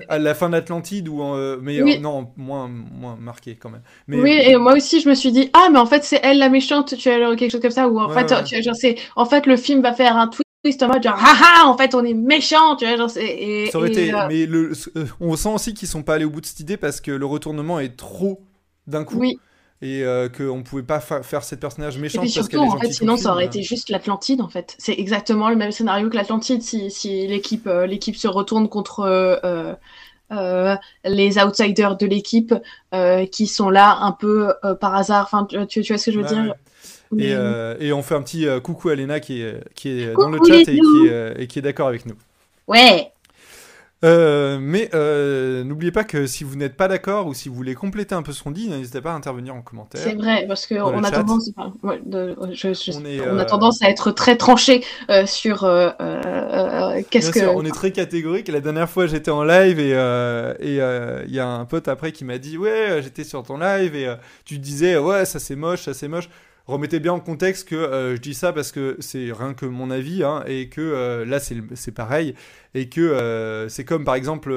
à 0.10 0.20
la 0.20 0.34
fin 0.34 0.50
d'Atlantide, 0.50 1.08
ou 1.08 1.22
mais 1.62 2.00
non, 2.00 2.32
moins, 2.38 2.68
moins 2.68 3.18
marqué 3.20 3.56
quand 3.56 3.70
même. 3.70 3.82
Mais, 4.08 4.20
oui, 4.20 4.40
et 4.44 4.56
moi 4.58 4.74
aussi, 4.74 5.02
je 5.02 5.10
me 5.10 5.16
suis 5.16 5.32
dit, 5.32 5.50
ah, 5.54 5.70
mais 5.72 5.80
en 5.80 5.86
fait, 5.86 6.04
c'est 6.04 6.20
elle 6.24 6.40
la 6.40 6.50
méchante, 6.50 6.96
tu 6.98 7.10
as 7.10 7.36
quelque 7.36 7.52
chose 7.52 7.62
comme 7.62 7.72
ça, 7.72 7.88
ou 7.88 8.00
en 8.00 8.10
fait, 8.10 8.44
tu, 8.44 8.62
genre, 8.62 8.76
en 9.16 9.26
fait, 9.26 9.46
le 9.46 9.58
film 9.58 9.82
va 9.82 9.94
faire 9.94 10.18
un 10.18 10.28
twist 10.28 10.84
en 10.84 10.88
mode 10.88 11.04
genre, 11.04 11.18
ah 11.18 11.36
ah, 11.42 11.68
en 11.68 11.78
fait, 11.78 11.96
on 11.96 12.04
est 12.04 12.14
méchant, 12.14 12.76
tu 12.76 12.86
vois, 12.86 12.98
genre, 12.98 13.12
et, 13.18 13.70
ça 13.72 13.78
aurait 13.78 13.90
été, 13.90 14.12
mais 14.28 14.46
le, 14.46 14.72
on 15.20 15.36
sent 15.36 15.50
aussi 15.54 15.74
qu'ils 15.74 15.88
sont 15.88 16.04
pas 16.04 16.16
allés 16.16 16.26
au 16.26 16.30
bout 16.30 16.42
de 16.42 16.46
cette 16.46 16.60
idée 16.60 16.78
parce 16.78 17.02
que 17.02 17.12
le 17.12 17.26
retournement 17.26 17.80
est 17.80 17.96
trop 17.96 18.42
d'un 18.88 19.04
coup. 19.04 19.18
Oui 19.18 19.40
et 19.82 20.04
euh, 20.04 20.28
qu'on 20.28 20.62
pouvait 20.62 20.84
pas 20.84 21.00
faire 21.00 21.44
cette 21.44 21.62
personnage 21.62 21.98
méchant 21.98 22.20
parce 22.20 22.34
surtout, 22.34 22.60
en 22.60 22.78
fait, 22.78 22.92
sinon 22.92 23.16
ça 23.16 23.32
aurait 23.32 23.46
été 23.46 23.64
juste 23.64 23.90
l'Atlantide 23.90 24.42
en 24.42 24.50
fait. 24.50 24.76
C'est 24.78 24.98
exactement 24.98 25.50
le 25.50 25.56
même 25.56 25.72
scénario 25.72 26.10
que 26.10 26.18
l'Atlantide 26.18 26.62
si, 26.62 26.92
si 26.92 27.28
l'équipe 27.28 27.66
euh, 27.66 27.86
l'équipe 27.86 28.18
se 28.18 28.28
retourne 28.28 28.68
contre 28.68 29.02
euh, 29.02 29.74
euh 30.32 30.76
les 31.06 31.40
outsiders 31.40 31.98
de 31.98 32.06
l'équipe 32.06 32.54
qui 33.32 33.48
sont 33.48 33.70
là 33.70 33.98
un 34.02 34.12
peu 34.12 34.54
par 34.80 34.94
hasard. 34.96 35.28
Enfin, 35.32 35.46
tu, 35.46 35.82
tu, 35.82 35.94
vois 35.94 35.98
ce 35.98 36.08
que 36.08 36.12
je 36.12 36.20
veux 36.20 36.28
dire 36.28 36.54
et, 37.18 37.32
et, 37.88 37.92
on 37.92 38.04
fait 38.04 38.14
un 38.14 38.22
petit 38.22 38.46
coucou 38.62 38.90
à 38.90 38.96
Lena 38.96 39.20
qui 39.20 39.42
est, 39.42 39.64
qui 39.74 39.90
est 39.90 40.14
dans 40.14 40.30
le 40.30 40.38
chat 40.46 40.60
et 40.60 40.66
qui, 40.66 41.08
et 41.38 41.48
qui 41.48 41.58
est 41.58 41.64
d'accord 41.64 41.88
avec 41.88 42.06
nous. 42.06 42.14
Ouais. 42.68 43.12
Euh, 44.06 44.60
mais 44.62 44.90
euh, 44.94 45.66
n'oubliez 45.66 45.92
pas 45.92 46.06
que 46.06 46.26
si 46.26 46.46
vous 46.46 46.56
n'êtes 46.56 46.78
pas 46.78 46.88
d'accord 46.88 47.28
ou 47.28 47.34
si 47.34 47.50
vous 47.50 47.56
voulez 47.56 47.76
compléter 47.76 48.16
un 48.16 48.22
peu 48.22 48.32
ce 48.32 48.42
qu'on 48.42 48.52
dit, 48.52 48.70
n'hésitez 48.70 49.02
pas 49.02 49.12
à 49.12 49.16
intervenir 49.16 49.54
en 49.54 49.62
commentaire. 49.62 50.02
C'est 50.02 50.16
vrai, 50.16 50.46
parce 50.48 50.68
qu'on 50.68 51.04
a 51.04 51.12
tendance, 51.12 51.52
on, 51.84 51.90
a 51.90 53.46
tendance 53.46 53.82
à 53.82 53.90
être 53.90 54.12
très 54.12 54.38
tranché 54.38 54.86
euh, 55.10 55.26
sur 55.26 55.62
qu'est-ce 57.10 57.32
que. 57.32 57.46
on 57.46 57.66
est 57.66 57.72
très 57.72 57.92
catégorique. 57.92 58.48
La 58.48 58.62
dernière 58.62 58.90
fois, 58.90 59.06
j'étais 59.06 59.32
en 59.32 59.44
live 59.44 59.80
et 59.80 59.92
il 60.62 61.34
y 61.34 61.40
a 61.40 61.48
un 61.48 61.66
pote 61.66 61.90
après 61.90 62.14
qui 62.14 62.24
m'a 62.24 62.38
dit 62.38 62.58
ouais, 62.58 63.02
j'étais 63.04 63.26
sur 63.26 63.44
ton 63.44 63.58
live 63.58 63.96
et 63.96 64.16
tu 64.46 64.60
disais 64.60 64.98
ouais, 64.98 65.26
ça 65.26 65.40
c'est 65.40 65.58
moche, 65.58 65.82
ça 65.82 65.94
c'est 65.94 66.08
moche 66.08 66.30
remettez 66.70 67.00
bien 67.00 67.14
en 67.14 67.20
contexte 67.20 67.68
que 67.68 67.76
euh, 67.76 68.16
je 68.16 68.22
dis 68.22 68.34
ça 68.34 68.54
parce 68.54 68.72
que 68.72 68.96
c'est 69.00 69.32
rien 69.32 69.54
que 69.54 69.66
mon 69.66 69.90
avis 69.90 70.24
hein, 70.24 70.44
et 70.48 70.70
que 70.70 70.82
euh, 70.82 71.26
là 71.26 71.40
c'est 71.40 71.92
pareil 71.92 72.36
et 72.76 72.90
que 72.90 73.02
euh, 73.02 73.68
c'est 73.70 73.84
comme 73.84 74.06
par 74.06 74.16
exemple 74.16 74.52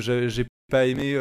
j'ai 0.00 0.46
pas 0.70 0.86
aimé 0.86 1.16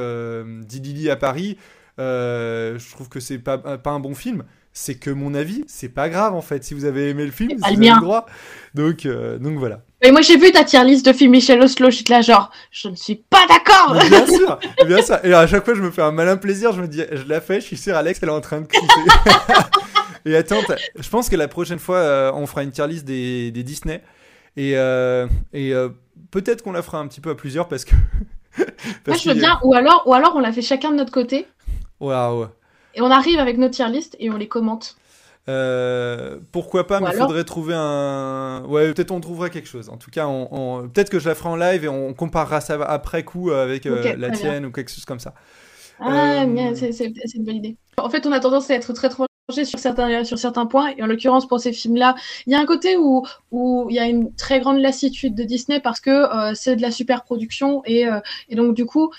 Didili 0.65 1.09
à 1.09 1.15
Paris 1.15 1.57
je 1.97 2.91
trouve 2.91 3.09
que 3.09 3.19
c'est 3.19 3.37
pas, 3.37 3.57
pas 3.57 3.91
un 3.91 3.99
bon 3.99 4.15
film 4.15 4.43
c'est 4.73 4.95
que 4.95 5.09
mon 5.09 5.35
avis 5.35 5.63
c'est 5.67 5.89
pas 5.89 6.09
grave 6.09 6.33
en 6.33 6.41
fait 6.41 6.63
si 6.63 6.73
vous 6.73 6.85
avez 6.85 7.09
aimé 7.09 7.25
le 7.25 7.31
film 7.31 7.51
c'est 7.63 7.75
le 7.75 7.99
droit 8.01 8.25
donc 8.73 9.07
donc 9.39 9.57
voilà 9.57 9.81
mais 10.03 10.11
moi 10.11 10.21
j'ai 10.21 10.37
vu 10.37 10.51
ta 10.51 10.63
tier 10.63 10.83
list 10.83 11.05
de 11.05 11.13
films 11.13 11.33
Michel 11.33 11.61
Oslo, 11.61 11.91
je 11.91 12.01
là 12.09 12.21
genre, 12.21 12.49
je 12.71 12.87
ne 12.87 12.95
suis 12.95 13.23
pas 13.29 13.45
d'accord. 13.47 13.93
Bien 14.09 14.25
sûr, 14.35 14.59
bien 14.87 14.99
sûr. 15.03 15.19
Et 15.23 15.31
à 15.31 15.45
chaque 15.45 15.63
fois 15.63 15.75
je 15.75 15.81
me 15.81 15.91
fais 15.91 16.01
un 16.01 16.11
malin 16.11 16.37
plaisir, 16.37 16.71
je 16.71 16.81
me 16.81 16.87
dis, 16.87 17.03
je 17.11 17.27
la 17.27 17.39
fais, 17.39 17.61
je 17.61 17.67
suis 17.67 17.77
sûr 17.77 17.95
Alex 17.95 18.19
elle 18.23 18.29
est 18.29 18.31
en 18.31 18.41
train 18.41 18.61
de 18.61 18.65
crisser. 18.65 18.87
Et 20.26 20.36
attends, 20.36 20.61
je 20.95 21.09
pense 21.09 21.30
que 21.30 21.36
la 21.36 21.47
prochaine 21.47 21.80
fois, 21.80 21.97
euh, 21.97 22.32
on 22.34 22.45
fera 22.45 22.63
une 22.63 22.72
tier 22.72 22.88
list 22.88 23.05
des, 23.05 23.51
des 23.51 23.63
Disney. 23.63 24.01
Et, 24.57 24.74
euh, 24.76 25.28
et 25.53 25.74
euh, 25.74 25.89
peut-être 26.32 26.63
qu'on 26.63 26.72
la 26.72 26.82
fera 26.82 26.99
un 26.99 27.07
petit 27.07 27.22
peu 27.22 27.30
à 27.30 27.36
plusieurs 27.36 27.67
parce 27.67 27.86
que. 27.86 27.95
Moi, 29.07 29.17
je 29.17 29.30
veux 29.30 29.36
bien. 29.36 29.59
Ou 29.63 29.74
alors, 29.74 30.03
ou 30.05 30.13
alors, 30.13 30.34
on 30.36 30.39
la 30.39 30.51
fait 30.51 30.61
chacun 30.61 30.91
de 30.91 30.97
notre 30.97 31.11
côté. 31.11 31.47
Waouh. 31.99 32.47
Et 32.93 33.01
on 33.01 33.09
arrive 33.09 33.39
avec 33.39 33.57
nos 33.57 33.69
tier 33.69 33.88
list 33.88 34.17
et 34.19 34.30
on 34.30 34.38
les 34.38 34.49
commente. 34.49 34.97
pourquoi 36.51 36.86
pas, 36.86 36.99
mais 36.99 37.11
il 37.13 37.17
faudrait 37.17 37.45
trouver 37.45 37.74
un. 37.76 38.63
Ouais, 38.67 38.93
peut-être 38.93 39.11
on 39.11 39.22
trouvera 39.22 39.49
quelque 39.49 39.69
chose. 39.69 39.89
En 39.89 39.97
tout 39.97 40.11
cas, 40.11 40.28
on, 40.28 40.89
peut-être 40.89 41.09
que 41.09 41.19
je 41.19 41.30
la 41.30 41.36
ferai 41.36 41.49
en 41.49 41.55
live 41.55 41.86
et 41.86 41.88
on 41.88 42.13
comparera 42.13 42.59
ça 42.59 42.74
après 42.84 43.24
coup 43.24 43.51
avec 43.51 43.86
la 43.86 44.32
tienne 44.32 44.65
ou 44.65 44.72
quelque 44.72 44.91
chose 44.91 45.05
comme 45.05 45.19
ça. 45.19 45.34
Ah, 46.01 46.43
c'est 46.76 47.05
une 47.36 47.45
bonne 47.45 47.55
idée. 47.55 47.78
En 47.97 48.09
fait, 48.09 48.26
on 48.26 48.32
a 48.34 48.39
tendance 48.41 48.69
à 48.69 48.76
être 48.76 48.91
très 48.91 49.07
trop 49.07 49.26
sur 49.52 49.80
certains, 49.80 50.24
sur 50.24 50.38
certains 50.38 50.66
points. 50.66 50.93
Et 50.97 51.04
en 51.04 51.08
l'occurrence, 51.08 51.47
pour 51.47 51.60
ces 51.60 51.74
films-là, 51.74 52.16
il 52.45 52.54
y 52.54 52.56
a 52.56 52.60
un 52.60 52.66
côté 52.66 52.97
où, 52.97 53.26
où 53.52 53.88
il 53.89 53.95
y 53.95 53.99
a 53.99 54.08
une 54.08 54.34
très 54.36 54.60
grande 54.60 54.80
lassitude 54.80 55.36
de 55.36 55.43
Disney 55.43 55.80
parce 55.80 55.99
que 55.99 56.10
euh, 56.10 56.54
c'est 56.56 56.76
de 56.76 56.82
la 56.82 56.91
super 56.91 57.24
production. 57.24 57.82
Et, 57.86 58.08
euh, 58.08 58.20
et 58.49 58.56
donc, 58.56 58.76
du 58.76 58.86
coup, 58.86 59.12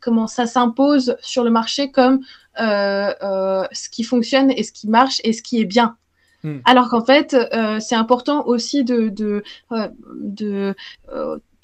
comment 0.00 0.26
ça 0.26 0.46
s'impose 0.46 1.16
sur 1.20 1.44
le 1.44 1.50
marché 1.50 1.90
comme 1.90 2.20
euh, 2.60 3.64
ce 3.72 3.88
qui 3.88 4.04
fonctionne 4.04 4.50
et 4.50 4.62
ce 4.62 4.72
qui 4.72 4.88
marche 4.88 5.20
et 5.24 5.32
ce 5.32 5.42
qui 5.42 5.60
est 5.60 5.64
bien. 5.64 5.96
Hmm. 6.42 6.58
Alors 6.64 6.90
qu'en 6.90 7.04
fait, 7.04 7.36
c'est 7.80 7.94
important 7.94 8.46
aussi 8.46 8.84
de, 8.84 9.08
de, 9.08 9.42
de 10.20 10.74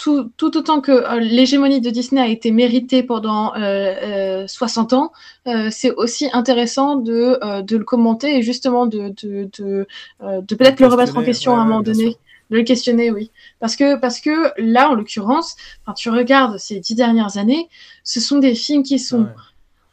tout, 0.01 0.31
tout, 0.39 0.57
autant 0.57 0.81
que 0.81 0.93
euh, 0.93 1.21
l'hégémonie 1.21 1.83
de 1.83 1.91
Disney 1.91 2.23
a 2.23 2.27
été 2.27 2.53
méritée 2.53 3.03
pendant 3.03 3.55
euh, 3.55 4.47
60 4.47 4.93
euh, 4.93 4.97
ans, 4.97 5.13
euh, 5.47 5.69
c'est 5.71 5.91
aussi 5.91 6.31
intéressant 6.33 6.97
de, 6.97 7.61
de, 7.61 7.77
le 7.77 7.85
commenter 7.85 8.39
et 8.39 8.43
justement 8.43 8.87
de, 8.87 9.13
de, 9.23 9.51
de, 9.59 9.87
de 10.23 10.55
peut-être 10.55 10.81
le 10.81 10.87
remettre 10.87 11.19
en 11.19 11.23
question 11.23 11.55
à 11.55 11.61
un 11.61 11.65
moment 11.65 11.83
donné. 11.83 12.17
De 12.49 12.57
le 12.57 12.63
questionner, 12.65 13.11
oui. 13.13 13.31
Parce 13.61 13.77
que, 13.77 13.97
parce 13.97 14.21
que 14.21 14.53
là, 14.57 14.89
en 14.89 14.95
l'occurrence, 14.95 15.55
quand 15.87 15.93
tu 15.93 16.09
regardes 16.09 16.59
ces 16.59 16.81
dix 16.81 16.95
dernières 16.97 17.37
années, 17.37 17.69
ce 18.03 18.21
sont 18.21 18.39
des 18.39 18.55
films 18.55 18.83
qui 18.83 18.99
sont 18.99 19.29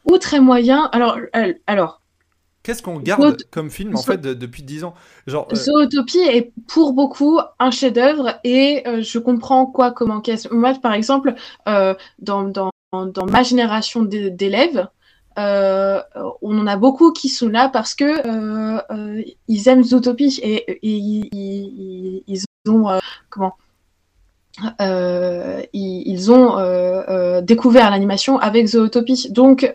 ou 0.06 0.16
très 0.16 0.40
moyens. 0.40 0.88
Alors, 0.90 1.18
alors 1.66 2.00
Qu'est-ce 2.68 2.82
qu'on 2.82 3.00
garde 3.00 3.38
comme 3.50 3.70
film 3.70 3.96
en 3.96 4.02
fait 4.02 4.20
depuis 4.20 4.62
10 4.62 4.84
ans? 4.84 4.94
Genre, 5.26 5.48
euh... 5.50 5.56
Zootopie 5.56 6.18
est 6.18 6.52
pour 6.66 6.92
beaucoup 6.92 7.40
un 7.58 7.70
chef-d'œuvre 7.70 8.38
et 8.44 8.82
euh, 8.86 9.00
je 9.00 9.18
comprends 9.18 9.64
quoi 9.64 9.90
comment 9.90 10.20
qu'est-ce. 10.20 10.52
Moi, 10.52 10.74
par 10.74 10.92
exemple, 10.92 11.34
euh, 11.66 11.94
dans, 12.18 12.42
dans, 12.42 12.70
dans, 12.92 13.24
ma 13.24 13.42
génération 13.42 14.02
d'élèves, 14.02 14.86
on 15.38 16.58
en 16.58 16.66
a 16.66 16.76
beaucoup 16.76 17.10
qui 17.12 17.30
sont 17.30 17.48
là 17.48 17.70
parce 17.70 17.94
que 17.94 18.84
ils 19.48 19.68
aiment 19.68 19.82
Zootopie 19.82 20.38
et, 20.42 20.70
et, 20.70 20.78
ils, 20.82 22.22
ils, 22.26 22.44
ont 22.68 23.00
comment? 23.30 23.56
Euh, 24.80 25.62
ils, 25.72 26.32
ont 26.32 26.58
euh, 26.58 27.02
euh, 27.08 27.40
découvert 27.40 27.90
l'animation 27.90 28.38
avec 28.38 28.66
Zootopie. 28.66 29.30
Donc 29.30 29.72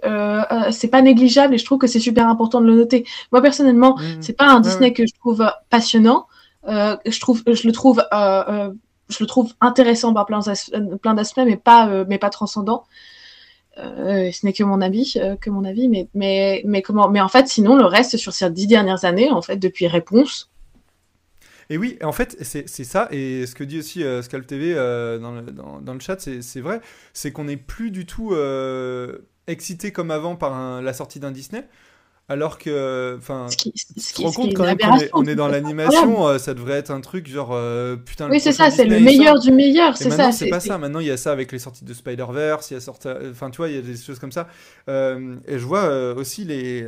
c'est 0.71 0.87
pas 0.87 1.01
négligeable 1.01 1.55
et 1.55 1.57
je 1.57 1.65
trouve 1.65 1.79
que 1.79 1.87
c'est 1.87 1.99
super 1.99 2.27
important 2.27 2.61
de 2.61 2.67
le 2.67 2.75
noter. 2.75 3.05
Moi 3.31 3.41
personnellement, 3.41 3.97
mmh. 3.97 4.21
c'est 4.21 4.33
pas 4.37 4.47
un 4.47 4.59
Disney 4.59 4.93
que 4.93 5.05
je 5.05 5.13
trouve 5.19 5.45
passionnant. 5.69 6.27
je 6.67 7.19
trouve, 7.19 7.43
je 7.47 7.67
le 7.67 7.71
trouve, 7.71 8.03
je 8.11 9.17
le 9.19 9.25
trouve 9.25 9.53
intéressant 9.61 10.13
par 10.13 10.25
plein 10.25 11.13
d'aspects, 11.13 11.41
mais 11.45 11.57
pas, 11.57 12.05
mais 12.07 12.17
pas 12.17 12.29
transcendant. 12.29 12.83
ce 13.77 14.45
n'est 14.45 14.53
que 14.53 14.63
mon 14.63 14.81
avis, 14.81 15.17
que 15.41 15.49
mon 15.49 15.63
avis, 15.63 15.87
mais, 15.87 16.07
mais, 16.13 16.61
mais 16.65 16.81
comment, 16.81 17.09
mais 17.09 17.21
en 17.21 17.29
fait, 17.29 17.47
sinon 17.47 17.75
le 17.75 17.85
reste 17.85 18.17
sur 18.17 18.33
ces 18.33 18.49
dix 18.49 18.67
dernières 18.67 19.05
années, 19.05 19.31
en 19.31 19.41
fait, 19.41 19.57
depuis 19.57 19.87
Réponse, 19.87 20.49
et 21.69 21.77
oui, 21.77 21.97
en 22.03 22.11
fait, 22.11 22.37
c'est 22.41 22.67
ça. 22.67 23.07
Et 23.11 23.45
ce 23.45 23.55
que 23.55 23.63
dit 23.63 23.79
aussi 23.79 24.03
euh, 24.03 24.21
Scalp 24.21 24.45
TV 24.45 24.73
euh, 24.75 25.19
dans, 25.19 25.31
le, 25.31 25.41
dans, 25.41 25.93
le, 25.93 25.99
chat, 25.99 26.19
c'est 26.19 26.61
vrai. 26.61 26.81
C'est 27.13 27.31
qu'on 27.31 27.45
n'est 27.45 27.57
plus 27.57 27.91
du 27.91 28.05
tout 28.05 28.33
euh, 28.33 29.19
excité 29.47 29.91
comme 29.91 30.11
avant 30.11 30.35
par 30.35 30.81
la 30.81 30.93
sortie 30.93 31.19
d'un 31.19 31.31
Disney. 31.31 31.67
Alors 32.29 32.57
que, 32.57 33.17
enfin, 33.17 33.47
compte 34.15 34.53
quand 34.53 34.63
même 34.63 34.77
qu'on 34.77 34.97
est, 34.97 35.09
on 35.11 35.25
est, 35.25 35.35
dans 35.35 35.49
l'animation, 35.49 36.25
euh, 36.25 36.37
ça 36.37 36.53
devrait 36.53 36.77
être 36.77 36.89
un 36.89 37.01
truc 37.01 37.27
genre, 37.27 37.49
putain. 38.05 38.29
Oui, 38.29 38.39
c'est 38.39 38.53
ça, 38.53 38.71
c'est 38.71 38.85
le 38.85 39.01
meilleur 39.01 39.39
du 39.39 39.51
meilleur, 39.51 39.97
c'est 39.97 40.09
ça. 40.09 40.31
c'est 40.31 40.47
pas 40.47 40.61
ça. 40.61 40.77
Maintenant, 40.77 41.01
il 41.01 41.07
y 41.07 41.11
a 41.11 41.17
ça 41.17 41.33
avec 41.33 41.51
les 41.51 41.59
sorties 41.59 41.83
de 41.83 41.93
Spider-Verse, 41.93 42.71
il 42.71 42.75
y 42.75 42.77
a 42.77 42.79
sorti, 42.79 43.09
enfin, 43.29 43.49
tu 43.49 43.57
vois, 43.57 43.67
il 43.67 43.75
y 43.75 43.77
a 43.77 43.81
des 43.81 43.97
choses 43.97 44.19
comme 44.19 44.31
ça. 44.31 44.47
et 44.87 45.59
je 45.59 45.65
vois 45.65 46.13
aussi 46.13 46.45
les, 46.45 46.87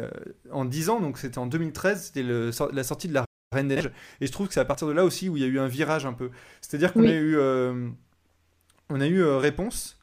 en 0.52 0.64
10 0.64 0.90
ans, 0.90 1.00
donc 1.02 1.18
c'était 1.18 1.38
en 1.38 1.48
2013, 1.48 2.12
c'était 2.14 2.26
la 2.72 2.84
sortie 2.84 3.10
de 3.10 3.14
la 3.14 3.25
Reine 3.52 3.68
des 3.68 3.76
Neiges. 3.76 3.92
Et 4.22 4.28
je 4.28 4.32
trouve 4.32 4.48
que 4.48 4.54
c'est 4.54 4.60
à 4.60 4.66
partir 4.66 4.88
de 4.88 4.94
là 4.94 5.04
aussi 5.04 5.30
où 5.30 5.38
il 5.38 5.44
y 5.44 5.46
a 5.46 5.50
eu 5.50 5.60
un 5.60 5.68
virage 5.68 6.06
un 6.06 6.14
peu. 6.14 6.30
C'est-à-dire 6.62 6.94
qu'on 6.94 7.06
a 7.06 7.12
eu, 7.12 7.38
euh, 7.38 7.90
on 8.90 9.02
a 9.02 9.08
eu 9.08 9.22
euh, 9.22 9.38
réponse. 9.38 10.00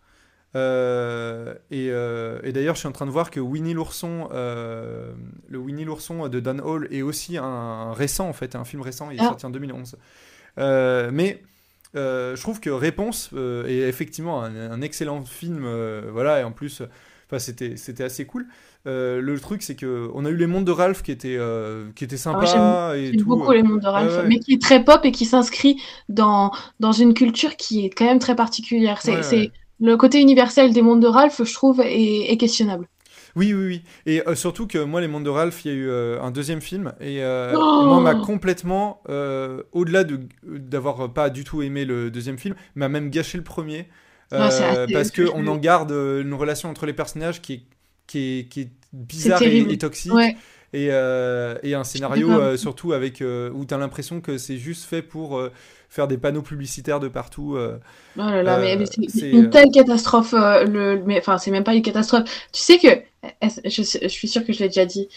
Euh, 0.55 1.55
et, 1.71 1.87
et 1.87 2.53
d'ailleurs, 2.53 2.75
je 2.75 2.81
suis 2.81 2.89
en 2.89 2.93
train 2.93 3.07
de 3.07 3.11
voir 3.11 3.31
que 3.31 3.41
Winnie 3.41 3.75
l'ourson, 3.75 4.29
le 4.33 5.59
Winnie 5.59 5.85
l'ourson 5.85 6.29
de 6.29 6.41
Dan 6.41 6.61
Hall 6.61 6.89
est 6.91 7.03
aussi 7.03 7.37
un, 7.39 7.93
récent 7.93 8.29
en 8.29 8.33
fait, 8.33 8.57
un 8.57 8.65
film 8.65 8.83
récent. 8.83 9.11
Il 9.11 9.19
est 9.19 9.23
ah. 9.23 9.29
sorti 9.29 9.47
en 9.47 9.51
2011. 9.51 9.97
mais 10.57 11.43
je 11.95 12.41
trouve 12.41 12.61
que 12.61 12.71
Réponse 12.71 13.31
est 13.67 13.89
effectivement 13.89 14.43
un, 14.43 14.81
excellent 14.83 15.25
film. 15.25 15.67
voilà, 16.11 16.41
et 16.41 16.45
en 16.45 16.53
plus, 16.53 16.83
Enfin, 17.33 17.39
c'était, 17.39 17.77
c'était 17.77 18.05
assez 18.05 18.27
cool. 18.27 18.47
Euh, 18.87 19.21
le 19.23 19.41
truc, 19.41 19.63
c'est 19.63 19.75
que 19.77 20.11
on 20.15 20.25
a 20.27 20.31
eu 20.31 20.37
les 20.37 20.47
mondes 20.47 20.67
de 20.67 20.71
Ralph 20.73 21.03
qui 21.03 21.11
étaient, 21.13 21.37
euh, 21.39 21.91
qui 21.97 22.05
étaient 22.05 22.17
sympas 22.19 22.95
et 22.97 23.13
J'aime 23.13 23.17
tout. 23.17 23.27
beaucoup 23.27 23.53
les 23.53 23.63
mondes 23.63 23.81
de 23.81 23.87
Ralph, 23.87 24.19
Ouais, 24.19 24.23
ouais. 24.23 24.29
mais 24.29 24.39
qui 24.39 24.53
est 24.55 24.61
très 24.63 24.85
pop 24.85 25.05
et 25.05 25.13
qui 25.13 25.25
s'inscrit 25.25 25.81
dans, 26.09 26.51
dans 26.81 26.93
une 26.93 27.15
culture 27.15 27.57
qui 27.57 27.87
est 27.87 27.91
quand 27.91 28.05
même 28.05 28.19
très 28.19 28.37
particulière. 28.37 29.01
C'est, 29.03 29.13
Ouais, 29.13 29.23
c'est 29.23 29.37
ouais. 29.37 29.53
le 29.81 29.97
côté 29.97 30.21
universel 30.21 30.73
des 30.73 30.83
mondes 30.83 31.01
de 31.01 31.07
Ralph, 31.09 31.43
je 31.45 31.55
trouve, 31.55 31.81
est, 31.81 32.31
est 32.33 32.37
questionnable. 32.37 32.89
Oui, 33.35 33.55
oui, 33.55 33.67
oui. 33.67 33.83
Et 34.07 34.27
euh, 34.29 34.35
surtout 34.35 34.67
que 34.67 34.79
moi, 34.79 35.01
les 35.01 35.09
mondes 35.09 35.25
de 35.25 35.31
Ralph, 35.31 35.65
il 35.65 35.69
y 35.69 35.75
a 35.75 35.77
eu 35.77 35.89
euh, 35.89 36.21
un 36.21 36.31
deuxième 36.31 36.61
film 36.61 36.93
et, 37.01 37.23
euh, 37.23 37.59
Oh 37.59 37.81
et 37.81 37.85
moi, 37.85 38.01
m'a 38.01 38.15
complètement, 38.15 39.03
au-delà 39.73 40.05
de 40.05 40.21
d'avoir 40.43 41.13
pas 41.13 41.31
du 41.31 41.45
tout 41.45 41.63
aimé 41.63 41.85
le 41.85 42.11
deuxième 42.11 42.39
film, 42.39 42.55
m'a 42.75 42.89
même 42.89 43.11
gâché 43.11 43.39
le 43.39 43.45
premier. 43.45 43.89
Euh, 44.33 44.41
assez- 44.41 44.93
parce 44.93 45.11
qu'on 45.11 45.47
en 45.47 45.57
garde 45.57 45.93
euh, 45.93 46.23
une 46.23 46.35
relation 46.35 46.69
entre 46.69 46.87
les 46.87 46.93
personnages 46.93 47.43
qui 47.43 47.53
est, 47.55 47.63
qui 48.07 48.39
est, 48.39 48.49
qui 48.49 48.61
est 48.63 48.71
bizarre 48.93 49.43
et, 49.43 49.79
toxique. 49.79 50.13
Ouais. 50.13 50.37
Et, 50.75 50.89
euh, 50.91 51.59
et 51.63 51.75
un 51.75 51.85
scénario 51.85 52.31
euh, 52.31 52.57
surtout 52.57 52.95
avec 52.95 53.21
euh, 53.21 53.51
où 53.51 53.67
tu 53.67 53.75
as 53.75 53.79
l'impression 53.79 54.23
que 54.23 54.39
c'est 54.39 54.57
juste 54.57 54.85
fait 54.85 55.03
pour 55.03 55.39
faire 55.91 56.09
des 56.09 56.17
panneaux 56.17 56.43
publicitaires 56.43 56.99
de 56.99 57.09
partout. 57.09 57.59
Oh 57.59 57.79
là 58.17 58.43
là, 58.43 58.59
mais, 58.59 58.77
mais 58.77 58.87
c'est 58.87 59.31
une 59.31 59.51
telle 59.51 59.71
catastrophe. 59.71 60.33
le, 60.33 61.03
mais 61.05 61.19
enfin, 61.19 61.37
c'est 61.37 61.51
même 61.51 61.65
pas 61.65 61.75
une 61.75 61.83
catastrophe. 61.83 62.25
Tu 62.53 62.63
sais 62.63 62.79
que, 62.79 62.89
je, 63.43 63.83
je 63.83 64.09
suis 64.09 64.29
sûre 64.29 64.47
que 64.47 64.53
je 64.55 64.61
l'ai 64.61 64.69
déjà 64.69 64.87
dit. 64.87 65.09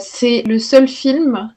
c'est 0.00 0.42
le 0.46 0.58
seul 0.60 0.86
film. 0.86 1.52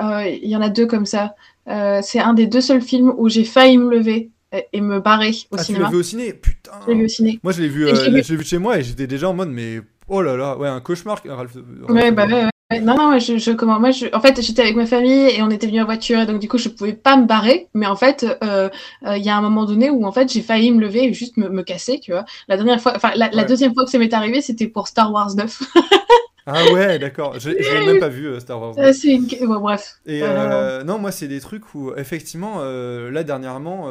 Il 0.00 0.48
y 0.48 0.56
en 0.56 0.62
a 0.62 0.68
deux 0.68 0.86
comme 0.86 1.06
ça. 1.06 1.34
c'est 1.66 2.20
un 2.20 2.34
des 2.34 2.46
deux 2.46 2.60
seuls 2.60 2.82
films 2.82 3.12
où 3.16 3.28
j'ai 3.28 3.44
failli 3.44 3.78
me 3.78 3.90
lever 3.90 4.30
et, 4.72 4.80
me 4.80 5.00
barrer 5.00 5.30
au 5.30 5.32
Ah, 5.32 5.34
tu 5.50 5.56
l'as 5.56 5.64
cinéma. 5.64 5.90
vu 5.90 5.96
au 5.96 6.02
ciné? 6.02 6.32
Putain 6.34 6.70
Je 6.86 6.90
l'ai 6.92 6.98
vu 6.98 7.04
au 7.04 7.08
ciné. 7.08 7.40
Moi, 7.42 7.52
je 7.52 7.62
l'ai 7.62 7.68
vu, 7.68 7.86
euh, 7.86 8.20
vu- 8.22 8.44
chez 8.44 8.58
moi 8.58 8.78
et 8.78 8.82
j'étais 8.82 9.06
déjà 9.06 9.28
en 9.28 9.34
mode, 9.34 9.50
mais 9.50 9.80
oh 10.08 10.22
là 10.22 10.36
là, 10.36 10.56
ouais, 10.58 10.68
un 10.68 10.80
cauchemar. 10.80 11.20
Ralph, 11.24 11.54
Ralph- 11.54 11.90
Ouais, 11.90 12.10
bah 12.12 12.26
ouais, 12.26 12.44
ouais. 12.44 12.80
Non, 12.80 12.96
non, 12.96 13.18
je, 13.18 13.36
je 13.36 13.50
comment, 13.52 13.78
moi, 13.78 13.90
je, 13.90 14.06
en 14.14 14.20
fait, 14.20 14.40
j'étais 14.40 14.62
avec 14.62 14.76
ma 14.76 14.86
famille 14.86 15.28
et 15.36 15.42
on 15.42 15.50
était 15.50 15.66
venus 15.66 15.82
en 15.82 15.84
voiture 15.84 16.20
et 16.20 16.26
donc 16.26 16.38
du 16.38 16.48
coup, 16.48 16.56
je 16.56 16.70
pouvais 16.70 16.94
pas 16.94 17.16
me 17.18 17.26
barrer. 17.26 17.68
Mais 17.74 17.86
en 17.86 17.96
fait, 17.96 18.24
euh, 18.42 18.70
euh, 19.06 19.16
il 19.18 19.22
y 19.22 19.28
a 19.28 19.36
un 19.36 19.42
moment 19.42 19.66
donné 19.66 19.90
où 19.90 20.06
en 20.06 20.12
fait, 20.12 20.32
j'ai 20.32 20.40
failli 20.40 20.70
me 20.72 20.80
lever 20.80 21.04
et 21.04 21.12
juste 21.12 21.36
me, 21.36 21.48
me 21.50 21.62
casser, 21.62 22.00
tu 22.00 22.12
vois. 22.12 22.24
La 22.48 22.56
dernière 22.56 22.80
fois, 22.80 22.94
enfin, 22.96 23.10
la, 23.14 23.28
la 23.30 23.44
deuxième 23.44 23.74
fois 23.74 23.84
que 23.84 23.90
ça 23.90 23.98
m'est 23.98 24.12
arrivé, 24.14 24.40
c'était 24.40 24.68
pour 24.68 24.88
Star 24.88 25.12
Wars 25.12 25.34
9. 25.34 25.62
Ah 26.46 26.64
ouais, 26.72 26.98
d'accord. 26.98 27.38
Je, 27.38 27.50
je 27.50 27.78
l'ai 27.78 27.86
même 27.86 28.00
pas 28.00 28.08
vu, 28.08 28.26
euh, 28.26 28.40
Star 28.40 28.60
Wars. 28.60 28.74
Euh, 28.78 28.92
c'est 28.92 29.12
une... 29.12 29.26
bon, 29.46 29.60
bref. 29.60 30.00
Et 30.06 30.22
Euh, 30.22 30.82
non, 30.82 30.98
moi, 30.98 31.12
c'est 31.12 31.28
des 31.28 31.40
trucs 31.40 31.74
où, 31.74 31.94
effectivement, 31.96 32.62
là, 32.64 33.22
dernièrement, 33.24 33.88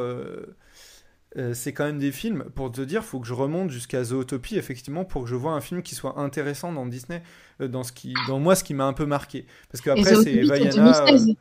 c'est 1.53 1.73
quand 1.73 1.85
même 1.85 1.99
des 1.99 2.11
films, 2.11 2.45
pour 2.55 2.71
te 2.71 2.81
dire, 2.81 3.03
faut 3.03 3.19
que 3.19 3.27
je 3.27 3.33
remonte 3.33 3.69
jusqu'à 3.69 4.03
Zootopie, 4.03 4.57
effectivement, 4.57 5.05
pour 5.05 5.23
que 5.23 5.29
je 5.29 5.35
vois 5.35 5.53
un 5.53 5.61
film 5.61 5.81
qui 5.81 5.95
soit 5.95 6.19
intéressant 6.19 6.73
dans 6.73 6.85
Disney, 6.85 7.23
dans, 7.59 7.83
ce 7.83 7.91
qui, 7.91 8.13
dans 8.27 8.39
moi, 8.39 8.55
ce 8.55 8.63
qui 8.63 8.73
m'a 8.73 8.85
un 8.85 8.93
peu 8.93 9.05
marqué. 9.05 9.45
Parce 9.71 9.81
qu'après, 9.81 10.15
c'est 10.15 10.43
Vaiana, 10.43 11.05
2016. 11.05 11.35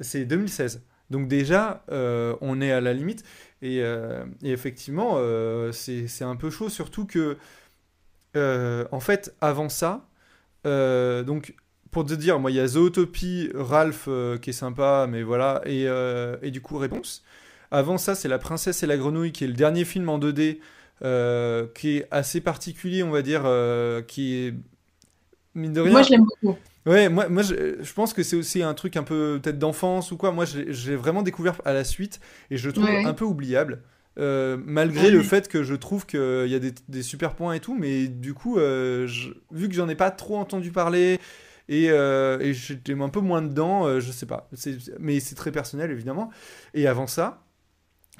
c'est 0.00 0.24
2016. 0.24 0.82
Donc 1.10 1.28
déjà, 1.28 1.84
on 2.40 2.60
est 2.60 2.72
à 2.72 2.80
la 2.80 2.92
limite. 2.92 3.24
Et, 3.62 3.78
et 3.78 4.50
effectivement, 4.50 5.18
c'est 5.72 6.06
c'est 6.06 6.24
un 6.24 6.36
peu 6.36 6.50
chaud, 6.50 6.68
surtout 6.68 7.04
que, 7.04 7.36
en 8.36 9.00
fait, 9.00 9.34
avant 9.40 9.68
ça, 9.68 10.06
euh, 10.66 11.22
donc 11.22 11.54
pour 11.90 12.06
te 12.06 12.14
dire, 12.14 12.38
moi, 12.40 12.50
il 12.50 12.56
y 12.56 12.60
a 12.60 12.66
Zootopie, 12.66 13.50
Ralph 13.54 14.06
euh, 14.08 14.38
qui 14.38 14.50
est 14.50 14.54
sympa, 14.54 15.06
mais 15.10 15.22
voilà, 15.22 15.60
et, 15.66 15.86
euh, 15.86 16.36
et 16.42 16.50
du 16.50 16.62
coup, 16.62 16.78
réponse. 16.78 17.22
Avant 17.70 17.98
ça, 17.98 18.14
c'est 18.14 18.28
La 18.28 18.38
Princesse 18.38 18.82
et 18.82 18.86
la 18.86 18.96
Grenouille, 18.96 19.32
qui 19.32 19.44
est 19.44 19.48
le 19.48 19.52
dernier 19.54 19.84
film 19.84 20.08
en 20.08 20.18
2D, 20.18 20.58
euh, 21.04 21.66
qui 21.74 21.98
est 21.98 22.08
assez 22.10 22.40
particulier, 22.40 23.02
on 23.02 23.10
va 23.10 23.22
dire, 23.22 23.42
qui 24.06 24.34
est. 24.34 24.54
Mine 25.54 25.72
de 25.74 25.80
rien. 25.82 25.92
Moi, 25.92 26.02
je 26.02 26.10
l'aime 26.10 26.24
beaucoup. 26.24 26.56
Ouais, 26.86 27.08
moi, 27.10 27.28
moi 27.28 27.42
je, 27.42 27.82
je 27.82 27.92
pense 27.92 28.14
que 28.14 28.22
c'est 28.22 28.36
aussi 28.36 28.62
un 28.62 28.74
truc 28.74 28.96
un 28.96 29.02
peu 29.02 29.38
peut-être 29.42 29.58
d'enfance 29.58 30.10
ou 30.12 30.16
quoi. 30.16 30.32
Moi, 30.32 30.44
j'ai 30.46 30.72
j'ai 30.72 30.96
vraiment 30.96 31.22
découvert 31.22 31.60
à 31.66 31.72
la 31.74 31.84
suite 31.84 32.20
et 32.50 32.56
je 32.56 32.66
le 32.66 32.72
trouve 32.72 32.86
Ouais. 32.86 33.04
un 33.04 33.12
peu 33.12 33.24
oubliable. 33.24 33.82
Euh, 34.18 34.58
malgré 34.62 35.10
le 35.10 35.22
fait 35.22 35.48
que 35.48 35.62
je 35.62 35.74
trouve 35.74 36.04
qu'il 36.06 36.46
y 36.46 36.54
a 36.54 36.58
des, 36.58 36.74
des 36.88 37.02
super 37.02 37.34
points 37.34 37.54
et 37.54 37.60
tout, 37.60 37.74
mais 37.74 38.08
du 38.08 38.34
coup, 38.34 38.58
euh, 38.58 39.06
je- 39.06 39.30
vu 39.50 39.68
que 39.68 39.74
j'en 39.74 39.88
ai 39.88 39.94
pas 39.94 40.10
trop 40.10 40.36
entendu 40.36 40.70
parler 40.70 41.18
et, 41.70 41.86
euh, 41.90 42.38
et 42.40 42.52
j'étais 42.52 42.92
un 42.92 43.08
peu 43.08 43.20
moins 43.20 43.40
dedans, 43.40 43.86
euh, 43.86 44.00
je 44.00 44.12
sais 44.12 44.26
pas. 44.26 44.50
Mais 44.98 45.18
c'est 45.20 45.34
très 45.34 45.50
personnel 45.50 45.90
évidemment. 45.90 46.30
Et 46.74 46.86
avant 46.86 47.06
ça, 47.06 47.42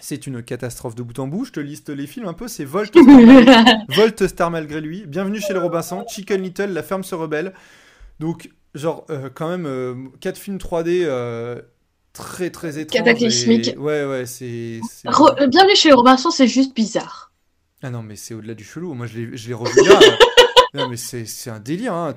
c'est 0.01 0.26
une 0.26 0.43
catastrophe 0.43 0.95
de 0.95 1.03
bout 1.03 1.18
en 1.18 1.26
bout. 1.26 1.45
Je 1.45 1.53
te 1.53 1.61
liste 1.61 1.90
les 1.90 2.07
films 2.07 2.26
un 2.26 2.32
peu. 2.32 2.49
C'est 2.49 2.64
Volt, 2.64 2.88
Star 2.97 3.05
Malgré- 3.05 3.76
Volt 3.95 4.26
Star 4.26 4.51
malgré 4.51 4.80
lui. 4.80 5.05
Bienvenue 5.07 5.40
chez 5.40 5.53
les 5.53 5.59
Robinson. 5.59 6.05
Chicken 6.09 6.40
Little, 6.43 6.72
La 6.72 6.82
ferme 6.82 7.05
se 7.05 7.14
rebelle. 7.14 7.53
Donc, 8.18 8.49
genre, 8.74 9.05
euh, 9.11 9.28
quand 9.32 9.49
même, 9.57 10.11
4 10.20 10.38
films 10.38 10.57
3D 10.57 11.03
euh, 11.05 11.61
très 12.12 12.50
très 12.50 12.78
étranges. 12.78 12.98
Cataclysmiques. 13.04 13.68
et- 13.68 13.76
Ouais, 13.78 14.04
ouais, 14.04 14.26
c'est. 14.26 14.80
Re- 15.04 15.40
euh, 15.40 15.46
Bienvenue 15.46 15.76
chez 15.76 15.92
Robinson, 15.92 16.30
c'est 16.30 16.46
juste 16.48 16.74
bizarre. 16.74 17.32
Ah 17.82 17.90
non, 17.90 18.02
mais 18.02 18.16
c'est 18.16 18.34
au-delà 18.34 18.54
du 18.54 18.64
chelou. 18.64 18.94
Moi, 18.94 19.06
je 19.06 19.20
l'ai 19.48 19.54
revu 19.54 19.88
là. 19.88 19.98
non, 20.74 20.88
mais 20.88 20.96
c'est 20.96 21.50
un 21.50 21.58
délire. 21.60 21.94
Hein. 21.94 22.14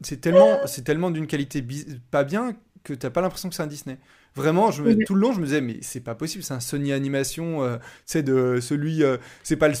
C'est 0.00 0.20
tellement, 0.20 0.58
tellement 0.84 1.10
d'une 1.10 1.26
qualité 1.26 1.64
pas 2.10 2.24
bien 2.24 2.54
que 2.84 2.94
t'as 2.94 3.10
pas 3.10 3.20
l'impression 3.20 3.48
que 3.48 3.54
c'est 3.54 3.62
un 3.62 3.66
Disney. 3.66 3.98
Vraiment, 4.36 4.70
je 4.70 4.82
me- 4.82 4.94
Oui. 4.94 5.04
tout 5.06 5.14
le 5.14 5.20
long, 5.22 5.32
je 5.32 5.40
me 5.40 5.46
disais, 5.46 5.62
mais 5.62 5.78
c'est 5.80 6.00
pas 6.00 6.14
possible, 6.14 6.44
c'est 6.44 6.52
un 6.52 6.60
Sony 6.60 6.92
Animation, 6.92 7.62
euh, 7.64 7.78
c'est 8.04 8.22
de 8.22 8.58
celui, 8.60 9.02
euh, 9.02 9.16
c'est 9.42 9.56
pas 9.56 9.68
le 9.68 9.74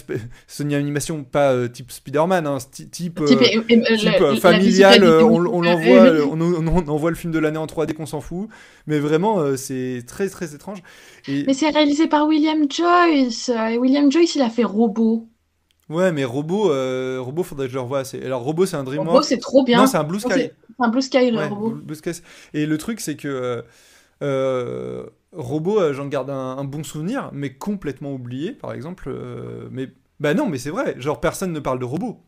Sony 0.46 0.74
Animation, 0.74 1.24
pas 1.24 1.52
euh, 1.52 1.68
type 1.68 1.92
Spider-Man, 1.92 2.46
hein, 2.46 2.56
type, 2.90 3.20
euh, 3.20 3.26
Type, 3.26 3.38
euh, 3.42 3.96
la- 4.02 4.22
euh, 4.22 4.32
la 4.34 4.40
familial, 4.40 5.04
euh, 5.04 5.22
on, 5.22 5.44
on 5.44 5.60
l'envoie, 5.60 5.98
euh, 6.06 6.24
on, 6.30 6.66
envoie 6.88 7.10
le 7.10 7.16
film 7.16 7.32
de 7.32 7.38
l'année 7.38 7.58
en 7.58 7.66
3D 7.66 7.92
qu'on 7.92 8.06
s'en 8.06 8.22
fout, 8.22 8.48
mais 8.86 8.98
vraiment, 8.98 9.40
euh, 9.40 9.56
c'est 9.56 10.02
très 10.06 10.28
très 10.30 10.54
étrange. 10.54 10.82
Et 11.28 11.44
Mais 11.46 11.52
c'est 11.54 11.68
réalisé 11.68 12.06
par 12.08 12.26
William 12.26 12.64
Joyce. 12.70 13.50
euh, 13.50 13.66
Et 13.66 13.78
William 13.78 14.10
Joyce, 14.10 14.36
il 14.36 14.42
a 14.42 14.48
fait 14.48 14.64
Robot. 14.64 15.28
ouais, 15.90 16.12
mais 16.12 16.24
Robot, 16.24 16.70
euh, 16.70 17.18
Robot, 17.20 17.42
faudrait 17.42 17.66
que 17.66 17.72
je 17.72 17.76
le 17.76 17.82
revoie. 17.82 18.02
Alors 18.24 18.42
Robot, 18.42 18.64
c'est 18.64 18.76
un 18.76 18.80
Robot, 18.80 18.92
DreamWorks. 18.92 19.24
c'est 19.24 19.36
trop 19.38 19.64
bien. 19.64 19.78
Non, 19.78 19.86
c'est 19.86 19.98
un 19.98 20.04
Blue 20.04 20.18
Sky. 20.18 20.30
c'est 20.32 20.52
un 20.78 20.88
Blue 20.88 21.02
Sky, 21.02 21.30
le 21.30 21.36
Ouais, 21.38 21.46
robot. 21.48 21.70
Blue- 21.82 21.94
Sky. 21.94 22.10
Et 22.54 22.64
le 22.64 22.78
truc, 22.78 23.00
c'est 23.00 23.16
que 23.16 23.28
euh, 23.28 23.42
euh, 23.56 23.62
Robot, 25.32 25.80
euh, 25.80 25.92
j'en 25.92 26.06
garde 26.06 26.30
un, 26.30 26.56
un 26.58 26.64
bon 26.64 26.82
souvenir, 26.84 27.30
mais 27.32 27.54
complètement 27.54 28.12
oublié, 28.14 28.52
par 28.52 28.72
exemple. 28.72 29.08
euh, 29.08 29.68
mais 29.70 29.88
bah 30.20 30.32
non, 30.34 30.48
mais 30.48 30.58
c'est 30.58 30.70
vrai. 30.70 30.94
Genre 30.98 31.20
personne 31.20 31.52
ne 31.52 31.60
parle 31.60 31.78
de 31.78 31.84
Robot. 31.84 32.22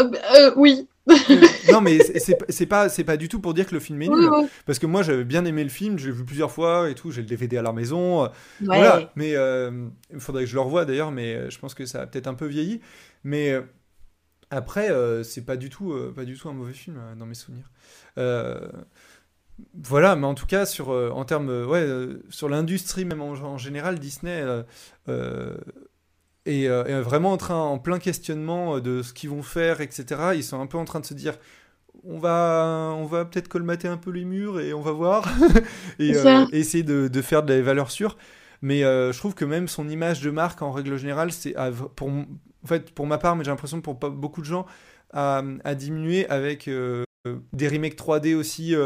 Euh, 0.00 0.10
euh, 0.36 0.52
oui. 0.56 0.88
non, 1.70 1.80
mais 1.80 1.98
c'est- 2.00 2.66
pas 2.66 2.88
c'est 2.88 3.04
pas 3.04 3.16
du 3.16 3.28
tout 3.28 3.38
pour 3.40 3.54
dire 3.54 3.66
que 3.66 3.74
le 3.74 3.80
film 3.80 4.02
est 4.02 4.08
nul. 4.08 4.28
oui. 4.32 4.46
Parce 4.64 4.80
que 4.80 4.86
moi, 4.86 5.02
j'avais 5.04 5.24
bien 5.24 5.44
aimé 5.44 5.62
le 5.62 5.68
film, 5.70 5.98
je 5.98 6.06
l'ai 6.06 6.12
vu 6.12 6.24
plusieurs 6.24 6.50
fois 6.50 6.90
et 6.90 6.94
tout. 6.96 7.12
J'ai 7.12 7.20
le 7.20 7.28
DVD 7.28 7.58
à 7.58 7.62
la 7.62 7.72
maison. 7.72 8.24
euh, 8.24 8.28
Ouais. 8.60 8.66
Voilà. 8.78 9.12
Mais 9.14 9.36
euh, 9.36 9.86
il 10.12 10.18
faudrait 10.18 10.44
que 10.44 10.50
je 10.50 10.54
le 10.54 10.60
revoie 10.62 10.84
d'ailleurs, 10.84 11.12
mais 11.12 11.34
euh, 11.36 11.50
je 11.50 11.58
pense 11.60 11.74
que 11.74 11.86
ça 11.86 12.02
a 12.02 12.06
peut-être 12.08 12.26
un 12.26 12.34
peu 12.34 12.46
vieilli. 12.46 12.80
Mais 13.22 13.52
euh, 13.52 13.62
après, 14.50 14.90
euh, 14.90 15.22
c'est 15.22 15.44
pas 15.44 15.56
du 15.56 15.70
tout 15.70 15.92
euh, 15.92 16.12
pas 16.14 16.24
du 16.24 16.36
tout 16.36 16.48
un 16.48 16.52
mauvais 16.54 16.72
film 16.72 16.96
euh, 16.98 17.14
dans 17.14 17.26
mes 17.26 17.34
souvenirs. 17.34 17.70
Voilà, 19.74 20.16
mais 20.16 20.26
en 20.26 20.34
tout 20.34 20.46
cas, 20.46 20.66
sur, 20.66 20.90
euh, 20.90 21.10
en 21.10 21.24
termes, 21.24 21.48
euh, 21.48 21.66
ouais, 21.66 21.80
euh, 21.80 22.22
sur 22.28 22.48
l'industrie, 22.48 23.04
même 23.04 23.22
en, 23.22 23.32
en 23.32 23.58
général, 23.58 23.98
Disney 23.98 24.44
euh, 25.08 25.56
est, 26.44 26.64
est 26.64 27.00
vraiment 27.00 27.32
en, 27.32 27.36
train, 27.36 27.56
en 27.56 27.78
plein 27.78 27.98
questionnement 27.98 28.80
de 28.80 29.02
ce 29.02 29.12
qu'ils 29.12 29.30
vont 29.30 29.42
faire, 29.42 29.80
etc. 29.80 30.32
Ils 30.34 30.44
sont 30.44 30.60
un 30.60 30.66
peu 30.66 30.76
en 30.78 30.84
train 30.84 31.00
de 31.00 31.06
se 31.06 31.14
dire 31.14 31.34
on 32.04 32.18
va, 32.18 32.94
on 32.96 33.04
va 33.06 33.24
peut-être 33.24 33.48
colmater 33.48 33.88
un 33.88 33.96
peu 33.96 34.10
les 34.10 34.24
murs 34.24 34.60
et 34.60 34.74
on 34.74 34.82
va 34.82 34.92
voir. 34.92 35.26
et 35.98 36.12
essayer 36.52 36.84
de, 36.84 37.08
de 37.08 37.22
faire 37.22 37.42
de 37.42 37.52
la 37.52 37.62
valeur 37.62 37.90
sûre. 37.90 38.16
Mais 38.62 38.80
je 38.80 39.16
trouve 39.18 39.34
que 39.34 39.44
même 39.44 39.66
son 39.66 39.88
image 39.88 40.20
de 40.20 40.30
marque, 40.30 40.62
en 40.62 40.70
règle 40.70 40.96
générale, 40.98 41.32
c'est 41.32 41.54
pour, 41.96 42.08
en 42.08 42.26
fait, 42.66 42.92
pour 42.92 43.06
ma 43.06 43.18
part, 43.18 43.34
mais 43.34 43.44
j'ai 43.44 43.50
l'impression 43.50 43.80
pour 43.80 43.98
pas 43.98 44.10
beaucoup 44.10 44.40
de 44.40 44.46
gens, 44.46 44.66
a, 45.12 45.42
diminué 45.74 46.28
avec 46.28 46.70
des 47.52 47.68
remakes 47.68 47.98
3D 47.98 48.34
aussi, 48.36 48.76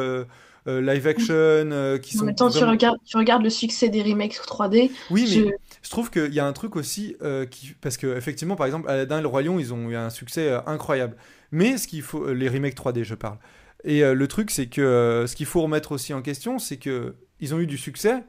euh, 0.68 0.80
live 0.80 1.06
action, 1.06 1.34
euh, 1.34 1.98
qui 1.98 2.16
En 2.16 2.20
sont 2.20 2.24
même 2.26 2.34
temps, 2.34 2.50
tu 2.50 2.62
regardes, 2.64 2.98
tu 3.04 3.16
regardes 3.16 3.42
le 3.42 3.50
succès 3.50 3.88
des 3.88 4.02
remakes 4.02 4.34
3D. 4.46 4.90
Oui, 5.10 5.22
mais 5.22 5.26
Je- 5.26 5.48
je 5.82 5.90
trouve 5.90 6.10
qu'il 6.10 6.32
y 6.34 6.40
a 6.40 6.46
un 6.46 6.52
truc 6.52 6.76
aussi 6.76 7.16
euh, 7.22 7.46
qui 7.46 7.74
parce 7.80 7.96
que 7.96 8.16
effectivement 8.16 8.56
par 8.56 8.66
exemple 8.66 8.88
Aladdin 8.90 9.18
et 9.18 9.22
le 9.22 9.28
Roi 9.28 9.42
Lion 9.42 9.58
ils 9.58 9.72
ont 9.72 9.88
eu 9.90 9.96
un 9.96 10.10
succès 10.10 10.50
incroyable. 10.66 11.16
Mais 11.52 11.78
ce 11.78 11.88
qu'il 11.88 12.02
faut 12.02 12.32
les 12.32 12.48
remakes 12.48 12.76
3D 12.76 13.02
je 13.04 13.14
parle. 13.14 13.38
Et 13.84 14.02
le 14.02 14.28
truc 14.28 14.50
c'est 14.50 14.66
que 14.66 15.24
ce 15.26 15.34
qu'il 15.34 15.46
faut 15.46 15.62
remettre 15.62 15.92
aussi 15.92 16.12
en 16.12 16.20
question 16.22 16.58
c'est 16.58 16.76
que 16.76 17.14
ils 17.40 17.54
ont 17.54 17.60
eu 17.60 17.66
du 17.66 17.78
succès 17.78 18.22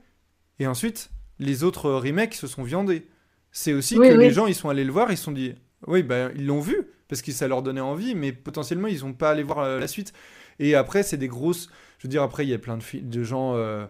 et 0.60 0.68
ensuite 0.68 1.10
les 1.40 1.64
autres 1.64 1.92
remakes 1.92 2.34
se 2.36 2.48
sont 2.48 2.64
viandés. 2.64 3.08
C'est 3.52 3.74
aussi 3.74 3.98
Oui, 4.00 4.08
que 4.08 4.14
oui. 4.14 4.20
les 4.24 4.32
gens 4.32 4.48
ils 4.48 4.56
sont 4.56 4.70
allés 4.70 4.86
le 4.86 4.92
voir 4.94 5.12
ils 5.12 5.18
se 5.18 5.24
sont 5.26 5.34
dit 5.34 5.54
oui 5.88 6.04
ben 6.04 6.32
ils 6.36 6.46
l'ont 6.46 6.62
vu 6.62 6.78
parce 7.10 7.22
que 7.22 7.34
ça 7.34 7.50
leur 7.50 7.62
donnait 7.62 7.82
envie 7.82 8.16
mais 8.16 8.32
potentiellement 8.32 8.88
ils 8.88 9.02
n'ont 9.02 9.14
pas 9.14 9.32
allé 9.32 9.44
voir 9.44 9.78
la 9.78 9.88
suite. 9.90 10.14
Et 10.60 10.74
après 10.76 11.04
c'est 11.04 11.18
des 11.18 11.28
grosses 11.28 11.70
je 12.02 12.08
veux 12.08 12.10
dire 12.10 12.24
après 12.24 12.48
il 12.48 12.50
y 12.50 12.54
a 12.56 12.58
plein 12.58 12.80
de, 12.80 13.24
gens 13.24 13.56
euh, 13.56 13.86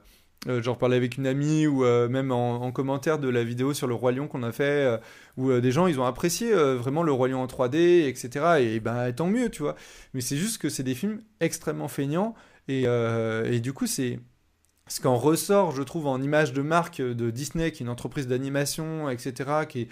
Euh, 0.48 0.62
J'en 0.62 0.76
parlais 0.76 0.98
avec 0.98 1.18
une 1.18 1.28
amie 1.28 1.66
ou 1.66 1.86
euh, 1.86 2.10
même 2.10 2.32
en, 2.32 2.64
en, 2.64 2.72
commentaire 2.74 3.20
de 3.20 3.30
la 3.30 3.44
vidéo 3.44 3.74
sur 3.74 3.88
le 3.88 3.94
Roi 3.94 4.12
Lion 4.12 4.28
qu'on 4.28 4.44
a 4.44 4.52
fait, 4.52 5.00
où 5.38 5.54
des 5.54 5.72
gens 5.72 5.88
ils 5.88 5.98
ont 6.00 6.06
apprécié 6.06 6.52
vraiment 6.52 7.04
le 7.04 7.12
Roi 7.14 7.30
Lion 7.30 7.42
en 7.42 7.46
3D, 7.46 8.08
etc. 8.08 8.60
Et 8.60 8.80
ben 8.82 9.14
tant 9.14 9.28
mieux, 9.28 9.50
tu 9.50 9.62
vois. 9.62 9.76
Mais 10.14 10.20
c'est 10.20 10.36
juste 10.36 10.58
que 10.58 10.68
c'est 10.68 10.84
des 10.84 10.96
films 10.96 11.22
extrêmement 11.40 11.88
feignants 11.88 12.34
et, 12.68 12.82
du 13.62 13.72
coup 13.72 13.88
c'est 13.88 14.20
ce 14.88 15.00
qu'en 15.00 15.16
ressort, 15.16 15.72
je 15.72 15.84
trouve, 15.84 16.08
en 16.08 16.22
image 16.22 16.52
de 16.52 16.62
marque 16.62 17.02
de 17.02 17.30
Disney, 17.30 17.72
qui 17.72 17.84
est 17.84 17.86
une 17.86 17.90
entreprise 17.90 18.28
d'animation, 18.28 19.10
etc., 19.10 19.66
qui 19.70 19.88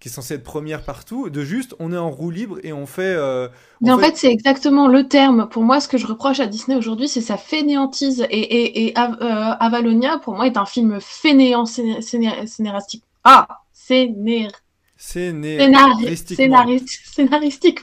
qui 0.00 0.08
est 0.08 0.10
censée 0.10 0.34
être 0.34 0.42
première 0.42 0.82
partout, 0.82 1.28
de 1.28 1.42
juste, 1.42 1.74
on 1.78 1.92
est 1.92 1.98
en 1.98 2.10
roue 2.10 2.30
libre 2.30 2.58
et 2.62 2.72
on 2.72 2.86
fait... 2.86 3.02
Euh, 3.02 3.48
on 3.82 3.86
Mais 3.86 3.92
en 3.92 3.98
fait, 3.98 4.16
c'est 4.16 4.32
exactement 4.32 4.88
le 4.88 5.06
terme. 5.06 5.46
Pour 5.50 5.62
moi, 5.62 5.78
ce 5.78 5.88
que 5.88 5.98
je 5.98 6.06
reproche 6.06 6.40
à 6.40 6.46
Disney 6.46 6.76
aujourd'hui, 6.76 7.06
c'est 7.06 7.20
sa 7.20 7.36
fainéantise. 7.36 8.26
Et, 8.30 8.38
et, 8.38 8.86
et 8.86 8.98
euh, 8.98 9.54
Avalonia, 9.60 10.18
pour 10.18 10.34
moi, 10.34 10.46
est 10.46 10.56
un 10.56 10.64
film 10.64 10.98
fainéant 11.00 11.66
scénaristique. 11.66 13.04
Ah 13.24 13.46
Scénar... 13.72 14.50
Scénaristique. 14.96 16.36
Scénaristique. 16.36 17.80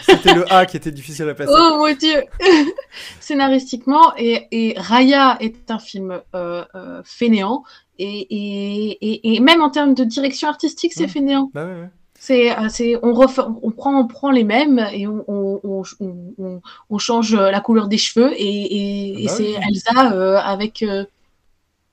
C'était 0.00 0.34
le 0.34 0.50
A 0.52 0.64
qui 0.66 0.76
était 0.76 0.90
difficile 0.90 1.28
à 1.28 1.34
passer. 1.34 1.52
Oh 1.56 1.76
mon 1.78 1.94
dieu 1.94 2.24
Scénaristiquement, 3.20 4.14
et, 4.16 4.46
et, 4.50 4.74
Raya 4.78 5.36
est 5.40 5.70
un 5.70 5.78
film 5.78 6.20
euh, 6.34 6.64
euh, 6.74 7.02
fainéant, 7.04 7.62
et, 7.98 8.26
et, 8.30 9.34
et, 9.34 9.40
même 9.40 9.62
en 9.62 9.70
termes 9.70 9.94
de 9.94 10.04
direction 10.04 10.48
artistique, 10.48 10.92
c'est 10.94 11.08
fainéant. 11.08 11.50
Bah 11.54 11.64
ouais, 11.66 11.72
ouais. 11.72 11.90
C'est, 12.18 12.56
euh, 12.58 12.68
c'est, 12.70 12.96
on, 13.02 13.12
refait, 13.12 13.42
on, 13.62 13.70
prend, 13.70 13.94
on 14.00 14.06
prend 14.06 14.30
les 14.30 14.44
mêmes 14.44 14.78
et 14.92 15.06
on, 15.06 15.24
on, 15.28 15.82
on, 16.00 16.60
on 16.88 16.98
change 16.98 17.34
la 17.34 17.60
couleur 17.60 17.86
des 17.86 17.98
cheveux, 17.98 18.32
et, 18.36 19.22
et, 19.22 19.26
bah 19.26 19.32
c'est 19.36 19.52
Elsa 19.68 20.12
euh, 20.12 20.36
avec. 20.38 20.82
Euh, 20.82 21.04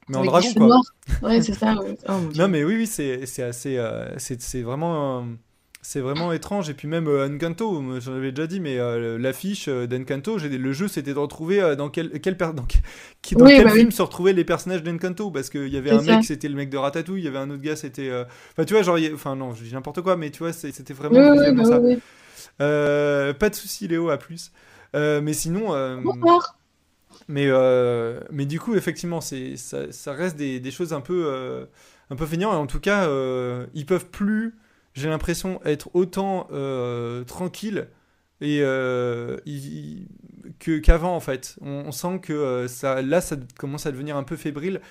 mais 0.07 0.17
en 0.17 0.23
dragon, 0.25 0.47
quoi. 0.55 0.79
Ouais, 1.21 1.41
c'est 1.41 1.53
ça. 1.53 1.75
Oh, 2.09 2.13
non, 2.35 2.47
mais 2.47 2.63
oui, 2.63 2.75
oui, 2.77 2.87
c'est, 2.87 3.25
c'est 3.25 3.43
assez. 3.43 3.79
c'est, 4.17 4.41
c'est 4.41 4.61
vraiment 4.61 5.25
c'est 5.81 5.99
vraiment 5.99 6.31
étrange. 6.31 6.69
Et 6.69 6.73
puis 6.73 6.87
même 6.87 7.07
euh, 7.07 7.27
Encanto, 7.27 7.83
j'en 7.99 8.13
avais 8.13 8.31
déjà 8.31 8.47
dit, 8.47 8.59
mais 8.59 8.77
euh, 8.77 9.17
l'affiche 9.17 9.67
euh, 9.67 9.87
d'Encanto, 9.87 10.37
le 10.37 10.73
jeu 10.73 10.87
c'était 10.87 11.13
de 11.13 11.19
retrouver 11.19 11.75
dans 11.75 11.89
quel, 11.89 12.19
quel, 12.21 12.37
dans, 12.55 12.65
qui, 13.21 13.35
dans 13.35 13.45
quel 13.47 13.65
bah 13.65 13.71
film 13.71 13.91
se 13.91 14.01
retrouvaient 14.01 14.33
les 14.33 14.45
personnages 14.45 14.83
d'Encanto? 14.83 15.31
Parce 15.31 15.49
qu'il 15.49 15.67
y 15.69 15.77
avait 15.77 15.91
un 15.91 16.01
mec, 16.01 16.23
c'était 16.23 16.49
le 16.49 16.55
mec 16.55 16.69
de 16.69 16.77
Ratatouille, 16.77 17.21
il 17.21 17.25
y 17.25 17.27
avait 17.27 17.39
un 17.39 17.49
autre 17.49 17.61
gars, 17.61 17.75
c'était. 17.75 18.11
Enfin, 18.51 18.65
tu 18.65 18.73
vois, 18.73 18.83
genre. 18.83 18.97
Enfin, 19.13 19.35
non, 19.35 19.53
je 19.53 19.63
dis 19.63 19.73
n'importe 19.73 20.01
quoi, 20.01 20.15
mais 20.17 20.29
tu 20.29 20.39
vois, 20.39 20.53
c'était 20.53 20.93
vraiment 20.93 21.15
bah 21.15 21.65
ça. 21.65 23.33
pas 23.33 23.49
de 23.49 23.55
souci, 23.55 23.87
Léo, 23.87 24.09
à 24.09 24.17
plus. 24.17 24.51
mais 24.93 25.33
sinon. 25.33 26.01
Bonsoir. 26.03 26.57
Mais, 27.27 27.49
mais 28.31 28.45
du 28.45 28.59
coup, 28.59 28.75
effectivement, 28.75 29.21
ça, 29.21 29.35
ça 29.89 30.13
reste 30.13 30.37
des, 30.37 30.59
des, 30.59 30.71
choses 30.71 30.93
un 30.93 31.01
peu, 31.01 31.65
un 32.11 32.15
peu 32.15 32.25
feignants. 32.27 32.53
Et 32.53 32.57
en 32.57 32.67
tout 32.67 32.79
cas, 32.79 33.09
ils 33.73 33.85
peuvent 33.87 34.07
plus 34.07 34.55
j'ai 34.93 35.09
l'impression 35.09 35.61
être 35.63 35.89
autant 35.93 36.47
euh, 36.51 37.23
tranquille 37.23 37.87
et 38.41 38.59
euh, 38.61 39.37
que 40.59 40.79
qu'avant 40.79 41.15
en 41.15 41.19
fait. 41.19 41.57
On, 41.61 41.91
sent 41.91 42.19
que 42.21 42.33
euh, 42.33 42.67
ça, 42.67 43.01
là, 43.01 43.21
ça 43.21 43.37
commence 43.57 43.85
à 43.85 43.91
devenir 43.91 44.17
un 44.17 44.23
peu 44.23 44.35
fébrile. 44.35 44.81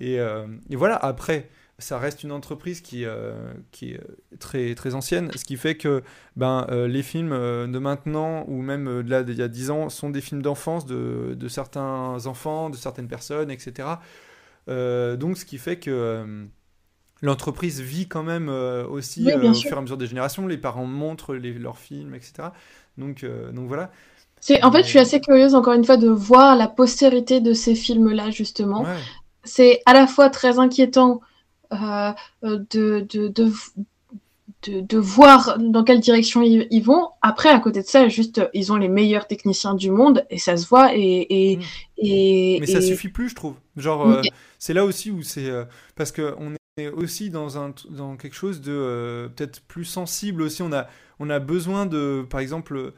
Et, 0.00 0.16
et 0.16 0.76
voilà. 0.76 0.96
Après, 0.96 1.48
ça 1.78 1.98
reste 1.98 2.24
une 2.24 2.32
entreprise 2.32 2.80
qui, 2.80 3.04
qui 3.70 3.92
est 3.92 4.00
très 4.40 4.74
très 4.74 4.94
ancienne, 4.96 5.30
ce 5.36 5.44
qui 5.44 5.56
fait 5.56 5.76
que 5.76 6.02
ben 6.34 6.66
les 6.88 7.02
films 7.04 7.30
de 7.30 7.78
maintenant 7.78 8.44
ou 8.48 8.60
même 8.60 9.02
de 9.02 9.08
là 9.08 9.22
d'il 9.22 9.36
y 9.36 9.42
a 9.42 9.48
10 9.48 9.70
ans 9.70 9.88
sont 9.88 10.10
des 10.10 10.20
films 10.20 10.42
d'enfance 10.42 10.84
de, 10.84 11.34
de, 11.38 11.48
certains 11.48 12.26
enfants, 12.26 12.70
de 12.70 12.76
certaines 12.76 13.06
personnes, 13.06 13.52
etc. 13.52 13.88
donc, 14.66 15.38
ce 15.38 15.44
qui 15.44 15.58
fait 15.58 15.78
que 15.78 16.48
l'entreprise 17.22 17.80
vit 17.80 18.06
quand 18.06 18.22
même 18.22 18.48
euh, 18.48 18.86
aussi 18.86 19.30
euh, 19.30 19.50
au 19.50 19.54
fur 19.54 19.72
et 19.72 19.78
à 19.78 19.80
mesure 19.80 19.96
des 19.96 20.06
générations. 20.06 20.46
Les 20.46 20.58
parents 20.58 20.86
montrent 20.86 21.34
leurs 21.34 21.78
films, 21.78 22.14
etc. 22.14 22.48
Donc, 22.98 23.24
euh, 23.24 23.50
donc 23.52 23.66
voilà. 23.66 23.90
C'est, 24.40 24.62
en 24.62 24.70
fait, 24.70 24.82
je 24.82 24.88
suis 24.88 24.98
assez 24.98 25.20
curieuse, 25.20 25.54
encore 25.54 25.72
une 25.72 25.84
fois, 25.84 25.96
de 25.96 26.08
voir 26.08 26.54
la 26.54 26.68
postérité 26.68 27.40
de 27.40 27.54
ces 27.54 27.74
films-là, 27.74 28.30
justement. 28.30 28.84
C'est 29.42 29.80
à 29.86 29.94
la 29.94 30.06
fois 30.06 30.28
très 30.28 30.58
inquiétant 30.58 31.20
de, 31.70 32.14
de, 32.42 33.28
de, 33.28 33.52
de, 34.66 34.98
voir 34.98 35.58
dans 35.58 35.82
quelle 35.82 36.00
direction 36.00 36.42
ils, 36.42 36.82
vont. 36.82 37.08
Après, 37.22 37.48
à 37.48 37.58
côté 37.58 37.80
de 37.80 37.86
ça, 37.86 38.06
juste, 38.08 38.42
ils 38.52 38.70
ont 38.70 38.76
les 38.76 38.88
meilleurs 38.88 39.26
techniciens 39.26 39.74
du 39.74 39.90
monde 39.90 40.26
et 40.28 40.38
ça 40.38 40.58
se 40.58 40.66
voit. 40.66 40.94
Et, 40.94 41.26
et, 41.30 41.56
mm. 41.56 41.62
et 41.96 42.58
Mais 42.60 42.66
ça 42.66 42.82
suffit 42.82 43.08
plus, 43.08 43.30
je 43.30 43.34
trouve. 43.34 43.54
Genre, 43.78 44.20
c'est 44.58 44.74
là 44.74 44.84
aussi 44.84 45.10
où 45.10 45.22
c'est. 45.22 45.50
parce 45.96 46.12
qu'on 46.12 46.54
est 46.76 46.88
aussi 46.88 47.30
dans, 47.30 47.56
un, 47.58 47.72
dans 47.90 48.16
quelque 48.16 48.34
chose 48.34 48.60
de 48.60 48.72
euh, 48.72 49.28
peut-être 49.28 49.60
plus 49.62 49.84
sensible 49.84 50.42
aussi. 50.42 50.62
On 50.62 50.72
a, 50.72 50.88
on 51.20 51.30
a 51.30 51.38
besoin 51.38 51.86
de, 51.86 52.26
par 52.28 52.40
exemple, 52.40 52.92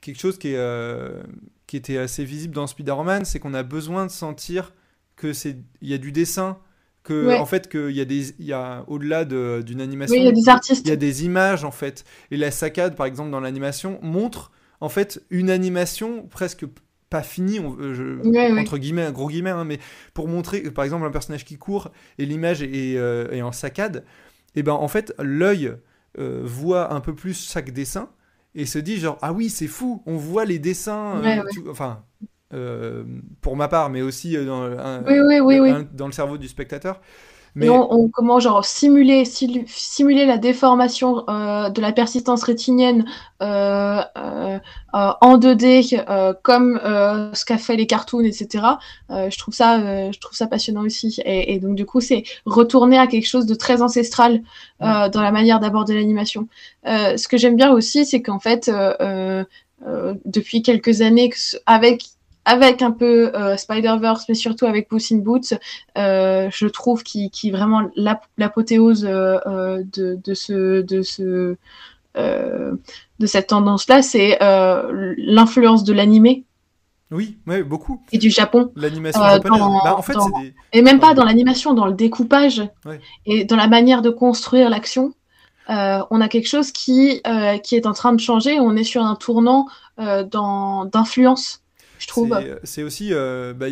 quelque 0.00 0.20
chose 0.20 0.38
qui, 0.38 0.48
est, 0.48 0.56
euh, 0.56 1.22
qui 1.66 1.76
était 1.76 1.96
assez 1.96 2.24
visible 2.24 2.54
dans 2.54 2.66
Spider-Man, 2.66 3.24
c'est 3.24 3.38
qu'on 3.38 3.54
a 3.54 3.62
besoin 3.62 4.06
de 4.06 4.10
sentir 4.10 4.74
que 5.16 5.32
c'est 5.32 5.56
il 5.80 5.88
y 5.88 5.94
a 5.94 5.98
du 5.98 6.12
dessin, 6.12 6.58
que 7.02 7.38
en 7.38 7.46
fait 7.46 7.70
qu'il 7.70 7.92
y 7.92 8.02
a 8.02 8.04
des 8.04 8.34
il 8.38 8.44
y 8.44 8.52
a 8.52 8.84
au-delà 8.86 9.24
d'une 9.24 9.80
animation, 9.80 10.14
il 10.14 10.24
y 10.24 10.28
a 10.28 10.32
des 10.32 10.48
artistes, 10.50 10.84
il 10.84 10.90
y 10.90 10.92
a 10.92 10.96
des 10.96 11.24
images 11.24 11.64
en 11.64 11.70
fait. 11.70 12.04
Et 12.30 12.36
la 12.36 12.50
saccade 12.50 12.96
par 12.96 13.06
exemple 13.06 13.30
dans 13.30 13.40
l'animation 13.40 13.98
montre 14.02 14.50
en 14.80 14.90
fait 14.90 15.24
une 15.30 15.48
animation 15.48 16.26
presque 16.28 16.66
pas 17.16 17.22
fini, 17.22 17.58
euh, 17.58 18.58
entre 18.60 18.76
guillemets, 18.76 19.10
gros 19.10 19.28
guillemets, 19.28 19.50
hein, 19.50 19.64
mais 19.64 19.78
pour 20.12 20.28
montrer, 20.28 20.60
par 20.70 20.84
exemple, 20.84 21.06
un 21.06 21.10
personnage 21.10 21.46
qui 21.46 21.56
court 21.56 21.90
et 22.18 22.26
l'image 22.26 22.62
est, 22.62 22.96
euh, 22.98 23.42
en 23.42 23.52
saccade, 23.52 24.04
et 24.54 24.62
ben 24.62 24.74
en 24.74 24.88
fait, 24.88 25.14
l'œil 25.18 25.72
euh, 26.18 26.42
voit 26.44 26.92
un 26.92 27.00
peu 27.00 27.14
plus 27.14 27.48
chaque 27.48 27.70
dessin 27.70 28.10
et 28.54 28.66
se 28.66 28.78
dit 28.78 28.98
genre, 28.98 29.18
ah 29.22 29.32
oui, 29.32 29.48
c'est 29.48 29.66
fou, 29.66 30.02
on 30.04 30.16
voit 30.16 30.44
les 30.44 30.58
dessins, 30.58 31.22
enfin, 31.70 32.04
pour 33.40 33.56
ma 33.56 33.68
part, 33.68 33.88
mais 33.88 34.02
aussi 34.02 34.36
dans, 34.36 34.68
dans 34.70 36.06
le 36.06 36.12
cerveau 36.12 36.36
du 36.36 36.48
spectateur. 36.48 37.00
Mais... 37.56 37.70
on, 37.70 38.10
comment 38.10 38.38
genre 38.38 38.66
simuler, 38.66 39.24
simuler 39.24 40.26
la 40.26 40.36
déformation 40.36 41.24
euh, 41.30 41.70
de 41.70 41.80
la 41.80 41.90
persistance 41.90 42.42
rétinienne 42.42 43.06
euh, 43.42 44.02
euh, 44.18 44.58
en 44.92 45.38
2D 45.38 46.36
comme 46.42 46.78
ce 47.32 47.44
qu'a 47.46 47.56
fait 47.56 47.76
les 47.76 47.86
cartoons, 47.86 48.20
etc. 48.20 48.64
je 49.08 49.38
trouve 49.38 49.54
ça, 49.54 50.12
je 50.12 50.18
trouve 50.18 50.36
ça 50.36 50.46
passionnant 50.46 50.82
aussi. 50.82 51.18
Et, 51.24 51.58
donc 51.58 51.76
du 51.76 51.86
coup, 51.86 52.02
c'est 52.02 52.24
retourner 52.44 52.98
à 52.98 53.06
quelque 53.06 53.26
chose 53.26 53.46
de 53.46 53.54
très 53.54 53.80
ancestral 53.80 54.42
mm. 54.80 55.08
dans 55.08 55.22
la 55.22 55.32
manière 55.32 55.58
d'aborder 55.58 55.94
l'animation. 55.94 56.48
ce 56.84 57.26
que 57.26 57.38
j'aime 57.38 57.56
bien 57.56 57.72
aussi, 57.72 58.04
c'est 58.04 58.20
qu'en 58.20 58.38
fait, 58.38 58.70
depuis 60.26 60.62
quelques 60.62 61.00
années, 61.00 61.30
avec 61.64 62.15
avec 62.46 62.80
un 62.80 62.92
peu 62.92 63.34
euh, 63.34 63.56
Spider-Verse, 63.56 64.24
mais 64.28 64.34
surtout 64.34 64.66
avec 64.66 64.88
Puss 64.88 65.10
in 65.12 65.18
Boots, 65.18 65.52
euh, 65.98 66.48
je 66.50 66.66
trouve 66.68 67.02
qui 67.02 67.28
qui 67.30 67.50
vraiment 67.50 67.90
l'apothéose 68.38 69.04
euh, 69.04 69.82
de, 69.92 70.18
de 70.24 70.34
ce 70.34 70.80
de 70.80 71.02
ce 71.02 71.56
de 72.16 73.26
cette 73.26 73.48
tendance-là, 73.48 74.00
c'est 74.00 74.38
l'influence 75.18 75.84
de 75.84 75.92
l'animé. 75.92 76.44
Oui, 77.10 77.36
ouais, 77.46 77.62
beaucoup. 77.62 78.00
Et 78.10 78.16
du 78.16 78.30
Japon. 78.30 78.72
L'animation 78.74 79.22
japonaise. 79.22 79.60
Bah, 79.84 79.94
en 79.96 80.02
fait, 80.02 80.14
des... 80.40 80.54
Et 80.72 80.80
même 80.80 80.98
pas 80.98 81.12
dans 81.12 81.24
l'animation, 81.24 81.74
dans 81.74 81.84
le 81.84 81.92
découpage 81.92 82.62
et 83.26 83.44
dans 83.44 83.56
la 83.56 83.68
manière 83.68 84.00
de 84.00 84.08
construire 84.08 84.70
l'action. 84.70 85.12
On 85.68 86.20
a 86.22 86.28
quelque 86.28 86.48
chose 86.48 86.72
qui, 86.72 87.20
qui 87.62 87.76
est 87.76 87.86
en 87.86 87.92
train 87.92 88.14
de 88.14 88.20
changer. 88.20 88.60
On 88.60 88.76
est 88.76 88.84
sur 88.84 89.04
un 89.04 89.16
tournant 89.16 89.66
d'influence 89.98 91.60
je 91.98 92.06
trouve. 92.06 92.36
C'est 92.64 92.82
aussi, 92.82 93.12
euh, 93.12 93.52
bah, 93.54 93.66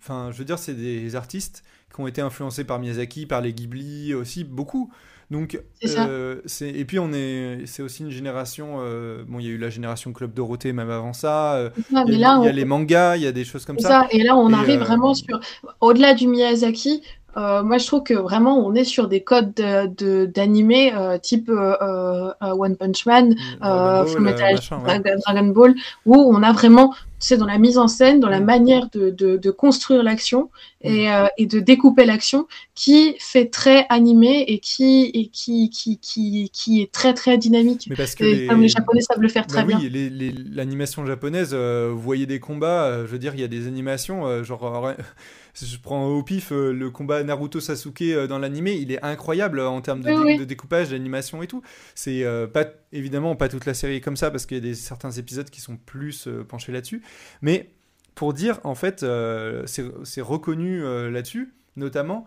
enfin, 0.00 0.30
je 0.32 0.38
veux 0.38 0.44
dire, 0.44 0.58
c'est 0.58 0.74
des 0.74 1.16
artistes 1.16 1.62
qui 1.94 2.00
ont 2.00 2.06
été 2.06 2.20
influencés 2.20 2.64
par 2.64 2.78
Miyazaki, 2.78 3.26
par 3.26 3.40
les 3.40 3.52
Ghibli 3.52 4.14
aussi, 4.14 4.44
beaucoup. 4.44 4.90
Donc, 5.28 5.60
euh, 5.84 6.40
et 6.60 6.84
puis 6.84 7.00
on 7.00 7.12
est, 7.12 7.62
c'est 7.66 7.82
aussi 7.82 8.04
une 8.04 8.10
génération. 8.10 8.76
Euh, 8.78 9.24
bon, 9.26 9.40
il 9.40 9.46
y 9.46 9.48
a 9.48 9.52
eu 9.52 9.58
la 9.58 9.70
génération 9.70 10.12
Club 10.12 10.32
Dorothée 10.32 10.72
même 10.72 10.90
avant 10.90 11.12
ça. 11.12 11.72
il 11.90 12.18
y 12.18 12.24
a, 12.24 12.52
les 12.52 12.64
mangas, 12.64 13.16
il 13.16 13.22
y 13.22 13.26
a 13.26 13.32
des 13.32 13.44
choses 13.44 13.64
comme 13.64 13.78
ça. 13.80 14.06
Et 14.12 14.22
là, 14.22 14.36
on 14.36 14.52
arrive 14.52 14.80
vraiment 14.80 15.14
sur, 15.14 15.40
au-delà 15.80 16.14
du 16.14 16.28
Miyazaki, 16.28 17.02
euh, 17.36 17.62
moi, 17.62 17.78
je 17.78 17.86
trouve 17.86 18.02
que 18.02 18.14
vraiment, 18.14 18.66
on 18.66 18.74
est 18.74 18.84
sur 18.84 19.08
des 19.08 19.22
codes 19.22 19.52
d'animé 19.52 20.90
de, 20.90 20.96
euh, 20.96 21.18
type 21.18 21.50
euh, 21.50 22.32
One 22.40 22.76
Punch 22.76 23.04
Man, 23.04 23.34
Dragon, 23.60 24.20
Metal, 24.20 24.58
Dragon 25.26 25.46
Ball, 25.48 25.74
où 26.06 26.14
on 26.16 26.42
a 26.42 26.52
vraiment, 26.52 26.94
c'est 27.18 27.36
dans 27.36 27.46
la 27.46 27.58
mise 27.58 27.76
en 27.76 27.88
scène, 27.88 28.20
dans 28.20 28.30
la 28.30 28.40
mm. 28.40 28.44
manière 28.44 28.88
de, 28.90 29.50
construire 29.50 30.02
l'action 30.02 30.50
et, 30.80 31.08
mm. 31.08 31.28
et, 31.36 31.46
de 31.46 31.60
découper 31.60 32.06
l'action, 32.06 32.46
qui 32.74 33.16
fait 33.18 33.50
très 33.50 33.84
animé 33.90 34.44
et 34.48 34.58
qui, 34.58 35.10
et 35.12 35.28
qui, 35.28 35.68
qui, 35.68 35.98
qui, 35.98 36.50
qui 36.50 36.80
est 36.80 36.90
très 36.90 37.12
très 37.12 37.36
dynamique. 37.36 37.86
Mais 37.90 37.96
parce 37.96 38.14
que 38.14 38.24
Et 38.24 38.34
les... 38.34 38.46
comme 38.46 38.62
les 38.62 38.68
Japonais 38.68 39.02
savent 39.02 39.20
le 39.20 39.28
faire 39.28 39.46
très 39.46 39.60
Bah 39.60 39.76
bien. 39.76 39.78
oui, 39.78 40.34
l'animation 40.54 41.04
japonaise, 41.04 41.54
vous 41.54 42.00
voyez 42.00 42.24
des 42.24 42.40
combats, 42.40 43.00
je 43.02 43.10
veux 43.10 43.18
dire, 43.18 43.34
il 43.34 43.40
y 43.42 43.44
a 43.44 43.48
des 43.48 43.66
animations, 43.66 44.42
genre, 44.42 44.94
je 45.60 45.78
prends 45.78 46.06
au 46.06 46.22
pif 46.22 46.52
euh, 46.52 46.72
le 46.72 46.90
combat 46.90 47.22
Naruto 47.22 47.60
Sasuke 47.60 48.02
euh, 48.02 48.26
dans 48.26 48.38
l'animé, 48.38 48.72
il 48.74 48.92
est 48.92 49.02
incroyable 49.02 49.58
euh, 49.60 49.68
en 49.68 49.80
termes 49.80 50.02
de, 50.02 50.10
Oui, 50.10 50.46
découpage, 50.46 50.90
d'animation 50.90 51.42
et 51.42 51.46
tout. 51.46 51.62
C'est 51.94 52.24
euh, 52.24 52.46
pas, 52.46 52.66
évidemment 52.92 53.36
pas 53.36 53.48
toute 53.48 53.64
la 53.66 53.74
série 53.74 53.96
est 53.96 54.00
comme 54.00 54.16
ça, 54.16 54.30
parce 54.30 54.44
qu'il 54.46 54.56
y 54.58 54.60
a 54.60 54.62
des, 54.62 54.74
certains 54.74 55.10
épisodes 55.12 55.48
qui 55.50 55.60
sont 55.60 55.76
plus 55.76 56.26
euh, 56.28 56.44
penchés 56.44 56.72
là-dessus. 56.72 57.02
Mais 57.42 57.70
pour 58.14 58.32
dire, 58.34 58.60
en 58.64 58.74
fait, 58.74 59.02
euh, 59.02 59.64
c'est 59.66 60.20
reconnu 60.22 60.82
là-dessus, 61.10 61.54
notamment. 61.76 62.26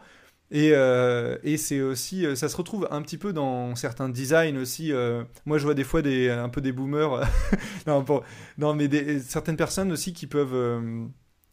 Et, 0.52 0.72
euh, 0.74 1.38
et 1.44 1.58
c'est 1.58 1.82
aussi, 1.82 2.26
ça 2.36 2.50
se 2.50 2.58
retrouve 2.58 2.88
un 2.92 3.02
petit 3.04 3.18
peu 3.18 3.34
dans 3.34 3.76
certains 3.76 4.10
designs 4.10 4.58
aussi. 4.58 4.92
euh, 4.92 5.24
moi, 5.46 5.58
je 5.60 5.64
vois 5.64 5.76
des 5.76 5.84
fois 5.84 6.02
des, 6.02 6.30
un 6.30 6.50
peu 6.50 6.62
des 6.62 6.72
boomers, 6.72 7.22
non, 7.88 8.04
pour- 8.04 8.24
non, 8.58 8.74
mais 8.76 8.88
des- 8.88 9.20
certaines 9.20 9.58
personnes 9.58 9.92
aussi 9.92 10.14
qui 10.14 10.26
peuvent, 10.28 10.54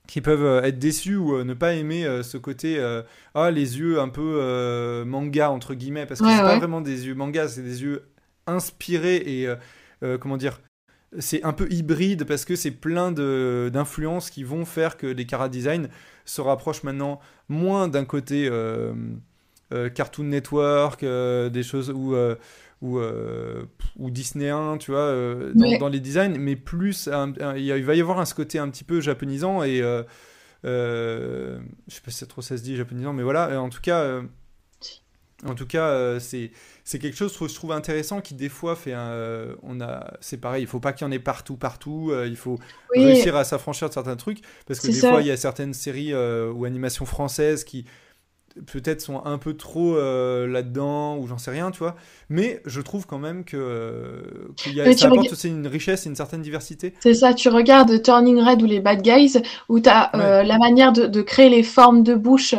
qui 0.06 0.20
peuvent 0.20 0.44
euh, 0.44 0.62
être 0.62 0.78
déçues 0.78 1.16
ou 1.16 1.34
euh, 1.36 1.44
ne 1.44 1.54
pas 1.54 1.74
aimer 1.74 2.04
euh, 2.06 2.22
ce 2.22 2.36
côté, 2.38 2.78
euh, 2.78 3.02
ah, 3.34 3.50
les 3.50 3.78
yeux 3.78 3.98
un 4.00 4.08
peu 4.08 4.38
euh, 4.40 5.04
manga 5.04 5.50
entre 5.50 5.74
guillemets, 5.74 6.06
parce 6.06 6.20
que 6.20 6.26
Ouais, 6.26 6.36
c'est 6.36 6.42
pas 6.42 6.58
vraiment 6.58 6.80
des 6.80 7.06
yeux 7.06 7.14
manga, 7.14 7.48
c'est 7.48 7.62
des 7.62 7.82
yeux 7.82 8.02
inspirés 8.46 9.16
et 9.16 9.48
euh, 10.02 10.18
comment 10.18 10.36
dire. 10.36 10.60
C'est 11.18 11.42
un 11.44 11.52
peu 11.52 11.66
hybride 11.70 12.24
parce 12.24 12.44
que 12.44 12.56
c'est 12.56 12.72
plein 12.72 13.12
d'influences 13.12 14.28
qui 14.28 14.42
vont 14.44 14.64
faire 14.64 14.96
que 14.96 15.06
les 15.06 15.24
Cara 15.24 15.48
Design 15.48 15.88
se 16.24 16.40
rapprochent 16.40 16.82
maintenant 16.82 17.20
moins 17.48 17.88
d'un 17.88 18.04
côté 18.04 18.50
Cartoon 19.94 20.24
Network, 20.24 21.02
des 21.02 21.62
choses 21.62 21.90
où, 21.90 22.14
ou, 22.86 22.98
euh, 22.98 23.64
ou 23.96 24.10
tu 24.78 24.90
vois, 24.90 25.00
euh, 25.00 25.54
dans, 25.54 25.88
les 25.88 26.00
designs, 26.00 26.36
mais 26.38 26.56
plus, 26.56 27.08
un- 27.08 27.32
un- 27.40 27.56
il 27.56 27.84
va 27.84 27.94
y 27.94 28.00
avoir 28.00 28.18
un, 28.20 28.24
ce 28.24 28.34
côté 28.34 28.58
un 28.58 28.68
petit 28.70 28.84
peu 28.84 29.00
japonisant 29.00 29.62
et 29.62 29.82
euh, 29.82 30.02
euh, 30.64 31.60
je 31.88 31.94
sais 31.94 32.00
pas 32.02 32.10
si 32.10 32.18
c'est 32.18 32.26
trop 32.26 32.42
ça 32.42 32.56
se 32.58 32.62
dit 32.62 32.76
japonisant, 32.76 33.12
mais 33.12 33.22
voilà, 33.22 33.60
en 33.60 33.70
tout 33.70 33.80
cas, 33.82 34.22
en 35.44 35.54
tout 35.54 35.66
cas, 35.66 36.18
c'est 36.18 36.50
c'est 36.84 36.98
quelque 36.98 37.16
chose 37.16 37.36
que 37.36 37.46
je 37.46 37.54
trouve 37.54 37.72
intéressant 37.72 38.20
qui 38.22 38.34
des 38.34 38.48
fois 38.48 38.74
fait 38.74 38.94
un, 38.94 39.54
on 39.62 39.80
a, 39.80 40.14
c'est 40.20 40.38
pareil, 40.38 40.62
il 40.62 40.66
faut 40.66 40.80
pas 40.80 40.92
qu'il 40.94 41.06
y 41.06 41.08
en 41.08 41.12
ait 41.12 41.18
partout, 41.18 41.56
partout, 41.56 42.12
il 42.26 42.36
faut 42.36 42.58
Oui, 42.94 43.02
réussir 43.02 43.36
à 43.36 43.44
s'affranchir 43.44 43.88
de 43.88 43.94
certains 43.94 44.16
trucs 44.16 44.40
parce 44.66 44.80
que 44.80 44.88
des 44.88 45.02
ça. 45.02 45.08
fois 45.08 45.20
il 45.22 45.26
y 45.28 45.30
a 45.30 45.36
certaines 45.36 45.74
séries 45.74 46.14
ou 46.14 46.64
animations 46.64 47.04
françaises 47.04 47.64
qui 47.64 47.84
peut-être 48.72 49.00
sont 49.00 49.24
un 49.24 49.38
peu 49.38 49.54
trop 49.54 49.96
euh, 49.96 50.46
là-dedans 50.46 51.16
ou 51.18 51.26
j'en 51.26 51.38
sais 51.38 51.50
rien 51.50 51.70
tu 51.70 51.78
vois. 51.78 51.96
Mais 52.28 52.60
je 52.64 52.80
trouve 52.80 53.06
quand 53.06 53.18
même 53.18 53.44
que 53.44 53.56
euh, 53.56 54.22
y 54.72 54.80
a, 54.80 54.92
ça 54.96 55.08
apporte 55.08 55.32
aussi 55.32 55.48
une 55.48 55.66
richesse 55.66 56.06
et 56.06 56.08
une 56.08 56.16
certaine 56.16 56.42
diversité. 56.42 56.94
C'est 57.00 57.14
ça, 57.14 57.34
tu 57.34 57.48
regardes 57.48 58.02
Turning 58.02 58.40
Red 58.40 58.62
ou 58.62 58.66
les 58.66 58.80
Bad 58.80 59.02
Guys, 59.02 59.40
où 59.68 59.80
tu 59.80 59.88
as 59.88 60.10
la 60.14 60.58
manière 60.58 60.92
de, 60.92 61.06
de 61.06 61.22
créer 61.22 61.48
les 61.48 61.62
formes 61.62 62.02
de 62.02 62.14
bouche 62.14 62.54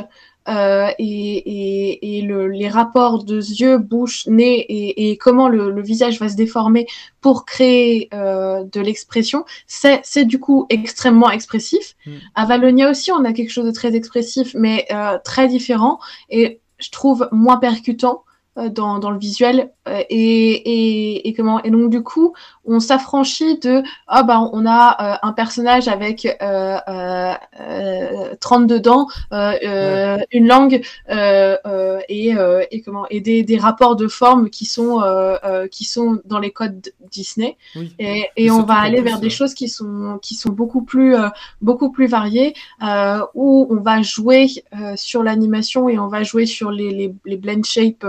euh, 0.47 0.89
et, 0.99 1.05
et, 1.05 2.17
et 2.17 2.21
le, 2.21 2.47
les 2.47 2.69
rapports 2.69 3.23
de 3.23 3.37
yeux, 3.37 3.77
bouche, 3.77 4.27
nez 4.27 4.59
et, 4.59 5.09
et 5.09 5.17
comment 5.17 5.49
le, 5.49 5.71
le 5.71 5.81
visage 5.81 6.19
va 6.19 6.29
se 6.29 6.35
déformer 6.35 6.87
pour 7.21 7.45
créer 7.45 8.09
euh, 8.13 8.63
de 8.63 8.81
l'expression. 8.81 9.45
C'est 9.67 10.25
du 10.25 10.39
coup 10.39 10.65
extrêmement 10.69 11.29
expressif. 11.29 11.95
Mm. 12.05 12.11
À 12.35 12.45
Valonia 12.45 12.89
aussi, 12.89 13.11
on 13.11 13.25
a 13.25 13.33
quelque 13.33 13.51
chose 13.51 13.65
de 13.65 13.71
très 13.71 13.95
expressif, 13.95 14.55
mais 14.57 14.85
euh, 14.91 15.17
très 15.23 15.47
différent 15.47 15.99
et 16.29 16.61
je 16.79 16.91
trouve 16.91 17.27
moins 17.31 17.57
percutant 17.57 18.23
euh, 18.57 18.69
dans, 18.69 18.99
dans 18.99 19.11
le 19.11 19.19
visuel 19.19 19.71
euh, 19.87 20.01
et, 20.09 20.15
et, 20.15 21.27
et 21.27 21.33
comment 21.33 21.61
et 21.63 21.69
donc 21.69 21.89
du 21.91 22.01
coup 22.01 22.33
on 22.67 22.79
s'affranchit 22.79 23.57
de 23.59 23.81
ah 24.07 24.23
bah 24.23 24.39
on 24.51 24.65
a 24.65 25.15
euh, 25.15 25.17
un 25.23 25.31
personnage 25.31 25.87
avec 25.87 26.25
euh, 26.25 26.77
euh, 26.87 27.33
euh, 27.59 28.35
32 28.39 28.79
dents, 28.79 29.07
euh, 29.31 29.53
euh, 29.63 30.17
une 30.31 30.47
langue 30.47 30.81
euh, 31.09 31.57
euh, 31.65 31.99
et, 32.09 32.35
euh, 32.35 32.63
et 32.71 32.81
comment 32.81 33.05
et 33.09 33.21
des, 33.21 33.43
des 33.43 33.57
rapports 33.57 33.95
de 33.95 34.07
forme 34.07 34.49
qui 34.49 34.65
sont 34.65 35.01
euh, 35.01 35.37
euh, 35.43 35.67
qui 35.67 35.85
sont 35.85 36.19
dans 36.25 36.39
les 36.39 36.51
codes 36.51 36.91
Disney. 37.09 37.57
Oui. 37.75 37.93
Et, 37.99 38.51
on 38.51 38.63
va 38.63 38.75
aller 38.75 39.01
vers 39.01 39.19
des 39.19 39.29
choses 39.29 39.53
qui 39.53 39.69
sont 39.69 40.19
qui 40.21 40.35
sont 40.35 40.49
beaucoup 40.49 40.81
plus 40.81 41.15
euh, 41.15 41.29
beaucoup 41.61 41.91
plus 41.91 42.07
variées 42.07 42.53
euh, 42.83 43.19
où 43.33 43.67
on 43.69 43.81
va 43.81 44.01
jouer 44.01 44.47
euh, 44.73 44.93
sur 44.95 45.23
l'animation 45.23 45.89
et 45.89 45.99
on 45.99 46.07
va 46.07 46.23
jouer 46.23 46.45
sur 46.45 46.71
les 46.71 46.91
les, 46.91 47.13
les 47.25 47.37
blend 47.37 47.63
shape 47.63 48.05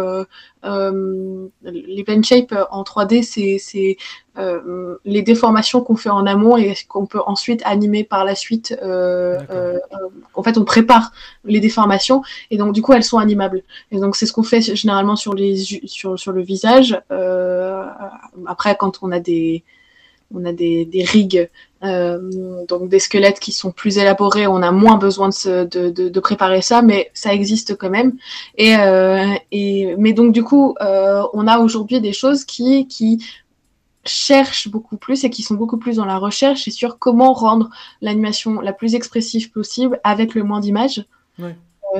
euh, 0.65 1.49
euh, 1.65 1.71
les 1.71 2.03
blend 2.03 2.23
shape 2.23 2.55
en 2.71 2.83
3D 2.83 3.23
c'est 3.23 3.97
euh, 4.39 4.97
les 5.05 5.23
déformations 5.23 5.83
qu'on 5.83 5.97
fait 5.97 6.11
en 6.11 6.25
amont 6.27 6.57
et 6.57 6.75
qu'on 6.89 7.07
peut 7.07 7.21
ensuite 7.27 7.61
animer 7.65 8.05
par 8.05 8.25
la 8.25 8.35
suite. 8.35 8.77
Euh, 8.83 9.39
euh, 9.51 9.79
euh, 9.93 10.09
en 10.35 10.43
fait, 10.43 10.57
on 10.59 10.65
prépare 10.65 11.13
les 11.45 11.61
déformations 11.61 12.23
et 12.51 12.57
donc 12.57 12.73
du 12.73 12.83
coup 12.83 12.93
elles 12.93 13.05
sont 13.05 13.19
animables. 13.19 13.63
Et 13.91 13.99
donc 13.99 14.17
c'est 14.17 14.27
ce 14.27 14.33
qu'on 14.33 14.43
fait 14.43 14.61
généralement 14.61 15.17
sur 15.17 15.35
les 15.35 15.57
sur 15.87 16.19
sur 16.19 16.33
le 16.33 16.43
visage. 16.43 17.01
Euh, 17.11 17.85
après, 18.47 18.77
quand 18.77 19.01
on 19.03 19.11
a 19.11 19.21
des 19.21 19.65
on 20.35 20.45
a 20.45 20.53
des, 20.53 20.85
des 20.85 21.05
rigs, 21.05 21.49
euh, 21.83 22.65
donc 22.67 22.89
des 22.89 22.99
squelettes 22.99 23.41
qui 23.41 23.53
sont 23.53 23.71
plus 23.71 23.99
élaborés, 23.99 24.47
on 24.47 24.63
a 24.63 24.73
moins 24.73 24.97
besoin 24.97 25.29
de, 25.29 25.35
se, 25.35 25.65
de, 25.65 25.91
de, 25.91 26.09
de 26.09 26.21
préparer 26.21 26.61
ça, 26.61 26.83
mais 26.83 27.11
ça 27.15 27.33
existe 27.33 27.77
quand 27.77 27.91
même. 27.91 28.17
Et, 28.57 28.77
euh, 28.77 29.27
et 29.53 29.95
mais 29.97 30.13
donc 30.13 30.33
du 30.33 30.43
coup, 30.43 30.75
euh, 30.81 31.23
on 31.33 31.47
a 31.47 31.59
aujourd'hui 31.59 32.01
des 32.01 32.13
choses 32.13 32.45
qui 32.45 32.87
qui 32.89 33.25
cherchent 34.05 34.69
beaucoup 34.69 34.97
plus 34.97 35.25
et 35.25 35.31
qui 35.31 35.43
sont 35.43 35.55
beaucoup 35.55 35.79
plus 35.79 35.97
dans 35.97 36.05
la 36.05 36.19
recherche 36.19 36.67
et 36.69 36.71
sur 36.71 36.99
comment 36.99 37.33
rendre 37.33 37.71
l'animation 38.01 38.61
la 38.61 38.73
plus 38.73 38.95
expressive 38.95 39.51
possible 39.51 40.01
avec 40.05 40.35
le 40.35 40.45
moins 40.45 40.61
d'images, 40.61 41.05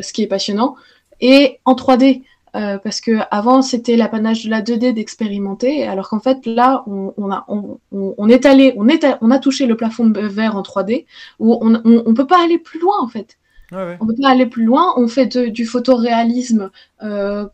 ce 0.01 0.13
qui 0.13 0.23
est 0.23 0.27
passionnant, 0.27 0.77
et 1.21 1.61
en 1.65 1.75
3D. 1.75 2.23
Euh, 2.57 2.79
parce 2.79 3.01
que 3.01 3.19
avant 3.31 3.63
c'était 3.63 3.97
l'apanage 3.97 4.45
de 4.45 4.51
la 4.51 4.63
2D 4.63 4.93
d'expérimenter, 4.93 5.87
alors 5.87 6.09
qu'en 6.09 6.21
fait 6.21 6.47
là 6.47 6.85
on, 6.87 7.15
on 7.17 7.31
a 7.31 7.45
on, 7.49 7.79
on, 7.93 8.29
est 8.29 8.47
allé 8.47 8.75
on 8.77 8.89
est 8.89 9.05
on 9.21 9.31
a 9.31 9.39
touché 9.39 9.67
le 9.67 9.77
plafond 9.77 10.07
de 10.09 10.21
verre 10.21 10.57
en 10.57 10.63
3D 10.63 11.07
où 11.39 11.59
on, 11.63 11.75
on, 11.85 12.03
on 12.07 12.15
peut 12.15 12.27
pas 12.27 12.43
aller 12.43 12.59
plus 12.59 12.81
loin 12.81 12.97
en 13.01 13.09
fait. 13.09 13.39
ouais, 13.73 13.79
ouais. 13.79 14.01
On 14.01 14.07
peut 14.07 14.15
pas 14.21 14.31
aller 14.31 14.47
plus 14.47 14.65
loin. 14.65 14.95
On 14.97 15.09
fait 15.09 15.27
de- 15.27 15.49
du 15.49 15.67
photoréalisme 15.67 16.71
euh, 17.03 17.47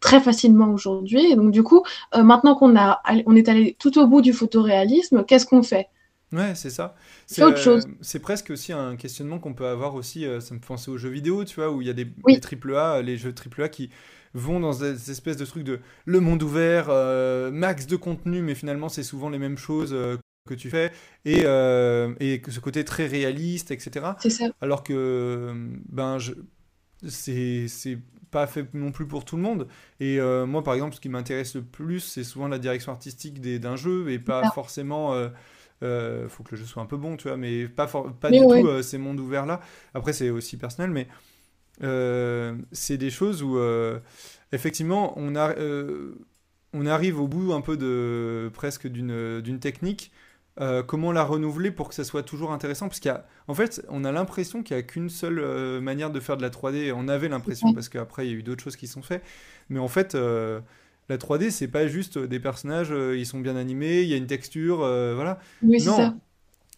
très 0.00 0.20
facilement 0.20 0.70
aujourd'hui. 0.72 1.34
Donc 1.36 1.50
du 1.52 1.62
coup, 1.62 1.82
euh, 2.14 2.22
maintenant 2.22 2.54
qu'on 2.54 2.76
a, 2.76 3.00
on 3.26 3.36
est 3.36 3.48
allé 3.48 3.76
tout 3.78 3.98
au 3.98 4.06
bout 4.06 4.20
du 4.22 4.32
photoréalisme, 4.32 5.24
qu'est-ce 5.24 5.46
qu'on 5.46 5.62
fait? 5.62 5.88
Ouais, 6.32 6.54
c'est 6.54 6.68
ça. 6.70 6.94
C'est 7.26 7.42
autre 7.42 7.56
chose. 7.58 7.86
C'est 8.02 8.18
presque 8.18 8.50
aussi 8.50 8.72
un 8.74 8.96
questionnement 8.96 9.38
qu'on 9.38 9.54
peut 9.54 9.66
avoir 9.66 9.94
aussi. 9.94 10.26
euh, 10.26 10.40
ça 10.40 10.54
me 10.54 10.60
fait 10.60 10.66
penser 10.66 10.90
aux 10.90 10.98
jeux 10.98 11.08
vidéo, 11.08 11.44
tu 11.46 11.54
vois, 11.56 11.70
où 11.70 11.80
il 11.80 11.86
y 11.86 11.90
a 11.90 11.94
des, 11.94 12.06
Oui. 12.24 12.34
des 12.34 12.40
triple 12.40 12.74
A, 12.76 13.00
les 13.00 13.16
jeux 13.16 13.32
triple 13.34 13.62
A 13.62 13.68
qui 13.70 13.88
vont 14.34 14.60
dans 14.60 14.72
des 14.78 15.10
espèces 15.10 15.36
de 15.36 15.44
trucs 15.44 15.64
de 15.64 15.80
le 16.04 16.20
monde 16.20 16.42
ouvert, 16.42 16.86
euh, 16.90 17.50
max 17.50 17.86
de 17.86 17.96
contenu, 17.96 18.42
mais 18.42 18.54
finalement 18.54 18.88
c'est 18.88 19.02
souvent 19.02 19.28
les 19.30 19.38
mêmes 19.38 19.58
choses 19.58 19.92
euh, 19.92 20.16
que 20.48 20.54
tu 20.54 20.70
fais 20.70 20.92
et, 21.24 21.42
euh, 21.44 22.14
et 22.20 22.40
que 22.40 22.50
ce 22.50 22.60
côté 22.60 22.84
très 22.84 23.06
réaliste, 23.06 23.70
etc. 23.70 24.06
C'est 24.20 24.30
ça. 24.30 24.46
Alors 24.60 24.82
que 24.82 25.52
ben 25.88 26.18
je 26.18 26.32
c'est 27.06 27.66
c'est 27.68 27.98
pas 28.30 28.46
fait 28.46 28.66
non 28.74 28.92
plus 28.92 29.06
pour 29.06 29.24
tout 29.24 29.36
le 29.36 29.42
monde. 29.42 29.68
Et 30.00 30.20
euh, 30.20 30.44
moi, 30.44 30.62
par 30.62 30.74
exemple, 30.74 30.94
ce 30.94 31.00
qui 31.00 31.08
m'intéresse 31.08 31.54
le 31.54 31.62
plus, 31.62 32.00
c'est 32.00 32.24
souvent 32.24 32.46
la 32.48 32.58
direction 32.58 32.92
artistique 32.92 33.40
des- 33.40 33.58
d'un 33.58 33.76
jeu 33.76 34.10
et 34.10 34.18
pas 34.18 34.42
Ah. 34.44 34.50
forcément. 34.54 35.14
faut 35.80 36.42
que 36.42 36.50
le 36.52 36.56
jeu 36.56 36.64
soit 36.66 36.82
un 36.82 36.86
peu 36.86 36.96
bon, 36.96 37.16
tu 37.16 37.28
vois, 37.28 37.36
mais 37.36 37.68
pas, 37.68 37.86
for- 37.86 38.12
pas 38.12 38.30
Mais 38.30 38.40
du 38.40 38.44
ouais. 38.46 38.60
tout 38.60 38.82
ces 38.82 38.98
mondes 38.98 39.20
ouverts 39.20 39.46
là. 39.46 39.60
Après, 39.94 40.12
c'est 40.12 40.28
aussi 40.30 40.56
personnel, 40.56 40.90
mais 40.90 41.06
c'est 41.80 42.96
des 42.98 43.10
choses 43.10 43.42
où 43.42 43.58
euh, 43.58 44.00
effectivement 44.52 45.12
on 45.16 45.36
a, 45.36 45.56
euh, 45.58 46.14
on 46.72 46.86
arrive 46.86 47.20
au 47.20 47.28
bout 47.28 47.52
un 47.52 47.60
peu 47.60 47.76
de 47.76 48.50
presque 48.54 48.86
d'une 48.88 49.40
d'une 49.40 49.60
technique. 49.60 50.12
Euh, 50.60 50.82
comment 50.82 51.12
la 51.12 51.22
renouveler 51.22 51.70
pour 51.70 51.88
que 51.88 51.94
ça 51.94 52.02
soit 52.02 52.24
toujours 52.24 52.50
intéressant? 52.52 52.88
Parce 52.88 52.98
qu'en 52.98 53.54
fait, 53.54 53.84
on 53.90 54.04
a 54.04 54.10
l'impression 54.10 54.64
qu'il 54.64 54.76
n'y 54.76 54.80
a 54.80 54.82
qu'une 54.82 55.08
seule 55.08 55.38
euh, 55.38 55.80
manière 55.80 56.10
de 56.10 56.18
faire 56.18 56.36
de 56.36 56.42
la 56.42 56.50
3D. 56.50 56.92
On 56.92 57.06
avait 57.06 57.28
l'impression, 57.28 57.72
parce 57.72 57.88
qu'après, 57.88 58.26
il 58.26 58.32
y 58.32 58.34
a 58.34 58.38
eu 58.38 58.42
d'autres 58.42 58.64
choses 58.64 58.74
qui 58.74 58.88
sont 58.88 59.02
faites. 59.02 59.22
Mais 59.68 59.78
en 59.78 59.86
fait, 59.86 60.16
euh, 60.16 60.60
la 61.08 61.16
3D, 61.16 61.50
c'est 61.50 61.68
pas 61.68 61.86
juste 61.86 62.18
des 62.18 62.40
personnages, 62.40 62.90
euh, 62.90 63.16
ils 63.16 63.26
sont 63.26 63.38
bien 63.40 63.54
animés, 63.56 64.02
il 64.02 64.08
y 64.08 64.14
a 64.14 64.16
une 64.16 64.26
texture, 64.26 64.82
euh, 64.82 65.14
voilà. 65.14 65.38
Oui, 65.62 65.80
c'est 65.80 65.86
Non, 65.86 65.96
ça. 65.96 66.16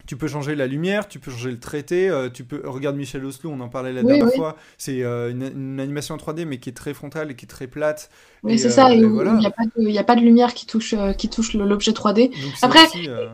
Tu 0.07 0.17
peux 0.17 0.27
changer 0.27 0.55
la 0.55 0.67
lumière, 0.67 1.07
tu 1.07 1.19
peux 1.19 1.31
changer 1.31 1.51
le 1.51 1.59
traité, 1.59 2.09
euh, 2.09 2.29
tu 2.29 2.43
peux... 2.43 2.61
Regarde 2.65 2.95
Michel 2.95 3.23
Oslo, 3.25 3.51
on 3.51 3.59
en 3.59 3.69
parlait 3.69 3.93
la 3.93 4.03
Oui, 4.03 4.21
dernière 4.21 4.29
oui. 4.33 4.33
fois. 4.33 4.55
C'est 4.77 5.03
euh, 5.03 5.31
une, 5.31 5.43
une 5.43 5.79
animation 5.79 6.15
en 6.15 6.17
3D, 6.17 6.45
mais 6.45 6.59
qui 6.59 6.69
est 6.69 6.73
très 6.73 6.93
frontale 6.93 7.31
et 7.31 7.35
qui 7.35 7.45
est 7.45 7.47
très 7.47 7.67
plate. 7.67 8.09
Oui, 8.43 8.53
Et, 8.53 8.59
c'est 8.59 8.69
ça. 8.71 8.89
euh, 8.89 8.93
Et 8.93 8.97
et 8.97 9.07
voilà. 9.07 9.33
il 9.33 9.37
n'y 9.39 9.45
a, 9.45 9.51
pas 9.51 9.63
de- 9.65 9.71
il 9.83 9.91
y 9.91 9.97
a 9.99 10.03
pas 10.03 10.15
de 10.15 10.21
lumière 10.21 10.53
qui 10.53 10.65
touche, 10.65 10.95
qui 11.17 11.29
touche 11.29 11.53
le- 11.53 11.65
l'objet 11.65 11.93
3D. 11.93 12.31
Donc 12.35 12.57
c'est 12.57 12.65
Après, 12.65 12.79
aussi, 12.79 13.07
euh, 13.07 13.29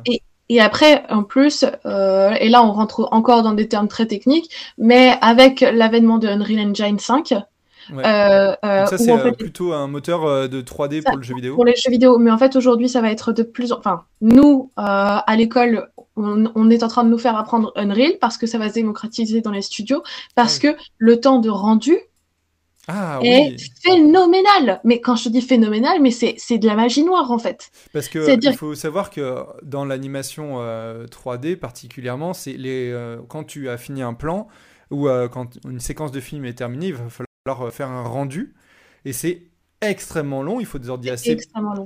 Et 0.50 0.62
après, 0.62 1.04
en 1.10 1.24
plus, 1.24 1.64
et 1.64 2.50
là 2.50 2.64
on 2.64 2.72
rentre 2.72 3.08
encore 3.12 3.44
dans 3.44 3.54
des 3.54 3.68
termes 3.68 3.88
très 3.90 4.06
techniques, 4.08 4.50
mais 4.78 5.18
avec 5.22 5.62
l'avènement 5.62 6.20
de 6.20 6.28
Unreal 6.28 6.70
Engine 6.72 7.00
5, 7.00 7.34
Ouais. 7.92 8.04
Euh, 8.06 8.56
euh, 8.66 8.80
Donc 8.82 8.90
ça, 8.90 8.98
c'est 8.98 9.12
en 9.12 9.18
euh, 9.20 9.24
fait, 9.24 9.32
plutôt 9.34 9.74
un 9.74 9.88
moteur 9.88 10.50
de 10.50 10.62
3D 10.62 11.02
Ça, 11.02 11.10
pour 11.10 11.18
le 11.18 11.24
jeu 11.24 11.36
vidéo. 11.36 11.56
pour 11.56 11.66
les 11.66 11.76
jeux 11.76 11.92
vidéo. 11.92 12.18
Mais 12.18 12.32
en 12.32 12.38
fait, 12.38 12.56
aujourd'hui, 12.56 12.90
ça 12.90 13.02
va 13.02 13.12
être 13.12 13.34
de 13.34 13.44
plus 13.44 13.72
en... 13.72 13.80
Enfin, 13.80 14.04
nous, 14.22 14.72
à 14.76 15.36
l'école, 15.38 15.90
on, 16.18 16.52
on 16.56 16.70
est 16.70 16.84
en 16.84 16.88
train 16.88 17.04
de 17.04 17.10
nous 17.10 17.18
faire 17.18 17.38
apprendre 17.38 17.72
Unreal 17.76 18.14
parce 18.20 18.38
que 18.38 18.48
ça 18.48 18.58
va 18.58 18.70
se 18.70 18.74
démocratiser 18.74 19.42
dans 19.42 19.52
les 19.52 19.62
studios, 19.62 20.04
parce 20.36 20.58
Ah 20.58 20.74
que 20.74 20.78
le 20.98 21.20
temps 21.20 21.40
de 21.40 21.50
rendu 21.50 21.98
Ah 22.88 23.20
est 23.22 23.52
oui, 23.52 23.58
phénoménal. 23.84 24.82
Mais 24.84 25.00
quand 25.00 25.16
je 25.16 25.30
dis 25.30 25.42
phénoménal, 25.42 26.02
mais 26.02 26.12
c'est 26.12 26.36
c'est 26.38 26.58
de 26.58 26.68
la 26.68 26.76
magie 26.76 27.04
noire, 27.04 27.32
en 27.32 27.38
fait. 27.38 27.70
parce 27.94 28.10
que 28.10 28.38
il 28.44 28.54
faut 28.54 28.76
savoir 28.76 29.10
que 29.12 29.44
dans 29.64 29.86
l'animation 29.86 30.56
euh, 30.60 31.06
3D 31.06 31.56
particulièrement, 31.56 32.34
c'est 32.34 32.54
les 32.54 32.92
euh, 32.92 33.18
quand 33.28 33.44
tu 33.44 33.70
as 33.70 33.78
fini 33.78 34.02
un 34.02 34.14
plan 34.14 34.48
ou 34.90 35.08
euh, 35.08 35.28
quand 35.28 35.58
une 35.66 35.80
séquence 35.80 36.12
de 36.12 36.20
film 36.20 36.46
est 36.46 36.54
terminée, 36.58 36.88
il 36.88 36.94
va 36.94 37.10
falloir 37.10 37.27
euh, 37.56 37.72
faire 37.72 37.90
un 37.90 38.04
rendu 38.04 38.56
et 39.06 39.14
c'est 39.14 39.44
extrêmement 39.82 40.44
long. 40.44 40.60
Il 40.60 40.66
faut 40.66 40.80
des 40.80 40.90
ordi 40.90 41.10
assez, 41.10 41.38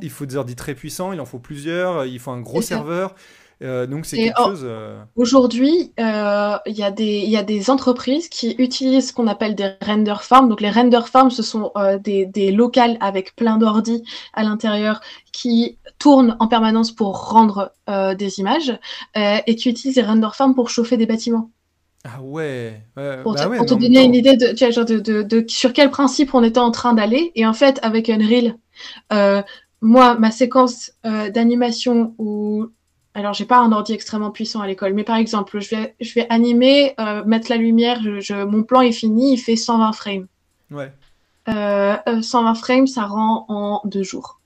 il 0.01 0.09
faut 0.09 0.25
des 0.25 0.38
ordi 0.38 0.55
très 0.55 0.75
puissants, 0.75 1.11
il 1.13 1.19
en 1.19 1.25
faut 1.25 1.39
plusieurs, 1.39 2.05
il 2.05 2.19
faut 2.19 2.31
un 2.31 2.41
gros 2.41 2.61
serveur. 2.61 3.15
Euh, 3.63 3.85
donc 3.85 4.07
c'est 4.07 4.17
quelque 4.17 4.41
oh, 4.41 4.45
chose. 4.47 4.61
euh, 4.63 5.03
Aujourd'hui, 5.15 5.93
euh, 5.99 6.57
il 6.65 6.75
y, 6.75 6.81
a 6.81 6.89
des- 6.89 7.19
il 7.19 7.29
y 7.29 7.38
a 7.38 7.43
des 7.43 7.69
entreprises 7.69 8.27
qui 8.27 8.55
utilisent 8.57 9.09
ce 9.09 9.13
qu'on 9.13 9.27
appelle 9.27 9.53
des 9.53 9.73
render 9.85 10.15
farms. 10.21 10.49
Donc 10.49 10.61
les 10.61 10.71
render 10.71 11.01
farms, 11.05 11.29
ce 11.29 11.43
sont 11.43 11.71
euh, 11.77 11.99
des, 11.99 12.25
des 12.25 12.51
locales 12.51 12.97
avec 13.01 13.35
plein 13.35 13.57
d'ordi 13.57 14.03
à 14.33 14.41
l'intérieur 14.43 14.99
qui 15.31 15.77
tournent 15.99 16.35
en 16.39 16.47
permanence 16.47 16.91
pour 16.91 17.29
rendre 17.29 17.71
euh, 17.88 18.15
des 18.15 18.39
images 18.39 18.71
euh, 19.15 19.38
et 19.45 19.55
qui 19.55 19.69
utilisent 19.69 19.97
les 19.97 20.01
render 20.01 20.29
farms 20.33 20.55
pour 20.55 20.69
chauffer 20.71 20.97
des 20.97 21.05
bâtiments. 21.05 21.51
Ah 22.03 22.22
ouais, 22.22 22.84
ouais, 22.98 23.23
Pour 23.23 23.34
bah 23.34 23.45
te, 23.45 23.49
ouais, 23.49 23.57
pour 23.57 23.65
te 23.68 23.76
donner 23.76 24.03
une 24.03 24.15
idée 24.15 24.36
de, 24.36 24.48
tu 24.53 24.64
vois, 24.65 24.72
genre 24.72 24.86
de, 24.86 24.99
de, 24.99 25.22
de 25.22 25.45
sur 25.48 25.73
quel 25.73 25.91
principe 25.91 26.34
on 26.34 26.44
était 26.44 26.60
en 26.60 26.72
train 26.72 26.94
d'aller. 26.94 27.32
Et 27.36 27.45
en 27.45 27.53
fait, 27.53 27.80
avec 27.84 28.10
Unreal, 28.10 28.57
euh, 29.14 29.44
moi, 29.82 30.15
ma 30.18 30.32
séquence 30.32 30.91
euh, 31.06 31.30
d'animation 31.30 32.15
où 32.19 32.68
alors, 33.15 33.34
j'ai 33.34 33.45
pas 33.45 33.60
un 33.60 33.72
ordi 33.73 33.94
extrêmement 33.94 34.32
puissant 34.32 34.61
à 34.61 34.68
l'école, 34.68 34.94
mais 34.94 35.03
par 35.03 35.18
exemple, 35.18 35.60
je 35.61 35.76
vais, 35.76 35.95
je 36.02 36.14
vais 36.15 36.28
animer, 36.30 36.95
euh, 36.99 37.23
mettre 37.26 37.49
la 37.52 37.57
lumière, 37.57 38.02
je, 38.03 38.22
je- 38.22 38.45
mon 38.45 38.64
plan 38.64 38.82
est 38.82 38.94
fini, 38.94 39.34
il 39.34 39.38
fait 39.38 39.56
120 39.57 39.94
frames. 39.94 40.28
Ouais. 40.72 40.91
Euh, 41.49 41.98
euh, 42.07 42.22
120 42.23 42.56
frames, 42.56 42.88
ça 42.88 43.06
rend 43.06 43.45
en 43.49 43.82
deux 43.86 44.03
jours. 44.03 44.40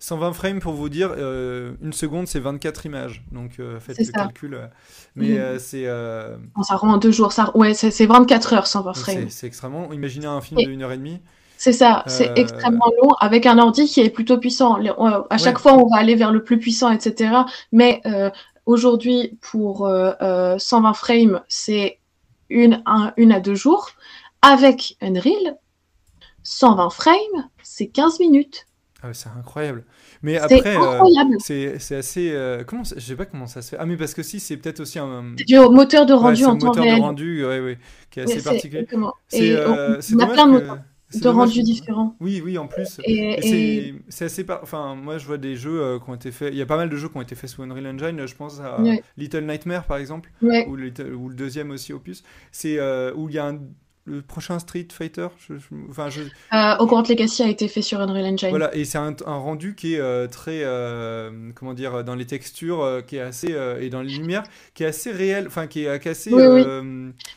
120 0.00 0.32
frames 0.32 0.60
pour 0.60 0.72
vous 0.72 0.88
dire, 0.88 1.14
euh, 1.16 1.72
une 1.82 1.92
seconde 1.92 2.26
c'est 2.26 2.40
24 2.40 2.86
images, 2.86 3.22
donc 3.32 3.60
euh, 3.60 3.78
faites 3.80 3.98
le 3.98 4.04
ça. 4.06 4.12
calcul. 4.12 4.54
euh. 4.54 4.66
Mais 5.14 5.28
Mhm. 5.38 5.58
c'est 5.58 5.84
ça 5.84 6.76
rend 6.76 6.94
en 6.94 6.96
deux 6.96 7.12
jours. 7.12 7.32
Ça, 7.32 7.50
ouais, 7.56 7.74
c'est 7.74 7.90
c'est 7.90 8.06
24 8.06 8.54
heures, 8.54 8.66
120 8.66 8.92
donc 8.92 8.96
frames. 8.96 9.28
c'est 9.28 9.46
extrêmement. 9.46 9.92
Imaginez 9.92 10.26
un 10.26 10.40
film 10.40 10.58
Et- 10.60 10.66
de 10.66 10.70
1 10.72 10.82
heure 10.82 10.92
et 10.92 10.96
demie. 10.98 11.20
C'est 11.58 11.74
ça, 11.74 12.02
c'est 12.06 12.32
extrêmement 12.38 12.90
long 13.02 13.10
avec 13.20 13.44
un 13.44 13.58
ordi 13.58 13.84
qui 13.86 14.00
est 14.00 14.08
plutôt 14.08 14.38
puissant. 14.38 14.76
À 15.28 15.36
chaque 15.36 15.56
Ouais. 15.56 15.62
fois, 15.62 15.74
on 15.74 15.86
va 15.88 15.98
aller 15.98 16.14
vers 16.14 16.32
le 16.32 16.42
plus 16.42 16.58
puissant, 16.58 16.90
etc. 16.90 17.32
Mais 17.70 18.00
aujourd'hui, 18.64 19.36
pour 19.42 19.86
euh, 19.86 20.12
euh, 20.22 20.56
120 20.58 20.94
frames, 20.94 21.42
c'est 21.48 21.98
une, 22.48 22.82
un- 22.86 23.12
une 23.18 23.30
à 23.32 23.40
deux 23.40 23.54
jours. 23.54 23.90
Avec 24.40 24.96
Unreal, 25.02 25.58
120 26.42 26.88
frames, 26.88 27.48
c'est 27.62 27.88
15 27.88 28.18
minutes. 28.20 28.66
Ah 29.02 29.08
ouais, 29.08 29.14
c'est 29.14 29.30
incroyable. 29.30 29.84
Mais 30.22 30.36
après, 30.36 30.76
euh, 30.76 31.38
c'est 31.38 31.96
assez. 31.96 32.30
euh, 32.32 32.64
comment 32.64 32.84
ça- 32.84 32.96
Je 32.98 33.00
sais 33.04 33.16
pas 33.16 33.24
comment 33.24 33.46
ça 33.46 33.62
se 33.62 33.70
fait. 33.70 33.76
Ah, 33.80 33.86
mais 33.86 33.96
parce 33.96 34.12
que 34.14 34.22
si, 34.22 34.40
c'est 34.40 34.56
peut-être 34.58 34.80
aussi 34.80 34.98
un. 34.98 35.34
C'est 35.38 35.44
du 35.44 35.58
moteur 35.58 36.04
de 36.06 36.12
ouais, 36.12 36.18
rendu 36.18 36.36
c'est 36.36 36.44
un 36.44 36.48
en 36.48 36.58
temps 36.58 36.66
moteur 36.68 36.84
de 36.84 36.88
réel. 36.90 37.00
rendu, 37.00 37.46
ouais, 37.46 37.60
ouais, 37.60 37.78
qui 38.10 38.20
est 38.20 38.24
assez 38.24 38.42
particulier. 38.42 38.86
C'est 39.28 39.52
euh, 39.52 39.98
on, 40.14 40.18
a 40.18 40.26
plein 40.26 40.46
de, 40.46 40.52
moteurs 40.52 40.78
de 41.14 41.28
rendus 41.28 41.62
différents. 41.62 42.14
Oui, 42.20 42.42
oui, 42.44 42.58
en 42.58 42.66
plus. 42.66 43.00
Et, 43.04 43.94
c'est 44.10 44.26
assez. 44.26 44.44
par- 44.44 44.60
Enfin, 44.62 44.94
moi, 44.94 45.16
je 45.16 45.26
vois 45.26 45.38
des 45.38 45.56
jeux 45.56 45.80
euh, 45.80 45.98
qui 45.98 46.10
ont 46.10 46.14
été 46.14 46.30
faits. 46.30 46.52
Il 46.52 46.58
y 46.58 46.62
a 46.62 46.66
pas 46.66 46.76
mal 46.76 46.90
de 46.90 46.96
jeux 46.96 47.08
qui 47.08 47.16
ont 47.16 47.22
été 47.22 47.34
faits 47.34 47.48
sous 47.48 47.62
Unreal 47.62 47.86
Engine. 47.86 48.26
Je 48.26 48.34
pense 48.34 48.60
à 48.60 48.80
Ouais. 48.82 49.02
Little 49.16 49.44
Nightmare, 49.46 49.84
par 49.84 49.96
exemple, 49.96 50.30
ouais, 50.42 50.66
ou 50.66 50.76
le 50.76 50.90
deuxième 51.34 51.70
aussi, 51.70 51.92
Opus. 51.94 52.22
C'est 52.52 52.78
euh, 52.78 53.12
où 53.14 53.28
il 53.30 53.34
y 53.34 53.38
a 53.38 53.46
un- 53.46 53.60
le 54.06 54.22
prochain 54.22 54.58
Street 54.58 54.88
Fighter. 54.90 55.28
je- 55.48 55.54
je- 55.58 55.66
enfin, 55.88 56.08
je, 56.08 56.22
euh, 56.22 56.76
Hogwarts 56.78 57.04
Legacy 57.08 57.42
a 57.42 57.48
été 57.48 57.68
fait 57.68 57.82
sur 57.82 58.00
Unreal 58.00 58.24
Engine. 58.26 58.48
Voilà, 58.50 58.74
et 58.74 58.84
c'est 58.84 58.98
un, 58.98 59.14
un 59.26 59.36
rendu 59.36 59.74
qui 59.74 59.94
est 59.94 60.00
euh, 60.00 60.26
très, 60.26 60.60
euh, 60.64 61.30
comment 61.54 61.74
dire, 61.74 62.02
dans 62.02 62.14
les 62.14 62.26
textures, 62.26 62.82
euh, 62.82 63.00
qui 63.02 63.16
est 63.16 63.20
assez, 63.20 63.54
et 63.80 63.90
dans 63.90 64.02
les 64.02 64.12
lumières, 64.12 64.42
qui 64.74 64.82
est 64.82 64.86
assez 64.86 65.10
réel, 65.12 65.46
enfin, 65.46 65.66
qui 65.66 65.84
est 65.84 66.06
assez, 66.08 66.32
Oui, 66.32 66.42
oui. 66.46 66.64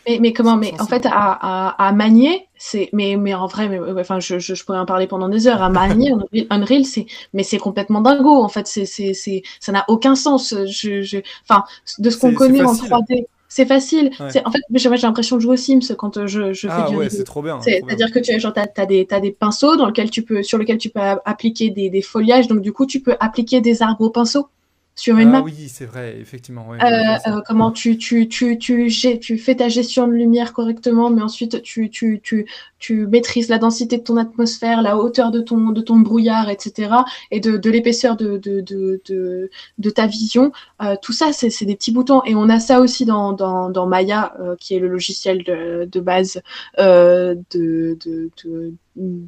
Mais, 0.08 0.20
mais 0.20 0.34
comment 0.34 0.56
Mais 0.58 0.74
en 0.80 0.86
fait, 0.88 1.06
à, 1.06 1.12
à, 1.12 1.88
à 1.88 1.92
manier, 1.92 2.48
c'est. 2.58 2.90
Mais, 2.94 3.18
mais 3.18 3.34
en 3.34 3.48
vrai, 3.48 3.68
mais, 3.68 3.80
enfin, 4.00 4.20
je, 4.20 4.64
pourrais 4.64 4.80
en 4.80 4.86
parler 4.86 5.08
pendant 5.08 5.30
des 5.30 5.48
heures. 5.48 5.62
À 5.62 5.70
manier, 5.70 6.14
Unreal, 6.50 6.86
c'est. 6.86 7.06
Mais 7.34 7.44
c'est 7.44 7.58
complètement 7.58 8.02
dingo. 8.02 8.42
En 8.42 8.50
fait, 8.50 8.68
c'est, 8.68 8.86
c'est, 8.86 9.14
c'est, 9.14 9.44
ça 9.60 9.72
n'a 9.72 9.86
aucun 9.90 10.16
sens. 10.16 10.56
Je, 10.66 11.02
je, 11.02 11.18
enfin, 11.48 11.66
de 12.00 12.10
ce 12.10 12.18
qu'on 12.18 12.34
connaît 12.34 12.62
en 12.64 12.74
facile. 12.74 12.90
3D, 12.90 13.26
c'est 13.54 13.68
facile. 13.68 14.10
Ouais. 14.20 14.42
En 14.46 14.52
fait, 14.52 14.62
j'ai 14.74 14.90
l'impression 14.90 15.36
de 15.36 15.42
jouer 15.42 15.54
aux 15.54 15.58
Sims 15.58 15.96
quand 15.96 16.18
euh, 16.18 16.26
je, 16.26 16.54
je 16.54 16.68
fais 16.68 16.74
ah 16.76 16.90
du 16.90 16.96
ouais, 16.96 17.12
c'est 17.12 17.24
trop 17.24 17.44
bien. 17.44 17.62
C'est-à-dire 17.62 18.12
que 18.12 18.18
tu 18.18 18.32
as, 18.32 18.40
genre, 18.40 18.52
des, 18.88 19.06
pinceaux 19.40 19.76
dans 19.76 19.86
lequel 19.86 20.10
tu 20.10 20.24
peux, 20.24 20.42
sur 20.42 20.58
lesquels 20.58 20.80
tu 20.80 20.90
peux 20.90 21.00
appliquer 21.00 21.70
des, 21.70 21.92
des 21.92 22.02
foliages. 22.02 22.48
Donc, 22.48 22.62
du 22.62 22.74
coup, 22.74 22.88
tu 22.88 23.00
peux 23.00 23.16
appliquer 23.20 23.62
des 23.62 23.84
arbres 23.84 24.02
au 24.02 24.10
pinceau 24.10 24.48
sur 24.96 25.18
une 25.18 25.30
Ah 25.30 25.32
map. 25.32 25.42
oui, 25.42 25.70
c'est 25.70 25.86
vrai, 25.86 26.18
effectivement. 26.20 26.68
ouais, 26.70 26.78
Euh, 26.84 27.18
euh, 27.28 27.42
comment 27.48 27.72
tu, 27.72 27.98
tu, 27.98 28.28
tu, 28.28 28.58
tu, 28.60 28.88
gé- 28.88 29.20
tu 29.20 29.38
fais 29.38 29.56
ta 29.56 29.70
gestion 29.70 30.08
de 30.08 30.14
lumière 30.14 30.54
correctement, 30.54 31.10
mais 31.10 31.22
ensuite 31.22 31.62
tu, 31.64 31.90
tu, 31.90 32.20
tu, 32.24 32.46
tu 32.80 33.08
maîtrises 33.08 33.48
la 33.50 33.58
densité 33.58 33.98
de 33.98 34.04
ton 34.04 34.18
atmosphère, 34.18 34.82
la 34.82 34.98
hauteur 34.98 35.32
de 35.32 35.40
ton, 35.40 35.70
de 35.70 35.82
ton 35.82 35.98
brouillard, 36.00 36.50
etc. 36.50 37.06
et 37.32 37.40
de, 37.40 37.58
de 37.58 37.70
l'épaisseur 37.72 38.18
de, 38.18 38.38
de, 38.38 38.62
de, 38.62 39.02
de, 39.08 39.50
de 39.78 39.90
ta 39.90 40.06
vision. 40.08 40.52
Euh, 40.82 40.96
tout 41.02 41.14
ça, 41.14 41.32
c'est 41.34 41.66
des 41.66 41.76
petits 41.76 41.92
boutons. 41.92 42.22
Et 42.26 42.36
on 42.36 42.50
a 42.50 42.60
ça 42.60 42.80
aussi 42.82 43.06
dans, 43.06 43.34
dans, 43.34 43.70
dans 43.70 43.88
Maya, 43.88 44.36
qui 44.60 44.76
est 44.76 44.80
le 44.80 44.90
logiciel 44.90 45.44
de, 45.44 45.86
de 45.92 46.00
base 46.00 46.42
de, 46.78 47.38
de, 47.54 48.30
de, 48.44 48.74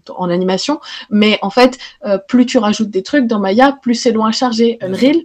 en 0.09 0.29
animation. 0.29 0.79
Mais 1.09 1.39
en 1.41 1.49
fait, 1.49 1.77
plus 2.27 2.45
tu 2.45 2.57
rajoutes 2.57 2.89
des 2.89 3.03
trucs 3.03 3.27
dans 3.27 3.39
Maya, 3.39 3.77
plus 3.81 3.95
c'est 3.95 4.11
loin 4.11 4.29
à 4.29 4.31
charger. 4.31 4.77
Unreal, 4.81 5.17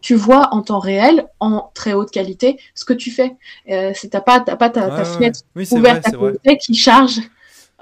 tu 0.00 0.14
vois 0.14 0.54
en 0.54 0.62
temps 0.62 0.78
réel, 0.78 1.26
en 1.40 1.70
très 1.74 1.92
haute 1.92 2.10
qualité, 2.10 2.58
ce 2.74 2.84
que 2.84 2.92
tu 2.92 3.10
fais. 3.10 3.36
Euh, 3.70 3.92
c'est 3.94 4.08
t'as 4.08 4.20
pas, 4.20 4.40
t'as 4.40 4.56
pas 4.56 4.70
ta, 4.70 4.82
Ouais, 4.82 4.90
ta 4.90 4.96
ouais, 4.98 5.04
fenêtre 5.04 5.40
ouais. 5.40 5.50
Oui, 5.56 5.66
c'est 5.66 5.78
vrai, 5.78 5.90
ouverte 5.90 6.06
à 6.06 6.12
côté 6.12 6.58
qui 6.58 6.74
charge, 6.74 7.18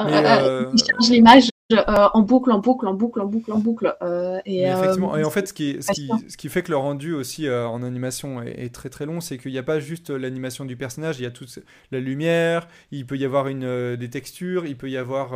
euh, 0.01 0.05
euh, 0.05 0.67
euh, 0.67 0.73
qui 0.73 0.85
charge 0.85 1.11
l'image 1.11 1.49
euh, 1.73 1.83
en 2.15 2.23
boucle, 2.23 2.53
en 2.53 2.61
boucle, 2.61 2.87
en 2.87 2.95
boucle, 2.95 3.21
en 3.21 3.27
boucle, 3.27 3.53
en 3.53 3.59
boucle. 3.59 3.97
Euh, 4.01 4.39
et, 4.47 4.63
Mais 4.63 4.71
euh, 4.71 4.79
effectivement, 4.79 5.17
et 5.17 5.25
en 5.25 5.31
fait, 5.31 5.49
ce 5.49 5.53
qui, 5.53 5.71
est- 5.71 5.83
ce, 5.83 5.91
qui, 5.93 6.07
fascinant. 6.07 6.21
ce 6.29 6.37
qui 6.37 6.49
fait 6.49 6.63
que 6.63 6.71
le 6.71 6.77
rendu 6.77 7.13
aussi 7.13 7.49
euh, 7.49 7.67
en 7.67 7.83
animation 7.83 8.41
est, 8.41 8.65
est 8.67 8.73
très 8.73 8.89
très 8.89 9.05
long, 9.05 9.21
c'est 9.21 9.37
qu'il 9.37 9.51
n'y 9.51 9.59
a 9.59 9.65
pas 9.65 9.81
juste 9.81 10.11
l'animation 10.11 10.65
du 10.65 10.77
personnage, 10.77 11.19
il 11.19 11.25
y 11.25 11.27
a 11.27 11.31
toute 11.33 11.59
la 11.91 11.99
lumière, 11.99 12.69
il 12.93 13.05
peut 13.05 13.17
y 13.17 13.25
avoir 13.25 13.49
une, 13.49 13.97
des 13.97 14.09
textures, 14.11 14.65
il 14.67 14.77
peut 14.77 14.89
y 14.91 14.97
avoir 14.97 15.31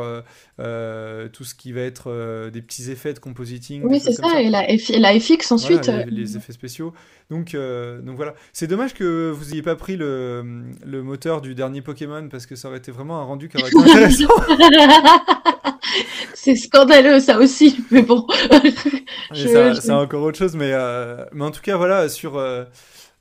tout 0.56 1.44
ce 1.44 1.54
qui 1.56 1.72
va 1.72 1.80
être 1.80 2.50
des 2.52 2.62
petits 2.62 2.90
effets 2.92 3.12
de 3.12 3.18
compositing. 3.18 3.82
oui, 3.84 3.98
c'est 3.98 4.12
ça. 4.12 4.40
Et 4.40 4.50
la, 4.50 4.62
F- 4.68 4.96
la 4.98 5.18
FX 5.18 5.50
ensuite. 5.52 5.86
Voilà, 5.86 6.04
les, 6.04 6.10
les 6.12 6.36
effets 6.36 6.52
spéciaux. 6.52 6.92
Donc, 7.30 7.56
donc 7.56 8.16
voilà. 8.16 8.34
C'est 8.52 8.66
dommage 8.68 8.94
que 8.94 9.30
vous 9.30 9.46
n'ayez 9.50 9.62
pas 9.62 9.74
pris 9.76 9.96
le, 9.96 10.62
le 10.84 11.02
moteur 11.02 11.40
du 11.40 11.54
dernier 11.56 11.82
Pokémon 11.82 12.28
parce 12.28 12.46
que 12.46 12.54
ça 12.54 12.68
aurait 12.68 12.78
été 12.78 12.92
vraiment 12.92 13.20
un 13.20 13.24
rendu 13.24 13.48
qui 13.48 13.56
aurait 13.56 13.68
été 13.70 13.78
intéressant. 13.90 14.28
c'est 16.34 16.56
scandaleux 16.56 17.20
ça 17.20 17.38
aussi, 17.38 17.84
mais 17.90 18.02
bon. 18.02 18.26
Mais 19.30 19.36
Je- 19.36 19.48
ça- 19.48 19.72
je- 19.74 19.80
C'est 19.80 19.92
encore 19.92 20.22
autre 20.22 20.38
chose, 20.38 20.56
mais, 20.56 20.72
euh, 20.72 21.24
mais 21.32 21.44
en 21.44 21.50
tout 21.50 21.60
cas, 21.62 21.76
voilà, 21.76 22.08
sur. 22.08 22.36
euh, 22.36 22.64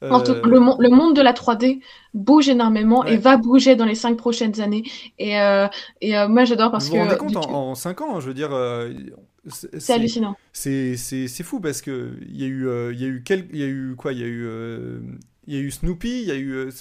En 0.10 0.22
tout- 0.22 0.36
euh, 0.36 0.42
le, 0.44 0.60
mon- 0.60 0.78
le 0.80 0.90
monde 0.90 1.16
de 1.16 1.22
la 1.22 1.34
3D 1.34 1.82
bouge 2.14 2.50
énormément 2.50 3.04
Ouais. 3.04 3.14
et 3.14 3.18
va 3.18 3.38
bouger 3.38 3.76
dans 3.76 3.86
les 3.86 3.96
cinq 3.96 4.18
prochaines 4.18 4.60
années. 4.62 4.84
Et, 5.20 5.40
euh, 5.40 5.68
et 6.02 6.18
euh, 6.18 6.28
moi 6.28 6.46
j'adore 6.46 6.72
parce 6.72 6.88
vous 6.88 6.92
vous 6.92 6.98
rendez 6.98 7.16
que 7.16 7.20
compte, 7.20 7.36
en, 7.38 7.72
en 7.72 7.76
5 7.76 8.02
ans, 8.02 8.20
je 8.20 8.28
veux 8.28 8.34
dire, 8.34 8.54
euh, 8.54 8.92
c'est- 9.48 9.70
c'est 9.80 9.80
c'est 9.80 9.94
hallucinant. 9.94 10.36
c'est- 10.54 10.96
fou 11.44 11.60
parce 11.60 11.82
que 11.82 12.14
il 12.28 12.40
y 12.42 12.44
a 12.46 12.48
eu, 12.48 12.68
euh, 12.68 12.92
il 12.94 13.02
y 13.02 13.06
a 13.06 13.08
eu 13.08 13.22
quel, 13.24 13.48
il 13.52 13.60
y 13.60 13.64
a 13.64 13.68
eu 13.68 13.96
quoi? 13.98 14.14
Il 14.14 14.20
y 14.20 14.24
a 14.24 14.28
eu, 14.28 14.46
euh, 14.46 15.00
il 15.48 15.54
y 15.56 15.58
a 15.58 15.62
eu 15.62 15.72
Snoopy, 15.72 16.22
il 16.22 16.28
y 16.28 16.32
a 16.32 16.36
eu 16.36 16.54
euh, 16.54 16.72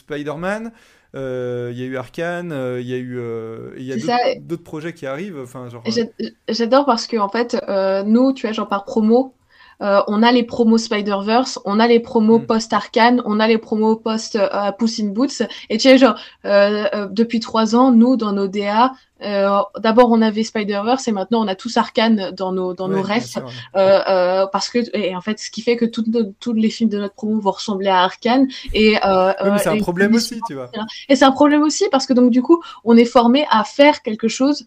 Euh, 1.15 1.71
il 1.73 1.79
y 1.79 1.83
a 1.83 1.87
eu 1.87 1.97
Arkane, 1.97 2.53
euh, 2.53 2.81
il 2.81 2.87
y 2.87 2.95
a 2.95 2.99
eu, 2.99 3.19
euh, 3.19 3.75
y 3.79 3.93
a 3.93 3.97
d'autres 4.41 4.63
projets 4.65 4.93
qui 4.93 5.07
arrivent. 5.07 5.41
Enfin, 5.43 5.69
genre. 5.69 5.83
J'a- 5.87 6.03
J'adore 6.49 6.85
parce 6.85 7.07
que 7.07 7.17
en 7.17 7.29
fait, 7.29 7.57
euh, 7.69 8.03
nous, 8.03 8.33
tu 8.33 8.47
vois, 8.47 8.53
genre 8.53 8.69
par 8.69 8.85
promo, 8.85 9.35
euh, 9.81 10.01
on 10.09 10.23
a 10.23 10.33
les 10.33 10.43
promos 10.43 10.77
Spider-Verse, 10.79 11.61
on 11.65 11.79
a 11.81 11.87
les 11.87 12.01
promos 12.01 12.41
Mm. 12.41 12.47
post-Arcane, 12.47 13.23
on 13.25 13.41
a 13.41 13.47
les 13.49 13.59
promos 13.59 13.97
post 13.97 14.37
euh, 14.37 14.73
Puss 14.73 15.01
in 15.01 15.07
Boots. 15.09 15.43
Et 15.71 15.79
tu 15.79 15.89
sais, 15.89 15.99
genre, 15.99 16.19
euh, 16.45 16.85
euh, 16.95 17.07
depuis 17.11 17.41
trois 17.41 17.75
ans, 17.77 17.91
nous, 17.93 18.17
dans 18.17 18.33
nos 18.33 18.49
DA, 18.49 18.93
euh, 19.23 19.63
d'abord 19.81 20.11
on 20.11 20.23
avait 20.23 20.45
Spider-Verse 20.45 21.09
et 21.09 21.13
maintenant 21.13 21.43
on 21.45 21.49
a 21.49 21.57
tous 21.57 21.77
Arkane 21.77 22.31
dans 22.31 22.53
nos 22.53 22.75
dans 22.75 22.89
nos 22.89 23.03
rêves 23.03 23.27
euh, 23.75 24.01
euh, 24.09 24.47
parce 24.47 24.69
que 24.69 24.79
et 24.97 25.17
en 25.17 25.21
fait 25.21 25.41
ce 25.41 25.51
qui 25.51 25.61
fait 25.61 25.77
que 25.77 25.85
tous 25.85 26.05
tous 26.39 26.53
les 26.53 26.71
films 26.71 26.89
de 26.89 26.99
notre 26.99 27.15
promo 27.15 27.41
vont 27.41 27.51
ressembler 27.51 27.89
à 27.89 28.05
Arkane 28.05 28.47
et 28.73 28.95
c'est 28.95 29.69
un 29.69 29.79
problème 29.79 30.15
aussi 30.15 30.41
tu 30.47 30.55
vois. 30.55 30.71
et 31.09 31.17
c'est 31.17 31.25
un 31.25 31.33
problème 31.33 31.63
aussi 31.63 31.87
parce 31.91 32.07
que 32.07 32.13
donc 32.13 32.31
du 32.31 32.43
coup 32.43 32.63
on 32.85 32.97
est 32.97 33.05
formé 33.05 33.45
à 33.51 33.65
faire 33.65 34.03
quelque 34.03 34.29
chose 34.29 34.67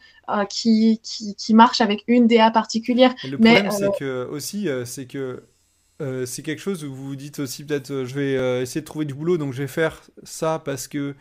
qui, 0.49 0.99
qui 1.01 1.35
qui 1.35 1.53
marche 1.53 1.81
avec 1.81 2.03
une 2.07 2.27
DA 2.27 2.51
particulière. 2.51 3.13
Le 3.23 3.37
problème 3.37 3.71
c'est 3.71 3.97
que 3.97 4.27
aussi 4.29 4.67
c'est 4.85 5.05
que 5.05 5.43
c'est 6.25 6.41
quelque 6.41 6.61
chose 6.61 6.83
où 6.83 6.93
vous 6.93 7.07
vous 7.07 7.15
dites 7.15 7.39
aussi 7.39 7.63
peut-être 7.63 8.03
je 8.03 8.15
vais 8.15 8.61
essayer 8.61 8.81
de 8.81 8.85
trouver 8.85 9.05
du 9.05 9.13
boulot 9.13 9.37
donc 9.37 9.53
je 9.53 9.61
vais 9.61 9.67
faire 9.67 10.01
ça 10.23 10.61
parce 10.63 10.89
que 10.89 11.15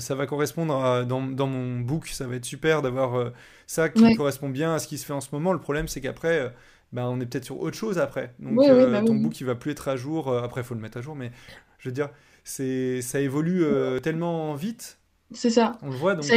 ça 0.00 0.14
va 0.14 0.26
correspondre 0.26 0.74
à, 0.84 1.04
dans, 1.04 1.22
dans, 1.22 1.46
mon 1.46 1.80
book, 1.80 2.08
ça 2.08 2.26
va 2.26 2.36
être 2.36 2.44
super 2.44 2.82
d'avoir 2.82 3.14
euh, 3.14 3.32
ça 3.66 3.88
qui 3.88 4.14
correspond 4.14 4.48
bien 4.48 4.74
à 4.74 4.78
ce 4.78 4.88
qui 4.88 4.98
se 4.98 5.06
fait 5.06 5.12
en 5.12 5.20
ce 5.20 5.28
moment. 5.32 5.52
Le 5.52 5.60
problème, 5.60 5.88
c'est 5.88 6.00
qu'après, 6.00 6.52
bah, 6.92 7.08
on 7.08 7.20
est 7.20 7.26
peut-être 7.26 7.44
sur 7.44 7.60
autre 7.60 7.76
chose 7.76 7.98
après. 7.98 8.34
Donc 8.38 8.56
bah 8.56 9.02
ton 9.04 9.14
book, 9.14 9.40
il 9.40 9.46
va 9.46 9.54
plus 9.54 9.72
être 9.72 9.88
à 9.88 9.96
jour. 9.96 10.34
après, 10.36 10.60
il 10.60 10.64
faut 10.64 10.74
le 10.74 10.80
mettre 10.80 10.98
à 10.98 11.02
jour, 11.02 11.16
mais 11.16 11.32
je 11.78 11.88
veux 11.88 11.94
dire, 11.94 12.10
c'est 12.44 13.02
ça 13.02 13.20
évolue 13.20 13.64
tellement 14.02 14.54
vite. 14.54 14.98
C'est 15.32 15.50
ça. 15.50 15.78
On 15.82 15.90
le 15.90 15.96
voit, 15.96 16.14
donc 16.14 16.24
ça 16.24 16.36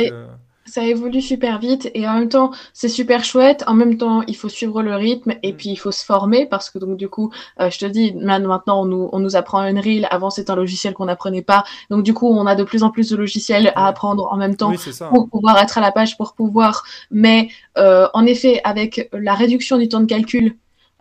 évolue 0.78 1.22
super 1.22 1.60
vite 1.60 1.90
et 1.94 2.08
en 2.08 2.14
même 2.20 2.30
temps 2.30 2.52
c'est 2.74 2.90
super 2.90 3.24
chouette. 3.24 3.64
En 3.68 3.74
même 3.74 3.98
temps 3.98 4.24
il 4.28 4.36
faut 4.36 4.50
suivre 4.50 4.82
le 4.82 4.96
rythme 4.96 5.34
et 5.44 5.54
mm. 5.54 5.58
puis 5.58 5.70
il 5.70 5.76
faut 5.76 5.92
se 5.92 6.04
former 6.04 6.46
parce 6.46 6.70
que 6.70 6.80
donc 6.80 6.98
du 6.98 7.10
coup 7.10 7.32
euh, 7.60 7.70
je 7.70 7.80
te 7.80 7.86
dis 7.86 8.14
maintenant 8.14 8.82
on 8.82 8.86
nous, 8.86 9.10
on 9.12 9.20
nous 9.20 9.36
apprend 9.36 9.60
Unreal. 9.60 10.08
Avant 10.10 10.30
c'est 10.30 10.50
un 10.50 10.56
logiciel 10.56 10.94
qu'on 10.94 11.06
n'apprenait 11.06 11.42
pas. 11.42 11.64
Donc 11.90 12.04
du 12.04 12.14
coup 12.14 12.28
on 12.28 12.46
a 12.46 12.56
de 12.56 12.64
plus 12.64 12.84
en 12.84 12.90
plus 12.90 13.10
de 13.10 13.16
logiciels 13.16 13.72
à 13.76 13.88
apprendre 13.88 14.28
en 14.32 14.38
même 14.38 14.56
temps 14.56 14.74
pour 15.10 15.30
pouvoir 15.30 15.58
être 15.60 15.78
à 15.78 15.82
la 15.82 15.92
page 15.92 16.18
pour 16.18 16.34
pouvoir. 16.34 16.84
Mais 17.12 17.50
euh, 17.78 18.08
en 18.14 18.26
effet 18.26 18.62
avec 18.64 19.10
la 19.14 19.34
réduction 19.34 19.78
du 19.78 19.88
temps 19.88 20.00
de 20.00 20.06
calcul 20.06 20.56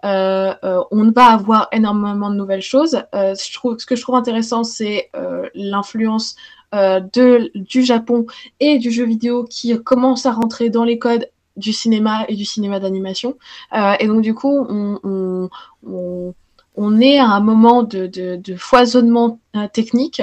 euh, 0.05 0.55
euh, 0.65 0.83
on 0.91 1.11
va 1.11 1.27
avoir 1.27 1.69
énormément 1.73 2.31
de 2.31 2.37
nouvelles 2.37 2.63
choses. 2.63 3.03
Euh, 3.15 3.35
je 3.35 3.53
trouve, 3.55 3.79
ce 3.79 3.87
que 3.87 3.97
je 3.97 4.03
trouve 4.03 4.17
intéressant, 4.17 4.63
c'est 4.63 5.11
euh, 5.17 5.49
l'influence 5.55 6.37
euh, 6.75 7.01
de, 7.13 7.51
du 7.55 7.83
Japon 7.85 8.27
et 8.59 8.79
du 8.79 8.91
jeu 8.91 9.05
vidéo 9.05 9.45
qui 9.45 9.81
commence 9.83 10.27
à 10.27 10.33
rentrer 10.33 10.71
dans 10.71 10.85
les 10.85 10.99
codes 10.99 11.31
du 11.57 11.73
cinéma 11.73 12.25
et 12.29 12.35
du 12.35 12.45
cinéma 12.45 12.81
d'animation. 12.81 13.37
Euh, 13.75 13.95
et 14.01 14.09
donc 14.09 14.23
du 14.23 14.35
coup, 14.35 14.67
on, 14.69 14.99
on, 15.05 16.35
on, 16.77 17.01
est 17.01 17.19
à 17.19 17.27
un 17.27 17.41
moment 17.41 17.85
de, 17.85 18.07
de, 18.07 18.57
foisonnement 18.57 19.39
euh, 19.55 19.69
technique 19.73 20.23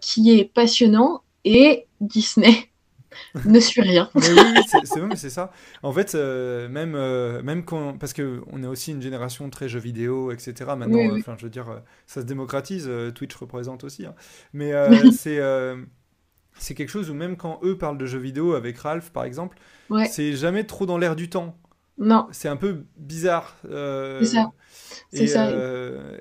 qui 0.00 0.38
est 0.38 0.44
passionnant 0.44 1.22
et 1.44 1.86
Disney 2.00 2.68
ne 3.44 3.60
suis 3.60 3.80
rien. 3.80 4.10
oui, 4.14 4.22
oui 4.36 5.16
c'est 5.16 5.30
ça. 5.30 5.52
En 5.82 5.92
fait, 5.92 6.14
euh, 6.14 6.68
même, 6.68 6.94
euh, 6.94 7.42
même 7.42 7.64
quand, 7.64 7.96
parce 7.98 8.12
qu'on 8.12 8.62
est 8.62 8.66
aussi 8.66 8.92
une 8.92 9.02
génération 9.02 9.48
très 9.50 9.68
jeux 9.68 9.80
vidéo, 9.80 10.32
etc. 10.32 10.72
Maintenant, 10.76 11.16
enfin, 11.16 11.36
je 11.38 11.44
veux 11.44 11.50
dire, 11.50 11.82
ça 12.06 12.20
se 12.20 12.26
démocratise. 12.26 12.86
Euh, 12.88 13.10
Twitch 13.10 13.34
représente 13.34 13.84
aussi. 13.84 14.06
Hein. 14.06 14.14
Mais 14.52 14.72
c'est 15.12 15.40
c'est 16.58 16.74
quelque 16.74 16.90
chose 16.90 17.08
où 17.08 17.14
même 17.14 17.36
quand 17.36 17.60
eux 17.62 17.78
parlent 17.78 17.96
de 17.96 18.04
jeux 18.04 18.18
vidéo 18.18 18.52
avec 18.54 18.76
Ralph, 18.78 19.10
par 19.10 19.24
exemple, 19.24 19.58
c'est 20.08 20.32
jamais 20.34 20.64
trop 20.64 20.86
dans 20.86 20.98
l'air 20.98 21.16
du 21.16 21.28
temps. 21.28 21.56
Non. 21.98 22.26
C'est 22.32 22.48
un 22.48 22.56
peu 22.56 22.84
bizarre. 22.96 23.56
c'est 23.62 24.24
ça. 24.26 24.52
Et, 25.12 25.26
ça. 25.26 25.50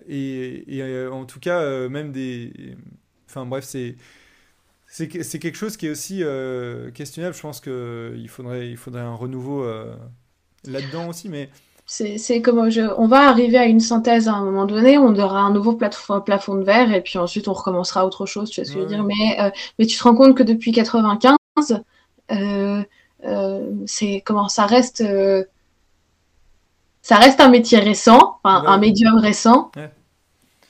et, 0.07 0.77
et 0.77 1.07
en 1.07 1.25
tout 1.25 1.39
cas, 1.39 1.87
même 1.89 2.11
des. 2.11 2.75
Enfin 3.29 3.45
bref, 3.45 3.63
c'est 3.63 3.95
c'est 4.91 5.39
quelque 5.39 5.55
chose 5.55 5.77
qui 5.77 5.87
est 5.87 5.89
aussi 5.89 6.21
euh, 6.21 6.91
questionnable. 6.91 7.33
Je 7.33 7.41
pense 7.41 7.61
qu'il 7.61 8.27
faudrait, 8.27 8.69
il 8.69 8.75
faudrait 8.75 9.01
un 9.01 9.15
renouveau 9.15 9.63
euh, 9.63 9.95
là-dedans 10.65 11.07
aussi. 11.07 11.29
Mais 11.29 11.49
c'est 11.85 12.41
comme 12.41 12.69
je, 12.69 12.81
on 12.97 13.07
va 13.07 13.29
arriver 13.29 13.57
à 13.57 13.65
une 13.65 13.79
synthèse 13.79 14.27
à 14.27 14.33
un 14.33 14.43
moment 14.43 14.65
donné, 14.65 14.97
on 14.97 15.15
aura 15.17 15.39
un 15.39 15.51
nouveau 15.51 15.73
plafond, 15.73 16.19
plafond 16.19 16.55
de 16.55 16.63
verre 16.63 16.93
et 16.93 17.01
puis 17.01 17.17
ensuite 17.17 17.47
on 17.47 17.53
recommencera 17.53 18.05
autre 18.05 18.25
chose, 18.25 18.49
tu 18.49 18.61
vois 18.61 18.65
ce 18.65 18.73
que 18.73 18.79
je 18.79 18.83
veux 18.83 18.89
dire. 18.89 19.03
Mais, 19.03 19.39
euh, 19.39 19.49
mais 19.79 19.85
tu 19.85 19.97
te 19.97 20.03
rends 20.03 20.15
compte 20.15 20.35
que 20.35 20.43
depuis 20.43 20.73
95, 20.73 21.37
c'est 23.85 24.21
comment 24.25 24.49
ça 24.49 24.65
reste, 24.65 25.03
ça 27.01 27.15
reste 27.15 27.39
un 27.39 27.49
métier 27.49 27.79
récent, 27.79 28.39
un 28.43 28.77
médium 28.77 29.17
récent. 29.17 29.71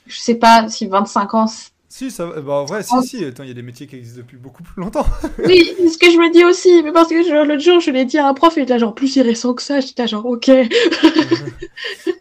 Je 0.06 0.20
sais 0.20 0.36
pas 0.36 0.70
si 0.70 0.86
25 0.88 1.34
ans 1.34 1.48
si, 1.92 2.10
ça 2.10 2.26
bah, 2.26 2.54
en 2.54 2.66
vrai, 2.66 2.84
si, 2.84 2.96
si, 3.04 3.18
il 3.18 3.48
y 3.48 3.52
a 3.52 3.54
des 3.54 3.62
métiers 3.62 3.86
qui 3.86 3.98
existent 3.98 4.22
depuis 4.22 4.38
beaucoup 4.38 4.64
plus 4.64 4.82
longtemps. 4.82 5.06
oui, 5.46 5.74
c'est 5.78 5.90
ce 5.90 5.98
que 5.98 6.10
je 6.10 6.18
me 6.18 6.32
dis 6.32 6.46
aussi, 6.46 6.82
mais 6.84 6.94
parce 6.94 7.10
que 7.10 7.46
l'autre 7.46 7.62
jour, 7.62 7.82
je 7.82 7.92
l'ai 7.92 8.06
dit 8.06 8.18
à 8.18 8.30
un 8.30 8.34
prof, 8.34 8.54
il 8.56 8.64
était 8.64 8.80
genre, 8.80 8.96
plus 8.96 9.20
récent 9.20 9.54
que 9.54 9.62
ça, 9.62 9.82
j'étais 9.82 10.08
genre, 10.08 10.26
ok. 10.26 10.50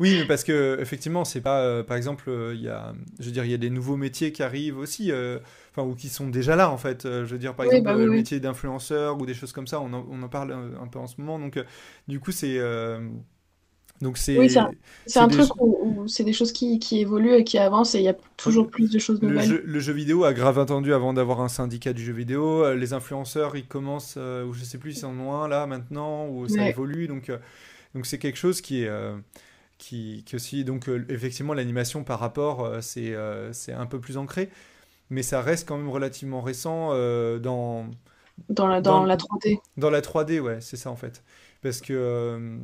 oui, 0.01 0.18
mais 0.18 0.24
parce 0.26 0.42
que, 0.42 0.76
effectivement, 0.80 1.24
c'est 1.24 1.40
pas, 1.40 1.60
euh, 1.60 1.84
par 1.84 1.97
exemple, 1.97 2.24
euh, 2.28 2.52
il 2.52 2.62
y 2.62 2.68
a, 2.68 2.92
je 3.20 3.26
veux 3.26 3.30
dire, 3.30 3.44
il 3.44 3.52
y 3.52 3.55
a 3.55 3.59
des 3.59 3.70
nouveaux 3.70 3.97
métiers 3.97 4.32
qui 4.32 4.42
arrivent 4.42 4.76
aussi, 4.76 5.12
euh, 5.12 5.38
enfin, 5.70 5.88
ou 5.88 5.94
qui 5.94 6.09
sont 6.09 6.26
déjà 6.26 6.56
là, 6.56 6.68
en 6.68 6.76
fait. 6.76 7.05
je 7.05 7.24
veux 7.26 7.38
dire, 7.38 7.55
par 7.55 7.66
exemple, 7.66 7.84
bah 7.84 7.94
le 7.94 8.10
métier 8.10 8.40
d'influenceur 8.40 9.20
ou 9.20 9.24
des 9.24 9.34
choses 9.34 9.52
comme 9.52 9.68
ça, 9.68 9.80
on 9.80 9.92
en, 9.92 10.05
on 10.10 10.20
en 10.20 10.28
parle 10.28 10.52
un, 10.52 10.88
peu 10.88 10.98
en 10.98 11.06
ce 11.06 11.14
moment, 11.18 11.38
donc, 11.38 11.62
du 12.09 12.18
coup, 12.18 12.32
c'est 12.32 12.59
donc 14.01 14.16
c'est 14.16 14.39
oui, 14.39 14.48
c'est 14.48 15.18
un, 15.18 15.28
truc 15.28 15.51
où, 15.60 16.09
c'est 16.09 16.24
des 16.24 16.32
choses 16.32 16.52
qui, 16.52 16.78
qui, 16.78 17.01
évoluent 17.01 17.35
et 17.35 17.44
qui 17.44 17.59
avancent 17.59 17.94
et 17.94 17.98
il 17.98 18.05
y 18.05 18.09
a 18.09 18.16
toujours 18.39 18.66
plus 18.66 18.90
de 18.90 18.98
choses 18.98 19.20
nouvelles. 19.20 19.60
Le 19.62 19.81
jeu, 19.81 19.93
vidéo 19.93 20.24
a 20.24 20.32
grave 20.32 20.59
attendu 20.59 20.94
avant 20.94 21.12
d'avoir 21.12 21.43
un 21.43 21.48
syndicat 21.48 21.93
du 21.93 22.02
jeu 22.02 22.14
vidéo. 22.14 22.64
Euh, 22.64 22.74
les 22.74 22.94
influenceurs, 22.94 23.56
ils 23.56 23.66
commencent, 23.66 24.14
euh, 24.16 24.47
ou 24.47 24.55
je 24.55 24.64
sais 24.64 24.78
plus, 24.78 25.01
ils 25.01 25.05
en 25.05 25.18
ont 25.20 25.35
un 25.35 25.48
là 25.48 25.66
maintenant, 25.66 26.27
où 26.28 26.48
ça 26.48 26.66
évolue. 26.66 27.09
Donc 27.09 27.28
euh, 27.28 27.39
donc 27.94 28.06
c'est 28.06 28.18
quelque 28.18 28.39
chose 28.39 28.62
qui 28.62 28.85
est 28.85 28.90
qui, 29.77 30.22
qui, 30.24 30.36
aussi 30.36 30.64
donc 30.64 30.89
effectivement 31.09 31.52
l'animation 31.52 32.02
par 32.02 32.20
rapport 32.20 32.70
c'est 32.81 33.14
c'est 33.52 33.72
un 33.72 33.86
peu 33.86 34.01
plus 34.01 34.16
ancré, 34.16 34.48
mais 35.10 35.22
ça 35.22 35.43
reste 35.43 35.68
quand 35.68 35.77
même 35.77 35.90
relativement 35.90 36.40
récent 36.40 36.89
dans 37.39 37.86
dans 38.48 38.66
la, 38.66 38.81
dans, 38.81 39.05
la 39.05 39.18
3D. 39.18 39.59
Dans 39.77 39.90
la 39.90 40.01
3D, 40.01 40.40
ouais, 40.40 40.62
c'est 40.62 40.78
ça 40.78 40.90
en 40.90 40.97
fait. 40.97 41.22
Parce 41.60 41.82
que 41.82 42.59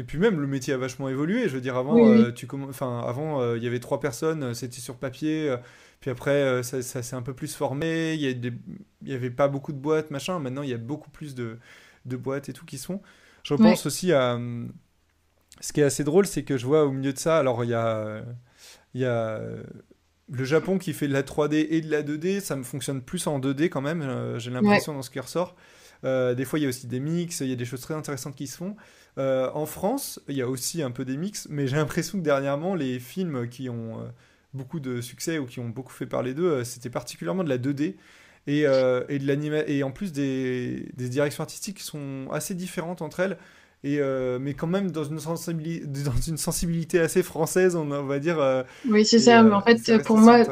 et 0.00 0.02
puis 0.02 0.16
même 0.16 0.40
le 0.40 0.46
métier 0.46 0.72
a 0.72 0.78
vachement 0.78 1.10
évolué. 1.10 1.46
Je 1.46 1.54
veux 1.54 1.60
dire, 1.60 1.76
avant, 1.76 1.98
euh, 1.98 2.32
tu 2.32 2.48
enfin, 2.66 3.04
avant, 3.06 3.42
euh, 3.42 3.58
il 3.58 3.62
y 3.62 3.66
avait 3.66 3.80
trois 3.80 4.00
personnes, 4.00 4.42
euh, 4.42 4.54
c'était 4.54 4.80
sur 4.80 4.96
papier. 4.96 5.54
puis 6.00 6.10
après, 6.10 6.62
ça, 6.62 6.80
s'est 6.82 7.16
un 7.16 7.20
peu 7.20 7.34
plus 7.34 7.54
formé. 7.54 8.14
Il 8.14 8.22
y, 8.22 8.52
il 9.02 9.08
y 9.08 9.12
avait 9.12 9.28
pas 9.28 9.46
beaucoup 9.46 9.74
de 9.74 9.78
boîtes, 9.78 10.10
machin. 10.10 10.38
Maintenant, 10.38 10.62
il 10.62 10.70
y 10.70 10.74
a 10.74 10.78
beaucoup 10.78 11.10
plus 11.10 11.34
de, 11.34 11.58
de 12.06 12.16
boîtes 12.16 12.48
et 12.48 12.54
tout 12.54 12.64
qui 12.64 12.78
se 12.78 12.86
font. 12.86 13.02
Je 13.42 13.54
pense 13.54 13.84
aussi 13.84 14.12
à. 14.12 14.40
Ce 15.60 15.74
qui 15.74 15.82
est 15.82 15.84
assez 15.84 16.04
drôle, 16.04 16.26
c'est 16.26 16.44
que 16.44 16.56
je 16.56 16.64
vois 16.64 16.86
au 16.86 16.92
milieu 16.92 17.12
de 17.12 17.18
ça, 17.18 17.36
alors 17.36 17.64
il 17.64 17.70
y 17.70 17.74
a, 17.74 18.24
il 18.94 19.02
y 19.02 19.04
a 19.04 19.38
le 20.32 20.44
Japon 20.44 20.78
qui 20.78 20.94
fait 20.94 21.08
de 21.08 21.12
la 21.12 21.22
3D 21.22 21.66
et 21.68 21.82
de 21.82 21.90
la 21.90 22.02
2D, 22.02 22.40
ça 22.40 22.56
me 22.56 22.62
fonctionne 22.62 23.02
plus 23.02 23.26
en 23.26 23.38
2D 23.38 23.68
quand 23.68 23.82
même, 23.82 24.38
j'ai 24.38 24.50
l'impression 24.50 24.94
dans 24.94 25.02
ce 25.02 25.10
qui 25.10 25.20
ressort. 25.20 25.56
des 26.02 26.44
fois, 26.46 26.58
il 26.58 26.62
y 26.62 26.64
a 26.64 26.70
aussi 26.70 26.86
des 26.86 27.00
mix, 27.00 27.40
il 27.40 27.48
y 27.48 27.52
a 27.52 27.56
des 27.56 27.66
choses 27.66 27.82
très 27.82 27.92
intéressantes 27.92 28.36
qui 28.36 28.46
se 28.46 28.56
font. 28.56 28.74
Euh, 29.18 29.50
en 29.54 29.66
France, 29.66 30.20
il 30.28 30.36
y 30.36 30.42
a 30.42 30.48
aussi 30.48 30.82
un 30.82 30.90
peu 30.90 31.04
des 31.04 31.16
mix, 31.16 31.46
mais 31.50 31.66
j'ai 31.66 31.76
l'impression 31.76 32.18
que 32.18 32.24
dernièrement, 32.24 32.74
les 32.74 32.98
films 32.98 33.48
qui 33.48 33.68
ont 33.68 33.98
euh, 33.98 34.04
beaucoup 34.54 34.80
de 34.80 35.00
succès 35.00 35.38
ou 35.38 35.46
qui 35.46 35.60
ont 35.60 35.68
beaucoup 35.68 35.92
fait 35.92 36.06
parler 36.06 36.34
d'eux, 36.34 36.50
euh, 36.50 36.64
c'était 36.64 36.90
particulièrement 36.90 37.44
de 37.44 37.48
la 37.48 37.58
2D 37.58 37.96
et, 38.46 38.60
et 38.60 39.18
de 39.18 39.70
et 39.70 39.82
en 39.82 39.90
plus 39.90 40.12
des, 40.12 40.88
des, 40.96 41.08
directions 41.08 41.42
artistiques 41.42 41.76
qui 41.76 41.84
sont 41.84 42.28
assez 42.32 42.54
différentes 42.54 43.02
entre 43.02 43.20
elles. 43.20 43.36
Et 43.84 44.00
mais 44.40 44.54
quand 44.54 44.66
même 44.66 44.90
dans 44.90 45.04
une, 45.04 45.20
sensibilité, 45.20 45.86
dans 45.86 46.20
une 46.26 46.36
sensibilité 46.36 47.00
assez 47.00 47.22
française, 47.22 47.76
on, 47.76 47.84
va 47.86 48.18
dire. 48.18 48.64
oui, 48.88 49.04
c'est 49.04 49.18
ça. 49.20 49.42
mais 49.42 49.54
en 49.54 49.62
fait, 49.62 50.02
pour 50.04 50.18
moi, 50.18 50.42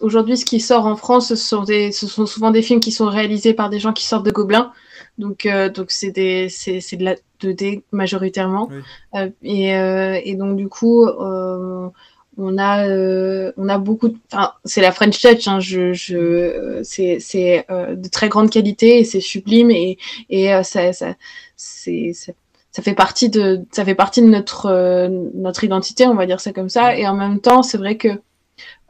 aujourd'hui, 0.00 0.36
ce 0.36 0.44
qui 0.44 0.58
sort 0.58 0.86
en 0.86 0.96
France, 0.96 1.28
ce 1.28 1.36
sont, 1.36 1.64
des, 1.64 1.92
ce 1.92 2.06
sont 2.06 2.26
souvent 2.26 2.50
des 2.50 2.62
films 2.62 2.80
qui 2.80 2.92
sont 2.92 3.08
réalisés 3.08 3.54
par 3.54 3.70
des 3.70 3.78
gens 3.78 3.92
qui 3.92 4.06
sortent 4.06 4.26
de 4.26 4.32
Gobelin. 4.32 4.72
Donc, 5.18 5.46
euh, 5.46 5.68
donc 5.68 5.90
c'est 5.90 6.10
des, 6.10 6.48
c'est, 6.48 6.80
c'est 6.80 6.96
de 6.96 7.04
la 7.04 7.16
2D 7.42 7.82
majoritairement. 7.92 8.68
Euh, 9.14 9.30
et, 9.42 9.74
euh, 9.74 10.20
et 10.24 10.34
donc 10.34 10.56
du 10.56 10.68
coup, 10.68 11.06
on 11.06 12.58
a, 12.58 13.52
on 13.56 13.68
a 13.68 13.78
beaucoup. 13.78 14.14
Enfin, 14.32 14.52
c'est 14.64 14.80
la 14.80 14.92
French 14.92 15.20
Touch. 15.20 15.48
Hein, 15.48 15.60
je, 15.60 15.92
je, 15.92 16.80
c'est, 16.82 17.18
c'est 17.20 17.66
de 17.68 18.08
très 18.08 18.28
grande 18.28 18.50
qualité 18.50 19.00
et 19.00 19.04
c'est 19.04 19.20
sublime 19.20 19.70
et, 19.70 19.98
et 20.30 20.48
ça, 20.62 20.92
ça, 20.92 21.14
c'est, 21.56 22.12
ça 22.14 22.82
fait 22.82 22.94
partie 22.94 23.28
de 23.28 23.64
ça 23.70 23.84
fait 23.84 23.94
partie 23.94 24.22
de 24.22 24.28
notre 24.28 25.08
notre 25.34 25.62
identité 25.62 26.06
on 26.06 26.14
va 26.14 26.24
dire 26.24 26.40
ça 26.40 26.54
comme 26.54 26.70
ça 26.70 26.96
et 26.96 27.06
en 27.06 27.14
même 27.14 27.38
temps 27.38 27.62
c'est 27.62 27.76
vrai 27.76 27.98
que 27.98 28.08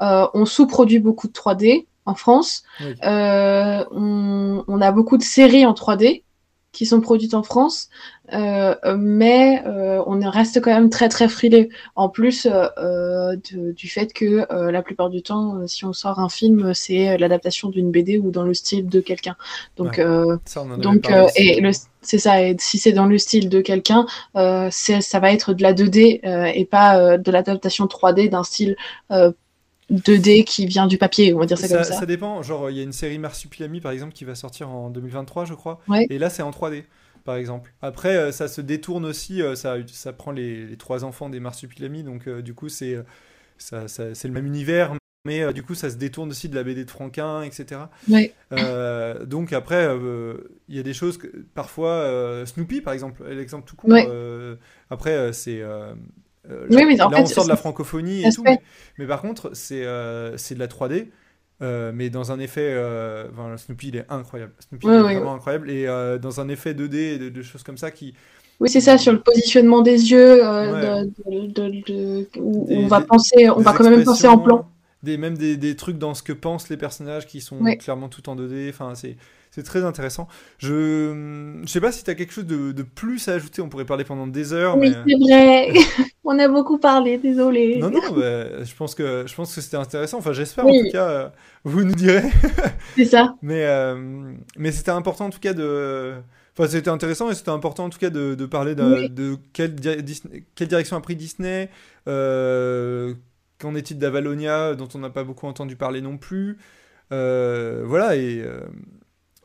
euh, 0.02 0.26
on 0.34 0.46
sous-produit 0.46 0.98
beaucoup 0.98 1.28
de 1.28 1.32
3D 1.32 1.86
en 2.06 2.14
France. 2.14 2.64
Euh, 3.04 3.84
on, 3.92 4.80
a 4.80 4.92
beaucoup 4.92 5.16
de 5.16 5.22
séries 5.22 5.64
en 5.64 5.72
3D. 5.72 6.24
Qui 6.72 6.86
sont 6.86 7.00
produites 7.00 7.34
en 7.34 7.42
France, 7.42 7.90
euh, 8.32 8.74
mais 8.96 9.62
euh, 9.66 10.02
on 10.06 10.18
reste 10.30 10.60
quand 10.62 10.72
même 10.72 10.88
très 10.88 11.08
très 11.08 11.28
frilé. 11.28 11.68
En 11.96 12.08
plus 12.08 12.48
euh, 12.50 13.36
du 13.52 13.88
fait 13.88 14.12
que 14.12 14.46
la 14.70 14.82
plupart 14.82 15.10
du 15.10 15.22
temps, 15.22 15.66
si 15.66 15.84
on 15.84 15.92
sort 15.92 16.18
un 16.18 16.28
film, 16.28 16.72
c'est 16.74 17.18
l'adaptation 17.18 17.68
d'une 17.68 17.90
BD 17.90 18.18
ou 18.18 18.30
dans 18.30 18.44
le 18.44 18.54
style 18.54 18.88
de 18.88 19.00
quelqu'un. 19.00 19.36
Donc, 19.76 20.00
donc 20.78 21.10
et 21.36 21.60
le 21.60 21.72
c'est 22.04 22.18
ça. 22.18 22.42
Et 22.42 22.56
si 22.58 22.78
c'est 22.78 22.92
dans 22.92 23.06
le 23.06 23.16
style 23.16 23.48
de 23.48 23.60
quelqu'un, 23.60 24.06
euh, 24.36 24.68
ça 24.70 25.20
va 25.20 25.32
être 25.32 25.54
de 25.54 25.62
la 25.62 25.72
2D 25.72 26.20
et 26.54 26.64
pas 26.64 27.18
de 27.18 27.30
l'adaptation 27.30 27.86
3D 27.86 28.30
d'un 28.30 28.44
style 28.44 28.76
2D 29.92 30.44
qui 30.44 30.66
vient 30.66 30.86
du 30.86 30.98
papier, 30.98 31.34
on 31.34 31.38
va 31.38 31.46
dire 31.46 31.58
ça, 31.58 31.68
comme 31.68 31.84
ça. 31.84 31.92
Ça 31.92 32.06
dépend. 32.06 32.42
Genre, 32.42 32.70
il 32.70 32.76
y 32.76 32.80
a 32.80 32.82
une 32.82 32.92
série 32.92 33.18
Marsupilami 33.18 33.80
par 33.80 33.92
exemple 33.92 34.12
qui 34.12 34.24
va 34.24 34.34
sortir 34.34 34.70
en 34.70 34.90
2023, 34.90 35.44
je 35.44 35.54
crois. 35.54 35.80
Et 36.10 36.18
là, 36.18 36.30
c'est 36.30 36.42
en 36.42 36.50
3D 36.50 36.84
par 37.24 37.36
exemple. 37.36 37.72
Après, 37.82 38.16
euh, 38.16 38.32
ça 38.32 38.48
se 38.48 38.60
détourne 38.60 39.04
aussi, 39.04 39.42
euh, 39.42 39.54
ça, 39.54 39.76
ça 39.86 40.12
prend 40.12 40.32
les, 40.32 40.76
trois 40.76 41.04
enfants 41.04 41.28
des 41.28 41.40
marsupilami, 41.40 42.02
donc 42.02 42.26
euh, 42.26 42.42
du 42.42 42.54
coup, 42.54 42.68
c'est 42.68 42.98
ça, 43.58 43.86
c'est 43.88 44.24
le 44.24 44.34
même 44.34 44.46
univers, 44.46 44.96
mais 45.24 45.52
du 45.52 45.62
coup, 45.62 45.74
ça 45.74 45.88
se 45.88 45.96
détourne 45.96 46.30
aussi 46.30 46.48
de 46.48 46.56
la 46.56 46.64
BD 46.64 46.84
de 46.84 46.90
Franquin, 46.90 47.42
etc. 47.42 47.82
donc 49.24 49.52
après, 49.52 49.88
il 50.68 50.76
y 50.76 50.80
a 50.80 50.82
des 50.82 50.94
choses 50.94 51.16
que 51.16 51.28
parfois, 51.54 52.44
Snoopy, 52.44 52.80
par 52.80 52.92
exemple, 52.92 53.22
l'exemple 53.28 53.68
tout 53.68 53.76
court. 53.76 53.96
après, 54.90 55.32
c'est 55.32 55.62
oui, 56.48 56.84
mais 56.86 57.00
en 57.00 57.08
là, 57.08 57.20
on 57.20 57.26
sort 57.26 57.44
de 57.44 57.48
la 57.48 57.56
francophonie 57.56 58.24
et 58.24 58.30
tout, 58.32 58.42
mais, 58.42 58.58
mais, 58.98 59.06
par 59.06 59.20
contre, 59.22 59.50
c'est 59.54 59.84
c'est 60.36 60.54
de 60.54 60.60
la 60.60 60.68
3D. 60.68 61.08
Euh, 61.62 61.92
mais 61.94 62.10
dans 62.10 62.32
un 62.32 62.40
effet, 62.40 62.70
euh, 62.72 63.26
enfin, 63.32 63.56
Snoopy 63.56 63.88
il 63.88 63.96
est 63.96 64.06
incroyable. 64.08 64.52
Snoopy 64.68 64.88
est 64.88 64.98
vraiment 64.98 65.34
incroyable 65.34 65.70
et 65.70 65.86
euh, 65.86 66.18
dans 66.18 66.40
un 66.40 66.48
effet 66.48 66.74
2D, 66.74 66.96
et 66.96 67.30
de, 67.30 67.42
choses 67.42 67.62
comme 67.62 67.76
ça 67.78 67.92
qui. 67.92 68.14
Oui, 68.58 68.68
c'est 68.68 68.80
ça 68.80 68.98
sur 68.98 69.12
le 69.12 69.20
positionnement 69.20 69.82
des 69.82 70.10
yeux, 70.10 70.38
de, 70.38 72.28
où 72.38 72.66
on 72.68 72.86
va 72.88 73.00
penser, 73.00 73.48
on 73.50 73.60
va 73.60 73.72
quand 73.72 73.88
même 73.88 74.04
penser 74.04 74.26
en 74.26 74.38
plan. 74.38 74.68
Des, 75.02 75.16
même 75.16 75.36
des, 75.36 75.56
des, 75.56 75.74
trucs 75.74 75.98
dans 75.98 76.14
ce 76.14 76.22
que 76.22 76.32
pensent 76.32 76.68
les 76.68 76.76
personnages 76.76 77.26
qui 77.26 77.40
sont 77.40 77.58
clairement 77.78 78.08
tout 78.08 78.28
en 78.28 78.36
2D. 78.36 78.68
Enfin, 78.70 78.92
c'est 78.94 79.62
très 79.64 79.84
intéressant. 79.84 80.28
Je 80.58 81.12
ne 81.12 81.66
sais 81.66 81.80
pas 81.80 81.90
si 81.92 82.04
tu 82.04 82.10
as 82.10 82.14
quelque 82.14 82.32
chose 82.32 82.46
de, 82.46 82.72
de, 82.72 82.82
plus 82.82 83.28
à 83.28 83.32
ajouter. 83.34 83.62
On 83.62 83.68
pourrait 83.68 83.84
parler 83.84 84.04
pendant 84.04 84.26
des 84.28 84.52
heures. 84.52 84.76
Oui, 84.76 84.92
c'est 85.08 85.16
vrai. 85.16 85.72
On 86.24 86.38
a 86.38 86.46
beaucoup 86.46 86.78
parlé, 86.78 87.18
désolé. 87.18 87.78
Non, 87.78 87.90
non, 87.90 88.00
je 88.00 88.74
pense 88.76 88.94
que, 88.94 89.24
je 89.26 89.34
pense 89.34 89.54
que 89.54 89.60
c'était 89.60 89.76
intéressant. 89.76 90.18
Enfin, 90.18 90.32
j'espère 90.32 90.66
en 90.66 90.70
tout 90.70 90.90
cas. 90.92 91.08
Euh, 91.08 91.28
vous 91.64 91.82
nous 91.82 91.94
direz. 91.94 92.30
c'est 92.96 93.06
ça. 93.06 93.34
Mais, 93.42 93.64
euh, 93.66 94.32
mais 94.56 94.70
c'était 94.70 94.92
important 94.92 95.26
en 95.26 95.30
tout 95.30 95.40
cas 95.40 95.52
de. 95.52 96.14
Enfin, 96.56 96.68
c'était 96.68 96.90
intéressant 96.90 97.30
et 97.30 97.34
c'était 97.34 97.50
important 97.50 97.86
en 97.86 97.90
tout 97.90 97.98
cas 97.98 98.10
de, 98.10 98.34
de 98.34 98.46
parler 98.46 98.74
de, 98.74 99.08
de 99.08 99.36
quelle, 99.52 99.74
quelle, 100.54 100.68
direction 100.68 100.96
a 100.96 101.00
pris 101.00 101.16
Disney. 101.16 101.70
Euh, 102.08 103.14
Qu'en 103.58 103.74
est-il 103.74 103.98
d'Avalonia, 103.98 104.74
dont 104.74 104.88
on 104.94 104.98
n'a 104.98 105.10
pas 105.10 105.24
beaucoup 105.24 105.46
entendu 105.46 105.76
parler 105.76 106.00
non 106.00 106.18
plus. 106.18 106.58
Voilà, 107.10 108.16
et, 108.16 108.44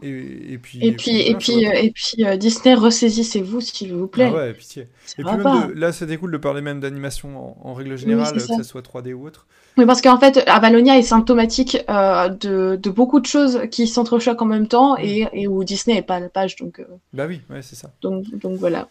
et, 0.03 0.59
puis, 0.61 0.79
et 0.85 0.91
puis, 0.91 1.21
et 1.21 1.33
puis, 1.35 1.63
et 1.63 1.91
puis, 1.91 2.23
euh, 2.23 2.37
Disney, 2.37 2.75
ressaisissez-vous 2.75 3.61
s'il 3.61 3.95
vous 3.95 4.05
plaît. 4.05 4.29
Ah 4.31 4.35
ouais, 4.35 4.53
pitié. 4.53 4.83
et 5.17 5.23
puis 5.23 5.37
même 5.37 5.73
là, 5.73 5.91
c'était 5.91 6.17
cool 6.17 6.31
de 6.31 6.37
parler 6.37 6.61
même 6.61 6.79
d'animation 6.79 7.57
en, 7.65 7.73
règle 7.73 7.97
générale, 7.97 8.33
que 8.33 8.39
ce 8.39 8.63
soit 8.63 8.81
3D 8.81 9.13
ou 9.13 9.25
autre. 9.25 9.47
Oui, 9.75 9.85
parce 9.87 10.01
qu'en 10.01 10.19
fait, 10.19 10.43
Avalonia 10.47 10.97
est 10.97 11.03
symptomatique 11.03 11.83
euh, 11.89 12.29
de, 12.29 12.75
de, 12.75 12.89
beaucoup 12.91 13.19
de 13.19 13.25
choses 13.25 13.61
qui 13.71 13.87
s'entrechoquent 13.87 14.41
en 14.41 14.45
même 14.45 14.67
temps 14.67 14.95
mm. 14.95 15.01
et, 15.01 15.27
et, 15.33 15.47
où 15.47 15.63
Disney 15.63 15.95
n'est 15.95 16.03
pas 16.03 16.15
à 16.15 16.19
la 16.19 16.29
page. 16.29 16.57
Donc, 16.57 16.79
euh, 16.79 16.85
bah 17.13 17.25
oui, 17.27 17.41
ouais, 17.49 17.63
c'est 17.63 17.75
ça. 17.75 17.91
Donc, 18.01 18.23
donc 18.39 18.57
voilà. 18.57 18.89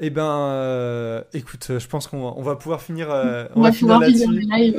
Eh 0.00 0.10
ben, 0.10 1.22
écoute, 1.34 1.78
je 1.78 1.86
pense 1.86 2.06
qu'on 2.06 2.22
va, 2.22 2.34
on 2.36 2.42
va 2.42 2.56
pouvoir 2.56 2.80
finir. 2.82 3.08
on, 3.54 3.62
va, 3.62 3.72
finir 3.72 3.98
là-dessus. 3.98 4.76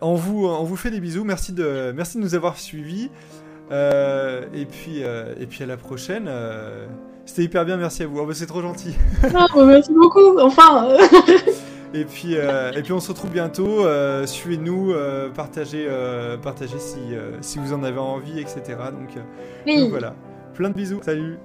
on 0.00 0.14
vous, 0.14 0.46
on 0.46 0.64
vous 0.64 0.76
fait 0.76 0.90
des 0.90 1.00
bisous. 1.00 1.24
Merci 1.24 1.52
de, 1.52 1.92
merci 1.94 2.18
de 2.18 2.22
nous 2.22 2.34
avoir 2.36 2.58
suivis. 2.58 3.08
Euh, 3.70 4.42
et, 4.54 4.64
puis, 4.64 5.02
euh, 5.02 5.34
et 5.38 5.46
puis 5.46 5.62
à 5.62 5.66
la 5.66 5.76
prochaine. 5.76 6.26
Euh, 6.28 6.86
c'était 7.24 7.42
hyper 7.42 7.64
bien, 7.64 7.76
merci 7.76 8.02
à 8.02 8.06
vous. 8.06 8.18
Oh, 8.20 8.26
bah, 8.26 8.32
c'est 8.34 8.46
trop 8.46 8.62
gentil. 8.62 8.96
Ah, 9.34 9.46
bah, 9.54 9.64
merci 9.64 9.92
beaucoup, 9.92 10.38
enfin. 10.40 10.88
et, 11.94 12.04
puis, 12.04 12.34
et 12.34 12.82
puis 12.82 12.92
on 12.92 13.00
se 13.00 13.08
retrouve 13.08 13.30
bientôt. 13.30 13.86
Suivez-nous, 14.26 14.94
partagez, 15.34 15.88
partagez 16.42 16.78
si, 16.78 17.00
si 17.40 17.58
vous 17.58 17.72
en 17.72 17.82
avez 17.82 17.98
envie, 17.98 18.40
etc. 18.40 18.62
Donc, 18.92 19.16
donc 19.66 19.90
voilà. 19.90 20.14
Plein 20.54 20.70
de 20.70 20.74
bisous. 20.74 21.00
Salut. 21.02 21.38